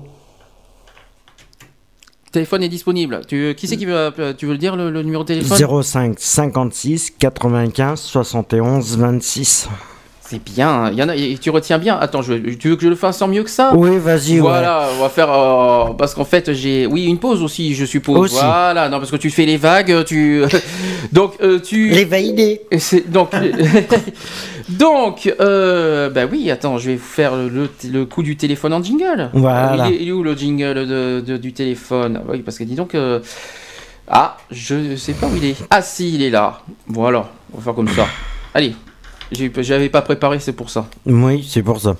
[2.33, 3.21] Téléphone est disponible.
[3.27, 5.83] Tu, qui c'est qui veut, euh, tu veux le dire le, le numéro de téléphone?
[5.83, 9.69] 05 56 95 71 26.
[10.25, 10.89] C'est bien.
[10.91, 11.97] Il y en a, tu retiens bien.
[11.99, 13.73] Attends, je, tu veux que je le fasse en mieux que ça?
[13.75, 14.39] Oui, vas-y, ouais.
[14.39, 18.31] Voilà, on va faire euh, parce qu'en fait j'ai oui une pause aussi, je suppose.
[18.31, 18.35] Aussi.
[18.43, 20.43] Voilà, non parce que tu fais les vagues, tu
[21.11, 22.61] donc euh, tu Les validés.
[22.77, 23.31] c'est donc
[24.69, 28.81] donc euh, bah oui, attends, je vais vous faire le, le, coup du téléphone en
[28.81, 29.29] jingle.
[29.33, 29.87] Voilà.
[29.89, 32.19] Il est, il est où le jingle de, de- du téléphone?
[32.21, 33.19] Ah Oui, parce que dis donc euh,
[34.07, 35.55] ah, je sais pas où il est.
[35.69, 36.61] Ah si, il est là.
[36.87, 38.07] Voilà, on va faire comme ça.
[38.53, 38.73] Allez.
[39.33, 40.87] J'ai- J'avais pas préparé, c'est pour ça.
[41.05, 41.95] Oui, c'est pour ça.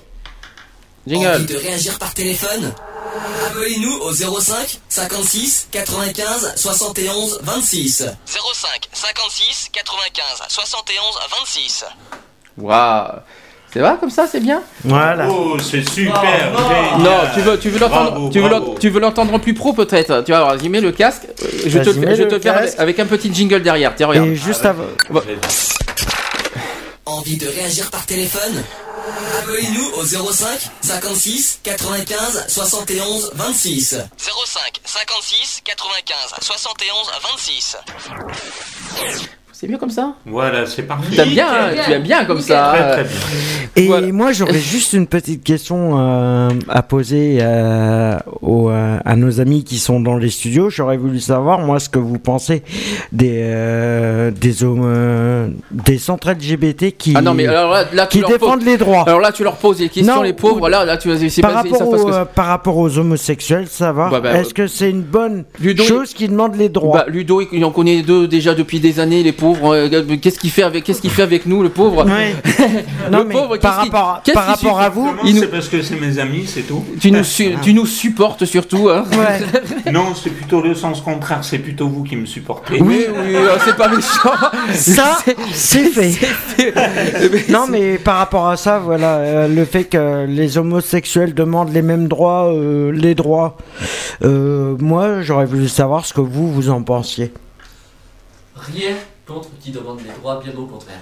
[1.08, 1.28] Jingle.
[1.28, 2.72] Envie de réagir par téléphone?
[3.48, 8.06] Appelez-nous au 05 56 95 71 26.
[8.26, 11.04] 05 56 95 71
[11.40, 11.86] 26.
[12.58, 13.08] Waouh.
[13.72, 14.62] C'est vrai comme ça, c'est bien?
[14.84, 15.28] Voilà.
[15.32, 16.52] Oh, c'est super.
[17.00, 18.50] Non, tu veux, tu veux l'entendre, tu veux
[18.80, 20.22] tu veux l'entendre en plus pro peut-être.
[20.24, 21.24] Tu vois, alors, j'y mets le casque.
[21.44, 23.96] euh, Je te, fais- je te faire avec, un petit jingle derrière.
[23.96, 24.28] Tiens, regarde.
[24.28, 24.84] Et juste avant.
[27.06, 28.64] Envie de réagir par téléphone
[29.40, 33.96] Appelez-nous au 05 56 95 71 26.
[34.18, 37.78] 05 56 95 71 26.
[39.64, 41.16] C'est mieux comme ça Voilà, c'est parfait.
[41.16, 42.74] T'aimes bien, hein, tu aimes bien comme ça.
[42.76, 43.12] Très très bien.
[43.78, 44.12] Et Voilà.
[44.12, 49.64] moi, j'aurais juste une petite question euh, à poser euh, aux, euh, à nos amis
[49.64, 50.70] qui sont dans les studios.
[50.70, 52.62] J'aurais voulu savoir, moi, ce que vous pensez
[53.14, 58.06] des euh, des hommes, euh, des centres LGBT qui Ah non, mais alors là, là
[58.08, 59.04] tu qui défendent les droits.
[59.08, 60.68] Alors là, tu leur poses des questions, Non, les pauvres.
[60.68, 61.08] Là, là, tu
[61.42, 64.90] par pas- rapport, aux, que par rapport aux homosexuels, savoir Bah, bah, est-ce que c'est
[64.90, 68.54] une bonne Ludo, chose qui demande les droits Bah, Ludo, il en connaît deux déjà
[68.54, 69.53] depuis des années, les pauvres.
[69.54, 69.74] Pauvre.
[69.76, 72.36] euh, qu'est-ce qu'il fait avec, qu'est-ce qu'il fait avec nous, le pauvre Ouais.
[73.06, 75.42] Le Non, mais pauvre, par rapport à- qu'est-ce par rapport à vous, Comment il nous-
[75.42, 76.84] C'est parce que c'est mes amis, c'est tout.
[77.00, 79.92] Tu nous, su- tu nous supportes surtout, hein Ouais.
[79.92, 81.40] Non, c'est plutôt le sens contraire.
[81.44, 82.82] C'est plutôt vous qui me supportez.
[82.82, 84.32] Oui, oui, euh, c'est pas méchant.
[84.74, 85.18] Ça,
[85.54, 86.12] c'est fait.
[86.12, 87.50] fait.
[87.52, 91.82] Non, mais par rapport à ça, voilà, euh, le fait que les homosexuels demandent les
[91.82, 93.58] mêmes droits, euh, les droits,
[94.24, 97.34] euh, moi, j'aurais voulu savoir ce que vous, vous en pensiez.
[98.56, 98.96] Rien
[99.34, 101.02] contre qui demande les droits, bien au contraire.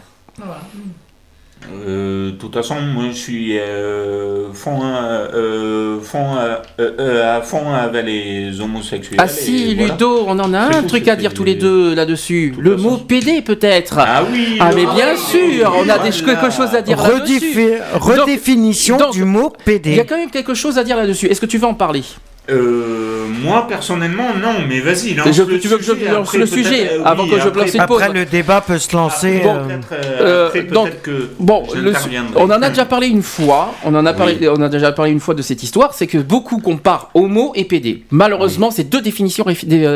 [1.71, 7.37] Euh, de toute façon, moi je suis euh, fond, euh, euh, fond, euh, euh, euh,
[7.37, 9.19] à fond avec les homosexuels.
[9.21, 9.91] Ah si, voilà.
[9.93, 12.55] Ludo, on en a un truc à dire tous les deux là-dessus.
[12.57, 13.99] Le mot PD peut-être.
[13.99, 16.33] Ah oui Ah mais bien oui, sûr, on a des, voilà.
[16.39, 17.35] quelque chose à dire là-dessus.
[17.37, 20.05] Redéfi- redéfinition donc, du mot Il y a PD.
[20.09, 21.27] quand même quelque chose à dire là-dessus.
[21.27, 22.01] Est-ce que tu veux en parler?
[22.49, 26.27] Euh, moi personnellement, non, mais vas-y, lance Je- le tu veux que je sujet, lance
[26.27, 28.79] après, le sujet euh, avant oui, que je lance une pause Après, le débat peut
[28.79, 29.41] se lancer.
[29.43, 31.93] Bon, euh, euh, après, donc, peut-être que Bon, le,
[32.35, 33.73] on en a déjà parlé une fois.
[33.85, 34.37] On en a parlé.
[34.41, 34.47] Oui.
[34.49, 35.93] On a déjà parlé une fois de cette histoire.
[35.93, 38.03] C'est que beaucoup comparent homo et PD.
[38.09, 39.45] Malheureusement, c'est deux définitions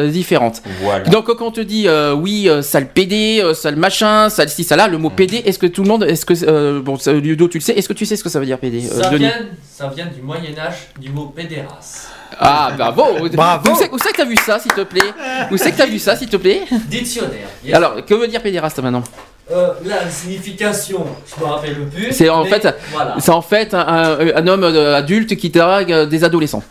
[0.07, 0.61] différentes.
[0.81, 1.05] Voilà.
[1.05, 4.87] Donc quand on te dit euh, oui, sale PD, sale machin, sale ci, ça là,
[4.87, 7.63] le mot PD, est-ce que tout le monde, est-ce que euh, bon, Ludo, tu le
[7.63, 9.31] sais, est-ce que tu sais ce que ça veut dire PD, Ça vient,
[9.73, 12.09] ça vient du Moyen-Âge, du mot pédérace.
[12.39, 13.27] Ah bravo.
[13.33, 13.71] Bravo.
[13.71, 15.01] Où c'est où c'est que t'as vu ça, s'il te plaît
[15.51, 17.47] Où c'est que t'as vu ça, s'il te plaît Dictionnaire.
[17.63, 17.73] yes.
[17.75, 19.03] Alors, que veut dire pédéraste maintenant
[19.51, 22.11] Euh, la signification, je me rappelle plus.
[22.11, 23.15] C'est en mais fait, Voilà.
[23.19, 26.63] c'est en fait un, un- un homme euh, adulte qui drague euh, des adolescents.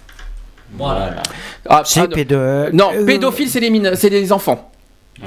[0.76, 1.14] Voilà.
[1.68, 4.72] Ah, C'est pédo- non, euh, pédophile, c'est les mine- c'est les enfants.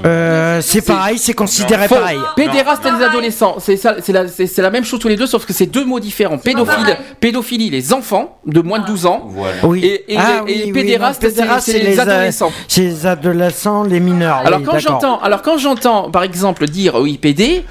[0.04, 1.96] Euh, c'est pareil, c'est considéré Faux.
[1.96, 2.18] pareil.
[2.36, 5.16] Pédéraste et les adolescents, c'est ça, c'est la, c'est, c'est la même chose tous les
[5.16, 6.38] deux, sauf que c'est deux mots différents.
[6.38, 9.54] Pédophile, pédophilie, les enfants de moins de 12 ans, Voilà.
[9.64, 9.84] Oui.
[9.84, 12.52] et, et, Ah et pédéraste, non, c'est, pédéraste, c'est les, euh, adolescents.
[12.68, 14.42] C'est les adolescents, les mineurs.
[14.44, 15.00] Alors oui, quand d'accord.
[15.00, 17.64] j'entends, alors quand j'entends, par exemple, dire oui PD,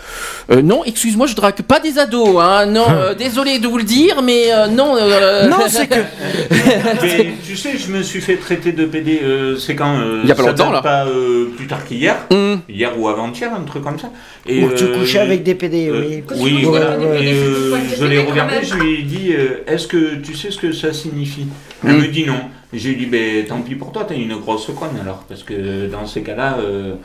[0.52, 3.84] euh, non, excuse-moi, je drague pas des ados, hein, non, euh, désolé de vous le
[3.84, 4.96] dire, mais euh, non.
[4.98, 6.00] euh, Non, c'est que.
[7.02, 10.30] Mais tu sais, je me suis fait traiter de PD, euh, c'est quand euh, Il
[10.30, 10.82] y a pas ça longtemps, date là.
[10.82, 12.62] pas euh, plus tard qu'hier, Hum.
[12.70, 14.12] hier ou avant-hier, un truc comme ça.
[14.46, 16.24] Et, Ou tu euh, couchais avec des PD, euh, oui.
[16.40, 16.98] oui, Ouais, voilà.
[16.98, 17.24] ouais.
[17.26, 20.52] Et euh, Ouais, je l'ai regardé, je lui ai dit, euh, est-ce que tu sais
[20.52, 21.48] ce que ça signifie?
[21.86, 22.02] Elle Mm.
[22.02, 22.40] me dit non.
[22.74, 26.06] J'ai dit, ben tant pis pour toi, t'es une grosse conne alors, parce que dans
[26.06, 26.96] ces cas-là, euh,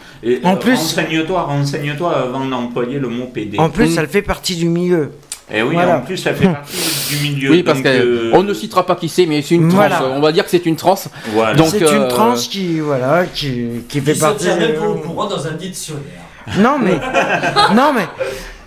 [0.43, 3.59] En euh, plus- renseigne-toi, renseigne-toi avant d'employer le mot PD.
[3.59, 3.99] En plus, Mm.
[4.01, 5.11] elle fait partie du milieu.
[5.55, 5.99] Et oui, Voilà.
[5.99, 6.77] en plus, ça fait partie
[7.11, 7.51] du milieu.
[7.51, 9.75] Oui, parce donc, euh, qu'on ne citera pas qui c'est, mais c'est une transe.
[9.89, 10.03] Voilà.
[10.17, 11.09] On va dire que c'est une transe.
[11.35, 11.55] Voilà.
[11.55, 14.45] Donc, C'est euh, une transe qui, voilà, qui, qui fait Qui se partie.
[14.45, 16.03] tient même au courant dans un dictionnaire.
[16.59, 16.99] Non mais,
[17.77, 18.07] non mais,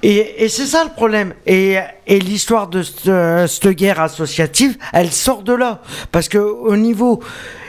[0.02, 1.34] et, et c'est ça le problème.
[1.46, 3.12] Et, et l'histoire de cette,
[3.48, 5.82] cette guerre associative, elle sort de là,
[6.12, 7.22] parce que au niveau,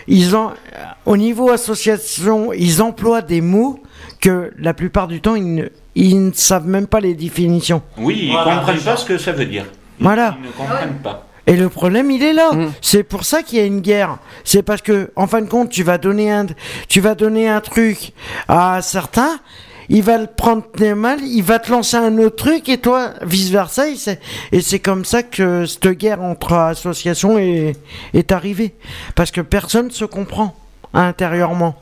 [0.07, 0.51] ils ont,
[1.07, 3.81] au niveau association, ils emploient des mots
[4.21, 5.65] que la plupart du temps ils ne,
[6.05, 7.83] ils ne savent même pas les définitions.
[7.99, 8.91] Oui, ils Voilà, comprennent déjà.
[8.93, 9.65] pas ce que ça veut dire.
[9.99, 10.37] Ils- Voilà.
[10.41, 11.27] Ils ne comprennent pas.
[11.49, 12.53] Et le problème, il est là.
[12.53, 12.73] Mm.
[12.83, 14.19] C'est pour ça qu'il y a une guerre.
[14.45, 16.47] C'est parce que, en fin de compte, tu vas donner un,
[16.89, 18.13] tu vas donner un truc
[18.49, 19.39] à certains,
[19.89, 20.65] il va le prendre
[20.97, 23.85] mal, il va te lancer un autre truc et toi, vice versa.
[23.89, 27.77] Et c'est, comme ça que cette guerre entre associations est,
[28.13, 28.75] est arrivée.
[29.15, 30.53] Parce que personne se comprend
[30.93, 31.77] intérieurement.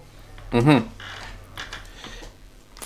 [0.52, 0.82] mhm.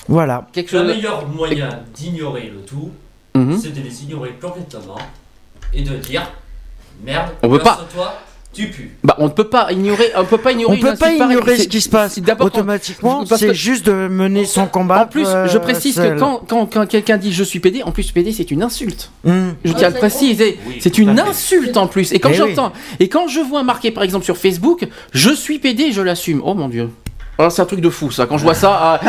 [0.09, 0.47] Voilà.
[0.53, 0.97] Quelque Le chose.
[0.97, 2.91] meilleur moyen d'ignorer le tout,
[3.35, 3.59] Mhm.
[3.61, 4.99] c'est de les ignorer complètement
[5.75, 6.23] et de dire
[7.05, 7.87] merde, On peut pas.
[7.95, 8.15] toi
[8.51, 8.89] tu pues.
[9.05, 10.79] Bah, on ne peut pas ignorer, on peut pas ignorer.
[10.79, 12.19] On peut pas ignorer ce qui se passe.
[12.41, 15.03] Automatiquement, c'est que- juste de mener son combat.
[15.03, 17.93] En plus, euh, je précise que quand, quand, quand quelqu'un dit je suis PD, en
[17.93, 19.11] plus PD c'est une insulte.
[19.23, 19.51] Hmm.
[19.65, 22.11] Je tiens à le préciser, c'est une insulte en plus.
[22.13, 25.59] Et quand Eh j'entends, et quand je vois marqué par exemple sur Facebook, je suis
[25.59, 26.41] PD, je l'assume.
[26.45, 26.89] Oh mon dieu.
[27.39, 28.27] Alors, c'est un truc de fou ça.
[28.27, 29.01] Quand je vois ça, ah,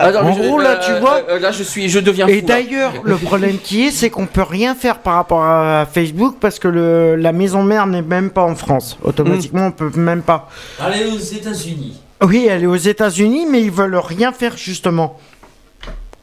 [0.00, 2.42] ah, non, En je- gros, là, tu vois- euh, là je suis, je deviens Et
[2.42, 6.58] d'ailleurs, le problème qui est, c'est qu'on peut rien faire par rapport à Facebook parce
[6.58, 8.98] que le, la maison mère n'est même pas en France.
[9.04, 10.50] Automatiquement, on peut même pas.
[10.80, 12.00] Allez aux États-Unis.
[12.24, 15.18] Oui, elle est aux États-Unis, mais ils veulent rien faire justement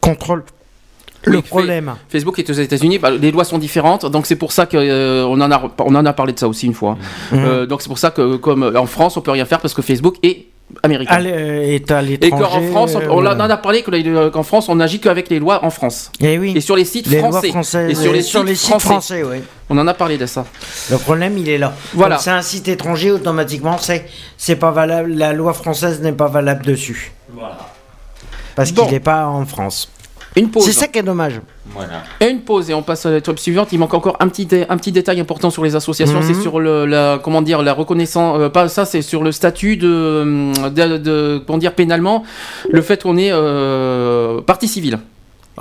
[0.02, 0.41] contre
[1.26, 1.94] le- problème.
[2.10, 5.26] Facebook est aux États-Unis, bah, les lois sont différentes, donc c'est pour ça que euh,
[5.26, 6.98] en a, on en a parlé de ça aussi une fois.
[7.31, 9.73] Euh, donc c'est pour ça que comme euh, en France on peut rien faire parce
[9.73, 10.48] que Facebook est
[10.82, 11.24] américain.
[11.24, 12.44] Euh, est à Et l'étranger.
[12.44, 15.30] qu'en France, on, on euh, en a parlé que la- qu'en France, on n'agit qu'avec
[15.30, 16.12] les lois en France.
[16.20, 16.54] Eh oui.
[16.56, 17.50] Et sur les sites les lois français.
[17.50, 17.90] françaises.
[17.91, 18.88] Et sur les, sur sites, les sites français.
[18.88, 19.38] français, oui.
[19.70, 20.45] On en a parlé de ça.
[20.91, 21.74] Le problème, il est là.
[21.94, 22.18] Voilà.
[22.18, 24.06] C'est un site étranger, automatiquement, c'est
[24.38, 25.14] c'est pas valable.
[25.14, 27.58] La loi française n'est pas valable dessus Voilà.
[28.56, 28.84] parce Bon.
[28.84, 29.90] qu'il n'est pas en France.
[30.36, 30.66] Une pause.
[30.66, 31.40] C'est ça qui est dommage.
[31.74, 32.04] Voilà.
[32.20, 33.70] Et une pause et on passe à l'étape suivante.
[33.72, 36.20] Il manque encore un petit, dé- un petit détail important sur les associations.
[36.22, 36.26] Mhm.
[36.34, 38.38] C'est sur le, la, comment dire, la reconnaissance.
[38.40, 42.24] euh, pas ça, c'est sur le statut de, de, de- comment dire, pénalement,
[42.70, 45.00] le fait qu'on est euh, partie civile.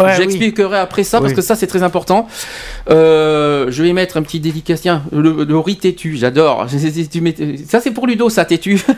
[0.00, 1.36] Ouais, J'expliquerai après ça parce Oui.
[1.36, 2.26] que ça c'est très important.
[2.90, 4.80] Euh, je vais mettre un petit dédicace.
[4.80, 6.66] Tiens, le, le riz têtu, j'adore.
[7.68, 8.80] Ça c'est pour Ludo, ça têtu.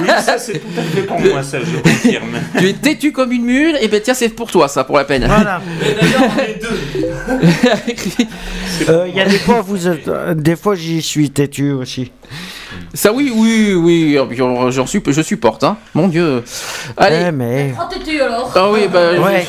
[0.00, 2.38] Oui, ça c'est tout à fait pour moi, ça je confirme.
[2.58, 3.76] tu es têtu comme une mule.
[3.80, 5.24] Et ben tiens, c'est pour toi ça, pour la peine.
[5.26, 5.60] Voilà.
[5.80, 8.28] Mais d'ailleurs, on est deux.
[8.88, 12.10] Euh, Il y a des fois, vous êtes, euh, des fois, j'y suis têtu aussi.
[12.92, 15.76] Ça oui, oui, oui, j'en suis, je supporte, hein.
[15.94, 16.42] Mon Dieu.
[16.96, 17.16] Allez.
[17.16, 17.74] Ouais, mais.
[17.78, 19.12] Oh, t'es-tu alors Ah oui, bah.
[19.12, 19.46] Ouais.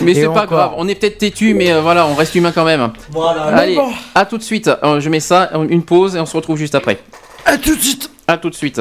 [0.00, 0.46] Mais c'est pas encore.
[0.46, 2.90] grave, on est peut-être têtu, mais euh, voilà, on reste humain quand même.
[3.10, 3.42] Voilà.
[3.44, 3.90] Allez, bon.
[4.14, 4.70] à tout de suite.
[4.82, 7.00] Euh, je mets ça, une pause et on se retrouve juste après.
[7.44, 8.10] À tout de suite.
[8.26, 8.80] À tout de suite.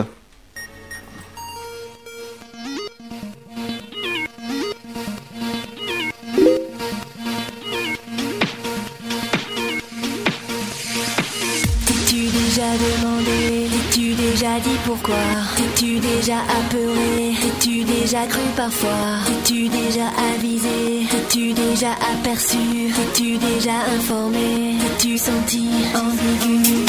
[14.50, 15.16] Déjà dit pourquoi.
[15.56, 17.34] T'es-tu déjà apeuré?
[17.42, 19.20] T'es-tu déjà cru parfois?
[19.26, 21.08] T'es-tu déjà avisé?
[21.10, 22.58] T'es-tu déjà aperçu?
[22.96, 24.78] T'es-tu déjà informé?
[24.80, 26.86] T'es-tu senti ambigu?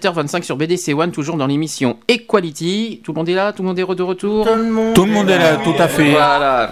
[0.00, 3.00] 17h25 sur BDC One, toujours dans l'émission Equality.
[3.04, 5.04] Tout le monde est là Tout le monde est de retour Tout le monde, Tout
[5.04, 6.10] le monde est là, tout à fait.
[6.12, 6.70] Voilà.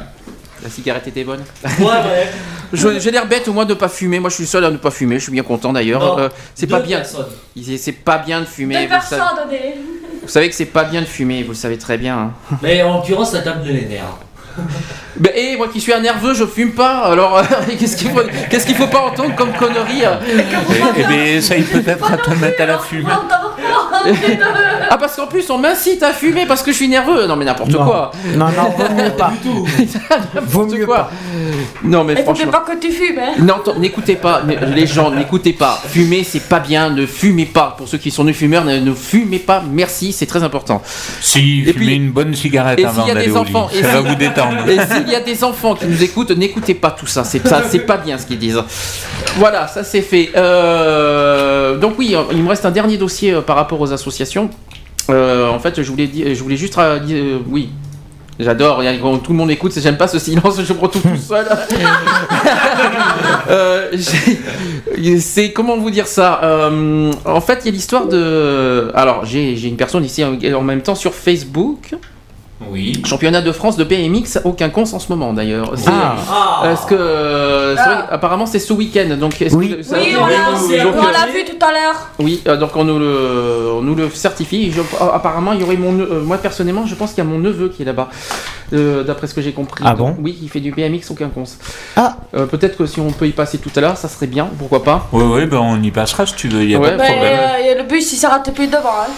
[0.62, 1.42] La cigarette était bonne
[1.78, 2.28] Ouais, ouais.
[3.00, 4.18] J'ai l'air bête au moins de pas fumer.
[4.18, 5.18] Moi, je suis le seul à ne pas fumer.
[5.18, 6.18] Je suis bien content d'ailleurs.
[6.18, 7.02] Euh, c'est pas bien.
[7.76, 8.86] C'est pas bien de fumer.
[8.86, 9.22] Deux Vous, savez,
[10.22, 11.42] vous savez que c'est pas bien de fumer.
[11.44, 12.18] Vous le savez très bien.
[12.18, 12.58] hein.
[12.62, 14.04] Mais en l'occurrence, ça tape de les nerfs.
[15.20, 16.98] Ben, et moi qui suis un nerveux, je fume pas.
[17.10, 17.42] Alors,
[17.78, 20.14] qu'est-ce qu'il faut, qu'est-ce qu'il faut pas entendre comme connerie euh
[20.96, 23.10] Eh bien, essaye peut-être à te mettre à la fumée.
[24.90, 27.26] Ah, parce qu'en plus, on m'incite à fumer parce que je suis nerveux.
[27.26, 28.10] Non, mais n'importe quoi.
[28.34, 29.32] Non, non, vaut mieux pas.
[30.42, 31.10] Vaut mieux pas.
[31.84, 32.50] Non, mais faut franchement.
[32.52, 33.34] pas que tu fumes, hein.
[33.40, 34.42] Non, n'écoutez pas,
[34.74, 35.80] les gens, n'écoutez pas.
[35.88, 36.90] Fumer, c'est pas bien.
[36.90, 37.74] Ne fumez pas.
[37.76, 39.62] Pour ceux qui sont des fumeurs, ne, ne fumez pas.
[39.70, 40.82] Merci, c'est très important.
[41.20, 43.54] Si, Et fumez puis- une bonne cigarette Et avant s'il y a d'aller au lit.
[43.54, 44.68] enfants, Ça va vous détendre.
[44.68, 47.24] Et s'il y a des enfants qui nous écoutent, n'écoutez pas tout ça.
[47.24, 48.62] C'est ça, c'est pas bien ce qu'ils disent.
[49.36, 50.30] Voilà, ça c'est fait.
[50.36, 54.50] Euh, donc oui, il me reste un dernier dossier euh, par rapport aux associations.
[55.10, 57.70] Euh, en fait, je voulais dire, je voulais juste dire, euh, oui.
[58.38, 61.46] J'adore, quand tout le monde écoute, j'aime pas ce silence, je me retrouve tout seul.
[63.50, 63.90] Euh,
[65.20, 68.90] c'est comment vous dire ça Euh, En fait, il y a l'histoire de.
[68.94, 71.94] Alors, j'ai une personne ici en même temps sur Facebook.
[72.70, 73.00] Oui.
[73.06, 75.72] Championnat de France de BMX, aucun cons en ce moment d'ailleurs.
[75.76, 76.70] C'est- Ah.
[76.72, 79.76] Est-ce que euh, c'est vrai, apparemment c'est ce week-end donc est-ce Oui.
[79.76, 82.08] que ça- Oui, on l'a donc, on euh, l'a vu tout à l'heure.
[82.18, 84.72] oui, euh, donc on nous le, on nous le certifie.
[84.72, 87.30] Je- euh, apparemment, il y aurait mon, euh, moi personnellement, je pense qu'il y a
[87.30, 88.08] mon neveu qui est là-bas,
[88.72, 89.84] euh, d'après ce que j'ai compris.
[89.86, 91.44] Ah Donc, bon Oui, il fait du BMX aucun cons.
[91.96, 92.16] Ah.
[92.34, 94.48] Euh, Peut-être que si on peut y passer tout à l'heure, ça serait bien.
[94.58, 96.88] Pourquoi pas Oui, oui, ben on y passera si tu veux, il n'y a Ouais.
[96.88, 97.38] pas de Mais problème.
[97.78, 98.78] euh, le bus il s'arrête plus devant.
[99.06, 99.10] Hein.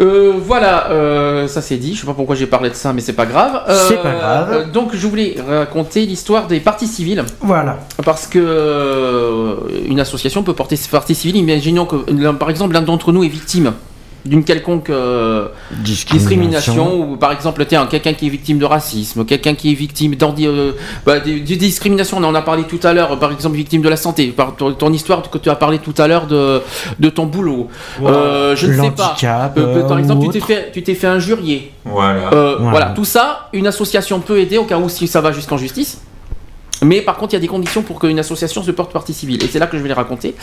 [0.00, 1.94] Euh, voilà, euh, ça c'est dit.
[1.94, 3.62] Je sais pas pourquoi j'ai parlé de ça, mais c'est pas grave.
[3.68, 4.48] Euh, C'est pas grave.
[4.52, 7.24] euh, donc je voulais raconter l'histoire des parties civiles.
[7.40, 7.78] Voilà.
[8.04, 9.54] Parce que euh,
[9.86, 11.36] une association peut porter ses parties civiles.
[11.36, 13.72] Imaginons que, par exemple, l'un d'entre nous est victime
[14.24, 15.48] d'une quelconque euh,
[15.82, 20.14] discrimination ou par exemple tiens quelqu'un qui est victime de racisme quelqu'un qui est victime
[20.14, 20.72] d'handi- euh,
[21.04, 23.88] bah, de, de discrimination on en a parlé tout à l'heure par exemple victime de
[23.88, 26.62] la santé par ton, ton histoire que tu as parlé tout à l'heure de,
[26.98, 27.68] de ton boulot
[28.02, 29.14] Euh, je ne sais pas
[29.60, 32.20] Euh, par exemple tu t'es fait tu t'es fait injurier Voilà.
[32.32, 32.70] euh, Voilà.
[32.70, 32.86] voilà.
[32.96, 36.00] tout ça, une association peut aider au cas où si ça va jusqu'en justice.
[36.82, 39.42] Mais par contre, il y a des conditions pour qu'une association se porte partie civile.
[39.42, 40.34] Et c'est là que je vais les raconter.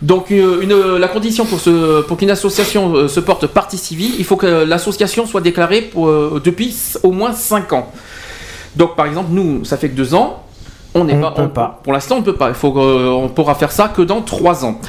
[0.00, 4.12] Donc, euh, une, la condition pour, ce- pour qu'une association euh, se porte partie civile,
[4.18, 7.90] il faut que l'association soit déclarée pour, euh, depuis au moins 5 ans.
[8.76, 10.44] Donc, par exemple, nous, ça fait que 2 ans.
[10.94, 11.80] On n'est On pas, pas.
[11.82, 12.48] Pour l'instant, on ne peut pas.
[12.48, 14.80] Il faut, on pourra faire ça que dans 3 ans.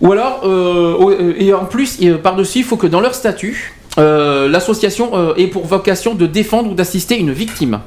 [0.00, 3.14] Ou alors, euh, euh, et en plus, et, euh, par-dessus, il faut que dans leur
[3.14, 7.80] statut, euh, l'association euh, ait pour vocation de défendre ou d'assister une victime.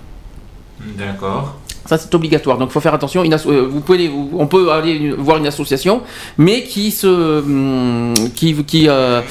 [0.97, 1.55] D'accord.
[1.87, 2.57] Ça c'est obligatoire.
[2.57, 3.23] Donc il faut faire attention.
[3.23, 6.01] Une euh, vous pouvez, on peut aller voir une association,
[6.37, 9.21] mais qui se, hum, qui, qui, euh,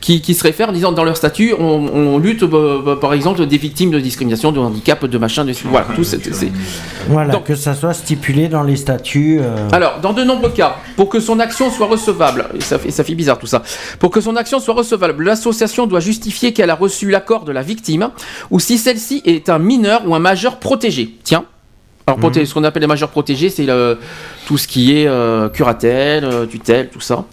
[0.00, 3.12] qui, qui se réfère en disant dans leur statut, on, on lutte euh, bah, par
[3.14, 6.04] exemple des victimes de discrimination, de handicap, de machin, de voilà tout.
[6.04, 6.20] c'est-
[7.08, 9.40] Voilà, que ça soit stipulé dans les statuts.
[9.40, 12.90] euh, alors, dans de nombreux cas, pour que son action soit recevable, et ça fait,
[12.90, 13.62] ça fait bizarre tout ça,
[13.98, 17.62] pour que son action soit recevable, l'association doit justifier qu'elle a reçu l'accord de la
[17.62, 18.10] victime,
[18.50, 21.14] ou si celle-ci est un mineur ou un majeur protégé.
[21.24, 21.44] Tiens.
[22.06, 23.98] Alors, proté- ce qu'on appelle les majeurs protégés, c'est le-
[24.46, 27.24] tout ce qui est euh, curatelle, euh, tutelle, tout ça.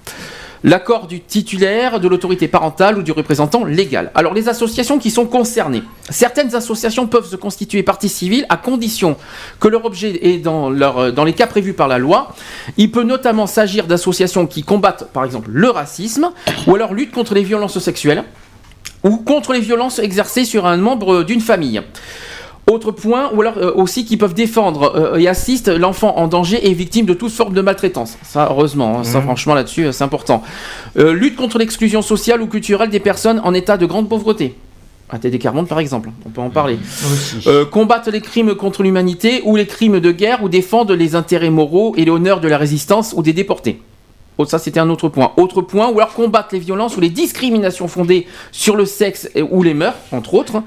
[0.63, 4.11] L'accord du titulaire, de l'autorité parentale ou du représentant légal.
[4.13, 5.81] Alors les associations qui sont concernées.
[6.11, 9.17] Certaines associations peuvent se constituer partie civile à condition
[9.59, 12.35] que leur objet est dans, leur, euh, dans les cas prévus par la loi.
[12.77, 16.29] Il peut notamment s'agir d'associations qui combattent par exemple le racisme
[16.67, 18.23] ou alors luttent contre les violences sexuelles
[19.03, 21.81] ou contre les violences exercées sur un membre d'une famille.
[22.67, 26.69] Autre point, ou alors euh, aussi qui peuvent défendre euh, et assistent l'enfant en danger
[26.69, 28.17] et victime de toute forme de maltraitance.
[28.23, 30.43] Ça, heureusement, hein, ça franchement là-dessus, euh, c'est important.
[30.95, 34.55] Lutte contre l'exclusion sociale ou culturelle des personnes en état de grande pauvreté.
[35.11, 36.79] À TD Carmonde par exemple, on peut en parler.
[37.45, 41.49] Euh, combattent les crimes contre l'humanité ou les crimes de guerre ou défendent les intérêts
[41.49, 43.81] moraux et l'honneur de la résistance ou des déportés.
[44.41, 45.31] Oh, ça, c'était un autre point.
[45.37, 49.41] Autre point, ou alors combattre les violences ou les discriminations fondées sur le sexe et-
[49.41, 50.63] ou les mœurs, entre autres.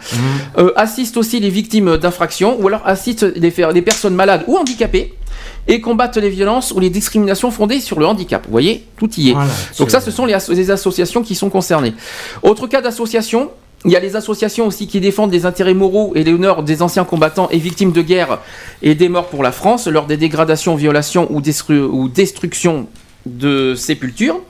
[0.58, 3.50] Euh, assiste aussi les victimes d'infractions, ou alors assiste les,
[3.82, 5.14] personnes malades ou handicapées.
[5.66, 8.44] Et combattent les violences ou les discriminations fondées sur le handicap.
[8.44, 9.32] Vous voyez, tout y est.
[9.32, 11.94] Voilà, Donc ça, ce sont les, asso- les associations qui sont concernées.
[12.42, 13.50] Autre cas d'association,
[13.86, 17.04] il y a les associations aussi qui défendent les intérêts moraux et l'honneur des anciens
[17.04, 18.38] combattants et victimes de guerre
[18.82, 22.86] et des morts pour la France lors des dégradations, violations ou, destru- ou destructions
[23.26, 24.40] de sépultures.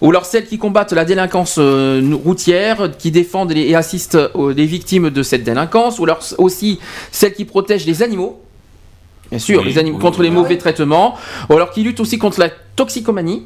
[0.00, 4.18] Ou alors celles qui combattent la délinquance euh, routière, qui défendent et assistent
[4.56, 5.98] les victimes de cette délinquance.
[5.98, 6.78] Ou alors aussi
[7.12, 8.40] celles qui protègent les animaux.
[9.30, 10.26] Bien sûr, Oui, les animaux oui, contre oui.
[10.26, 11.16] les mauvais traitements.
[11.48, 13.44] Ou alors qui luttent aussi contre la toxicomanie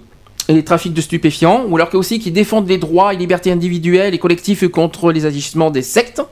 [0.49, 4.15] et les trafics de stupéfiants, ou alors aussi qui défendent les droits et libertés individuelles
[4.15, 6.23] et collectifs contre les agissements des sectes,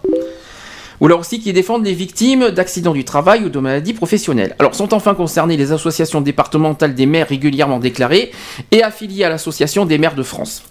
[1.03, 4.55] ou alors aussi qui défendent les victimes d'accidents du travail ou de maladies professionnelles.
[4.61, 8.31] Alors sont enfin concernées les associations départementales des maires régulièrement déclarées
[8.71, 10.63] et affiliées à l'association des maires de France.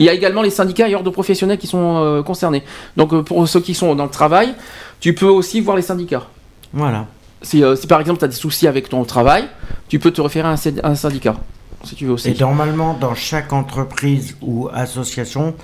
[0.00, 2.64] Il y a également les syndicats et ordres professionnels qui sont euh, concernés.
[2.96, 4.56] Donc euh, pour ceux qui sont dans le travail,
[4.98, 6.26] tu peux aussi voir les syndicats.
[6.72, 7.06] Voilà.
[7.42, 9.44] Si, euh, si par exemple tu as des soucis avec ton travail,
[9.86, 11.36] tu peux te référer à un, syn- à un syndicat,
[11.84, 12.30] si tu veux aussi.
[12.30, 15.54] Et normalement, dans chaque entreprise ou association,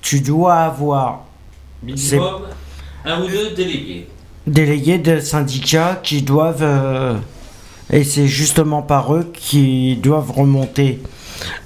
[0.00, 1.26] tu dois avoir
[1.82, 2.42] Minimum,
[3.04, 4.08] un ou deux délégués.
[4.46, 6.62] délégués de syndicats qui doivent...
[6.62, 7.16] euh,
[7.90, 11.00] et c'est justement par eux qui doivent remonter.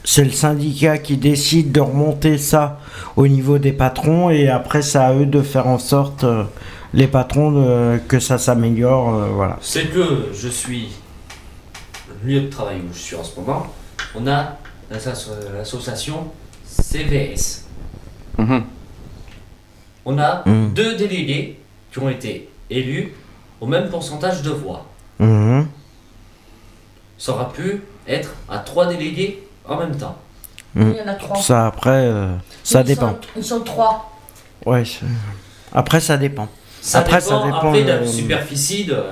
[0.04, 2.80] C'est le syndicat qui décide de remonter ça
[3.16, 6.44] au niveau des patrons et après c'est à eux de faire en sorte, euh,
[6.94, 9.14] les patrons, de- que ça s'améliore.
[9.14, 9.58] euh, voilà.
[9.60, 10.88] C'est que je suis
[12.24, 13.66] le lieu de travail où je suis en ce moment.
[14.14, 14.56] On a
[14.90, 16.24] l'asso- l'association
[16.64, 17.64] CVS.
[18.38, 18.62] Mhm.
[20.08, 20.72] On a Mhm.
[20.72, 21.58] deux délégués
[21.92, 23.12] qui ont été élus
[23.60, 24.86] au même pourcentage de voix.
[25.18, 25.66] Mhm.
[27.18, 30.16] Ça aura pu être à trois délégués en même temps.
[30.74, 30.92] Mhm.
[30.92, 31.36] Il y en a trois.
[31.36, 33.10] Ça après, euh, ça Ils dépend.
[33.10, 34.12] sont- Ils sont trois.
[34.64, 34.84] Ouais.
[35.74, 36.48] Après ça dépend.
[36.80, 37.56] Ça après dépend, ça dépend.
[37.58, 38.94] après de la euh, superficie de.
[38.94, 39.02] Sont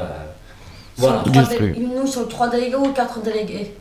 [0.98, 1.22] Voilà.
[1.46, 1.76] truc.
[1.76, 3.74] Nous sommes trois délégués ou quatre délégués?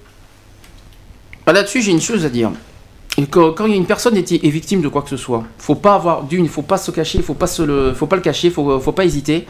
[1.45, 2.50] Bah, Là-dessus, j'ai une chose à dire.
[3.17, 6.24] Et Quand, une personne est, est victime de quoi que ce soit, faut pas avoir
[6.24, 8.50] d'une, il faut pas se cacher, il faut pas se le, faut pas le cacher,
[8.50, 9.45] faut, faut pas hésiter,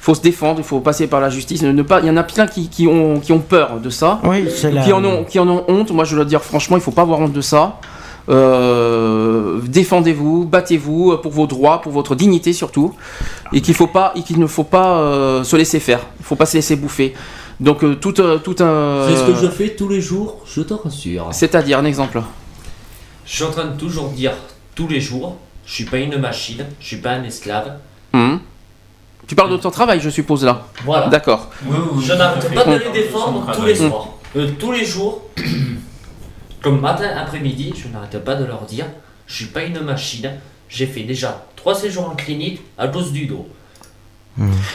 [0.00, 1.62] faut se défendre, il faut passer par la justice.
[1.62, 3.90] Ne, ne pas, il y en a plein qui, qui ont, qui ont peur de
[3.90, 4.84] ça, Oui, c'est la.
[4.84, 5.90] qui en ont, qui en ont honte.
[5.90, 7.80] Moi, je dois dire franchement, il faut pas avoir honte de ça.
[8.28, 12.94] Euh, défendez-vous, battez-vous pour vos droits, pour votre dignité surtout,
[13.52, 16.00] et qu'il faut pas, et qu'il ne faut pas euh, se laisser faire.
[16.20, 17.14] Il faut pas se laisser bouffer.
[17.58, 19.06] Donc euh, tout, euh, tout un.
[19.08, 21.28] C'est ce que je fais tous les jours, je te rassure.
[21.32, 22.22] C'est-à-dire un exemple.
[23.30, 24.32] Je suis en train de toujours dire
[24.74, 27.78] tous les jours, je suis pas une machine, je suis pas un esclave.
[28.12, 28.40] Mhm.
[29.28, 30.66] Tu parles de ton travail, je suppose là.
[30.84, 31.06] Voilà.
[31.06, 31.48] D'accord.
[31.64, 34.08] Je n'arrête pas de les défendre tous les soirs.
[34.34, 35.22] Euh, tous les jours,
[36.60, 38.86] comme matin, après-midi, je n'arrête pas de leur dire
[39.28, 40.32] je suis pas une machine.
[40.68, 43.48] J'ai fait déjà trois séjours en clinique à cause du dos.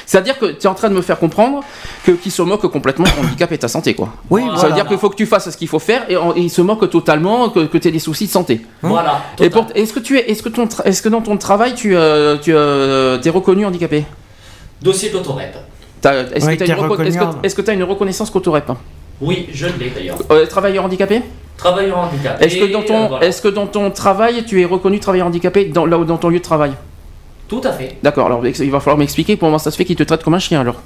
[0.06, 1.62] C'est-à-dire que tu es en train de me faire comprendre
[2.06, 4.10] que qu'ils se moquent complètement de ton handicap et ta santé, quoi.
[4.30, 4.68] Oui, Ça voilà.
[4.70, 6.50] veut dire qu'il faut que tu fasses ce qu'il faut faire et, en- et ils
[6.50, 8.62] se moquent totalement que, que tu aies des soucis de santé.
[8.82, 9.22] Voilà.
[9.40, 9.52] Et total.
[9.52, 12.38] pour- est-ce que tu es, est-ce que ton, est-ce que dans ton travail tu, euh,
[12.38, 14.06] tu euh, es reconnu handicapé?
[14.82, 15.56] Dossier d'autorep.
[16.04, 16.76] Est-ce Oui, que tu t'es as,
[17.74, 18.72] une, que- reconnaissance qu'autorep?
[19.22, 20.18] Oui, je l'ai d'ailleurs.
[20.32, 21.22] euh, Travailleur handicapé?
[21.58, 22.46] Travailleur handicapé.
[22.46, 23.26] Est-ce que, dans ton, euh, voilà.
[23.26, 26.30] est-ce que dans ton travail tu es reconnu travailleur handicapé dans, là, où- dans ton
[26.30, 26.74] lieu de travail?
[27.48, 27.98] Tout à fait.
[28.02, 30.40] D'accord, alors il va falloir m'expliquer comment ça se fait qu'ils te traitent comme un
[30.40, 30.82] chien alors.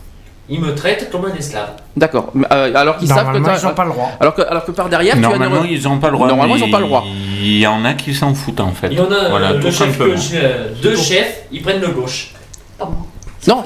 [0.50, 1.70] ils me traitent comme un esclave.
[1.96, 2.34] D'accord.
[2.52, 4.10] Euh, alors qu'ils savent que Normalement, ils ont pas le droit.
[4.20, 6.28] Alors que, alors que par derrière, tu as Normalement, ils n'ont pas le droit.
[6.28, 7.04] Normalement, ils ont pas le droit.
[7.42, 8.88] Il y en a qui s'en foutent en fait.
[8.92, 11.90] Il y en a Voilà, euh, le chef gauche, euh, deux chefs, ils prennent le
[11.90, 12.34] gauche.
[13.48, 13.64] Non,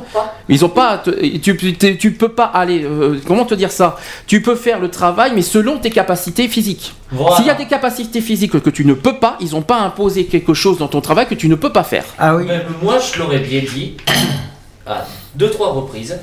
[0.49, 1.01] ils ont pas.
[1.41, 2.83] Tu, tu, tu peux pas aller.
[2.83, 3.97] euh, comment te dire ça?
[4.27, 6.93] Tu peux faire le travail, mais selon tes capacités physiques.
[7.11, 7.37] Voilà.
[7.37, 10.25] S'il y a des capacités physiques que tu ne peux pas, ils n'ont pas imposé
[10.27, 12.05] quelque chose dans ton travail que tu ne peux pas faire.
[12.19, 12.45] Ah oui.
[12.45, 13.97] Même moi, je l'aurais bien dit
[14.85, 16.19] à deux, trois reprises.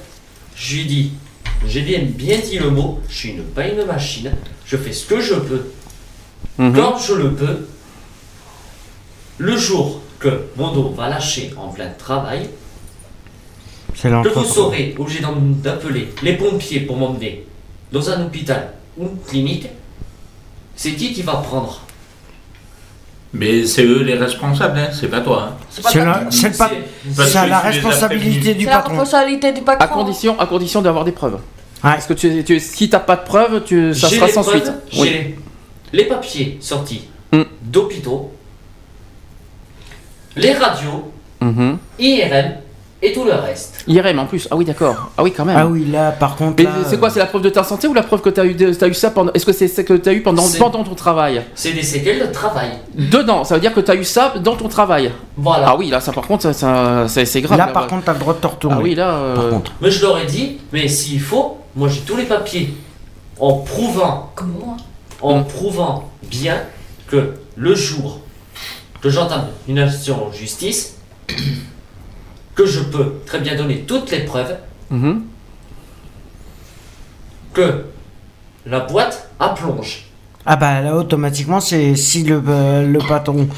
[0.55, 1.13] Je lui dis,
[1.67, 4.31] j'ai bien, bien dit le mot, je suis une, pas une machine,
[4.67, 5.63] je fais ce que je peux,
[6.59, 6.75] Mhm.
[6.77, 7.67] quand je le peux.
[9.39, 12.51] Le jour que mon dos va lâcher en plein travail,
[14.03, 15.21] C'est que vous serez obligé
[15.63, 17.45] d'appeler les pompiers pour m'emmener
[17.93, 19.67] dans un hôpital ou une clinique,
[20.75, 21.81] c'est qui qui va prendre?
[23.33, 25.51] Mais c'est eux les responsables, hein, c'est pas toi.
[25.53, 25.57] hein.
[25.71, 26.25] C'est la-
[27.17, 28.91] Parce que la responsabilité du C'est la patron.
[28.93, 29.85] responsabilité du patron.
[29.85, 31.39] À condition, à condition d'avoir des preuves.
[31.83, 34.63] Parce que tu, tu, si t'as pas de preuves, tu, ça sera les sans preuves,
[34.65, 34.73] suite.
[34.91, 35.35] J'ai Oui.
[35.93, 37.43] les, papiers sortis Mm.
[37.63, 38.33] d'hôpitaux,
[40.37, 41.13] les radios.
[41.99, 42.53] IRM
[43.03, 43.85] et tout le reste.
[43.89, 44.47] IRM en plus.
[44.51, 45.11] Ah oui, d'accord.
[45.17, 45.57] Ah oui, quand même.
[45.59, 46.57] Ah oui, là, par contre.
[46.59, 48.41] Mais là, c'est quoi C'est la preuve de ta santé ou la preuve que tu
[48.41, 49.33] as eu, de- t'as eu ça pendant.
[49.33, 51.43] Est-ce que c'est ce que tu as eu pendant, C'est- pendant ton travail?
[51.55, 52.71] C'est des séquelles de travail.
[52.95, 55.11] Dedans, ça veut dire que tu as eu ça dans ton travail.
[55.37, 55.69] Voilà.
[55.71, 57.59] Ah oui, là, ça par contre, ça, ça- c'est c'est grave.
[57.59, 58.77] Là, par contre, t'as le droit de te retourner.
[58.79, 59.09] Ah oui, là.
[59.15, 59.73] euh, Par contre.
[59.81, 62.75] Mais je leur ai dit, mais s'il faut, moi j'ai tous les papiers
[63.39, 64.77] en prouvant, Comme moi.
[65.23, 66.57] en prouvant bien
[67.09, 68.21] que le jour
[69.01, 70.97] que j'entame une action en justice,
[72.61, 74.55] que je peux très bien donner toutes les preuves
[74.91, 75.23] mhm.
[77.55, 77.85] que
[78.67, 80.05] la boîte à plonge.
[80.45, 83.49] Ah bah là, automatiquement, c'est si le, euh, le patron.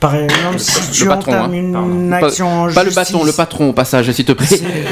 [0.00, 2.10] Par exemple, si tu Le patron, entames hein, une pardon.
[2.10, 4.46] Pas- action en Pas le justice- bâton, le patron au passage, s'il te plaît.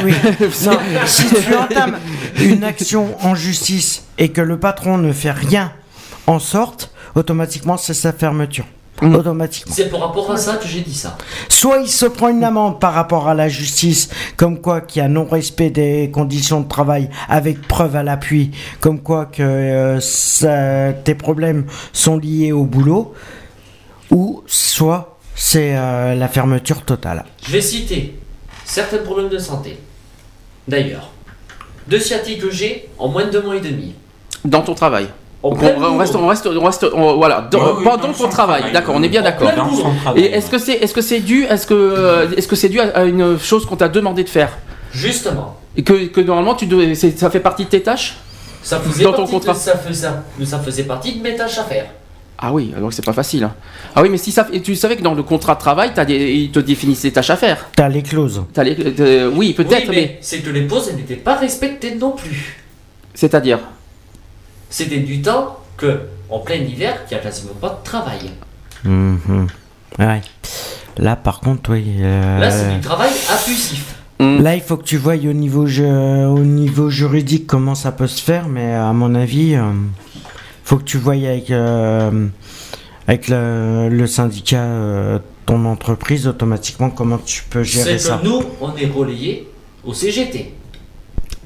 [0.04, 0.14] Oui.
[0.64, 1.96] Non, si tu entames
[2.40, 5.72] une action en justice et que le patron ne fait rien
[6.26, 8.64] en sorte, automatiquement c'est sa fermeture.
[9.02, 9.14] Mm.
[9.14, 9.74] Automatiquement.
[9.74, 11.16] C'est par rapport à ça que j'ai dit ça.
[11.48, 15.04] Soit il se prend une amende par rapport à la justice, comme quoi qu'il y
[15.04, 20.92] a non-respect des conditions de travail avec preuve à l'appui, comme quoi que euh, ça-
[20.92, 23.14] tes problèmes sont liés au boulot,
[24.10, 27.24] ou soit c'est euh, la fermeture totale.
[27.46, 28.18] Je vais citer
[28.64, 29.78] certains problèmes de santé.
[30.68, 31.10] D'ailleurs,
[31.88, 33.94] deux sciatiques que j'ai en moins de deux mois et demi.
[34.44, 35.08] Dans ton travail.
[35.42, 38.64] On, on reste, on reste, on reste, on- voilà, dans- Ouais, oui, pendant son travail.
[38.72, 39.50] D'accord, on est bien En d'accord.
[40.16, 43.04] Et est-ce que c'est, est-ce que c'est dû, est-ce que, est-ce que c'est dû à,
[43.04, 44.58] une chose qu'on t'a demandé de faire?
[44.92, 48.16] Justement, et que, que normalement tu devais, ça fait partie de tes tâches?
[48.62, 49.52] Ça faisait, Dans ton partie contrat.
[49.54, 50.08] De, ça, faisait,
[50.44, 51.86] ça faisait partie de mes tâches à faire.
[52.42, 53.44] Ah oui, alors c'est pas facile.
[53.44, 53.54] hein.
[53.94, 56.32] Ah oui, mais si ça, et tu savais que dans le contrat de travail, des,
[56.32, 57.66] ils te définissent des tâches à faire.
[57.76, 58.42] T'as les clauses.
[58.52, 61.36] T'as les- euh, oui, peut-être, oui, mais, mais c'est que les pauses elles n'étaient pas
[61.36, 62.58] respectées non plus.
[63.14, 63.58] c'est-à-dire?
[64.70, 68.30] C'était du temps que, en plein hiver, qu'il n'y a quasiment pas de travail.
[69.98, 70.20] Ouais.
[70.96, 71.84] Là, par contre, oui.
[72.00, 73.94] euh, Là, c'est du travail abusif.
[74.18, 74.42] Hmm.
[74.42, 78.06] Là, il faut que tu voyes au niveau, ju- au niveau juridique comment ça peut
[78.06, 79.62] se faire, mais à mon avis, euh,
[80.64, 82.26] faut que tu voyes avec, euh,
[83.08, 88.18] avec le, le syndicat, euh, ton entreprise, automatiquement, comment tu peux gérer C'est ça.
[88.22, 89.48] que nous, on est relayés
[89.84, 90.52] au CGT.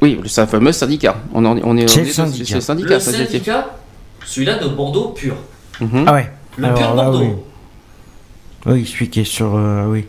[0.05, 1.17] Oui, le sa- fameux syndicat.
[1.33, 2.45] On, en- on est, C'est on le est- syndicat.
[2.47, 2.95] c'est le syndicat.
[2.95, 3.67] Le syndicat,
[4.27, 5.35] celui-là de Bordeaux pur.
[5.81, 6.05] Mhm.
[6.07, 6.31] Ah ouais.
[6.59, 7.19] Le Alors pur là, Bordeaux.
[7.21, 7.29] oui.
[8.67, 9.55] Oui, celui qui est sur.
[9.57, 10.05] euh, oui.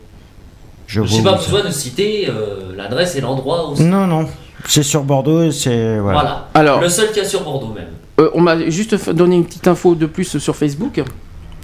[0.87, 1.51] Je vois pas c'est.
[1.51, 3.83] besoin de citer euh, l'adresse et l'endroit aussi.
[3.83, 4.27] Non, non.
[4.67, 5.97] C'est sur Bordeaux et c'est.
[5.99, 6.19] Voilà.
[6.19, 6.47] Voilà.
[6.53, 7.87] Alors, Le seul qui a sur Bordeaux même.
[8.19, 11.01] euh, on m'a juste donné une petite info de plus sur Facebook.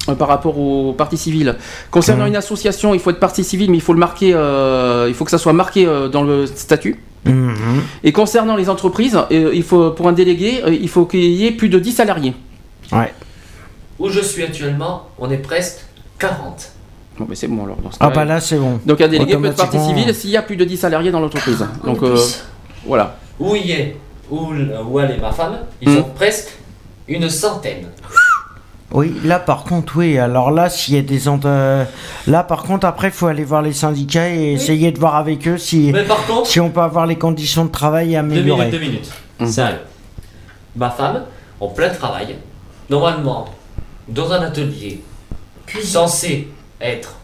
[0.09, 1.55] euh, par rapport aux parties civiles.
[1.91, 5.13] Concernant une association, il faut être partie civile, mais il faut le marquer, euh, il
[5.13, 6.99] faut que ça soit marqué euh, dans le statut.
[7.25, 7.81] Mhm.
[8.03, 11.45] Et concernant les entreprises, euh, il faut pour un délégué, euh, il faut qu'il y
[11.45, 12.33] ait plus de 10 salariés.
[12.91, 13.13] Ouais.
[13.99, 15.79] Où je suis actuellement, on est presque
[16.17, 16.71] 40.
[17.19, 17.77] Bon, mais c'est bon alors.
[17.77, 18.79] Dans ce Ah bah là, c'est bon.
[18.85, 21.19] Donc un délégué peut être partie civile s'il y a plus de 10 salariés dans
[21.19, 21.63] l'entreprise.
[21.85, 22.17] Donc euh,
[22.85, 23.17] voilà.
[23.39, 23.97] Où il est,
[24.29, 24.47] où,
[24.89, 25.97] où elle est ma femme, ils Mhm.
[25.97, 26.49] sont presque
[27.07, 27.87] une centaine.
[28.93, 30.17] Oui, là par contre, oui.
[30.17, 31.85] Alors là, s'il y a des ent- euh,
[32.27, 35.47] là par contre, après, il faut aller voir les syndicats et essayer de voir avec
[35.47, 38.65] eux si Mais par contre, si on peut avoir les conditions de travail deux améliorées.
[38.65, 39.11] minutes, deux minutes.
[39.39, 39.47] Mhm.
[39.47, 39.79] Sérieux.
[40.75, 41.23] Ma femme,
[41.59, 42.35] en plein travail,
[42.89, 43.45] normalement,
[44.07, 45.01] dans un atelier
[45.83, 46.49] censé
[46.81, 47.15] être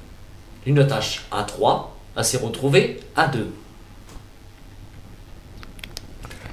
[0.65, 3.51] une tâche à 3, elle s'est retrouvée à 2.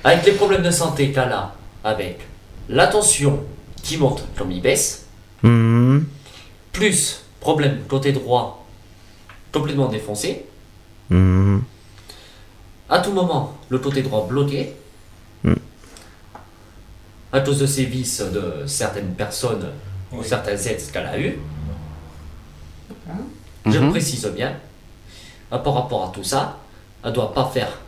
[0.03, 1.53] Avec les problèmes de santé qu'elle a,
[1.85, 2.19] avec
[2.69, 3.41] la tension
[3.83, 5.04] qui monte comme il baisse,
[5.45, 6.07] Mhm.
[6.73, 8.67] plus problème côté droit
[9.53, 10.45] complètement défoncé,
[11.11, 11.63] Mhm.
[12.89, 14.75] à tout moment, le côté droit bloqué.
[15.45, 15.53] Hmm.
[17.33, 19.69] À cause de ces vices de certaines personnes
[20.13, 21.39] ou certains aides qu'elle a eues.
[23.67, 23.85] Je Mhm.
[23.87, 24.57] le précise bien.
[25.51, 26.59] Par rapport à tout ça,
[27.03, 27.79] elle ne doit pas faire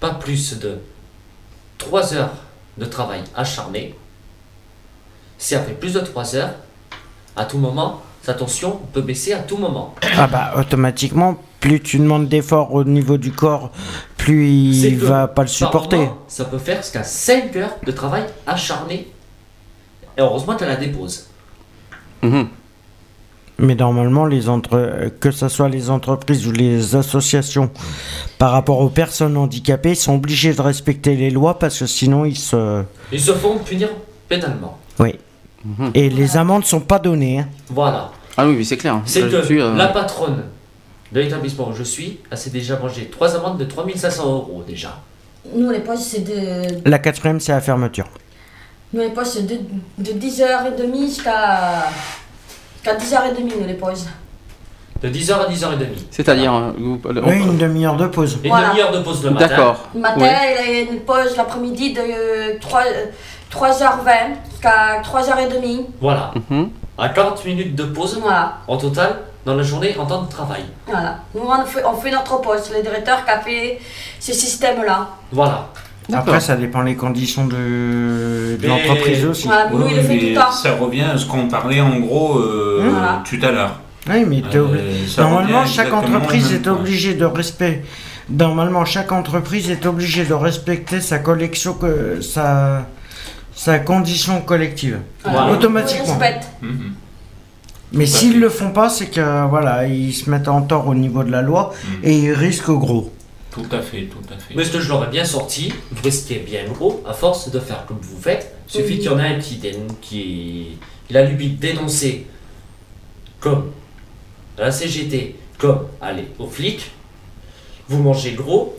[0.00, 0.78] pas plus de
[1.78, 2.34] 3 heures
[2.78, 3.94] de travail acharné.
[5.38, 6.54] Si elle fait plus de 3 heures,
[7.36, 9.94] à tout moment, sa tension peut baisser à tout moment.
[10.16, 13.70] Ah bah automatiquement, plus tu demandes d'efforts au niveau du corps,
[14.16, 15.98] plus il que, va pas le supporter.
[15.98, 19.08] moment, ça peut faire jusqu'à 5 heures de travail acharné.
[20.16, 21.28] Et heureusement qu'elle la dépose.
[22.22, 22.48] Mhm.
[23.58, 25.10] Mais normalement, les entre...
[25.20, 27.70] que ce soit les entreprises ou les associations,
[28.38, 32.36] par rapport aux personnes handicapées, sont obligés de respecter les lois parce que sinon ils
[32.36, 32.82] se...
[33.12, 33.88] Ils se font punir
[34.28, 34.78] pénalement.
[34.98, 35.14] Oui.
[35.94, 37.40] Et les amendes sont pas données.
[37.40, 37.48] hein.
[37.70, 38.10] Voilà.
[38.36, 39.00] Ah oui, mais c'est clair.
[39.06, 40.44] C'est que Là-dessus, euh, la patronne
[41.12, 44.98] de l'établissement où je suis, elle s'est déjà mangé 3 amendes de 3500 euros déjà.
[45.54, 48.06] Nous, les poches, c'est de, La quatrième, c'est la fermeture.
[48.92, 49.56] nous, les poches, c'est de,
[49.98, 51.84] de 10h30 jusqu'à
[52.76, 53.98] jusqu'à 10h30, nous, les poches.
[55.02, 55.86] De 10h à 10h30.
[56.10, 56.54] C'est-à-dire.
[56.54, 58.38] euh, vous- Oui, une demi-heure de pause.
[58.42, 58.70] Une Voilà.
[58.70, 59.46] demi-heure de pause le matin.
[59.46, 59.88] D'accord.
[59.94, 63.04] Le matin, il y a une pause l'après-midi de euh, 3, euh,
[63.52, 65.86] 3h20 jusqu'à 3h30.
[66.00, 66.32] Voilà.
[66.50, 66.70] Mhm.
[66.98, 68.58] À 40 minutes de pause Voilà.
[68.66, 70.64] en total dans la journée en temps de travail.
[70.86, 71.18] Voilà.
[71.34, 72.72] Nous, on fait, on fait notre poste.
[72.74, 73.78] Le directeur qui a fait
[74.18, 75.08] ce système-là.
[75.32, 75.68] Voilà.
[76.12, 79.46] Après, ça dépend les conditions de, l'entreprise aussi.
[79.48, 80.50] Voilà, nous, il le fait mais tout le temps.
[80.52, 83.22] Ça revient à ce qu'on parlait en gros euh, Voilà.
[83.28, 83.80] tout à l'heure.
[84.08, 87.82] Oui, mais t'es Euh, obli- ça Normalement, chaque entreprise est obligée de respecter.
[88.28, 92.86] Normalement, chaque entreprise est obligée de respecter sa collection, que sa,
[93.56, 95.00] sa condition collective.
[95.24, 95.50] Voilà.
[95.52, 96.04] Automatiquement.
[96.14, 96.46] On respecte.
[96.62, 96.92] Mhm.
[97.92, 101.24] Mais s'ils le font pas, c'est que voilà, ils se mettent en tort au niveau
[101.24, 102.04] de la loi Mhm.
[102.04, 103.10] et ils risquent gros.
[103.50, 104.54] Tout à fait, tout à fait.
[104.54, 107.86] Mais ce que je l'aurais bien sorti, vous risquez bien gros, à force de faire
[107.86, 108.54] comme vous faites.
[108.68, 108.98] Il suffit Oui.
[108.98, 110.78] qu'il y en a un qui, dé- qui
[111.08, 112.26] il a l'ubie de dénoncer
[113.40, 113.70] comme
[114.58, 116.90] à la CGT, comme aller aux flics.
[117.88, 118.76] Vous mangez gros,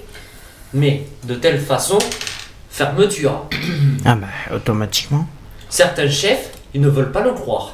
[0.74, 1.98] mais de telle façon,
[2.78, 3.46] fermeture.
[4.06, 5.28] Ah bah, automatiquement.
[5.68, 7.74] Certains chefs, ils ne veulent pas le croire.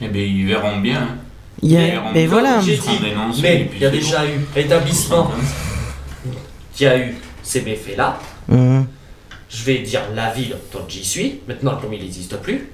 [0.00, 1.02] Eh bien, ils verront bien.
[1.02, 1.16] hein.
[1.60, 2.28] Il y a- Ils verront mais bien.
[2.30, 2.60] voilà.
[2.60, 5.30] J'ai Ils seront dit, dénoncés, et mais puis il y a c'est déjà eu établissement
[6.72, 8.18] qui a eu ces méfaits-là.
[8.48, 8.86] Mhm.
[9.48, 12.68] je vais dire la ville dont j'y suis, maintenant comme il n'existe plus,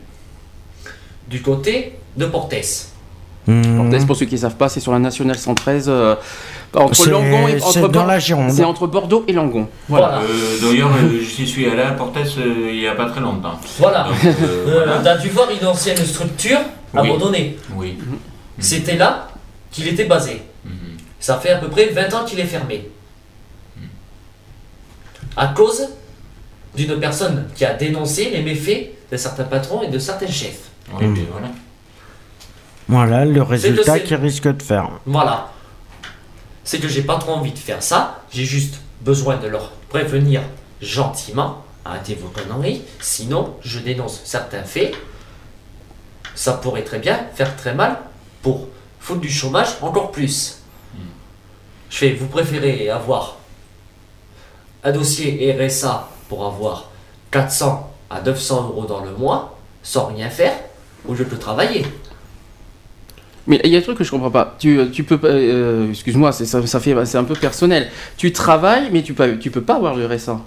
[1.29, 2.55] du côté de Portes.
[3.47, 6.17] Portes, pour ceux qui ne savent pas, c'est sur la nationale 113, euh,
[6.75, 8.51] entre Langon et entre dans Bor- la Gironde.
[8.51, 9.69] C'est entre Bordeaux et Langon.
[9.89, 10.19] Voilà.
[10.21, 13.59] Euh, D'ailleurs, euh, j'y suis allé à Portes euh, il n'y a pas très longtemps.
[13.79, 14.05] Voilà.
[14.05, 15.01] Donc, euh, Euh, voilà.
[15.03, 16.59] T'as dû voir une ancienne structure
[16.95, 17.01] Oui.
[17.09, 17.57] abandonnée.
[17.75, 17.99] Oui.
[18.59, 19.29] C'était là
[19.71, 20.43] qu'il était basé.
[20.65, 20.73] Mhm.
[21.21, 22.89] Ça fait à peu près 20 ans qu'il est fermé.
[25.37, 25.87] À cause
[26.77, 30.69] d'une personne qui a dénoncé les méfaits de certains patrons et de certains chefs.
[30.99, 31.49] Oui, voilà.
[32.89, 34.91] Voilà le résultat qu'ils risquent de faire.
[35.07, 35.51] Voilà.
[36.65, 38.23] C'est que j'ai pas trop envie de faire ça.
[38.31, 40.43] J'ai juste besoin de leur prévenir
[40.81, 41.65] gentiment.
[41.85, 42.83] Arrêtez vos conneries.
[43.01, 44.95] Sinon, je dénonce certains faits.
[46.35, 47.99] Ça pourrait très bien faire très mal
[48.43, 48.69] pour
[49.01, 50.63] foutre du chômage encore plus.
[51.89, 53.37] Je fais, vous préférez avoir
[54.83, 56.91] un dossier RSA pour avoir
[57.31, 60.55] 400 à 900 euros dans le mois sans rien faire
[61.07, 61.87] ou je peux travailler.
[63.47, 64.57] Mais il y a un truc que je comprends pas.
[64.59, 65.29] Tu, tu peux pas.
[65.29, 67.89] euh, Excuse-moi, c'est- ça, ça fait, c'est un peu personnel.
[68.17, 70.41] Tu travailles, mais tu peux, tu peux pas avoir le RSA.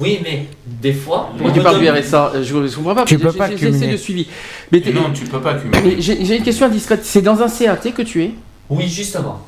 [0.00, 1.30] Oui, mais des fois.
[1.54, 3.04] Tu parles du RSA Je ne comprends pas.
[3.04, 4.26] Tu peux pas J'essaie de suivi.
[4.70, 5.80] Mais, non, tu peux pas cumuler.
[5.82, 7.04] mais j'ai j'ai une question indiscrète.
[7.04, 8.30] C'est dans un CAT que tu es
[8.68, 9.40] Oui, justement.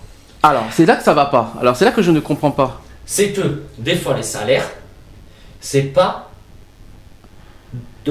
[0.42, 1.54] Alors, c'est là que ça va pas.
[1.60, 2.82] Alors, c'est là que je ne comprends pas.
[3.06, 4.70] C'est que des fois les salaires,
[5.60, 6.30] c'est pas.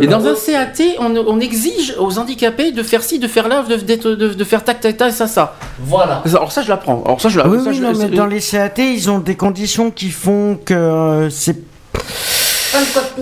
[0.02, 3.62] Et dans un CAT, on, on exige aux handicapés de faire ci, de faire là,
[3.64, 5.56] de, d'être- de, de faire tac, tac, tac, ça, ça.
[5.80, 6.24] Voilà.
[6.26, 7.04] Alors, ça, je l'apprends.
[7.06, 7.70] Alors, ça, je oui, l'apprends.
[7.72, 11.58] oui, non, mais dans les CAT, ils ont des conditions qui font que euh, c'est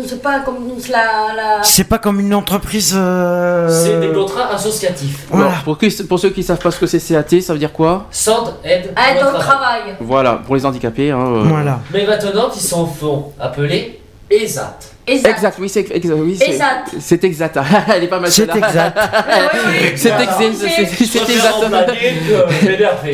[0.05, 0.55] C'est pas comme
[0.89, 0.97] la.
[1.35, 1.63] la...
[1.63, 2.93] c'est pas comme une entreprise.
[2.95, 5.25] euh, C'est des contrats associatifs.
[5.29, 5.51] Voilà.
[5.65, 8.07] pour, que- pour ceux qui savent pas ce que c'est CAT, ça veut dire quoi?
[8.11, 9.39] Sans aide Aide au au travail.
[9.41, 9.81] travail.
[9.99, 11.11] Voilà, pour les handicapés.
[11.11, 11.79] hein, euh, Voilà.
[11.93, 14.77] Mais maintenant, ils s'en font appeler ESAT.
[15.07, 15.29] Exact.
[15.35, 16.15] Exact, oui, c'est exact.
[16.19, 16.89] Oui, c'est- Exact.
[16.99, 17.57] C'est exact.
[17.95, 18.31] Elle est pas mal.
[18.31, 18.97] C'est exact.
[19.95, 20.31] C'est exact.
[20.37, 21.55] c'est- c'est- C'est exact.
[21.63, 21.91] exact.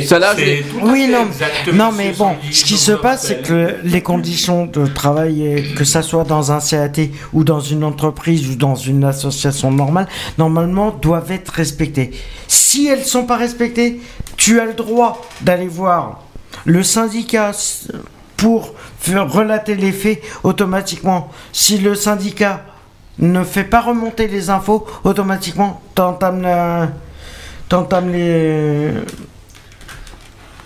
[0.05, 2.91] Celle-là, je C'est l'ai- tout à Oui, non, exact, non, mais bon, ce qui se
[2.91, 7.43] passe, c'est que les conditions de travail, euh, que ça soit dans un CAT ou
[7.43, 10.07] dans une entreprise ou dans une association normale,
[10.37, 12.11] normalement doivent être respectées.
[12.47, 13.99] Si elles sont pas respectées,
[14.35, 16.23] tu as le droit d'aller voir
[16.65, 17.51] le syndicat
[18.37, 18.73] pour
[19.05, 21.29] relater les faits automatiquement.
[21.51, 22.63] Si le syndicat
[23.19, 26.89] ne fait pas remonter les infos, automatiquement, t'entames la-
[27.67, 28.91] t'entames les...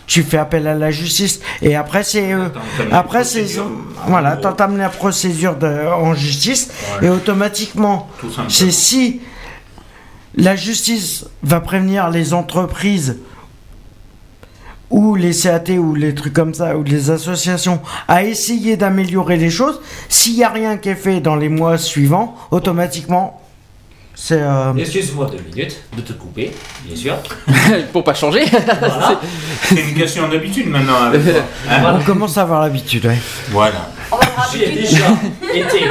[0.07, 2.49] Tu fais appel à la justice et après c'est euh,
[2.91, 3.45] après c'est
[4.07, 6.69] voilà t'entames la procédure de- en justice
[7.01, 7.07] Ouais.
[7.07, 8.09] et automatiquement
[8.49, 9.21] c'est si
[10.35, 13.19] la justice va prévenir les entreprises
[14.91, 19.49] ou les CAT ou les trucs comme ça ou les associations à essayer d'améliorer les
[19.49, 19.79] choses.
[20.09, 23.41] S'il n'y a rien qui est fait dans les mois suivants, automatiquement,
[24.13, 24.41] c'est...
[24.41, 26.51] euh, Excuse-moi deux minutes de te couper,
[26.85, 27.15] bien sûr.
[27.93, 28.43] Pour pas changer.
[28.45, 29.19] Voilà.
[29.63, 31.41] C'est une question d'habitude maintenant avec toi.
[31.69, 31.97] hein.
[31.99, 33.17] On commence à avoir l'habitude, ouais.
[33.49, 33.89] Voilà.
[34.53, 35.07] J'ai déjà
[35.53, 35.85] été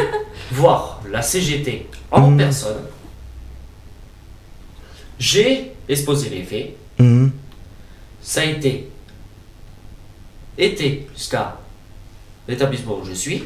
[0.53, 2.37] voir la CGT en Mhm.
[2.37, 2.77] personne.
[5.19, 6.77] J'ai exposé les faits.
[6.99, 7.31] Mhm.
[8.31, 8.89] Ça a été
[10.57, 11.57] été jusqu'à
[12.47, 13.43] l'établissement où je suis.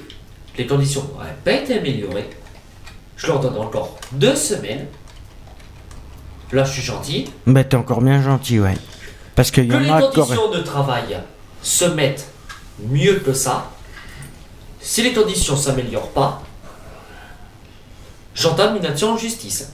[0.58, 2.28] Les conditions n'auraient pas été améliorées.
[3.16, 4.86] Je leur donne encore deux semaines.
[6.52, 7.30] Là, je suis gentil.
[7.46, 8.74] Mais t'es encore bien gentil, ouais.
[9.34, 10.26] Parce qu'il y Que en les a encore...
[10.26, 11.18] conditions de travail
[11.62, 12.28] se mettent
[12.78, 13.70] mieux que ça.
[14.82, 16.42] Si les conditions s'améliorent pas,
[18.34, 19.72] j'entame une action en justice.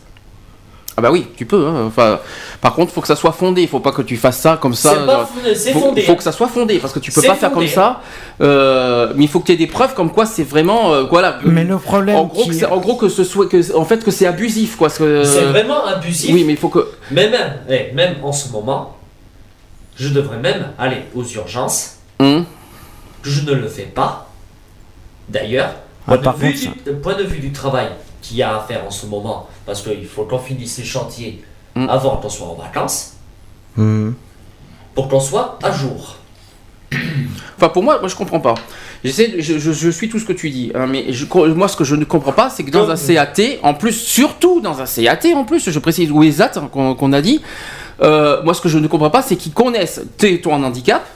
[0.96, 1.66] Ah bah oui, tu peux.
[1.66, 1.84] hein.
[1.86, 2.18] Enfin,
[2.60, 3.66] par contre, faut que ça soit fondé.
[3.66, 4.90] Faut pas que tu fasses ça comme ça.
[4.98, 6.02] C'est pas euh, fondé, c'est faut, fondé.
[6.02, 8.00] faut que ça soit fondé parce que tu peux pas faire comme ça.
[8.40, 11.38] Euh, mais il faut que tu aies des preuves comme quoi c'est vraiment euh, voilà.
[11.44, 13.84] Mais le problème En gros, qui- que c'est- en gros que ce soit que en
[13.84, 14.90] fait que c'est abusif quoi.
[14.90, 16.34] que- C'est vraiment abusif.
[16.34, 16.86] Oui, mais il faut que.
[17.10, 18.96] Mais même, eh, même en ce moment,
[19.96, 21.96] je devrais même aller aux urgences.
[22.18, 22.44] Hum.
[23.22, 24.28] Je ne le fais pas.
[25.28, 25.74] D'ailleurs,
[26.08, 27.86] Ah, point de vue du travail
[28.22, 31.42] qu'il y a à faire en ce moment, parce qu'il faut qu'on finisse les chantiers
[31.76, 31.88] Hum.
[31.88, 33.12] avant qu'on soit en vacances,
[33.76, 34.14] Mhm.
[34.94, 36.16] pour qu'on soit à jour.
[37.56, 38.54] Enfin, pour moi, moi je comprends pas.
[39.04, 41.24] J'essaie, je, je, je suis tout ce que tu dis, hein, mais je,
[41.54, 44.60] moi ce que je ne comprends pas, c'est que dans un CAT, en plus, surtout
[44.60, 47.40] dans un CAT, en plus, je précise, ou ESAT hein, qu'on a dit,
[48.02, 50.00] euh, moi ce que je ne comprends pas, c'est qu'ils connaissent
[50.42, 51.06] ton handicap,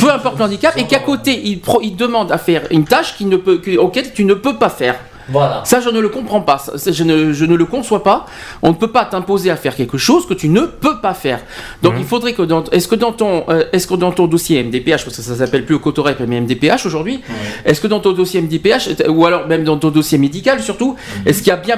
[0.00, 3.16] peu importe le handicap, et qu'à côté, ils, pro- ils demandent à faire une tâche
[3.16, 4.96] qui ne peut, que- auquel tu ne peux pas faire.
[5.28, 5.62] Voilà.
[5.64, 6.62] Ça, je ne le comprends pas.
[6.86, 8.26] Je, ne, je ne le conçois pas.
[8.62, 11.40] On ne peut pas t'imposer à faire quelque chose que tu ne peux pas faire.
[11.82, 14.62] Donc, il faudrait que dans, est-ce que dans ton, euh, est-ce que dans ton dossier
[14.62, 17.20] MDPH, parce que ça s'appelle plus Cotorep mais MDPH aujourd'hui,
[17.64, 20.96] est-ce que dans ton dossier MDPH, ou alors même dans ton dossier médical surtout,
[21.26, 21.76] est-ce qu'il y a bien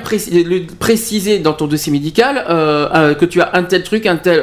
[0.78, 4.40] précisé, dans ton dossier médical euh, euh, que tu as un tel truc, un tel,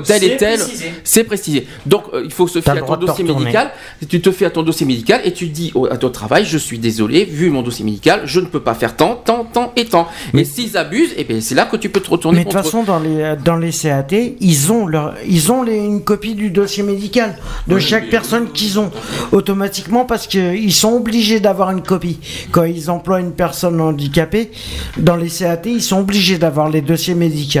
[0.00, 0.58] tel et tel.
[1.04, 1.66] C'est précisé.
[1.86, 3.70] Donc, euh, il faut se fier à ton dossier médical.
[4.08, 6.58] Tu te fais à ton dossier médical et tu dis au- à ton travail, je
[6.58, 9.84] suis désolé, vu mon dossier médical, je ne peux pas faire tant, tant, tant et
[9.84, 10.06] tant.
[10.34, 12.60] Et s'ils abusent, et bien c'est là que tu peux te retourner Mais de toute
[12.62, 14.06] façon, dans les, dans les CAT,
[14.40, 17.36] ils ont, leur, ils ont les- une copie du dossier médical
[17.66, 18.90] de chaque personne qu'ils ont
[19.32, 22.18] automatiquement parce qu'ils sont obligés d'avoir une copie.
[22.50, 24.50] Quand ils emploient une personne handicapée,
[24.96, 27.58] dans les CAT, ils sont obligés d'avoir les dossiers médicaux.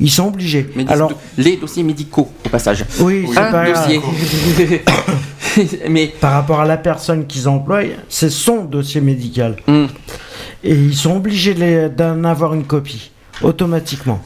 [0.00, 0.68] Ils sont obligés.
[0.88, 2.84] Alors, les dossiers médicaux au passage.
[3.00, 3.86] oui, c'est Un pas grave.
[3.86, 4.82] dossier.
[5.88, 9.56] Mais Par rapport à la personne qu'ils emploient, c'est son dossier médical.
[9.66, 9.86] Hmm.
[10.62, 11.54] Et ils sont obligés
[11.88, 13.10] d'en avoir une copie,
[13.42, 14.22] automatiquement.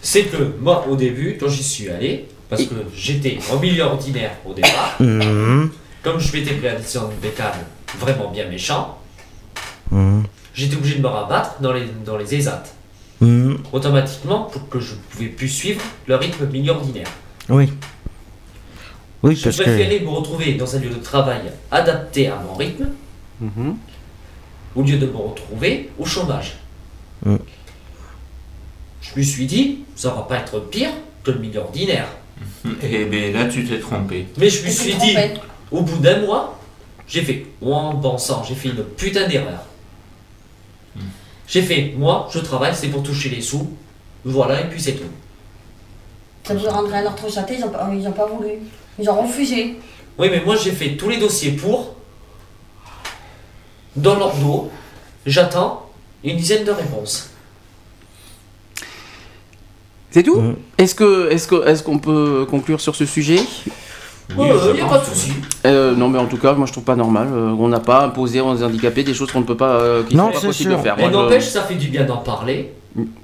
[0.00, 4.32] C'est que moi, au début, quand j'y suis allé, parce que j'étais en milieu ordinaire
[4.46, 5.70] au départ, Mhm.
[6.02, 7.52] comme je m'étais pris un accident de bécane
[7.98, 8.98] vraiment bien méchant,
[9.90, 10.22] Mhm.
[10.54, 12.62] j'étais obligé de me rabattre dans les, dans les ESAT.
[13.20, 13.58] Mhm.
[13.72, 17.08] Automatiquement, pour que je pouvais plus suivre le rythme milieu ordinaire.
[17.48, 17.68] Oui.
[19.22, 19.62] Oui, Je parce que.
[19.64, 21.40] préférais me retrouver dans un lieu de travail
[21.70, 22.90] adapté à mon rythme,
[23.40, 23.76] Mhm.
[24.76, 26.58] au lieu de me retrouver au chômage.
[27.26, 27.36] Mm.
[29.02, 30.90] Je me suis dit, ça va pas être pire
[31.24, 32.06] que le milieu ordinaire.
[32.82, 34.26] Et bien là, tu t'es trompé.
[34.38, 35.16] Mais je me suis dit,
[35.72, 36.60] au bout d'un mois,
[37.08, 39.64] j'ai fait, en pensant, j'ai fait une putain d'erreur.
[41.48, 43.68] J'ai fait, moi, je travaille, c'est pour toucher les sous.
[44.24, 45.04] Voilà, et puis c'est tout.
[46.44, 48.50] Ça vous rentrer à notre château, ils ont, pas- ils ont pas voulu.
[48.98, 49.76] Ils ont refusé.
[50.18, 51.94] Oui, mais moi j'ai fait tous les dossiers pour.
[53.96, 54.70] Dans leur dos,
[55.26, 55.88] j'attends
[56.24, 57.30] une dizaine de réponses.
[60.10, 60.40] c'est tout?
[60.40, 60.56] Mhm.
[60.78, 63.40] Est-ce que, est-ce que, est-ce qu'on peut conclure sur ce sujet?
[64.30, 64.90] Je il n'y a pense.
[64.92, 65.32] pas de souci.
[65.66, 67.28] Euh, Non, mais en tout cas, moi je trouve pas normal.
[67.32, 70.26] Euh, on n'a pas imposé aux handicapés des choses qu'on ne peut pas, euh, Non,
[70.26, 70.78] sont pas c'est possibles sûr.
[70.78, 70.94] de faire.
[70.96, 72.74] Mais Moi, je- n'empêche, ça fait du bien d'en parler.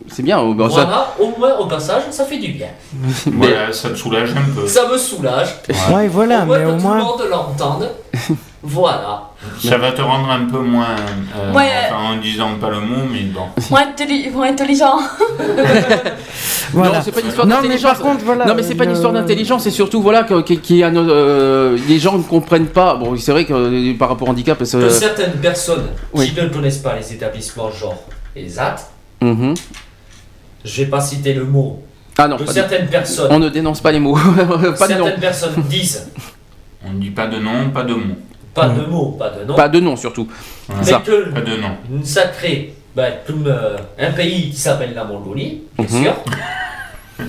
[0.08, 0.40] C'est bien.
[0.40, 2.68] euh, bah, ça- Voilà, au moins au passage, ça fait du bien.
[3.32, 4.66] Voilà, ça te soulage un peu.
[4.66, 5.48] Ça me soulage.
[5.92, 6.98] Ouais, voilà, au moins mais que au tout moins.
[6.98, 7.90] le monde l'entende.
[8.66, 9.28] Voilà.
[9.62, 10.86] Ça va te rendre un peu moins.
[11.36, 11.68] euh, Ouais.
[11.90, 13.42] enfin, en disant pas le mot, mais bon.
[13.70, 14.98] Moins, intelli- moins intelligent.
[16.72, 16.98] Voilà.
[16.98, 17.92] Non, c'est pas une histoire Non, mais d'intelligence.
[17.92, 20.34] par contre, voilà, non, mais c'est pas une le- histoire d'intelligence, c'est surtout voilà que,
[20.34, 22.96] euh, les gens ne comprennent pas.
[22.96, 26.30] Bon, c'est vrai que euh, par rapport au handicap, parce Que que- certaines personnes oui.
[26.34, 28.02] qui ne connaissent pas les établissements genre
[28.34, 28.76] les AT,
[29.20, 29.54] Mhm.
[30.64, 31.80] je vais pas citer le mot,
[32.18, 34.16] Ah non, que pas de- certaines personnes, on ne dénonce pas les mots.
[34.78, 35.04] pas de nom.
[35.04, 36.08] certaines personnes disent
[36.86, 38.16] On ne dit pas de nom, pas de mots.
[38.54, 40.28] Pas de mots, pas de nom, Pas de nom surtout.
[40.78, 41.02] mais Ça.
[41.04, 41.68] que Pas de nom.
[41.92, 46.02] une sacrée, ben, comme euh, un pays qui s'appelle la Mongolie, bien Mhm.
[46.04, 46.14] sûr,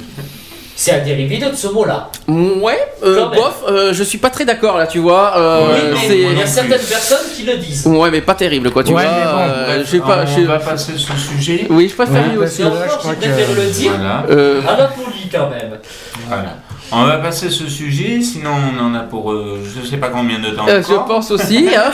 [0.75, 2.09] c'est un dérivé de ce mot-là.
[2.27, 5.35] Ouais, euh, bof, euh, je suis pas très d'accord là, tu vois.
[5.37, 7.87] euh, oui, mais il y a certaines personnes qui le disent.
[7.87, 9.11] Ouais, mais pas terrible quoi, tu Ouais, vois.
[9.11, 10.25] mais bon, euh, bref, pas.
[10.37, 11.65] on va passer ce sujet.
[11.69, 12.61] Oui, je préfère Ouais, lui aussi.
[12.61, 14.23] là, je préfère que- le dire Voilà.
[14.29, 15.79] Euh, à la folie quand même.
[16.27, 16.57] Voilà.
[16.91, 20.39] On va passer ce sujet, sinon on en a pour euh, je sais pas combien
[20.39, 21.67] de temps euh, je pense aussi.
[21.75, 21.91] Hein.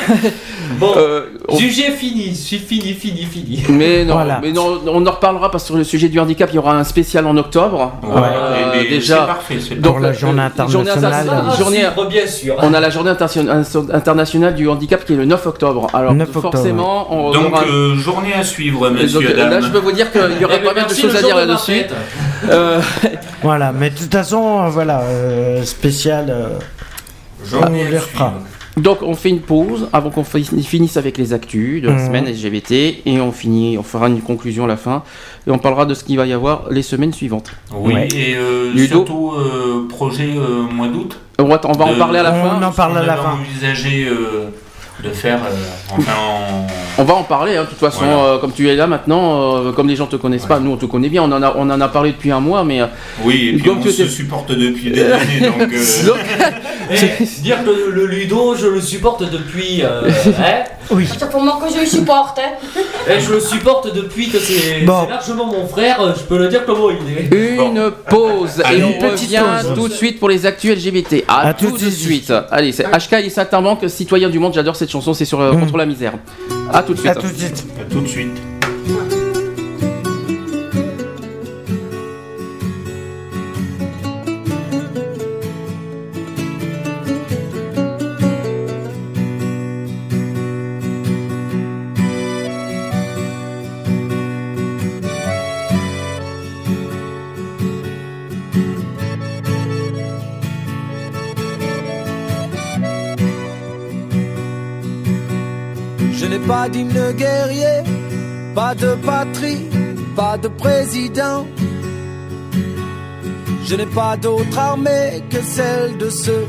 [0.80, 3.64] Bon, Euh, on- sujet fini, fini, fini, fini.
[3.70, 4.40] Mais non, Voilà.
[4.42, 6.76] mais non, on en reparlera parce que sur le sujet du handicap, il y aura
[6.78, 7.94] un spécial en octobre.
[8.03, 9.20] Ouais, Euh, et- et déjà.
[9.22, 9.26] c'est
[9.60, 11.30] parfait, Donc, Pour la euh, journée internationale.
[11.30, 12.56] À journée- suivre, bien sûr.
[12.60, 15.88] On a la journée internation- internationale du handicap qui est le 9 octobre.
[15.94, 17.64] Alors 9 octobre, forcément, on Donc aura.
[17.66, 20.60] euh, journée à suivre, Donc, messieurs là, je peux vous dire qu'il y aura Eh
[20.60, 21.82] ben, pas mal de choses à dire là-dessus.
[22.50, 22.82] Euh,
[23.44, 26.28] Voilà, mais de toute façon, voilà, euh, spécial.
[26.30, 26.60] euh,
[27.44, 28.34] Journée on les refera.
[28.78, 32.06] donc, on fait une pause avant qu'on fi- finisse avec les actus de la Mhm.
[32.06, 35.02] semaine LGBT et on finit, on fera une conclusion à la fin
[35.48, 37.52] et on parlera de ce qu'il va y avoir les semaines suivantes.
[37.74, 38.08] Oui, Ouais.
[38.16, 38.88] et euh, Ludo.
[38.98, 41.18] surtout euh, projet euh, mois d'août.
[41.40, 42.64] On va, on en parler à la on fin.
[42.68, 43.32] en parle à On la fin.
[43.40, 44.50] envisagé euh,
[45.02, 48.18] de faire, euh, enfin, en- On va en parler, hein, de toute façon, Voilà.
[48.24, 50.78] euh, comme tu es là maintenant, euh, comme les gens te connaissent pas, nous on
[50.78, 52.82] te connaît bien, on en a, on en a parlé depuis un mois, mais...
[52.82, 52.86] euh,
[53.24, 55.62] oui, et puis Donc, on tu se supporte depuis des années, donc.
[55.74, 56.18] euh, donc,
[56.92, 59.82] Eh, dire que le Ludo, je le supporte depuis.
[59.84, 61.08] euh, hein, Oui.
[61.18, 62.38] C'est pour moi que je le supporte.
[62.40, 62.82] Hein.
[63.10, 65.08] et je le supporte depuis que c'est Bon.
[65.10, 67.56] largement mon frère, je peux le dire comment il est.
[67.66, 69.74] Une pause Allez, et on une petite revient pause.
[69.76, 71.24] tout de suite pour les actus LGBT.
[71.30, 72.34] À, À tout, tout de de suite.
[72.52, 73.14] Allez, c'est HK
[73.84, 74.54] et citoyen du monde.
[74.54, 75.60] J'adore cette chanson, c'est sur euh, Mm.
[75.61, 76.14] contre la misère.
[76.72, 77.11] À tout de suite.
[77.11, 77.66] À tout de suite.
[77.80, 79.20] à tout de suite.
[106.72, 107.83] D'hymne guerrier,
[108.56, 109.67] pas de patrie,
[110.16, 111.45] pas de président.
[113.66, 116.45] Je n'ai pas d'autre armée que celle de ceux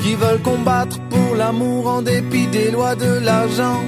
[0.00, 3.82] qui veulent combattre pour l'amour en dépit des lois de l'argent.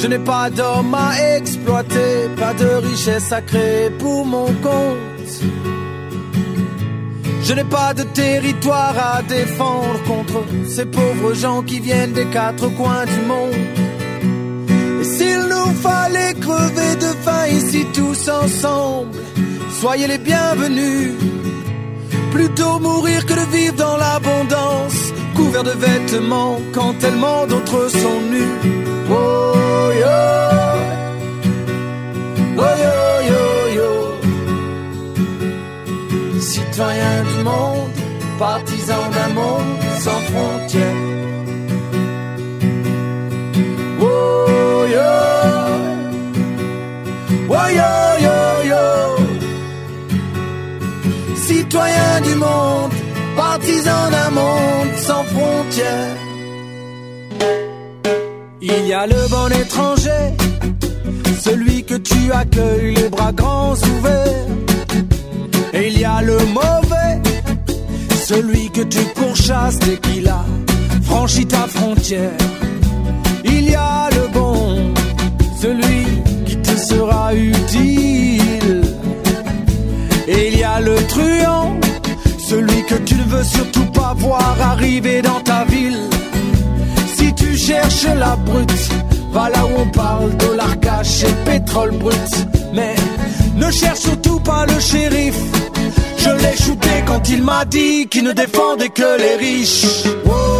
[0.00, 5.32] Je n'ai pas d'homme à exploiter, pas de richesse à créer pour mon compte.
[7.42, 12.68] Je n'ai pas de territoire à défendre contre ces pauvres gens qui viennent des quatre
[12.68, 13.77] coins du monde.
[15.82, 19.16] Fallait crever de faim ici tous ensemble,
[19.80, 21.12] soyez les bienvenus.
[22.32, 28.56] Plutôt mourir que de vivre dans l'abondance, couvert de vêtements quand tellement d'autres sont nus.
[29.10, 30.20] Oh yo,
[32.58, 32.96] oh yo
[33.30, 33.44] yo
[33.78, 33.90] yo.
[36.40, 37.96] Citoyens du monde,
[38.38, 41.02] partisans d'un monde sans frontières.
[44.00, 45.37] Oh yo,
[47.80, 47.92] yo
[48.26, 48.38] yo
[48.72, 48.84] yo.
[51.46, 52.92] Citoyens du monde,
[53.36, 56.16] partisans d'un monde sans frontières.
[58.60, 60.24] Il y a le bon étranger,
[61.40, 64.46] celui que tu accueilles les bras grands ouverts.
[65.74, 67.20] Et il y a le mauvais,
[68.26, 70.44] celui que tu pourchasses dès qu'il a
[71.02, 72.36] franchi ta frontière.
[73.44, 74.47] Il y a le bon,
[80.80, 81.76] le truand,
[82.38, 85.98] celui que tu ne veux surtout pas voir arriver dans ta ville.
[87.16, 88.88] Si tu cherches la brute,
[89.32, 92.46] va là où on parle dollar cash et pétrole brut.
[92.72, 92.94] Mais
[93.56, 95.36] ne cherche surtout pas le shérif.
[96.18, 100.04] Je l'ai shooté quand il m'a dit qu'il ne défendait que les riches.
[100.26, 100.58] Oh.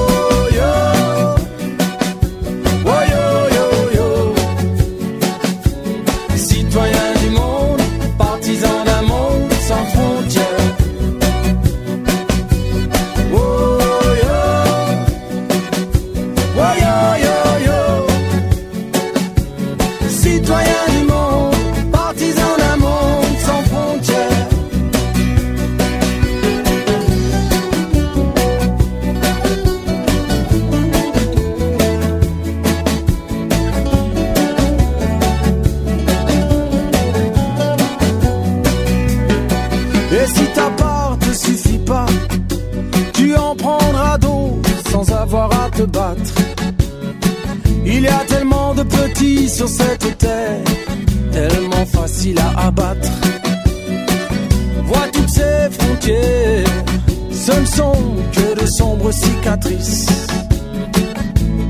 [59.48, 60.06] Cicatrices.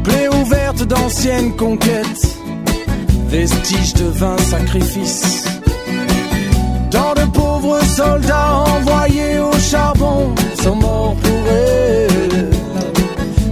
[0.02, 2.38] Plaies ouvertes d'anciennes conquêtes,
[3.28, 5.44] vestiges de vains sacrifices.
[6.90, 12.50] Tant de pauvres soldats envoyés au charbon sont morts pour elle.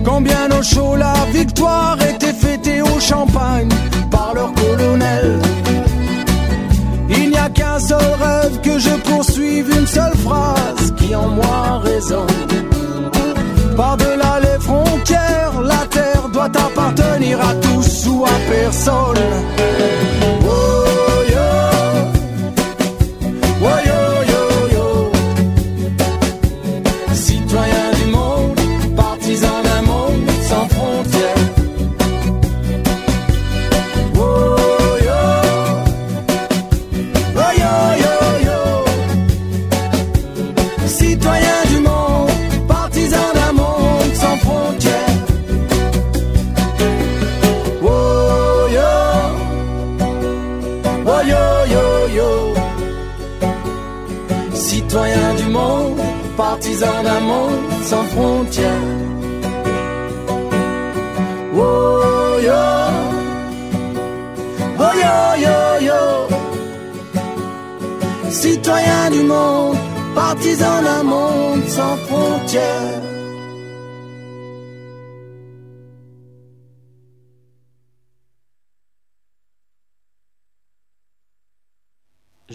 [0.05, 1.97] Combien au chaud la victoire
[17.25, 20.06] à tous ou à personne.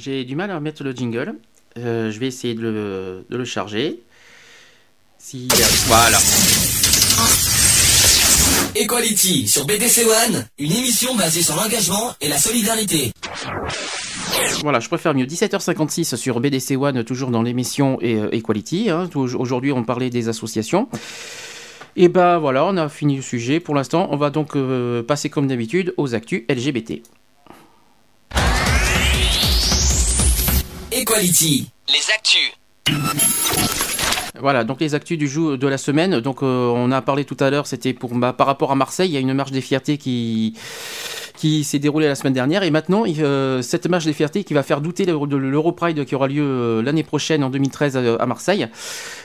[0.03, 1.35] J'ai du mal à mettre le jingle.
[1.77, 3.99] Euh, je vais essayer de le, de le charger.
[5.19, 5.47] Si,
[5.85, 6.17] voilà.
[8.75, 13.11] Equality sur BDC One, une émission basée sur l'engagement et la solidarité.
[14.63, 15.25] Voilà, je préfère mieux.
[15.25, 18.89] 17h56 sur BDC One, toujours dans l'émission et, euh, Equality.
[18.89, 19.07] hein.
[19.13, 20.89] Aujourd'hui, on parlait des associations.
[21.95, 24.07] Et ben voilà, on a fini le sujet pour l'instant.
[24.09, 27.03] On va donc euh, passer comme d'habitude aux actus LGBT.
[31.01, 32.51] Equality, les actus.
[34.39, 36.19] Voilà, donc les actus du jour de la semaine.
[36.19, 39.09] Donc euh, on a parlé tout à l'heure, c'était pour bah, par rapport à Marseille,
[39.09, 40.55] il y a une marche des fiertés qui
[41.37, 44.53] qui s'est déroulée la semaine dernière et maintenant il, euh, cette marche des fiertés qui
[44.53, 48.15] va faire douter l'Euro- de l'Europride qui aura lieu euh, l'année prochaine en 2013 à,
[48.21, 48.67] à Marseille.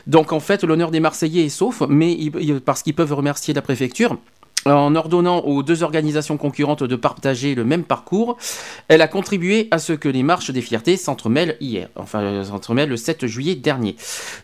[0.07, 3.61] Donc en fait l'honneur des Marseillais est sauf, mais ils- parce qu'ils peuvent remercier la
[3.61, 4.17] préfecture.
[4.67, 8.37] En ordonnant aux deux organisations concurrentes de partager le même parcours,
[8.89, 12.89] elle a contribué à ce que les marches des fiertés s'entremêlent hier, enfin euh, s'entremêlent
[12.89, 13.95] le 7 juillet dernier.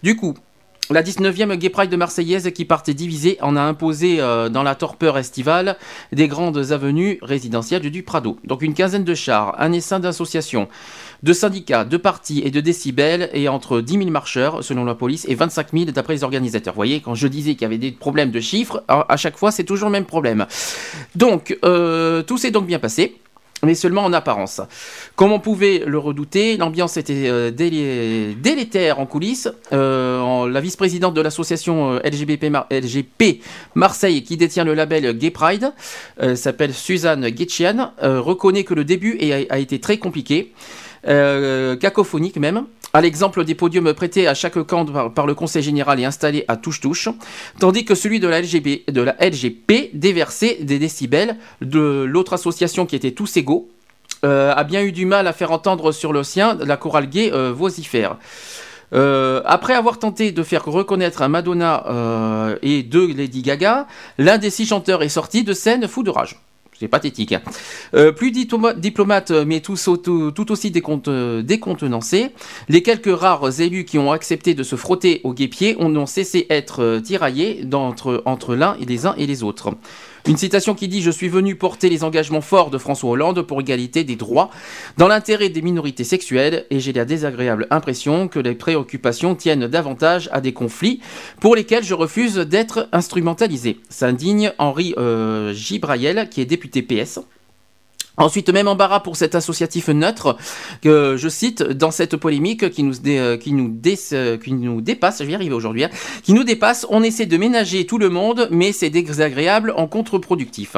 [0.05, 0.35] Du coup,
[0.91, 4.75] la 19e Gay Pride de Marseillaise qui partait divisée en a imposé euh, dans la
[4.75, 5.77] torpeur estivale
[6.13, 8.39] des grandes avenues résidentielles du Prado.
[8.45, 10.69] Donc une quinzaine de chars, un essaim d'associations,
[11.23, 15.25] de syndicats, de partis et de décibels et entre 10 000 marcheurs selon la police
[15.29, 16.75] et 25 000 d'après les organisateurs.
[16.75, 19.51] Vous voyez, quand je disais qu'il y avait des problèmes de chiffres, à chaque fois
[19.51, 20.47] c'est toujours le même problème.
[21.15, 23.17] Donc euh, tout s'est donc bien passé
[23.65, 24.61] mais seulement en apparence.
[25.15, 29.49] Comme on pouvait le redouter, l'ambiance était euh, délé- délétère en coulisses.
[29.73, 33.41] Euh, la vice-présidente de l'association LGBT, LGP
[33.75, 35.73] Marseille, qui détient le label Gay Pride,
[36.35, 39.19] s'appelle Suzanne Guetchian, euh, reconnaît que le début
[39.49, 40.53] a, été très compliqué,
[41.07, 42.65] euh, cacophonique même.
[42.93, 46.57] À l'exemple des podiums prêtés à chaque camp par, le Conseil général et installés à
[46.57, 47.09] touche-touche,
[47.59, 53.37] tandis que celui de la, LGP déversait des décibels de l'autre association qui était tous
[53.39, 53.71] égaux,
[54.25, 57.33] euh, a bien eu du mal à faire entendre sur le sien la chorale gay
[57.33, 58.19] euh, vocifère.
[58.95, 63.87] Après avoir tenté de faire reconnaître Madonna et deux Lady Gaga,
[64.19, 66.39] l'un des six chanteurs est sorti de scène fou de rage.
[66.79, 67.33] C'est pathétique.
[67.33, 67.43] hein.
[67.95, 69.77] Euh, plus diploma- diplomate, mais tout,
[70.51, 72.31] aussi déconte- euh, décontenancé,
[72.69, 76.83] les quelques rares élus qui ont accepté de se frotter au guépier ont cessé être
[76.83, 77.65] euh, tiraillés
[78.25, 79.71] entre l'un et les uns et les autres.
[80.25, 83.61] Une citation qui dit Je suis venu porter les engagements forts de François Hollande pour
[83.61, 84.51] égalité des droits
[84.97, 90.29] dans l'intérêt des minorités sexuelles et j'ai la désagréable impression que les préoccupations tiennent davantage
[90.33, 91.01] à des conflits
[91.41, 93.81] pour lesquels je refuse d'être instrumentalisé.
[93.89, 97.19] S'indigne Henri euh, Gibrayel, qui est député PS.
[98.19, 100.37] Ensuite, même embarras pour cet associatif neutre,
[100.83, 103.39] que je cite dans cette polémique qui nous, euh,
[104.13, 105.91] euh, dépasse, je vais y arriver aujourd'hui, hein,
[106.23, 110.77] qui nous dépasse, on essaie de ménager tout le monde, mais c'est désagréable en contre-productif.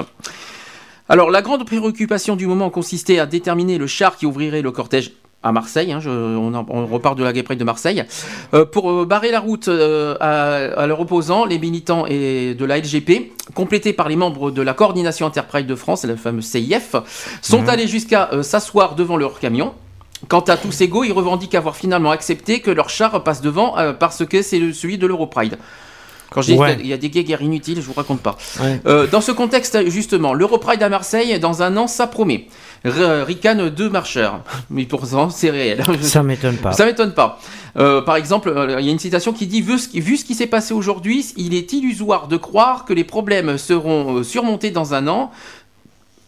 [1.08, 5.12] Alors, la grande préoccupation du moment consistait à déterminer le char qui ouvrirait le cortège
[5.44, 5.92] à Marseille.
[5.92, 8.04] hein, je- on, en- on repart de la Gay Pride de Marseille.
[8.54, 12.64] Euh, pour euh, barrer la route euh, à, à leurs opposants, les militants et de
[12.64, 16.96] la LGP, complétés par les membres de la coordination Interpride de France, la fameuse CIF,
[17.42, 17.68] sont Mhm.
[17.68, 19.72] allés jusqu'à s'asseoir devant leur camion.
[20.28, 24.24] Quant à tous égaux, ils revendiquent avoir finalement accepté que leur char passe devant parce
[24.24, 25.58] que c'est celui de l'Europride.
[26.30, 26.76] Quand je dis Ouais.
[26.76, 28.36] qu'il y a des guerres inutiles, je vous raconte pas.
[28.60, 28.80] Ouais.
[28.86, 32.48] Euh, dans ce contexte, justement, l'Europride à Marseille, dans un an, ça promet.
[32.84, 34.40] Ricane deux marcheurs.
[34.70, 35.82] Mais pourtant, c'est réel.
[36.02, 36.72] Ça m'étonne pas.
[36.72, 37.40] Ça m'étonne pas.
[37.76, 40.16] Euh, par exemple, euh, il y a une citation qui dit vu ce qui, vu
[40.16, 44.22] ce qui s'est passé aujourd'hui, il est illusoire de croire que les problèmes seront euh,
[44.22, 45.32] surmontés dans un an.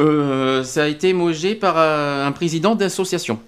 [0.00, 3.38] Euh, ça a été mogé par un président d'association.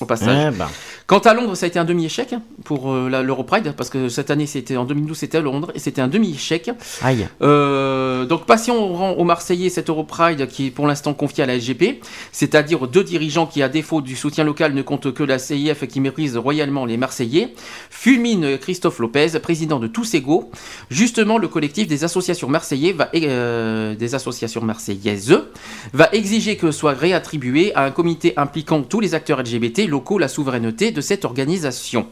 [0.00, 0.52] Au passage.
[0.52, 0.68] Eh ben.
[1.06, 4.46] Quant à Londres, ça a été un demi-échec pour euh, l'Europride, parce que cette année,
[4.46, 6.70] c'était en 2012, c'était à Londres, et c'était un demi-échec.
[7.02, 7.28] Aïe.
[7.42, 11.46] Euh, donc, passion au rang aux Marseillais cette Europride qui est pour l'instant confiée à
[11.46, 15.38] la SGP, c'est-à-dire deux dirigeants qui, à défaut du soutien local, ne comptent que la
[15.38, 17.52] CIF qui méprise royalement les Marseillais,
[17.90, 20.50] fulmine Christophe Lopez, président de Tous Égaux.
[20.90, 25.38] Justement, le collectif des associations marseillais va, euh, des associations marseillaises
[25.92, 30.28] va exiger que soit réattribué à un comité impliquant tous les acteurs LGBT locaux la
[30.28, 32.08] souveraineté de cette organisation.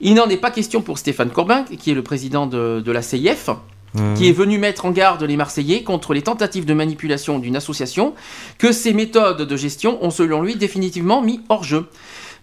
[0.00, 3.02] Il n'en est pas question pour Stéphane Corbin, qui est le président de, de la
[3.02, 3.50] CIF,
[3.94, 4.14] Mhm.
[4.18, 8.12] qui est venu mettre en garde les Marseillais contre les tentatives de manipulation d'une association
[8.58, 11.86] que ces méthodes de gestion ont selon lui définitivement mis hors jeu.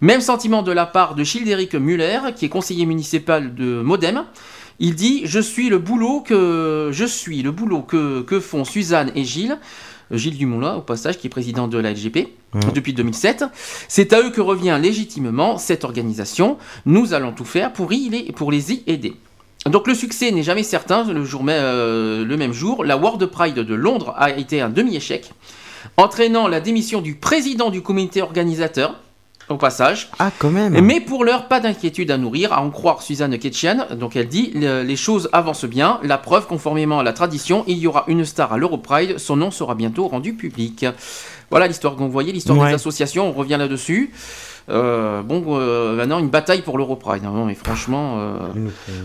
[0.02, 4.24] Même sentiment de la part de Childéric Muller, qui est conseiller municipal de Modem.
[4.80, 9.12] Il dit Je suis le boulot que je suis le boulot que, que font Suzanne
[9.14, 9.60] et Gilles.
[10.12, 12.72] Gilles Dumont, au passage, qui est président de la LGP Mhm.
[12.74, 13.44] depuis 2007.
[13.88, 16.58] C'est à eux que revient légitimement cette organisation.
[16.86, 19.14] Nous allons tout faire pour, y, pour les y aider.
[19.66, 21.04] Donc le succès n'est jamais certain.
[21.12, 24.70] Le, jour, mais, euh, le même jour, la World Pride de Londres a été un
[24.70, 25.32] demi-échec,
[25.98, 28.96] entraînant la démission du président du comité organisateur,
[29.50, 30.10] au passage.
[30.20, 30.80] Ah, quand même.
[30.82, 33.86] Mais pour l'heure, pas d'inquiétude à nourrir, à en croire Suzanne Ketchian.
[34.00, 36.00] Donc elle dit le- les choses avancent bien.
[36.04, 39.18] La preuve, conformément à la tradition, il y aura une star à l'Europride.
[39.20, 40.86] Son nom sera bientôt rendu public.
[41.52, 42.70] Voilà l'histoire vous voyez, l'histoire Ouais.
[42.70, 43.30] des associations.
[43.30, 44.12] On revient là-dessus.
[44.68, 47.24] Euh, bon, euh, maintenant une bataille pour l'Europride.
[47.24, 47.32] hein.
[47.32, 48.40] Non, mais franchement, euh,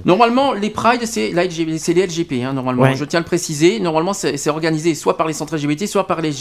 [0.06, 2.42] normalement les Pride c'est les LGP.
[2.42, 2.96] hein, normalement, Ouais.
[2.96, 3.78] je tiens à le préciser.
[3.78, 6.32] Normalement, c'est organisé soit par les centres LGBT, soit par les.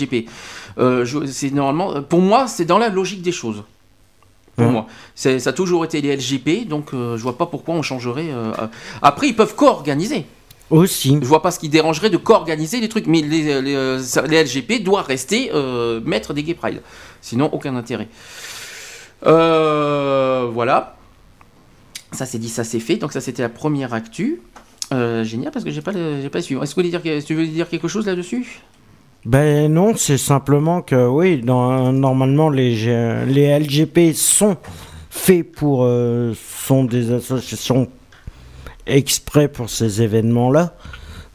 [0.78, 3.64] Euh, je- c'est normalement, pour moi, c'est dans la logique des choses.
[4.64, 7.76] Pour moi, C'est- ça a toujours été les LGP, donc euh, je vois pas pourquoi
[7.76, 8.30] on changerait.
[8.32, 8.52] euh.
[9.02, 10.26] Après, ils peuvent co-organiser.
[10.70, 11.18] Aussi.
[11.20, 14.44] Je vois pas ce qui dérangerait de co-organiser les trucs, mais les, les, euh, les
[14.44, 16.82] LGP doivent rester euh, maîtres des Gay Pride.
[17.22, 18.08] Sinon, aucun intérêt.
[20.54, 20.96] Voilà.
[22.12, 22.96] Ça c'est dit, ça c'est fait.
[22.98, 24.42] Donc ça c'était la première actu.
[24.92, 26.62] Génial parce que j'ai pas le- j'ai pas suivi.
[26.62, 28.62] Est-ce que vous voulez dire, que- tu veux dire quelque chose là-dessus?
[29.26, 34.56] Ben non, c'est simplement que oui, normalement les, les LGP sont
[35.10, 36.34] faits pour euh,
[36.66, 37.88] sont des associations
[38.88, 40.74] exprès pour ces événements-là.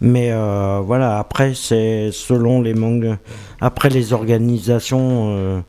[0.01, 3.19] Mais euh, voilà, après c'est selon les manques.
[3.61, 5.63] Après les organisations.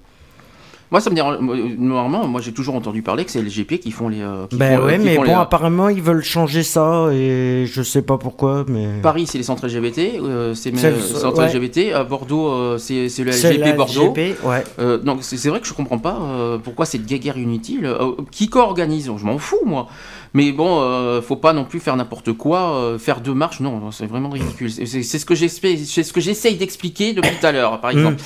[0.95, 1.39] Euh, Moi ça me dérange.
[1.39, 4.21] moi, Normalement, moi j'ai toujours entendu parler que c'est LGP qui font les.
[4.21, 7.07] euh, qui Ben font- ouais, qui mais font bon, les- apparemment ils veulent changer ça
[7.11, 8.87] et je sais pas pourquoi, mais.
[9.01, 11.47] Paris, c'est les centres LGBT, euh, c'est euh, le- centres ouais.
[11.53, 11.93] LGBT.
[11.93, 14.13] À Bordeaux, euh, c'est le LGP la Bordeaux.
[14.13, 14.63] LGP, ouais.
[14.79, 17.85] Euh, donc c'est vrai que je comprends pas euh, pourquoi cette guerre inutile.
[17.85, 19.87] Euh, qui co-organise Je m'en fous moi.
[20.35, 23.89] Mais bon, euh, faut pas non plus faire n'importe quoi, euh, faire deux marches, non,
[23.91, 24.69] c'est vraiment ridicule.
[24.69, 28.17] C'est ce que j'espère- c'est ce que j'essaye d'expliquer depuis tout à l'heure, par exemple.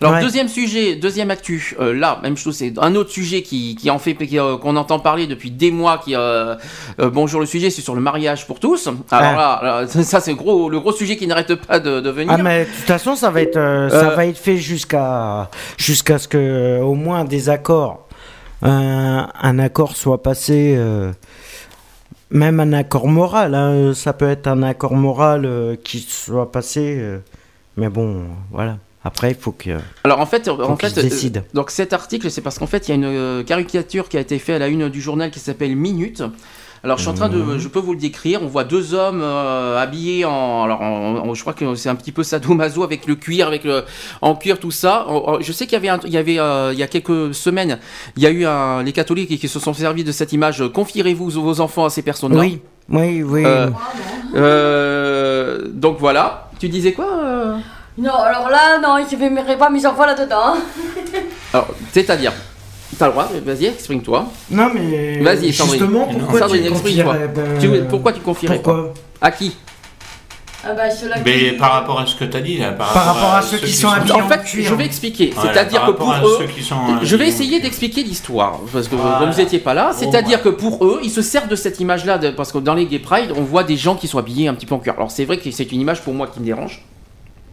[0.00, 0.20] Alors Ouais.
[0.22, 1.76] deuxième sujet, deuxième actu.
[1.78, 4.98] euh, là, même chose, c'est un autre sujet qui, qui en fait euh, qu'on entend
[4.98, 5.98] parler depuis des mois.
[5.98, 6.56] Qui euh,
[6.98, 8.88] euh, bonjour le sujet, c'est sur le mariage pour tous.
[9.12, 12.32] Alors là, là, ça c'est gros, le gros sujet qui n'arrête pas de, de venir.
[12.36, 16.26] Ah mais de toute façon ça va être ça va être fait jusqu'à jusqu'à ce
[16.26, 18.08] que au moins des accords
[18.62, 20.76] un, accord soit passé
[22.32, 26.50] même un accord moral hein, euh, ça peut être un accord moral euh, qui soit
[26.50, 27.18] passé euh,
[27.76, 31.92] mais bon voilà après il faut que Alors en fait, en fait, euh, donc cet
[31.92, 34.58] article, c'est parce qu'en fait, il y a une caricature qui a été faite à
[34.60, 36.22] la une du journal qui s'appelle Minute.
[36.84, 37.58] Alors je suis en train de, Mhm.
[37.58, 38.42] je peux vous le décrire.
[38.42, 41.94] On voit deux hommes euh, habillés en, alors en- en- je crois que c'est un
[41.94, 43.84] petit peu sadomaso avec le cuir, avec le,
[44.20, 45.06] en cuir tout ça.
[45.06, 46.88] En- en- Je sais qu'il y avait, un- il y avait, euh, il y a
[46.88, 47.78] quelques semaines,
[48.16, 50.64] il y a eu un, les catholiques qui, se sont servis de cette image.
[50.74, 52.40] Confierez-vous vos enfants à ces personnes-là?
[52.40, 53.68] oui oui oui Euh,
[54.34, 56.48] euh, donc voilà.
[56.58, 57.56] Tu disais quoi euh?
[57.98, 60.54] Non, alors là, non, je ne mettrai pas mes enfants là-dedans.
[61.52, 62.32] Alors, c'est-à-dire,
[62.98, 64.26] t'as le droit, vas-y, exprime-toi.
[64.50, 65.78] non mais Vas-y, Sandrine.
[65.80, 67.16] justement pourquoi Sandrine, tu exprime-toi.
[67.34, 69.56] ben, Tu- pourquoi tu confierais pourquoi pas À qui
[70.64, 73.04] Ah bah, ceux-là Mais par rapport à ce que tu as dit, là, par, Par
[73.06, 74.64] rapport à ceux qui sont habillés En fait, cuir.
[74.68, 75.32] je vais expliquer.
[75.34, 78.86] Voilà, C'est-à-dire que pour à eux, ceux qui sont je vais essayer d'expliquer l'histoire parce
[78.86, 79.26] que Voilà.
[79.30, 79.90] vous n'étiez pas là.
[79.92, 82.86] C'est-à-dire que pour eux, ils se servent de cette image-là de- parce que dans les
[82.86, 84.94] Gay Pride, on voit des gens qui sont habillés un petit peu en cuir.
[84.96, 86.84] Alors c'est vrai que c'est une image pour moi qui me dérange.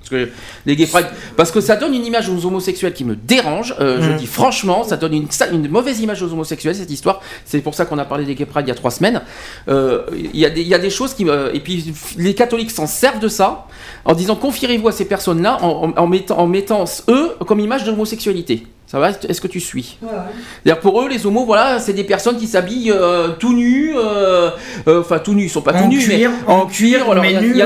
[0.10, 0.30] Parce que
[0.66, 1.06] les gay pride,
[1.38, 3.76] parce que ça donne une image aux homosexuels qui me dérange.
[3.80, 4.18] euh, Je Mhm.
[4.18, 7.22] dis franchement, ça donne une, mauvaise image aux homosexuels cette histoire.
[7.46, 9.22] C'est pour ça qu'on a parlé des gay pride il y a trois semaines.
[9.68, 12.72] Euh, Il y, a des- il y a des choses qui et puis les catholiques
[12.72, 13.68] s'en servent de ça
[14.10, 17.84] en disant confierez-vous à ces personnes-là en, en- en mettant, en mettant eux comme image
[17.84, 18.64] de l'homosexualité.
[18.88, 20.00] Ça va Est-ce que tu suis?
[20.02, 20.16] Ouais, ouais.
[20.64, 24.50] C'est-à-dire pour eux, les homos, voilà, c'est des personnes qui s'habillent euh, tout nus, euh,
[24.88, 26.16] euh, enfin tout nus, ils sont pas tout nus, mais
[26.48, 27.06] en cuir.
[27.54, 27.62] il y,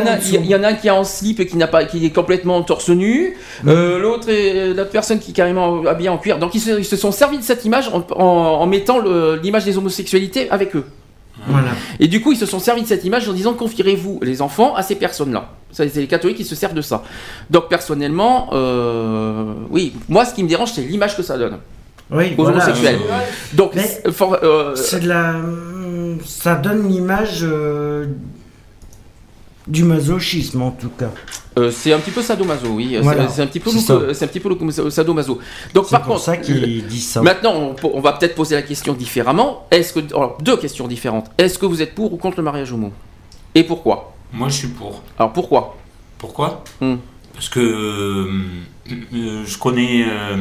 [0.55, 2.89] en a, un qui est en slip et qui n'a pas, qui est complètement torse
[2.89, 3.37] nu.
[3.65, 6.39] Euh, L'autre est la personne qui est carrément habillée en cuir.
[6.39, 8.25] Donc ils se, ils se sont servis de cette image en, en-
[8.61, 8.99] en mettant
[9.41, 10.83] l'image des homosexualités avec eux.
[11.47, 11.71] Voilà.
[11.99, 14.75] Et du coup, ils se sont servis de cette image en disant confierez-vous les enfants
[14.75, 15.49] à ces personnes-là.
[15.71, 17.03] C'est les catholiques qui se servent de ça.
[17.49, 21.57] Donc personnellement, euh, oui, moi ce qui me dérange, c'est l'image que ça donne
[22.11, 22.57] Oui, aux voilà.
[22.63, 22.99] homosexuels.
[23.53, 23.73] Donc,
[24.11, 25.35] for- euh, C'est de la.
[26.25, 28.05] Ça donne l'image euh,
[29.67, 31.09] du masochisme en tout cas.
[31.57, 32.89] Euh, c'est un petit peu sadomaso, oui.
[32.93, 35.39] C'est- Voilà, C'est un petit peu, c'est un petit sadomaso.
[35.73, 37.21] Donc C'est par pour contre, ça qu'ils le- disent ça.
[37.21, 39.67] Maintenant, on, va peut-être poser la question différemment.
[39.71, 41.29] Est-ce que, alors, deux questions différentes.
[41.37, 42.91] Est-ce que vous êtes pour ou contre le mariage homo?
[43.55, 44.13] Et pourquoi?
[44.31, 45.03] Moi, je suis pour.
[45.19, 45.77] Alors pourquoi?
[46.17, 46.63] Pourquoi?
[46.81, 46.95] Hmm.
[47.33, 48.27] Parce que euh,
[49.13, 50.37] euh, je connais, euh,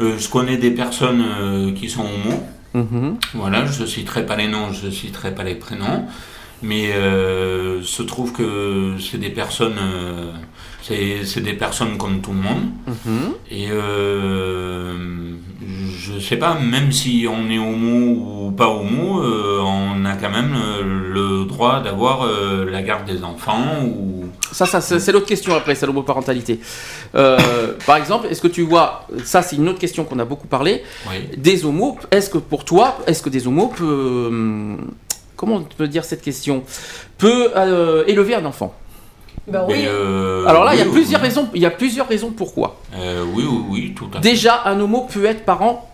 [0.00, 2.42] euh, je connais des personnes euh, qui sont homo.
[2.74, 3.16] Mhm.
[3.34, 6.04] Voilà, je ne citerai pas les noms, je ne citerai pas les prénoms,
[6.62, 10.32] mais euh, se trouve que c'est des personnes, euh,
[10.82, 12.64] c'est c'est des personnes comme tout le monde.
[12.86, 13.32] Mhm.
[13.50, 14.94] Et euh,
[15.98, 20.30] je sais pas, même si on est homo ou pas homo, euh, on a quand
[20.30, 25.26] même euh, le droit d'avoir euh, la garde des enfants ou Ça, ça c'est l'autre
[25.26, 26.60] question après, c'est l'homoparentalité.
[27.14, 27.38] Euh,
[27.86, 30.82] par exemple, est-ce que tu vois, ça c'est une autre question qu'on a beaucoup parlé,
[31.10, 31.16] Oui.
[31.36, 34.78] des homos, est-ce que pour toi, est-ce que des homos hum,
[35.36, 36.62] comment on peut dire cette question,
[37.18, 38.74] peut euh, élever un enfant
[39.46, 39.84] Bah oui.
[39.86, 41.28] Euh, Alors là, il y a plusieurs oui.
[41.28, 42.80] raisons, il y a plusieurs raisons pourquoi.
[42.96, 44.20] Euh, oui, oui, oui, tout à fait.
[44.28, 45.88] Déjà, un homo peut être parent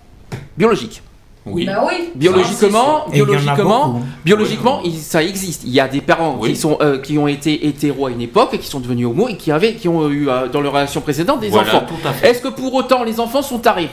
[0.57, 1.03] biologique.
[1.45, 1.67] Oui.
[1.67, 2.11] Bah oui.
[2.15, 5.63] Biologiquement, Et il y en a biologiquement, biologiquement, ça existe.
[5.65, 6.51] Il y a des parents Oui.
[6.51, 9.27] qui sont euh, qui ont été hétéros à une époque et qui sont devenus homo
[9.29, 11.87] et qui avaient qui ont eu euh, dans leur relation précédente des Voilà, enfants.
[11.89, 12.29] tout à fait.
[12.31, 13.89] Est-ce que pour autant les enfants sont tarés?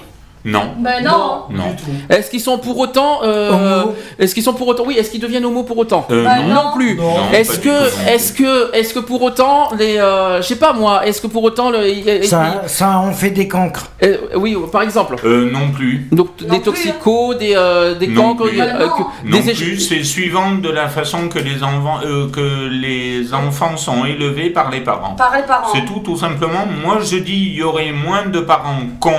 [0.45, 1.43] Non, Bah non.
[1.49, 1.75] non.
[2.09, 3.95] Est-ce qu'ils sont pour autant euh, Homo.
[4.17, 6.53] Est-ce qu'ils sont pour autant Oui, est-ce qu'ils deviennent homo pour autant Euh, Bah non.
[6.53, 6.95] non plus.
[6.95, 10.55] Non, Est-ce du que, tout, est-ce que, est-ce que pour autant les, euh, je sais
[10.55, 13.87] pas moi, est-ce que pour autant le, Ça, ça en fait des cancres.
[14.03, 16.07] euh, oui, par exemple, Euh, non plus.
[16.13, 18.61] donc Non des plus, toxicos, des, euh, des Non cancres, plus.
[18.61, 18.89] euh, Bah non.
[19.03, 22.69] que- Non des éche- plus, c'est suivant de la façon que les, enfants, euh, que
[22.69, 25.15] les enfants sont élevés par les parents.
[25.15, 25.67] Par les parents.
[25.73, 26.65] C'est tout, tout simplement.
[26.83, 29.11] Moi, je dis il y aurait moins de parents cons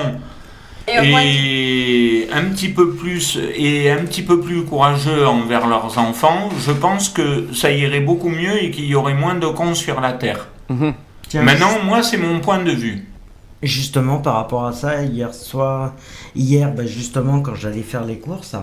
[1.25, 6.49] Et un petit peu plus et un petit peu plus courageux envers leurs enfants.
[6.59, 10.01] Je pense que ça irait beaucoup mieux et qu'il y aurait moins de cons sur
[10.01, 10.49] la terre.
[10.69, 10.95] Mhm.
[11.29, 13.07] Tiens, Maintenant, moi, c'est mon point de vue.
[13.63, 15.95] Justement, par rapport à ça, hier soir,
[16.35, 18.57] hier, bah, justement, quand j'allais faire les courses,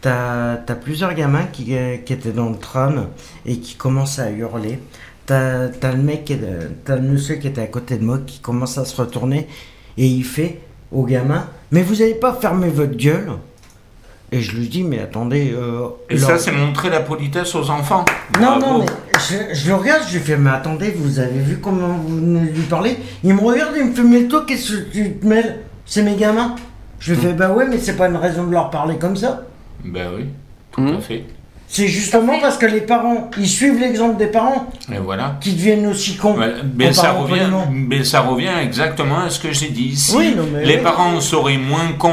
[0.00, 3.08] t'as as plusieurs gamins qui, qui étaient dans le tram
[3.46, 4.78] et qui commençaient à hurler.
[5.26, 8.18] T'as as le mec, qui est- t'as le monsieur qui était à côté de moi
[8.26, 9.46] qui commence à se retourner
[9.96, 10.60] et il fait
[10.92, 13.30] au gamin Mais vous n'allez pas fermer votre gueule
[14.32, 15.52] Et je lui dis Mais attendez.
[15.54, 18.04] euh, Et leur- ça, c'est montrer la politesse aux enfants.
[18.40, 18.60] non, Bravo.
[18.60, 18.86] non, mais
[19.18, 22.40] je, je le regarde, je lui fais, mais attendez, vous avez vu comment vous venez
[22.50, 25.26] de lui parlez Il me regarde, il me fait, mais toi, qu'est-ce que tu te
[25.26, 26.54] mêles C'est mes gamins.
[27.00, 29.42] Je lui fais, bah ouais, mais c'est pas une raison de leur parler comme ça.
[29.84, 30.26] Ben oui,
[30.70, 30.96] tout Mhm.
[30.96, 31.24] à fait.
[31.72, 35.38] C'est justement parce que les parents, ils suivent l'exemple des parents Et voilà.
[35.40, 36.32] qui deviennent aussi cons.
[36.34, 36.54] Voilà.
[36.76, 37.68] Mais, ça revient, poliment.
[37.72, 39.94] mais ça revient exactement à ce que j'ai dit.
[39.96, 40.82] Si Oui, non, mais les oui.
[40.82, 42.10] parents seraient moins cons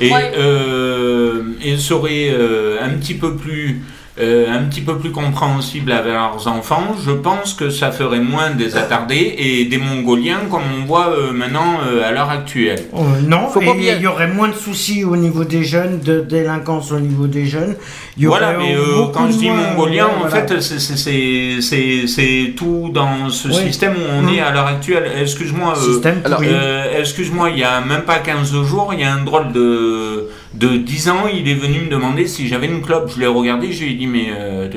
[0.00, 0.32] et, Ouais.
[0.36, 3.80] euh, et seraient euh, un petit peu plus
[4.18, 8.50] euh, un petit peu plus compréhensibles avec leurs enfants, je pense que ça ferait moins
[8.50, 12.80] des attardés et des Mongoliens comme on voit euh, maintenant euh, à l'heure actuelle.
[12.94, 16.20] Euh, non, Faut et il y aurait moins de soucis au niveau des jeunes, de
[16.20, 17.74] délinquance au niveau des jeunes.
[18.16, 20.46] Il y Voilà, mais euh, quand je dis mongolien, en voilà.
[20.46, 23.54] fait, c'est- tout dans ce Oui.
[23.66, 24.28] système où on Mm.
[24.34, 25.10] est à l'heure actuelle.
[25.20, 26.48] Excuse-moi, euh, Système alors, pourri.
[26.52, 30.28] euh, excuse-moi, il y a même pas 15 jours, il y a un drôle de,
[30.54, 33.10] de 10 ans, il est venu me demander si j'avais une clope.
[33.14, 34.68] Je l'ai regardé, je lui ai dit, mais euh,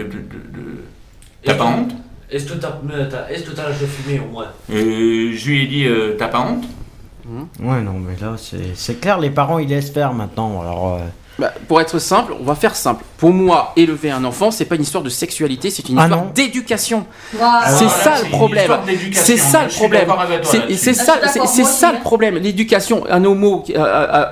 [1.44, 1.92] t'as pas honte?
[2.32, 2.72] Est-ce que t'as
[3.10, 4.48] t'as- est-ce que t'as l'âge de fumer au moins?
[4.72, 6.66] Euh, Je lui ai dit, euh, t'as pas honte?
[7.60, 10.62] Ouais, non, mais là, c'est c'est clair, les parents, ils laissent faire maintenant.
[10.62, 11.00] Alors, euh,
[11.40, 13.04] Bah, pour être simple, on va faire simple.
[13.18, 16.26] Pour moi, élever un enfant, c'est pas une histoire de sexualité, c'est une Ah histoire
[16.34, 17.06] d'éducation.
[17.32, 18.62] C'est ça le problème.
[18.64, 19.24] histoire d'éducation.
[19.26, 20.08] C'est ça le problème.
[20.76, 22.36] C'est Ah, ça, je suis c'est ça le problème.
[22.38, 24.26] L'éducation, un homo euh, euh,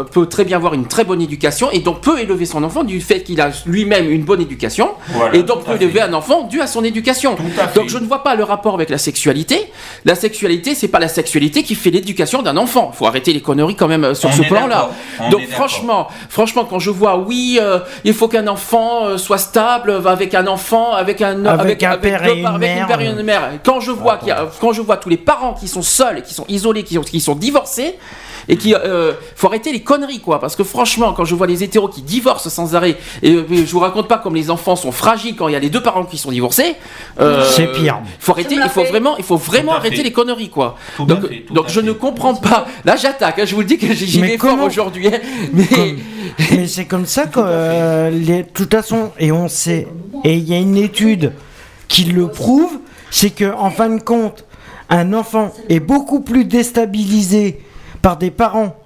[0.00, 2.84] euh, peut très bien avoir une très bonne éducation et donc peut élever son enfant
[2.84, 6.02] du fait qu'il a lui-même une bonne éducation Voilà, et donc peut élever fait.
[6.02, 7.36] un enfant dû à son éducation.
[7.60, 7.66] À.
[7.68, 9.70] Donc je ne vois pas le rapport avec la sexualité.
[10.04, 12.92] La sexualité, c'est pas la sexualité qui fait l'éducation d'un enfant.
[12.92, 14.90] Faut arrêter les conneries quand même sur On ce plan-là.
[15.30, 15.54] Donc d'accord.
[15.54, 16.08] franchement,
[16.52, 20.34] franchement, quand je vois, oui, euh, il faut qu'un enfant euh, soit stable, euh, avec
[20.34, 22.86] un enfant, avec un Avec un père et une avec mère.
[22.86, 23.48] père et une mère.
[23.64, 26.22] Quand je vois qu'il y a- quand je vois tous les parents qui sont seuls,
[26.22, 27.98] qui sont isolés, qui, qui sont divorcés.
[28.48, 31.62] Et qui, euh, faut arrêter les conneries quoi, parce que franchement, quand je vois les
[31.62, 34.90] hétéros qui divorcent sans arrêt, et euh, je vous raconte pas comme les enfants sont
[34.92, 36.74] fragiles quand il y a les deux parents qui sont divorcés.
[37.20, 38.00] euh, C'est pire.
[38.18, 40.02] Faut arrêter, il faut vraiment, il faut vraiment Tout à arrêter fait.
[40.02, 40.76] les conneries quoi.
[40.96, 41.86] Tout à donc, fait, tout donc à je fait.
[41.86, 42.66] ne comprends pas.
[42.84, 43.38] Là, j'attaque.
[43.38, 45.06] hein, je vous le dis que j'y Mais vais fort comment- aujourd'hui.
[45.06, 45.18] hein,
[45.52, 45.66] Mais
[46.50, 49.86] Mais c'est comme ça que, euh, les- de toute façon, et on sait,
[50.24, 51.32] et il y a une étude
[51.88, 52.78] qui le prouve,
[53.10, 54.44] c'est que en fin de compte,
[54.88, 57.60] un enfant est beaucoup plus déstabilisé
[58.02, 58.76] par des parents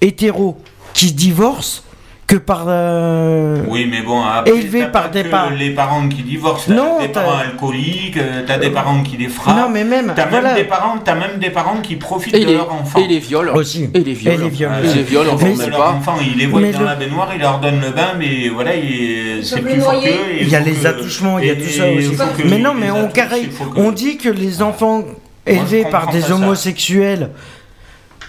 [0.00, 0.58] hétéros
[0.92, 1.82] qui divorcent
[2.26, 5.50] que par euh, Oui, mais bon, après, Élevé t'as par pas des que parents.
[5.50, 9.18] les parents qui divorcent, t'as Non, des t'as- parents alcooliques, euh, t'as des parents qui
[9.18, 9.54] les frappent.
[9.58, 10.48] Non, mais même, T'as voilà.
[10.54, 12.98] même des parents, t'as même des parents qui profitent et de les, leur enfant.
[12.98, 13.90] et les viols aussi.
[13.92, 14.34] Et les viols.
[14.34, 14.72] Et les viols.
[14.84, 15.36] Et les viols, on
[15.68, 15.90] leur pas.
[15.90, 18.48] enfant, ils les voient Mais dans le- la baignoire, ils leur donnent le bain, mais
[18.48, 21.50] voilà, il- c'est plus les fort et Il y a les que- attouchements, il y
[21.50, 22.16] a tout ça aussi.
[22.42, 25.04] que Mais non, les mais on, carré, il que- on dit que les enfants
[25.46, 27.36] élevés par des homosexuels, euh,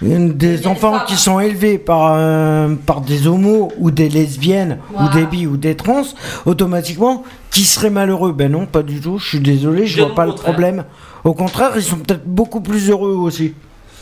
[0.02, 5.26] des enfants qui sont élevés par, euh, par des homos ou des lesbiennes ou des
[5.26, 6.02] bi ou des trans,
[6.44, 8.32] automatiquement, qui seraient malheureux?
[8.32, 10.84] Ben non, pas du tout, je suis désolé, je vois pas le problème.
[11.24, 13.54] Au contraire, ils sont peut-être beaucoup plus heureux aussi.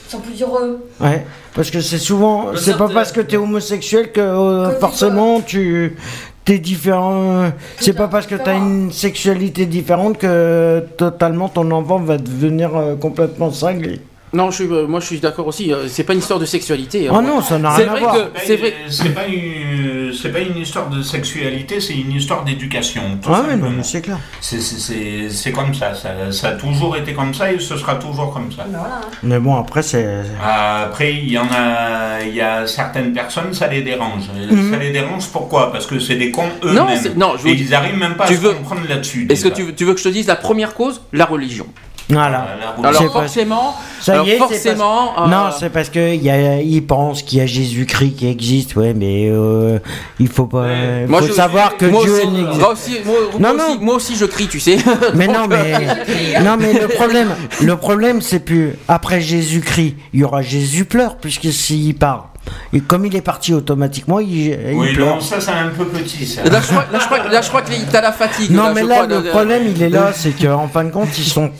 [0.06, 0.84] Ils sont plus heureux.
[1.00, 1.24] Ouais,
[1.54, 5.96] parce que c'est souvent, c'est pas parce que t'es homosexuel que euh, Que forcément tu
[6.44, 7.50] t'es différent.
[7.80, 12.96] C'est pas parce que t'as une sexualité différente que totalement ton enfant va devenir euh,
[12.96, 14.00] complètement cinglé.
[14.34, 15.72] Non, je suis, euh, moi je suis d'accord aussi.
[15.72, 17.08] euh, C'est pas une histoire de sexualité.
[17.10, 17.22] Oh hein.
[17.22, 18.16] non, ça n'a rien à voir.
[18.44, 18.74] c'est vrai.
[18.90, 23.02] C'est pas une, c'est pas une histoire de sexualité, c'est une histoire d'éducation.
[23.26, 24.18] Ah non, mais c'est clair.
[24.40, 25.94] C'est- comme ça.
[25.94, 28.64] ça, ça a toujours été comme ça et ce sera toujours comme ça.
[28.68, 28.96] Ben voilà.
[28.96, 29.08] hein.
[29.22, 30.22] Mais bon, après c'est.
[30.42, 34.24] Après, il y en a, il y a certaines personnes, ça les dérange.
[34.50, 34.72] Mhm.
[34.72, 35.70] Ça les dérange pourquoi?
[35.72, 36.98] Parce que c'est des cons Non, eux-mêmes.
[37.00, 39.26] c'est- non, je vous Et ils arrivent même pas tu à se veux- comprendre là-dessus.
[39.30, 41.00] Est-ce que veux- tu veux que je te dise la première cause?
[41.12, 41.66] La religion.
[42.10, 42.46] Voilà.
[42.76, 45.12] Route- Alors forcément, Ça alors y est, c'est forcément.
[45.16, 48.26] parce- euh, Non, c'est parce que y a, ils pensent qu'il y a Jésus-Christ qui
[48.28, 49.78] existe, ouais, mais euh,
[50.20, 50.62] il faut pas.
[50.64, 51.06] Ouais.
[51.08, 52.60] moi, faut je- savoir que moi Dieu aussi, n'existe.
[52.60, 53.84] moi aussi, moi, moi Non, aussi, non.
[53.84, 54.76] moi aussi, je crie, tu sais.
[55.14, 55.86] Mais Donc, non, mais
[56.44, 61.16] non, mais le problème, le problème, c'est plus après Jésus-Christ, il y aura Jésus pleure
[61.16, 62.33] puisque s'il part,
[62.72, 65.14] et comme il est parti automatiquement, il, il Oui, pleure.
[65.16, 66.26] non, ça c'est un peu petit.
[66.26, 66.44] Ça.
[66.44, 68.50] Là, je crois, là, je crois, là, je crois que t'as la fatigue.
[68.50, 71.16] Non, mais là, crois, le de- problème, il est là, c'est qu'en fin de compte,
[71.18, 71.50] ils sont,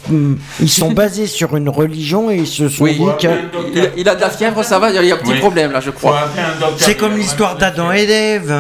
[0.61, 2.99] ils sont basés sur une religion et ils se sont Oui.
[2.99, 3.29] dit que
[3.75, 5.39] Il, il a de la fièvre, ça va, il y a- il un petit Oui.
[5.41, 6.29] problème là, je crois.
[6.77, 8.55] c'est comme l'histoire d'Adam et d'Ève.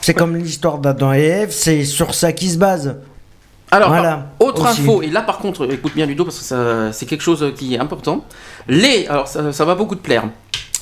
[0.00, 2.96] C'est comme l'histoire d'Adam et Ève, c'est sur ça qu'ils se basent.
[3.70, 4.80] Alors, Voilà, autre aussi.
[4.82, 7.78] info, et là par contre, écoute bien Ludo parce que c'est quelque chose qui est
[7.78, 8.24] important.
[8.68, 10.24] Les, alors ça, ça va beaucoup te plaire.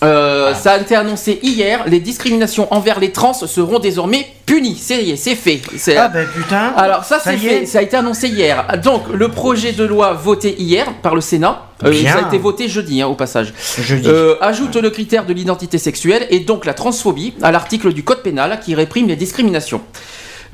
[0.04, 4.76] Euh, Ça a été annoncé hier, les discriminations envers les trans seront désormais punies.
[4.80, 5.60] C'est c'est fait.
[5.78, 6.72] C'est- Ah ben putain.
[6.76, 8.66] Alors ça c'est y fait, ça a été annoncé hier.
[8.84, 12.68] Donc le projet de loi voté hier par le Sénat, euh, ça a été voté
[12.68, 14.06] jeudi hein, au passage, Je dis.
[14.08, 18.22] euh, ajoute le critère de l'identité sexuelle et donc la transphobie à l'article du code
[18.22, 19.80] pénal qui réprime les discriminations.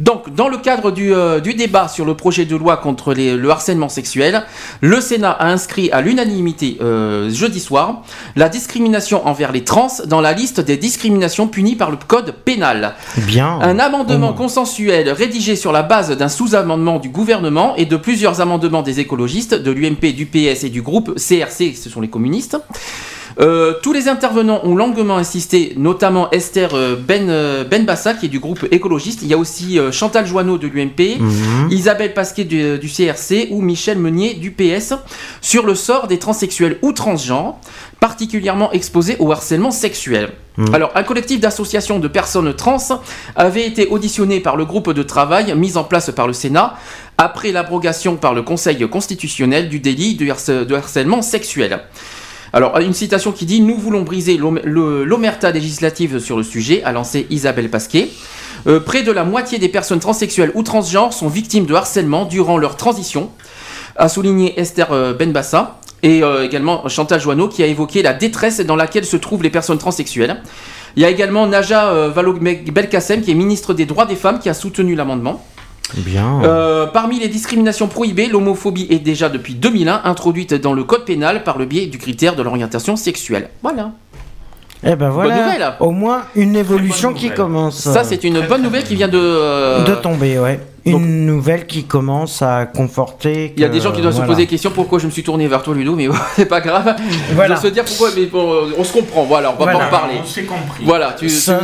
[0.00, 3.36] Donc, dans le cadre du, euh, du débat sur le projet de loi contre les-
[3.36, 4.42] le harcèlement sexuel,
[4.80, 8.02] le Sénat a inscrit à l'unanimité euh, jeudi soir
[8.36, 12.94] la discrimination envers les trans dans la liste des discriminations punies par le code pénal.
[13.18, 13.58] Bien.
[13.62, 14.34] Un amendement Oh.
[14.34, 19.54] consensuel rédigé sur la base d'un sous-amendement du gouvernement et de plusieurs amendements des écologistes,
[19.54, 22.56] de l'UMP, du PS et du groupe CRC, ce sont les communistes.
[23.40, 28.28] Euh, tous les intervenants ont longuement insisté, notamment Esther euh, Ben, euh, Benbassa, qui est
[28.28, 29.20] du groupe écologiste.
[29.22, 31.70] Il y a aussi Chantal Joanneau de l'UMP, Mhm.
[31.70, 34.94] Isabelle Pasquet du, du CRC ou Michel Meunier du PS
[35.40, 37.58] sur le sort des transsexuels ou transgenres,
[38.00, 40.30] particulièrement exposés au harcèlement sexuel.
[40.58, 40.74] Mhm.
[40.74, 42.78] Alors, un collectif d'associations de personnes trans
[43.36, 46.74] avait été auditionné par le groupe de travail mis en place par le Sénat
[47.18, 51.80] après l'abrogation par le Conseil constitutionnel du délit de harcèlement sexuel.
[52.52, 57.26] Alors, une citation qui dit Nous voulons briser l'omerta législative sur le sujet, a lancé
[57.30, 58.10] Isabelle Pasquet.
[58.66, 62.58] Euh, près de la moitié des personnes transsexuelles ou transgenres sont victimes de harcèlement durant
[62.58, 63.30] leur transition,
[63.96, 65.78] a souligné Esther euh, Benbassa.
[66.02, 69.50] Et euh, également Chantal Joanneau qui a évoqué la détresse dans laquelle se trouvent les
[69.50, 70.42] personnes transsexuelles.
[70.96, 74.48] Il y a également Naja euh, Vallaud-Belkacem, qui est ministre des droits des femmes, qui
[74.48, 75.44] a soutenu l'amendement.
[75.96, 76.42] Bien.
[76.44, 81.44] Euh, parmi les discriminations prohibées, l'homophobie est déjà depuis 2001 introduite dans le code pénal
[81.44, 83.50] par le biais du critère de l'orientation sexuelle.
[83.62, 83.90] Voilà.
[84.84, 85.34] Eh ben voilà.
[85.36, 85.72] Bonne nouvelle.
[85.80, 87.78] Au moins une évolution qui commence.
[87.78, 89.18] Ça, c'est une bonne nouvelle qui vient de.
[89.18, 90.58] euh, De tomber, ouais.
[90.84, 93.52] Une nouvelle qui commence à conforter.
[93.56, 94.26] Il y a des gens qui doivent voilà.
[94.26, 96.46] se poser des questions pourquoi je me suis tourné vers toi Ludo mais bon, c'est
[96.46, 96.96] pas grave.
[97.34, 97.56] Voilà.
[97.56, 99.78] Se dire pourquoi mais bon, euh, on se comprend voilà on va Voilà.
[99.78, 100.14] pas en parler.
[100.22, 100.82] On s'est compris.
[100.84, 101.60] Voilà tu, Ça,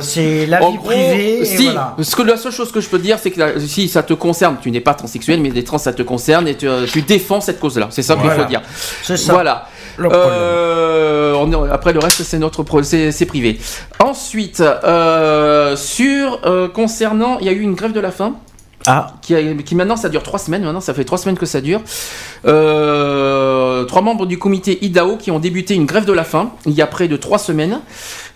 [0.00, 1.44] c'est la En vie gros, privée.
[1.44, 1.94] Si, voilà.
[1.96, 4.02] parce que la seule chose que je peux te dire, c'est que la- si ça
[4.02, 6.86] te concerne, tu n'es pas transsexuel, mais les trans ça te concerne et tu, euh,
[6.86, 7.86] tu défends cette cause-là.
[7.90, 8.60] C'est ça qu'il faut dire.
[9.02, 9.32] C'est ça.
[9.32, 9.68] Voilà.
[9.96, 10.08] Le.
[10.12, 13.58] Euh, on est- après le reste, c'est notre c'est c'est privé.
[13.98, 18.34] Ensuite, euh, sur euh, concernant, il y a eu une grève de la faim.
[18.86, 19.12] Ah.
[19.20, 20.62] Qui, a- qui maintenant ça dure trois semaines.
[20.62, 21.82] Maintenant, ça fait trois semaines que ça dure.
[22.46, 26.72] Euh, trois membres du comité IDAO qui ont débuté une grève de la faim il
[26.72, 27.80] y a près de trois semaines.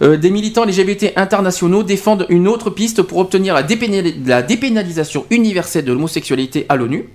[0.02, 5.24] Euh, des militants LGBT internationaux défendent une autre piste pour obtenir la, dépénali- la dépénalisation
[5.30, 7.08] universelle de l'homosexualité à l'ONU.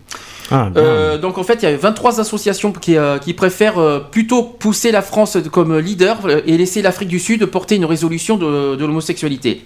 [0.52, 0.70] Ah.
[0.78, 4.42] Euh, donc en fait, il y a 23 associations qui, euh, qui préfèrent euh, plutôt
[4.42, 6.18] pousser la France comme leader
[6.48, 9.62] et laisser l'Afrique du Sud porter une résolution de, de l'homosexualité.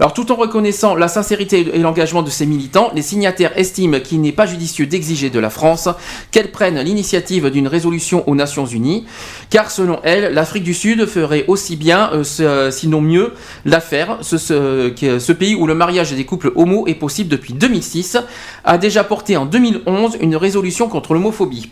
[0.00, 4.20] Alors tout en reconnaissant la sincérité et l'engagement de ces militants, les signataires estiment qu'il
[4.20, 5.88] n'est pas judicieux d'exiger de la France
[6.30, 9.06] qu'elle prenne l'initiative d'une résolution aux Nations Unies,
[9.50, 14.18] car selon elle, l'Afrique du Sud ferait aussi bien, euh, sinon mieux, l'affaire.
[14.22, 18.18] Ce pays où le mariage des couples homo est possible depuis 2006
[18.64, 21.70] a déjà porté en 2011 une résolution contre l'homophobie.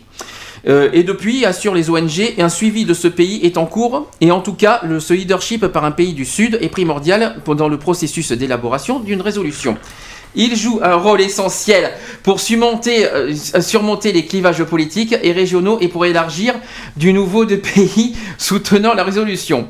[0.67, 4.31] Euh, et depuis, assure les ONG, un suivi de ce pays est en cours, et
[4.31, 7.77] en tout cas, le, ce leadership par un pays du Sud est primordial pendant le
[7.77, 9.77] processus d'élaboration d'une résolution.
[10.35, 15.87] Il joue un rôle essentiel pour surmonter, euh, surmonter les clivages politiques et régionaux et
[15.87, 16.53] pour élargir
[16.95, 19.67] du nouveau de pays soutenant la résolution.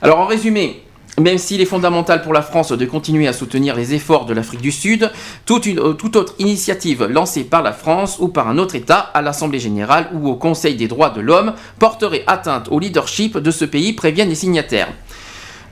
[0.00, 0.85] Alors en résumé,
[1.20, 4.60] même s'il est fondamental pour la France de continuer à soutenir les efforts de l'Afrique
[4.60, 5.10] du Sud,
[5.50, 9.58] euh, toute autre initiative lancée par la France ou par un autre État à l'Assemblée
[9.58, 13.92] générale ou au Conseil des droits de l'homme porterait atteinte au leadership de ce pays,
[13.92, 14.88] préviennent les signataires.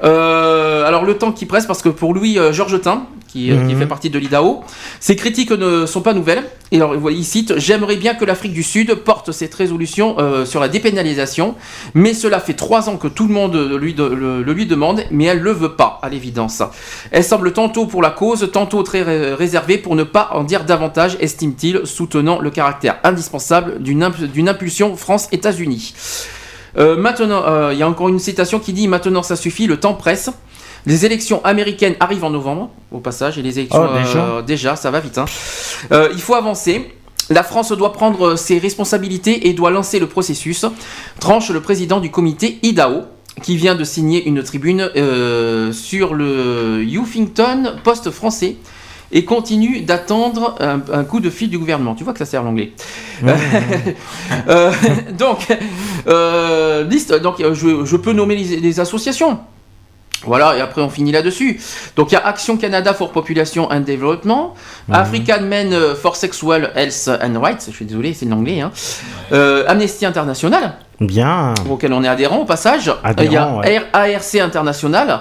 [0.03, 3.75] Euh, alors le temps qui presse parce que pour Louis euh, Georgetin, qui, euh, qui
[3.75, 3.81] Mhm.
[3.81, 4.63] fait partie de l'IDAO,
[5.01, 6.45] ces critiques ne sont pas nouvelles.
[6.73, 10.61] Et alors il cite J'aimerais bien que l'Afrique du Sud porte cette résolution euh, sur
[10.61, 11.55] la dépénalisation,
[11.95, 15.03] mais cela fait trois ans que tout le monde lui de- le, le lui demande,
[15.11, 16.63] mais elle ne le veut pas, à l'évidence.
[17.11, 20.65] Elle semble tantôt pour la cause, tantôt très ré- réservée pour ne pas en dire
[20.65, 25.95] davantage, estime-t-il, soutenant le caractère indispensable d'une imp- d'une impulsion France-États-Unis.
[26.77, 29.78] Euh, maintenant, euh, il y a encore une citation qui dit Maintenant ça suffit, le
[29.78, 30.31] temps presse.
[30.86, 33.89] Les élections américaines arrivent en novembre, au passage, et les élections.
[33.91, 35.19] Oh, déjà euh, déjà, ça va vite.
[35.19, 35.25] hein.
[36.12, 36.91] Il faut avancer.
[37.31, 40.67] La France doit prendre ses responsabilités et doit lancer le processus.
[41.20, 43.05] Tranche le président du comité IDAO,
[43.43, 44.91] qui vient de signer une tribune
[45.73, 48.57] sur le Huffington Post français
[49.15, 51.94] et continue d'attendre un, un coup de fil du gouvernement.
[51.94, 52.73] Tu vois que ça sert l'anglais.
[54.49, 54.73] Euh,
[55.17, 55.47] donc,
[56.07, 57.15] euh, liste.
[57.15, 59.39] Donc, euh, je, je peux nommer les, les associations.
[60.26, 61.60] Voilà, et après on finit là-dessus.
[61.97, 64.55] Donc il y a Action Canada for Population and Development,
[64.89, 64.94] Mhm.
[64.94, 68.73] African Men for Sexual Health and Rights, je suis désolé, c'est l'anglais, hein.
[69.33, 71.55] Euh, Amnesty International, Bien.
[71.69, 72.91] auquel on est adhérent au passage.
[73.03, 74.15] Adhérent, il y a ouais.
[74.15, 75.21] ARC International.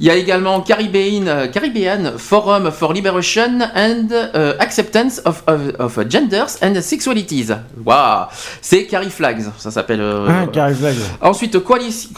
[0.00, 6.10] Il y a également Caribbean, Caribbean Forum for Liberation and euh, Acceptance of, of, of
[6.10, 7.52] Genders and Sexualities.
[7.86, 8.26] Waouh
[8.60, 10.00] C'est Cari Flags, ça s'appelle.
[10.00, 10.96] euh, Ah, Carrie Flag.
[11.20, 12.08] Ensuite, Coalition,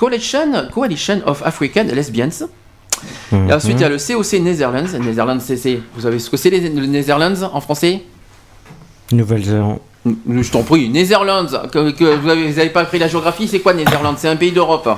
[0.73, 2.47] Coalition, of African Lesbians.
[3.31, 3.51] Mhm.
[3.51, 4.99] Et ensuite, il y a le COC Netherlands.
[4.99, 8.03] Netherlands, c'est- vous savez ce que c'est les, les Netherlands en français?
[9.13, 9.79] Nouvelle-Zélande.
[10.31, 11.49] Je t'en prie, Netherlands.
[11.73, 14.15] Que, que vous n'avez pas pris la géographie, c'est quoi Netherlands?
[14.19, 14.89] C'est un pays d'Europe.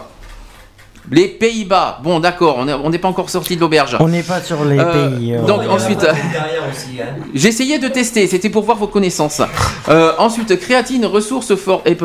[1.10, 2.00] Les Pays-Bas.
[2.04, 3.96] Bon, d'accord, on est- on n'est pas encore sorti de l'auberge.
[3.98, 5.32] On n'est pas sur les Euh, pays.
[5.36, 7.04] euh, donc ensuite, euh, hein.
[7.34, 9.40] j'essayais de tester, c'était pour voir vos connaissances.
[9.88, 12.02] Euh, ensuite, Creatine Resources for Ep-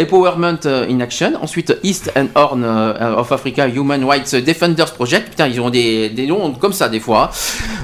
[0.00, 1.32] Empowerment in Action.
[1.42, 5.28] Ensuite, East and Horn of Africa Human Rights Defenders Project.
[5.28, 7.30] Putain, ils ont des, des noms comme ça des fois.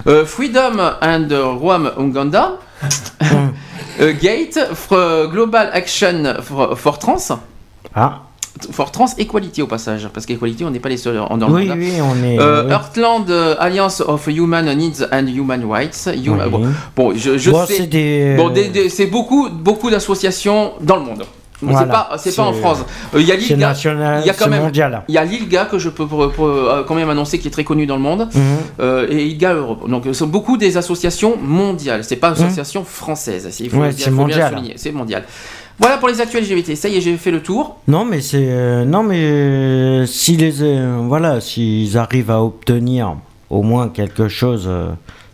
[0.06, 1.28] Euh, Freedom and
[1.60, 2.52] Rwam Uganda.
[4.00, 7.38] Euh, Gate for Global Action for, for Trans.
[7.94, 8.22] Ah.
[8.70, 11.76] For Trans Equality au passage, parce qu'Equality, on n'est pas les seuls en Oui, monde.
[11.78, 12.38] oui, on est.
[12.40, 12.70] Euh, oui.
[12.72, 16.08] Heartland euh, Alliance of Human Needs and Human Rights.
[16.08, 16.28] Oui.
[16.50, 17.74] bon, bon, je, je Bon, sais.
[17.74, 21.24] c'est des- Bon, des- des- c'est beaucoup, beaucoup d'associations dans le monde.
[21.62, 22.08] Voilà.
[22.18, 22.78] C'est pas, en France.
[23.14, 23.56] Euh, Il y a c'est l'ILGA.
[23.68, 24.62] national, y a quand même.
[24.62, 25.02] mondial.
[25.08, 27.52] Il y a l'ILGA que je peux pour- pour, euh, quand même annoncer qui est
[27.52, 28.28] très connu dans le monde.
[28.34, 28.42] Mhm.
[28.80, 29.88] Euh, et ILGA Europe.
[29.88, 32.04] Donc, ce sont beaucoup des associations mondiales.
[32.04, 32.36] C'est pas Mhm.
[32.44, 33.56] association française.
[33.60, 34.50] Il faut, Ouais, le dire, c'est mondial.
[34.52, 34.74] souligner.
[34.76, 35.22] C'est mondial.
[35.78, 36.76] Voilà pour les actuels LGBT.
[36.76, 37.78] Ça y est, j'ai fait le tour.
[37.88, 43.16] Non, mais c'est euh, non, mais euh, si les euh, voilà, s'ils arrivent à obtenir
[43.50, 44.68] au moins quelque chose,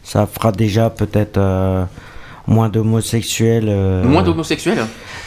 [0.05, 1.39] ça fera déjà peut-être
[2.49, 3.67] moins d'homosexuels.
[3.69, 4.79] euh, Moins d'homosexuels.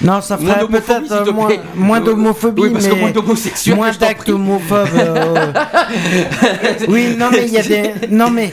[0.02, 1.32] Non, ça ferait peut-être euh,
[1.76, 4.88] moins, d'homophobie, Oui, parce que mais moins d'actes homophobes.
[4.96, 5.54] euh,
[6.88, 8.52] oui, non, mais il y a des, non mais.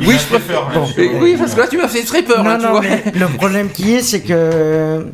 [0.00, 0.68] Oui, je préfère.
[0.72, 0.86] Bon.
[1.20, 2.42] Oui, parce que là, tu m'as fait très peur.
[2.42, 2.80] Non, là, tu non, vois.
[2.80, 5.06] mais le problème qui est, c'est que.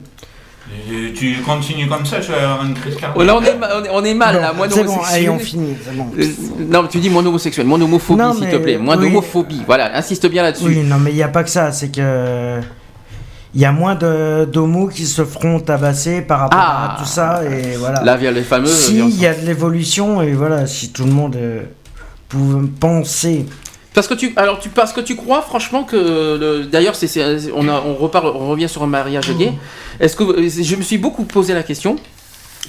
[0.91, 3.13] Et tu continues comme ça, je vais avoir une crise cardiaque.
[3.17, 4.53] Oh, là, on est, ma- on est, on est mal, là.
[4.53, 5.17] Moins c'est bon, d'homosexuels.
[5.19, 6.07] allez, on finit, c'est bon.
[6.19, 6.25] Euh,
[6.69, 8.77] Non, mais tu dis moins homosexuel, moins d'homophobie, Non, s'il mais- te plaît.
[8.79, 9.07] Moins oui.
[9.09, 9.63] d'homophobie.
[9.67, 10.65] Voilà, insiste bien là-dessus.
[10.67, 12.61] Oui, non, mais il n'y a pas que ça, c'est que.
[13.57, 16.97] Il y a moins de- d'homos qui se feront tabasser par rapport Ah.
[16.97, 18.03] à tout ça, et voilà.
[18.03, 18.67] Là, via les fameux.
[18.67, 21.63] Si, il y a de l'évolution, et voilà, si tout le monde euh,
[22.29, 23.47] pouvait penser.
[23.95, 27.09] Parce que tu, alors tu, parce que tu crois franchement que, le- d'ailleurs, c'est,
[27.55, 27.95] on, a- on
[28.51, 29.53] revient sur un mariage gay.
[30.01, 31.97] Est-ce que je me suis beaucoup posé la question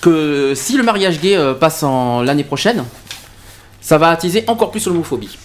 [0.01, 2.85] que si le mariage gay euh, passe en l'année prochaine,
[3.81, 5.35] ça va attiser encore plus l'homophobie.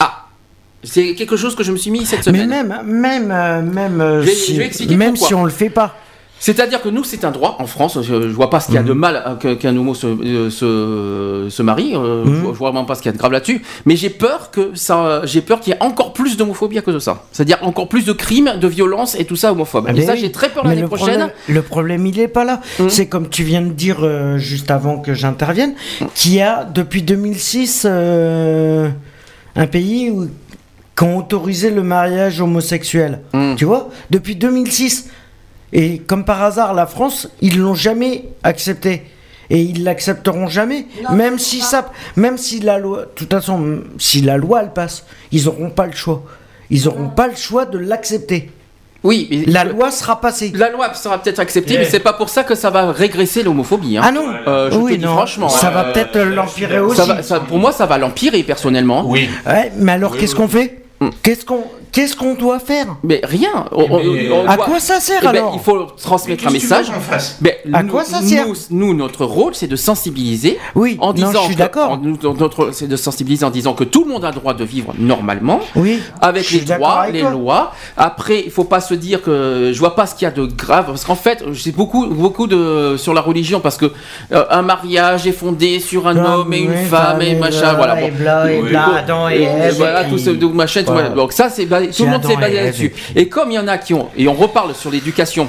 [0.00, 0.26] Ah,
[0.82, 2.48] c'est quelque chose que je me suis mis cette Mais semaine.
[2.68, 5.28] même, même, euh, même, euh, Je vais- si, je vais expliquer même pourquoi.
[5.28, 5.96] si on le fait pas.
[6.46, 7.96] C'est-à-dire que nous, c'est un droit en France.
[8.02, 8.88] Je, je vois pas ce qu'il y a Mhm.
[8.88, 11.92] de mal à- que- qu'un homo se, euh, se, se marie.
[11.94, 12.34] euh, Mhm.
[12.34, 13.62] je, vois- je vois vraiment pas ce qu'il y a de grave là-dessus.
[13.86, 16.92] Mais j'ai peur que ça, j'ai peur qu'il y ait encore plus d'homophobie à cause
[16.92, 17.22] de ça.
[17.32, 19.88] C'est-à-dire encore plus de crimes, de violences et tout ça homophobe.
[19.96, 20.18] Et ça, oui.
[20.20, 21.06] j'ai très peur l'année prochaine.
[21.16, 22.60] Problème, le problème, il est pas là.
[22.88, 25.72] C'est comme tu viens de dire euh, juste avant que j'intervienne,
[26.14, 28.90] qu'il y a depuis 2006 euh,
[29.56, 30.28] un pays où,
[30.94, 33.20] qui ont autorisé le mariage homosexuel.
[33.56, 33.88] Tu vois?
[34.10, 35.08] Depuis 2006.
[35.74, 39.02] Et comme par hasard, la France, ils l'ont jamais accepté.
[39.50, 44.22] Et ils l'accepteront jamais, même si ça, même si la loi, de toute façon, si
[44.22, 46.22] la loi elle passe, ils auront pas le choix.
[46.70, 48.50] Ils auront pas le choix de l'accepter.
[49.02, 50.50] Oui, mais la loi sera passée.
[50.54, 51.82] La loi sera peut-être acceptée, Yeah.
[51.82, 53.98] mais c'est pas pour ça que ça va régresser l'homophobie.
[53.98, 54.02] hein.
[54.02, 54.24] Ah non.
[54.46, 55.12] Euh, je Oui, te dis non.
[55.12, 55.50] franchement.
[55.50, 56.96] Ça va peut-être l'empirer aussi.
[56.96, 59.04] Ça va- ça- pour moi, ça va l'empirer personnellement.
[59.06, 59.28] Oui.
[59.46, 60.38] Ouais, mais alors Oui, qu'est-ce oui.
[60.38, 60.84] qu'on fait?
[61.22, 61.64] Qu'est-ce qu'on
[61.94, 63.48] qu'est-ce qu'on doit faire Mais rien.
[63.72, 66.42] On- on- Mais, on à doit- quoi ça sert Eh ben, alors Il faut transmettre
[66.44, 66.86] Mais un message.
[67.40, 70.58] Ben, À nous- quoi ça sert Nous, notre rôle, c'est de sensibiliser.
[70.74, 70.96] Oui.
[71.00, 71.98] En non, disant je suis que- d'accord.
[71.98, 74.92] notre c'est de sensibiliser en disant que tout le monde a le droit de vivre
[74.98, 75.60] normalement.
[75.76, 76.00] Oui.
[76.20, 77.30] Avec les droits, avec les toi.
[77.30, 77.72] lois.
[77.96, 80.46] Après, il faut pas se dire que je vois pas ce qu'il y a de
[80.46, 83.86] grave parce qu'en fait, j'ai beaucoup, beaucoup de sur la religion parce que
[84.32, 87.76] euh, un mariage est fondé sur un homme et une oui, femme et machin, et
[87.76, 87.94] voilà.
[87.94, 91.08] bla, et bla, et bla, Adam et Ève, voilà, et tout ce machin, tout Voilà.
[91.10, 92.92] donc ça, c'est basé- tout le monde s'est basé là-dessus.
[93.16, 95.48] et Et comme il y en a qui ont, et on reparle sur l'éducation,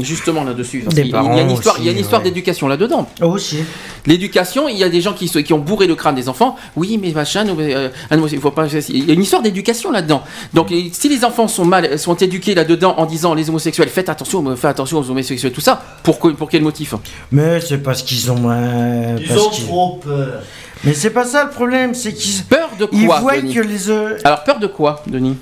[0.00, 2.24] justement là-dessus, y a une il y a une histoire ouais.
[2.28, 3.08] d'éducation là-dedans.
[3.22, 3.58] Aussi.
[4.06, 6.56] L'éducation, il y a des gens qui, ont bourré le crâne des enfants.
[6.76, 7.88] Oui, mais machin, euh,
[8.30, 8.66] il faut pas.
[8.90, 10.22] Il y a une histoire d'éducation là-dedans.
[10.52, 14.44] Donc, si les enfants sont mal, sont éduqués là-dedans en disant les homosexuels, faites attention,
[14.56, 16.94] faites attention aux homosexuels, tout ça, pour, pour quel motif?
[17.32, 18.50] Mais c'est parce qu'ils ont.
[18.50, 20.42] euh, Ils parce ont qu'ils- trop peur.
[20.84, 22.44] Mais c'est pas ça le problème, c'est qu'ils.
[22.44, 23.90] Peur de Ils quoi voient Denis que les.
[23.90, 25.36] euh, Alors peur de quoi, Denis?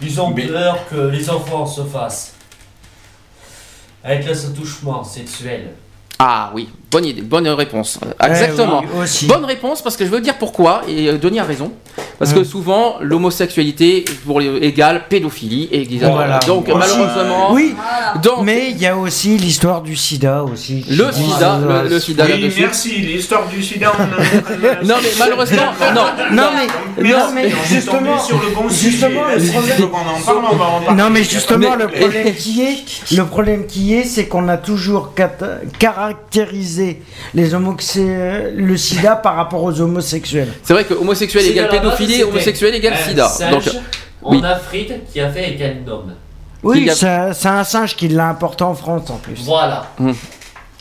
[0.00, 2.34] Ils ont peur que les enfants se fassent
[4.04, 5.72] avec le touchement sexuel.
[6.18, 7.98] Ah oui, bonne idée, bonne réponse.
[8.22, 8.82] Eh Exactement.
[8.94, 9.26] oui.
[9.28, 11.72] Bonne réponse parce que je veux dire pourquoi et euh, Denis a raison.
[12.18, 16.38] Parce que souvent l'homosexualité pour les, égale pédophilie et Voilà.
[16.46, 16.76] donc Aussi.
[16.76, 17.74] malheureusement Oui.
[18.22, 20.84] Donc Mais il y a aussi l'histoire du sida aussi.
[20.90, 22.60] Le sida, le- le sida Oui, là-dessus.
[22.60, 23.92] merci, l'histoire du sida.
[23.98, 25.62] on a- Non mais malheureusement
[25.94, 26.02] non
[26.32, 28.90] Non mais, non, mais justement, sur le bon sujet.
[28.90, 29.88] justement le S'il problème, en
[30.24, 31.02] parle, on va en parler.
[31.02, 34.56] non mais justement Mais- le problème qui est, le problème qui est, c'est qu'on a
[34.56, 35.60] toujours cat-
[36.78, 37.02] caractérisé
[37.34, 37.50] les
[38.56, 40.48] le sida par rapport aux homosexuels.
[40.62, 43.30] C'est vrai que homosexuel égale pédophilie, homosexuel égale un sida.
[43.50, 43.62] Donc
[44.22, 44.42] en oui.
[44.44, 46.14] Afrique qui a fait un homme.
[46.62, 49.40] Oui, a- c'est un singe qui l'a importé en France en plus.
[49.44, 49.86] Voilà.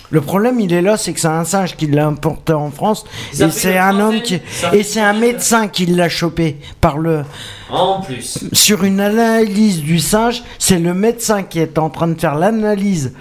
[0.10, 3.04] Le problème, il est là, c'est que c'est un singe qui l'a importé en France
[3.34, 4.40] Ça et c'est un homme qui
[4.72, 7.24] et c'est un médecin qui l'a chopé par le
[7.70, 8.40] En plus.
[8.54, 13.14] sur une analyse du singe, c'est le médecin qui est en train de faire l'analyse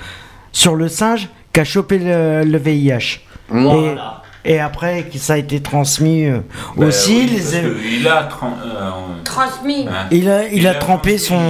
[0.52, 3.20] sur le singe qui a chopé le, le VIH.
[3.48, 4.22] Voilà.
[4.44, 6.40] Et, et après, que ça a été transmis euh,
[6.76, 7.16] Bah aussi.
[7.16, 8.90] oui, les parce que il a euh,
[9.24, 9.88] Transmis.
[9.88, 10.06] hein?
[10.10, 11.40] il a, il a trempé son.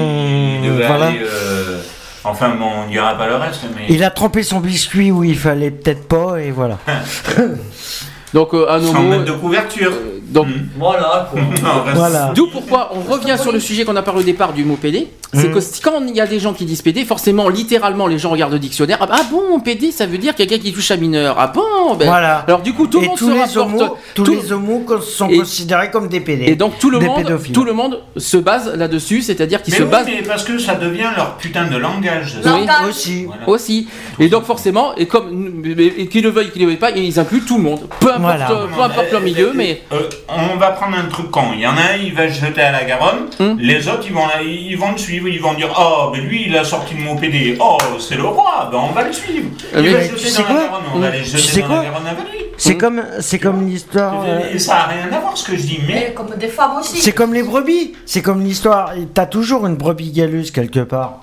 [0.62, 1.06] Il Voilà.
[1.08, 1.80] aller, euh,
[2.22, 3.86] Enfin, bon, on dira pas le reste, mais.
[3.88, 6.78] Il a trempé son biscuit où il fallait peut-être pas, et voilà.
[8.34, 9.92] Donc euh, un Sans homo mettre de couverture.
[9.92, 10.46] euh, Donc
[10.78, 11.40] Voilà quoi.
[11.94, 12.32] Voilà.
[12.34, 15.08] D'où pourquoi on revient sur le sujet qu'on a parlé au départ du mot PD.
[15.34, 15.54] C'est Mhm.
[15.54, 18.52] que quand il y a des gens qui disent PD, forcément, littéralement, les gens regardent
[18.52, 18.98] le dictionnaire.
[19.00, 21.34] Ah, bon, PD, ça veut dire quelqu'un qui touche à mineur.
[21.38, 22.38] Ah bon ben, Voilà.
[22.46, 23.56] Alors du coup, tout le monde tous se les rapporte.
[23.56, 26.44] homos, tous tout- les homos sont Et- considérés comme des PD.
[26.46, 27.52] Et donc tout le des monde, pédophiles.
[27.52, 30.58] tout le monde se base là-dessus, c'est-à-dire qu'ils Mais se oui, basent mais parce que
[30.58, 32.36] ça devient leur putain de langage.
[32.42, 32.54] ça.
[32.54, 33.26] Oui, aussi.
[33.46, 33.88] aussi.
[34.20, 35.62] Et donc forcément, et comme
[35.98, 37.80] et qu'ils le veuillent, qu'ils le veuillent pas, ils incluent tout le monde.
[38.00, 38.50] Peu importe, Voilà.
[38.50, 41.44] euh, peu importe leur milieu, mais Euh, on va prendre un truc con.
[41.54, 43.26] Il y en a un, il va se jeter à la Garonne.
[43.38, 43.56] Hmm.
[43.58, 45.28] Les autres, ils vont, la- ils vont le suivre.
[45.28, 47.56] Ils vont dire Oh, mais lui, il a sorti le mot PD.
[47.60, 48.68] Oh, c'est le roi.
[48.72, 49.48] Ben, on va le suivre.
[49.74, 50.82] Euh, Il mais va se jeter dans quoi la Garonne.
[50.94, 52.38] On va les Tu jeter sais dans quoi la Garonne avec lui.
[52.58, 54.24] C'est comme, c'est comme l'histoire.
[54.26, 55.78] euh, Et ça n'a rien à voir ce que je dis.
[55.86, 56.96] Mais Comme des femmes aussi.
[57.02, 57.92] C'est comme les brebis.
[58.06, 58.92] C'est comme l'histoire.
[59.12, 61.18] T'as toujours une brebis galeuse quelque part.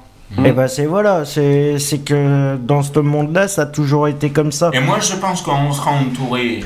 [0.45, 4.51] Et ben c'est voilà, c'est c'est que dans ce monde-là, ça a toujours été comme
[4.51, 4.71] ça.
[4.73, 6.61] Et moi, je pense qu'on sera entouré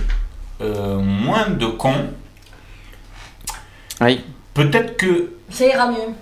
[0.62, 2.08] euh, moins de cons.
[4.02, 4.24] Oui.
[4.54, 6.14] Peut-être que Ça ira mieux.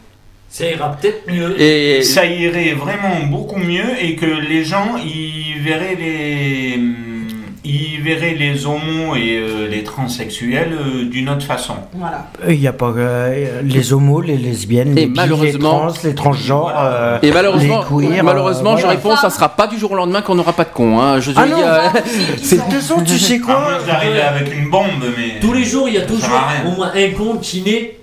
[0.49, 1.59] Ça ira peut-être mieux.
[1.61, 6.79] Et ça irait vraiment beaucoup mieux et que les gens ils verraient les
[7.65, 11.73] ils verraient les homos et euh, les transsexuels euh, d'une autre façon.
[11.93, 12.27] Voilà.
[12.47, 15.93] Il n'y a pas euh, les homos, les lesbiennes, Et les bi, les malheureusement- trans,
[16.03, 19.77] les transgenres, euh, Et malheureusement, les queers, malheureusement, euh, je réponds, ça sera pas du
[19.77, 20.99] jour au lendemain qu'on n'aura pas de con.
[20.99, 21.19] Hein.
[21.19, 24.69] Je te Ah le non, euh, De toute façon, tu sais quoi d'arriver avec une
[24.69, 24.85] bombe,
[25.17, 27.97] mais Tous les jours, il y a toujours au moins un con qui naît.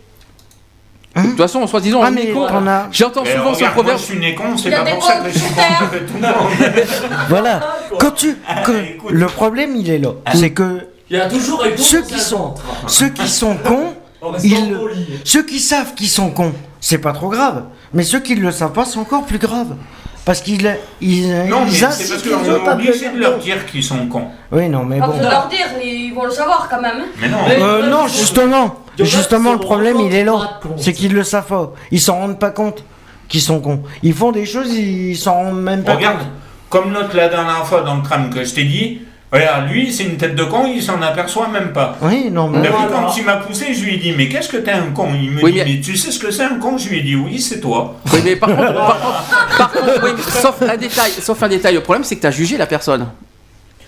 [1.17, 2.47] De toute façon, soit disant, Ah, on mais est con.
[2.51, 3.99] on a- J'entends souvent ce proverbe.
[3.99, 6.21] Je suis né con, c'est pas pour ça que je suis con que tout le
[6.21, 6.87] monde.
[7.29, 7.61] Voilà.
[7.99, 9.11] Quand tu, que- écoute.
[9.13, 10.11] le problème, il est là.
[10.25, 10.33] Ah.
[10.35, 12.55] C'est que Il y a toujours ceux qui sont,
[12.87, 14.77] ceux qui sont cons, En ils,
[15.25, 17.65] ceux qui savent qu'ils sont cons, c'est pas trop grave.
[17.93, 19.77] Mais ceux qui ne le savent pas, c'est encore plus grave.
[20.25, 23.67] Parce qu'ils, ils, Non, mais ils c'est incitent parce qu'on est obligé de leur dire
[23.67, 24.27] qu'ils sont cons.
[24.53, 25.13] Oui, non, mais Pas bon.
[25.15, 27.03] besoin de leur dire, ils vont le savoir quand même.
[27.21, 27.39] Mais non.
[27.49, 30.33] Mais- Euh, non, justement, justement, le problème, il est là.
[30.63, 30.69] pas.
[30.77, 31.73] C'est qu'ils le savent pas.
[31.91, 32.85] Ils s'en rendent pas compte
[33.29, 33.83] qu'ils sont cons.
[34.05, 36.29] Ils font des choses, ils s'en rendent même pas Regarde, compte.
[36.71, 39.01] comme l'autre la dernière fois dans le tram que je t'ai dit,
[39.33, 41.97] regarde, lui, c'est une tête de con, il s'en aperçoit même pas.
[42.03, 42.59] Oui, non, mais.
[42.59, 43.07] Depuis Voilà.
[43.09, 45.09] quand il m'a poussé, je lui ai dit, mais qu'est-ce que t'es un con?
[45.21, 45.81] Il me Oui, dit, mais- mais...
[45.81, 46.77] tu sais ce que c'est un con?
[46.79, 47.97] Je lui ai dit, oui, c'est toi.
[48.13, 49.25] Oui, mais par contre, par contre,
[49.59, 51.75] par contre, oui, mais sauf un détail, sauf un détail.
[51.75, 53.09] Le problème, c'est que tu as jugé la personne.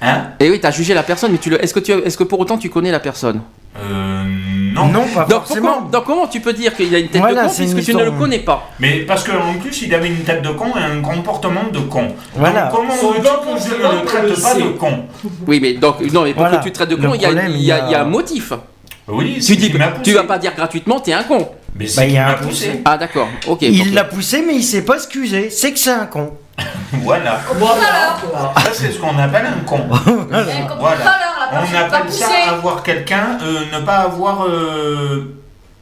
[0.00, 0.22] Hein?
[0.40, 2.24] Et oui, tu as jugé la personne, mais tu le, est-ce que tu, est-ce que
[2.24, 3.40] pour autant tu connais la personne?
[3.78, 4.24] Euh.
[4.74, 4.86] Non.
[4.86, 5.72] Non, pas donc, forcément.
[5.74, 7.94] pourquoi- donc comment tu peux dire qu'il a une tête Voilà, de con puisque tu
[7.94, 8.70] ne le connais pas?
[8.80, 12.08] Mais parce qu'en plus, il avait une tête de con et un comportement de con.
[12.34, 12.64] Voilà.
[12.66, 15.04] Donc, comment veux-tu que je ne le traite pas de con?
[15.46, 16.58] Oui, mais donc non, mais pour Voilà.
[16.58, 17.48] que tu traites de con, il y, a-
[17.88, 18.52] y y un motif.
[19.06, 20.12] Oui, Tu c'est dis, tu poussé.
[20.14, 21.46] vas pas dire gratuitement, t'es un con.
[21.78, 22.80] Mais Bah, il a un poussé.
[22.84, 23.58] Ah d'accord, ok.
[23.62, 25.50] Il l'a poussé, mais il s'est pas excusé.
[25.50, 26.32] C'est que c'est un con.
[27.02, 27.40] Voilà.
[27.54, 28.16] Voilà.
[28.20, 28.52] quoi.
[28.62, 29.78] Ça, c'est ce qu'on appelle un con.
[29.78, 34.46] Et comme tout à l'heure, la On appelle ça avoir quelqu'un, euh, ne pas avoir
[34.46, 35.34] euh,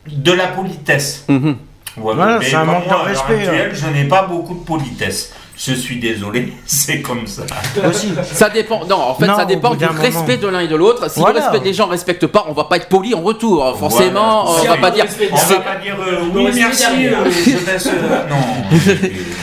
[0.07, 1.25] de la politesse.
[1.29, 1.57] Mhm.
[1.97, 4.23] Voilà, Voilà, mais c'est un manque moi, de à l'heure respect, actuelle, je n'ai pas
[4.23, 5.35] beaucoup de politesse.
[5.65, 7.43] Je suis désolé, c'est comme ça.
[7.89, 8.09] Aussi.
[8.33, 8.85] Ça dépend.
[8.87, 10.43] Non, en fait, Non, ça dépend du respect moment.
[10.43, 11.11] de l'un et de l'autre.
[11.11, 11.39] Si Voilà.
[11.39, 13.77] le respect- les gens respectent pas, on va pas être poli en retour.
[13.79, 14.59] Forcément, Voilà.
[14.59, 15.05] on Si va pas dire.
[15.05, 17.87] respecte- On va pas dire euh, oui, merci, euh, je laisse.
[17.87, 18.37] euh, non.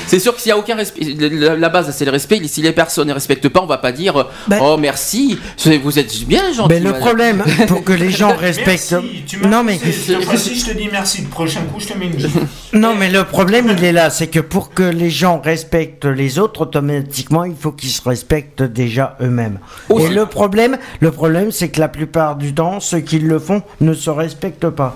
[0.07, 2.41] C'est sûr que s'il y a aucun respect, la, la base c'est le respect.
[2.47, 5.39] Si les personnes ne respectent pas, on va pas dire Ben- oh merci,
[5.83, 6.69] vous êtes bien gentil.
[6.73, 6.99] Mais le madame.
[6.99, 8.91] problème, pour que les gens respectent.
[8.93, 9.77] Merci, tu m'as Non, mais.
[9.77, 11.21] fois-ci, je te dis merci.
[11.21, 12.79] Le prochain coup, je te mets une.
[12.79, 14.09] Non, mais le problème, il est là.
[14.09, 18.63] C'est que pour que les gens respectent les autres, automatiquement, il faut qu'ils se respectent
[18.63, 19.59] déjà eux-mêmes.
[19.89, 20.05] Aussi.
[20.05, 23.61] Et le problème, le problème, c'est que la plupart du temps, ceux qui le font
[23.81, 24.95] ne se respectent pas.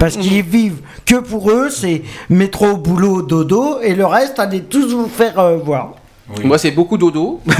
[0.00, 4.92] Parce qu'ils vivent que pour eux, c'est métro, boulot, dodo, et le reste, allez tous
[4.92, 5.94] vous faire euh, voir.
[6.42, 7.40] Moi c'est beaucoup dodo.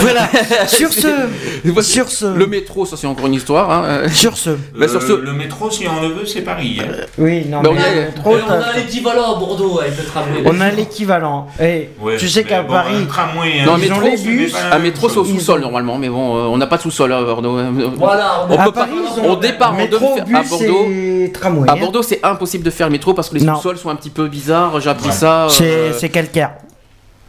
[0.00, 0.28] Voilà.
[0.66, 1.08] sur ce,
[1.82, 3.70] sur ce, Le métro, ça c'est encore une histoire.
[3.70, 4.08] hein, euh.
[4.12, 4.50] sur ce.
[4.78, 6.78] Bah, sur ce- Euh, Le métro, si on le veut, c'est Paris.
[6.80, 6.92] hein.
[7.18, 8.36] Oui, non, Bah, mais on a- métro,
[8.74, 10.42] on l'équivalent à Bordeaux avec le tramway.
[10.44, 11.46] on a l'équivalent.
[11.58, 14.54] Ouais, tu sais qu'à bon, Paris, tramway, Non, un un ils ont métro, les bus,
[14.70, 17.22] Un métro c'est au sous-sol normalement, mais bon, euh, on n'a pas de sous-sol à
[17.22, 17.58] Bordeaux.
[17.96, 18.90] Voilà, on On peut à Paris,
[19.22, 21.68] pas- au départ, on métro, devait faire- bus à Bordeaux- et tramway.
[21.68, 21.76] À hein.
[21.80, 23.56] Bordeaux, c'est impossible de faire le métro parce que les Non.
[23.56, 24.80] sous-sols sont un petit peu bizarres.
[24.80, 25.44] J'ai appris ça.
[25.44, 26.50] euh, C'est c'est calcaire.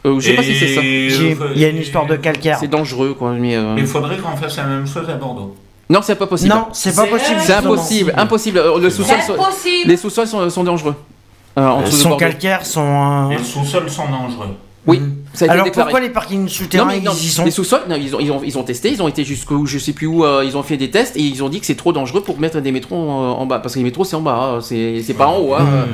[0.06, 0.80] Euh, je sais pas si c'est ça.
[0.82, 2.58] J'ai- Il y a une histoire de calcaire.
[2.60, 3.32] C'est dangereux, quoi.
[3.32, 5.54] Mais, euh, Il faudrait qu'on fasse la même chose à Bordeaux.
[5.88, 6.50] Non, c'est pas possible.
[6.54, 7.40] Non, c'est pas C'est possible.
[7.40, 7.72] C'est justement.
[7.72, 8.58] impossible, impossible.
[8.58, 9.36] Euh, Le sous-sol, sont-
[9.86, 10.94] les sous-sols sont, sont dangereux.
[11.58, 12.20] Euh, en dessous de Son Bordeaux.
[12.24, 13.28] calcaire, son.
[13.30, 14.54] Les euh, sous-sols sont dangereux.
[14.86, 15.86] Oui, ça a été Alors déclaré.
[15.90, 18.20] pourquoi les parkings non, souterrains mais non, ils y sont les sous-sols, non, ils ont,
[18.20, 20.56] ils, ont, ils ont testé, ils ont été jusqu'où, je sais plus où, euh, ils
[20.56, 22.72] ont fait des tests et ils ont dit que c'est trop dangereux pour mettre des
[22.72, 23.58] métros en, en bas.
[23.60, 25.54] Parce que les métros c'est en bas, hein, c'est c'est pas en haut.
[25.54, 25.62] hein.
[25.62, 25.86] Mmh.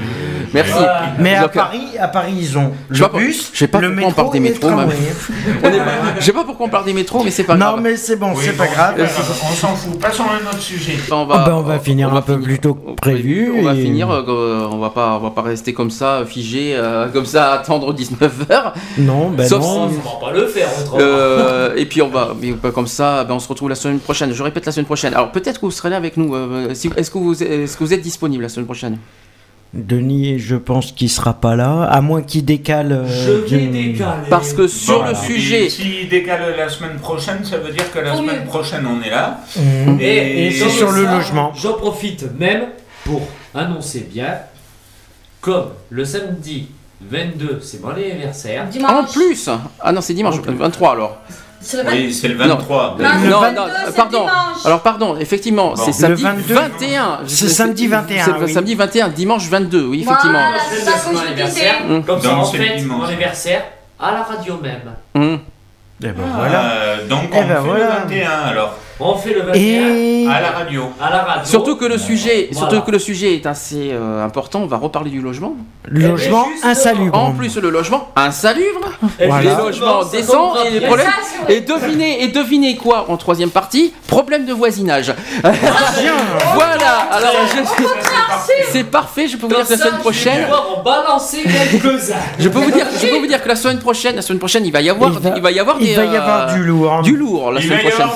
[0.55, 0.73] Merci.
[1.18, 3.58] Mais à Donc, euh, Paris, à Paris, ils ont Je sais le pas, bus, je
[3.58, 4.70] sais pas le pourquoi on métro parle des métros.
[4.70, 4.84] mais-
[5.65, 5.81] On est
[6.20, 7.81] Je sais pas pourquoi on parle des métros, mais c'est pas Non, grave.
[7.82, 8.94] mais c'est bon, Oui, c'est bon, pas grave.
[9.50, 9.98] On s'en fout.
[10.00, 10.94] Passons à un autre sujet.
[11.10, 13.52] On Ah ben, on va finir un peu plus tôt que prévu.
[13.58, 16.74] On va et- finir, euh, on va pas, on va pas rester comme ça, figé,
[16.76, 18.73] euh, comme ça, à attendre 19h.
[18.98, 19.89] Non, ben Sauf non.
[19.91, 20.99] si- On va pas le faire autrement.
[21.01, 23.99] Euh, et puis on va, mais pas comme ça, ben on se retrouve la semaine
[24.01, 24.33] prochaine.
[24.33, 25.15] Je répète la semaine prochaine.
[25.15, 26.35] Alors peut-être que vous serez là avec nous.
[26.35, 28.99] euh, si- Est-ce que vous, est-ce que vous êtes disponible la semaine prochaine?
[29.75, 32.93] Denis, je pense qu'il sera pas là, à moins qu'il décale.
[32.93, 34.29] euh, Je vais décaler.
[34.31, 37.91] Parce que sur Bon, le si- sujet, S'il décale la semaine prochaine, ça veut dire
[37.93, 39.41] que la semaine prochaine, on est là.
[39.57, 39.99] Mhm.
[40.01, 41.53] Et- Et c'est sur le ça, logement.
[41.55, 42.67] J'en profite même
[43.05, 43.23] pour
[43.55, 44.39] annoncer bien,
[45.41, 46.69] comme le samedi
[47.00, 48.65] 22, c'est mon anniversaire.
[48.65, 49.12] en Dimanche.
[49.12, 49.49] plus,
[49.81, 50.55] ah non c'est dimanche, En plus.
[50.55, 51.16] 23 alors.
[51.60, 52.97] C'est le Oui, c'est le 23.
[52.99, 54.20] Non, Le non, 22, non, c'est pardon.
[54.20, 54.65] dimanche.
[54.66, 57.18] Alors pardon, effectivement, c'est samedi 22, 21.
[57.26, 58.52] c'est samedi 21, C'est oui.
[58.52, 60.39] samedi 21, dimanche 22, oui effectivement.
[60.39, 61.75] Voilà, c'est ça mon que je anniversaire.
[61.83, 61.94] disais.
[61.94, 62.05] Hum.
[62.05, 62.99] Comme ça, Donc, en c'est le fait, dimanche.
[63.00, 63.65] mon anniversaire
[63.99, 64.92] à la radio même.
[65.15, 65.41] Hum.
[66.02, 66.62] Eh ben voilà.
[66.73, 67.84] Euh, donc Eh on ben fait voilà.
[67.84, 70.84] le 21 alors, On fait le 21 Et à la radio.
[70.99, 71.44] à la radio.
[71.44, 72.70] Surtout que le sujet, Voilà.
[72.70, 74.60] surtout que le sujet est assez euh, important.
[74.62, 75.55] On va reparler du logement.
[75.86, 76.47] logement ben, justement.
[76.70, 77.18] insalubre.
[77.18, 78.89] En plus, le logement insalubre.
[79.20, 79.50] Et Voilà.
[79.50, 81.08] Les logements décents et les problèmes.
[81.49, 83.92] Et devinez, et devinez quoi en troisième partie?
[84.07, 85.12] Problème de voisinage.
[86.55, 87.08] voilà.
[87.12, 87.84] Alors, je-
[88.73, 89.28] c'est parfait.
[89.28, 90.47] Je peux vous dire que la semaine prochaine.
[92.39, 94.65] Je peux vous dire, je peux vous dire que la semaine prochaine, la semaine prochaine,
[94.65, 96.49] il va y avoir, Il va- il va y avoir Il des, va y avoir
[96.49, 97.02] euh, du lourd.
[97.02, 98.07] du lourd la Il semaine prochaine.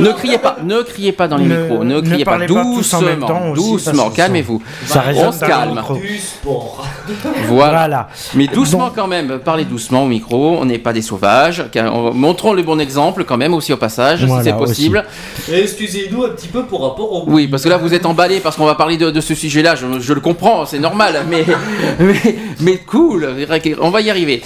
[0.00, 3.00] Ne criez pas, ne criez pas dans les Ne- micros, ne criez pas, doucement,
[3.54, 4.62] doucement, calmez-vous.
[5.28, 5.80] On se calme.
[7.48, 8.08] Voilà.
[8.34, 11.64] Mais doucement quand même, parlez doucement au micro, on n'est pas des sauvages.
[12.14, 15.04] Montrons le bon exemple quand même aussi au passage, si c'est possible.
[15.52, 17.24] Excusez-nous un petit peu pour rapport au.
[17.28, 19.74] Oui, parce que là vous êtes emballé parce qu'on va parler de, de ce sujet-là,
[19.74, 21.44] je, je le comprends, c'est normal, mais,
[22.00, 23.28] mais, mais cool,
[23.80, 24.42] on va y arriver.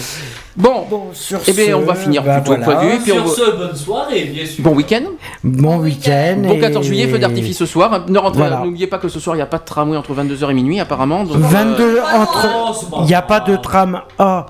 [0.57, 2.79] Bon, sur eh bien ce, on va finir bah, plus tôt voilà.
[2.81, 2.99] prévu.
[3.03, 4.63] Puis on va- ce, bonne soirée, bien sûr.
[4.63, 5.03] Bon week-end,
[5.43, 6.37] Bon week-end.
[6.43, 8.05] bon et- 14 juillet, feu d'artifice ce soir.
[8.09, 8.61] Ne rentrez- Voilà.
[8.65, 10.79] N'oubliez pas que ce soir il n'y a pas de tramway entre 22h et minuit
[10.79, 11.25] apparemment.
[11.25, 12.49] donc, euh, 22 Oh, entre.
[13.01, 14.47] Il n'y a pas de tram A.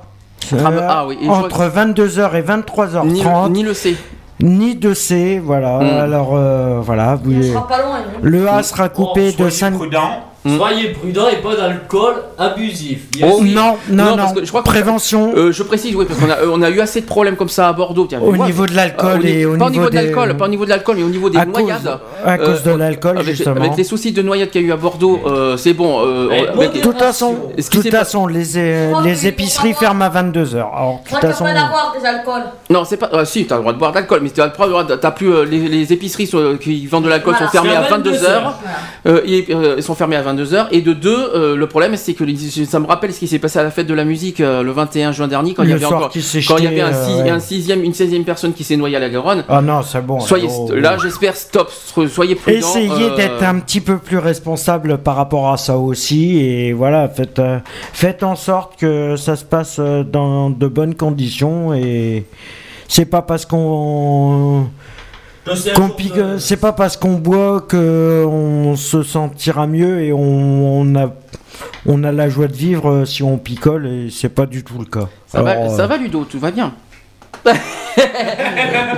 [0.49, 1.19] Tram euh, A, oui.
[1.21, 3.07] Et je entre 22h et 23h30.
[3.07, 3.97] ni, Ni, ni le C.
[4.41, 5.79] de C, voilà.
[5.79, 5.83] Mm.
[6.01, 7.15] Alors, euh, voilà.
[7.23, 7.97] Vous, On sera pas loin.
[7.99, 8.19] hein.
[8.23, 9.75] le A sera coupé Oh, de soyez 5.
[9.75, 10.25] prudents.
[10.45, 10.57] Mm.
[10.57, 13.03] Soyez prudents et pas d'alcool abusif.
[13.23, 13.41] Oh.
[13.45, 15.33] Non, non, Non, parce que je crois que- Prévention.
[15.37, 17.49] Euh, je précise, oui, parce qu'on a, euh, on a eu assez de problèmes comme
[17.49, 18.07] ça à Bordeaux.
[18.09, 19.91] Tiens, Au moi, niveau de euh, l'alcool au ni- et au pas au niveau de
[19.91, 21.99] des- l'alcool, pas au niveau de l'alcool, mais au niveau des à cause, noyades.
[22.25, 23.57] à cause Euh, de l'alcool, avec, justement.
[23.61, 26.01] avec les soucis de noyades qu'il y a eu à Bordeaux, euh, c'est bon.
[26.05, 30.05] euh, avec- De toute façon, Ce qui toute s'est façon, les, euh, les épiceries ferment
[30.07, 30.67] à 22h.
[30.75, 31.45] Alors, de toute Moi, tu façon.
[31.45, 32.43] pas d'avoir des alcools.
[32.71, 33.11] Non, c'est pas.
[33.12, 35.11] euh, si, t'as le droit de boire de l'alcool, mais t'as le droit de- t'as
[35.12, 36.29] plus euh, les, les épiceries
[36.61, 37.47] qui vendent de l'alcool Voilà.
[37.47, 38.43] sont fermées à à 22h.
[39.05, 40.67] 22 Euh, et, euh, ils sont fermés à 22h.
[40.70, 43.39] Et de deux, euh, le problème, c'est que les- ça me rappelle ce qui s'est
[43.39, 45.73] passé à la fête de la musique euh, le 21 juin dernier, quand il y
[45.73, 46.11] avait encore,
[46.49, 47.31] quand il y avait un, euh, six- ouais.
[47.31, 49.44] un sixième, une 16e personne qui s'est noyée à la Garonne.
[49.49, 50.20] Ah non, c'est bon.
[50.20, 51.70] Soyez, là, j'espère, stop,
[52.09, 52.59] soyez prudents.
[52.59, 57.41] Essayez d'être un petit peu plus responsable par rapport à ça aussi et voilà, faites,
[57.93, 62.25] faites en sorte que ça se passe dans de bonnes conditions et
[62.89, 64.67] c'est pas parce qu'on
[66.39, 71.11] c'est pas parce qu'on boit que on se sentira mieux et on, on a
[71.87, 74.79] on a la joie de vivre euh, si on picole et c'est pas du tout
[74.79, 75.09] le cas.
[75.27, 76.73] Ça, va, ça euh, va, Ludo, tout va bien.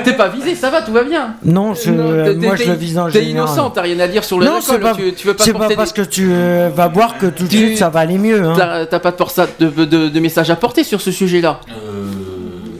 [0.04, 1.34] T'es pas visé, ça va, tout va bien.
[1.44, 3.30] Non, je- Non, euh, moi je le vise en T'es général.
[3.30, 5.44] innocent, t'as rien à dire sur le Non, c'est alcool, pas, tu, tu veux pas
[5.44, 8.00] c'est pas parce des- que tu euh, vas boire que tout de suite ça va
[8.00, 8.44] aller mieux.
[8.44, 8.86] Hein.
[8.90, 12.04] T'as pas de, porsa- de, de, de message à porter sur ce sujet-là Euh,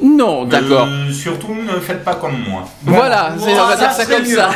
[0.05, 0.87] Non, d'accord.
[0.87, 2.69] euh, surtout, ne faites pas comme moi.
[2.83, 4.37] Voilà, c'est- on va dire ça comme mieux.
[4.37, 4.51] ça.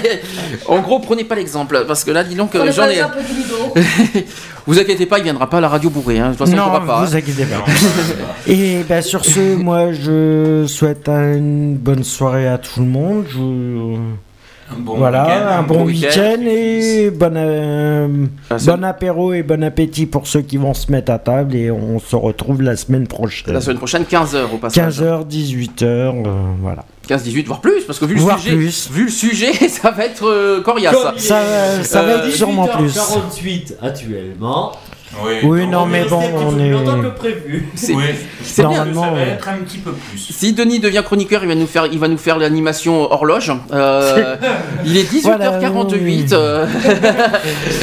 [0.68, 3.00] en gros, prenez pas l'exemple, parce que là, dis donc, On est j'en ai.
[4.66, 6.26] vous inquiétez pas, il viendra pas à la radio bourrée, hein.
[6.26, 7.04] de toute façon, il non, pas.
[7.04, 7.18] vous hein.
[7.18, 7.64] inquiétez pas.
[8.48, 13.24] Et ben sur ce, moi je souhaite une bonne soirée à tout le monde.
[13.28, 13.96] Je-
[14.72, 16.42] un bon voilà, week-end, un bon week-end week-end.
[16.46, 18.08] et bon, euh,
[18.66, 21.98] bon apéro et bon appétit pour ceux qui vont se mettre à table et on
[21.98, 23.52] se retrouve la semaine prochaine.
[23.52, 25.00] La semaine prochaine, 15h au passage.
[25.00, 26.12] 15h, 18h,
[26.60, 26.84] voilà.
[27.08, 28.90] 15-18, voire plus, parce que vu le sujet, plus.
[28.92, 30.94] vu le sujet, ça va être euh, coriace.
[31.16, 32.94] Ça, est, ça va Euh, être sûrement plus.
[32.94, 34.72] 48 actuellement.
[35.42, 37.68] Oui, non, mais bon, on est- plus longtemps que prévu.
[37.74, 38.04] C'est- oui,
[38.42, 38.84] c'est je pense bien.
[38.84, 39.28] que Normalement, Ça va ouais.
[39.34, 40.18] être un petit peu plus.
[40.18, 43.52] Si Denis devient chroniqueur, il va nous faire, il va nous faire l'animation horloge.
[43.72, 44.36] Euh,
[44.84, 46.28] il est 18h48.
[46.30, 46.38] Voilà.
[46.38, 46.66] euh,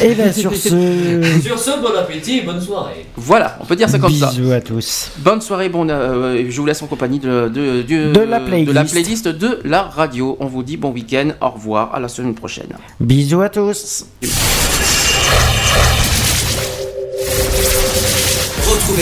[0.03, 0.69] Et ben sur ce,
[1.43, 3.05] Sur ce, bon appétit et bonne soirée.
[3.17, 4.29] voilà, on peut dire ça comme ça.
[4.29, 5.11] bisous à tous.
[5.17, 8.91] Bonne soirée, bon, euh, je vous laisse en compagnie de, de, de- De la playlist.
[8.91, 10.37] playlist de la radio.
[10.39, 12.69] On vous dit bon week-end, au revoir, à la semaine prochaine.
[12.99, 14.05] Bisous à tous.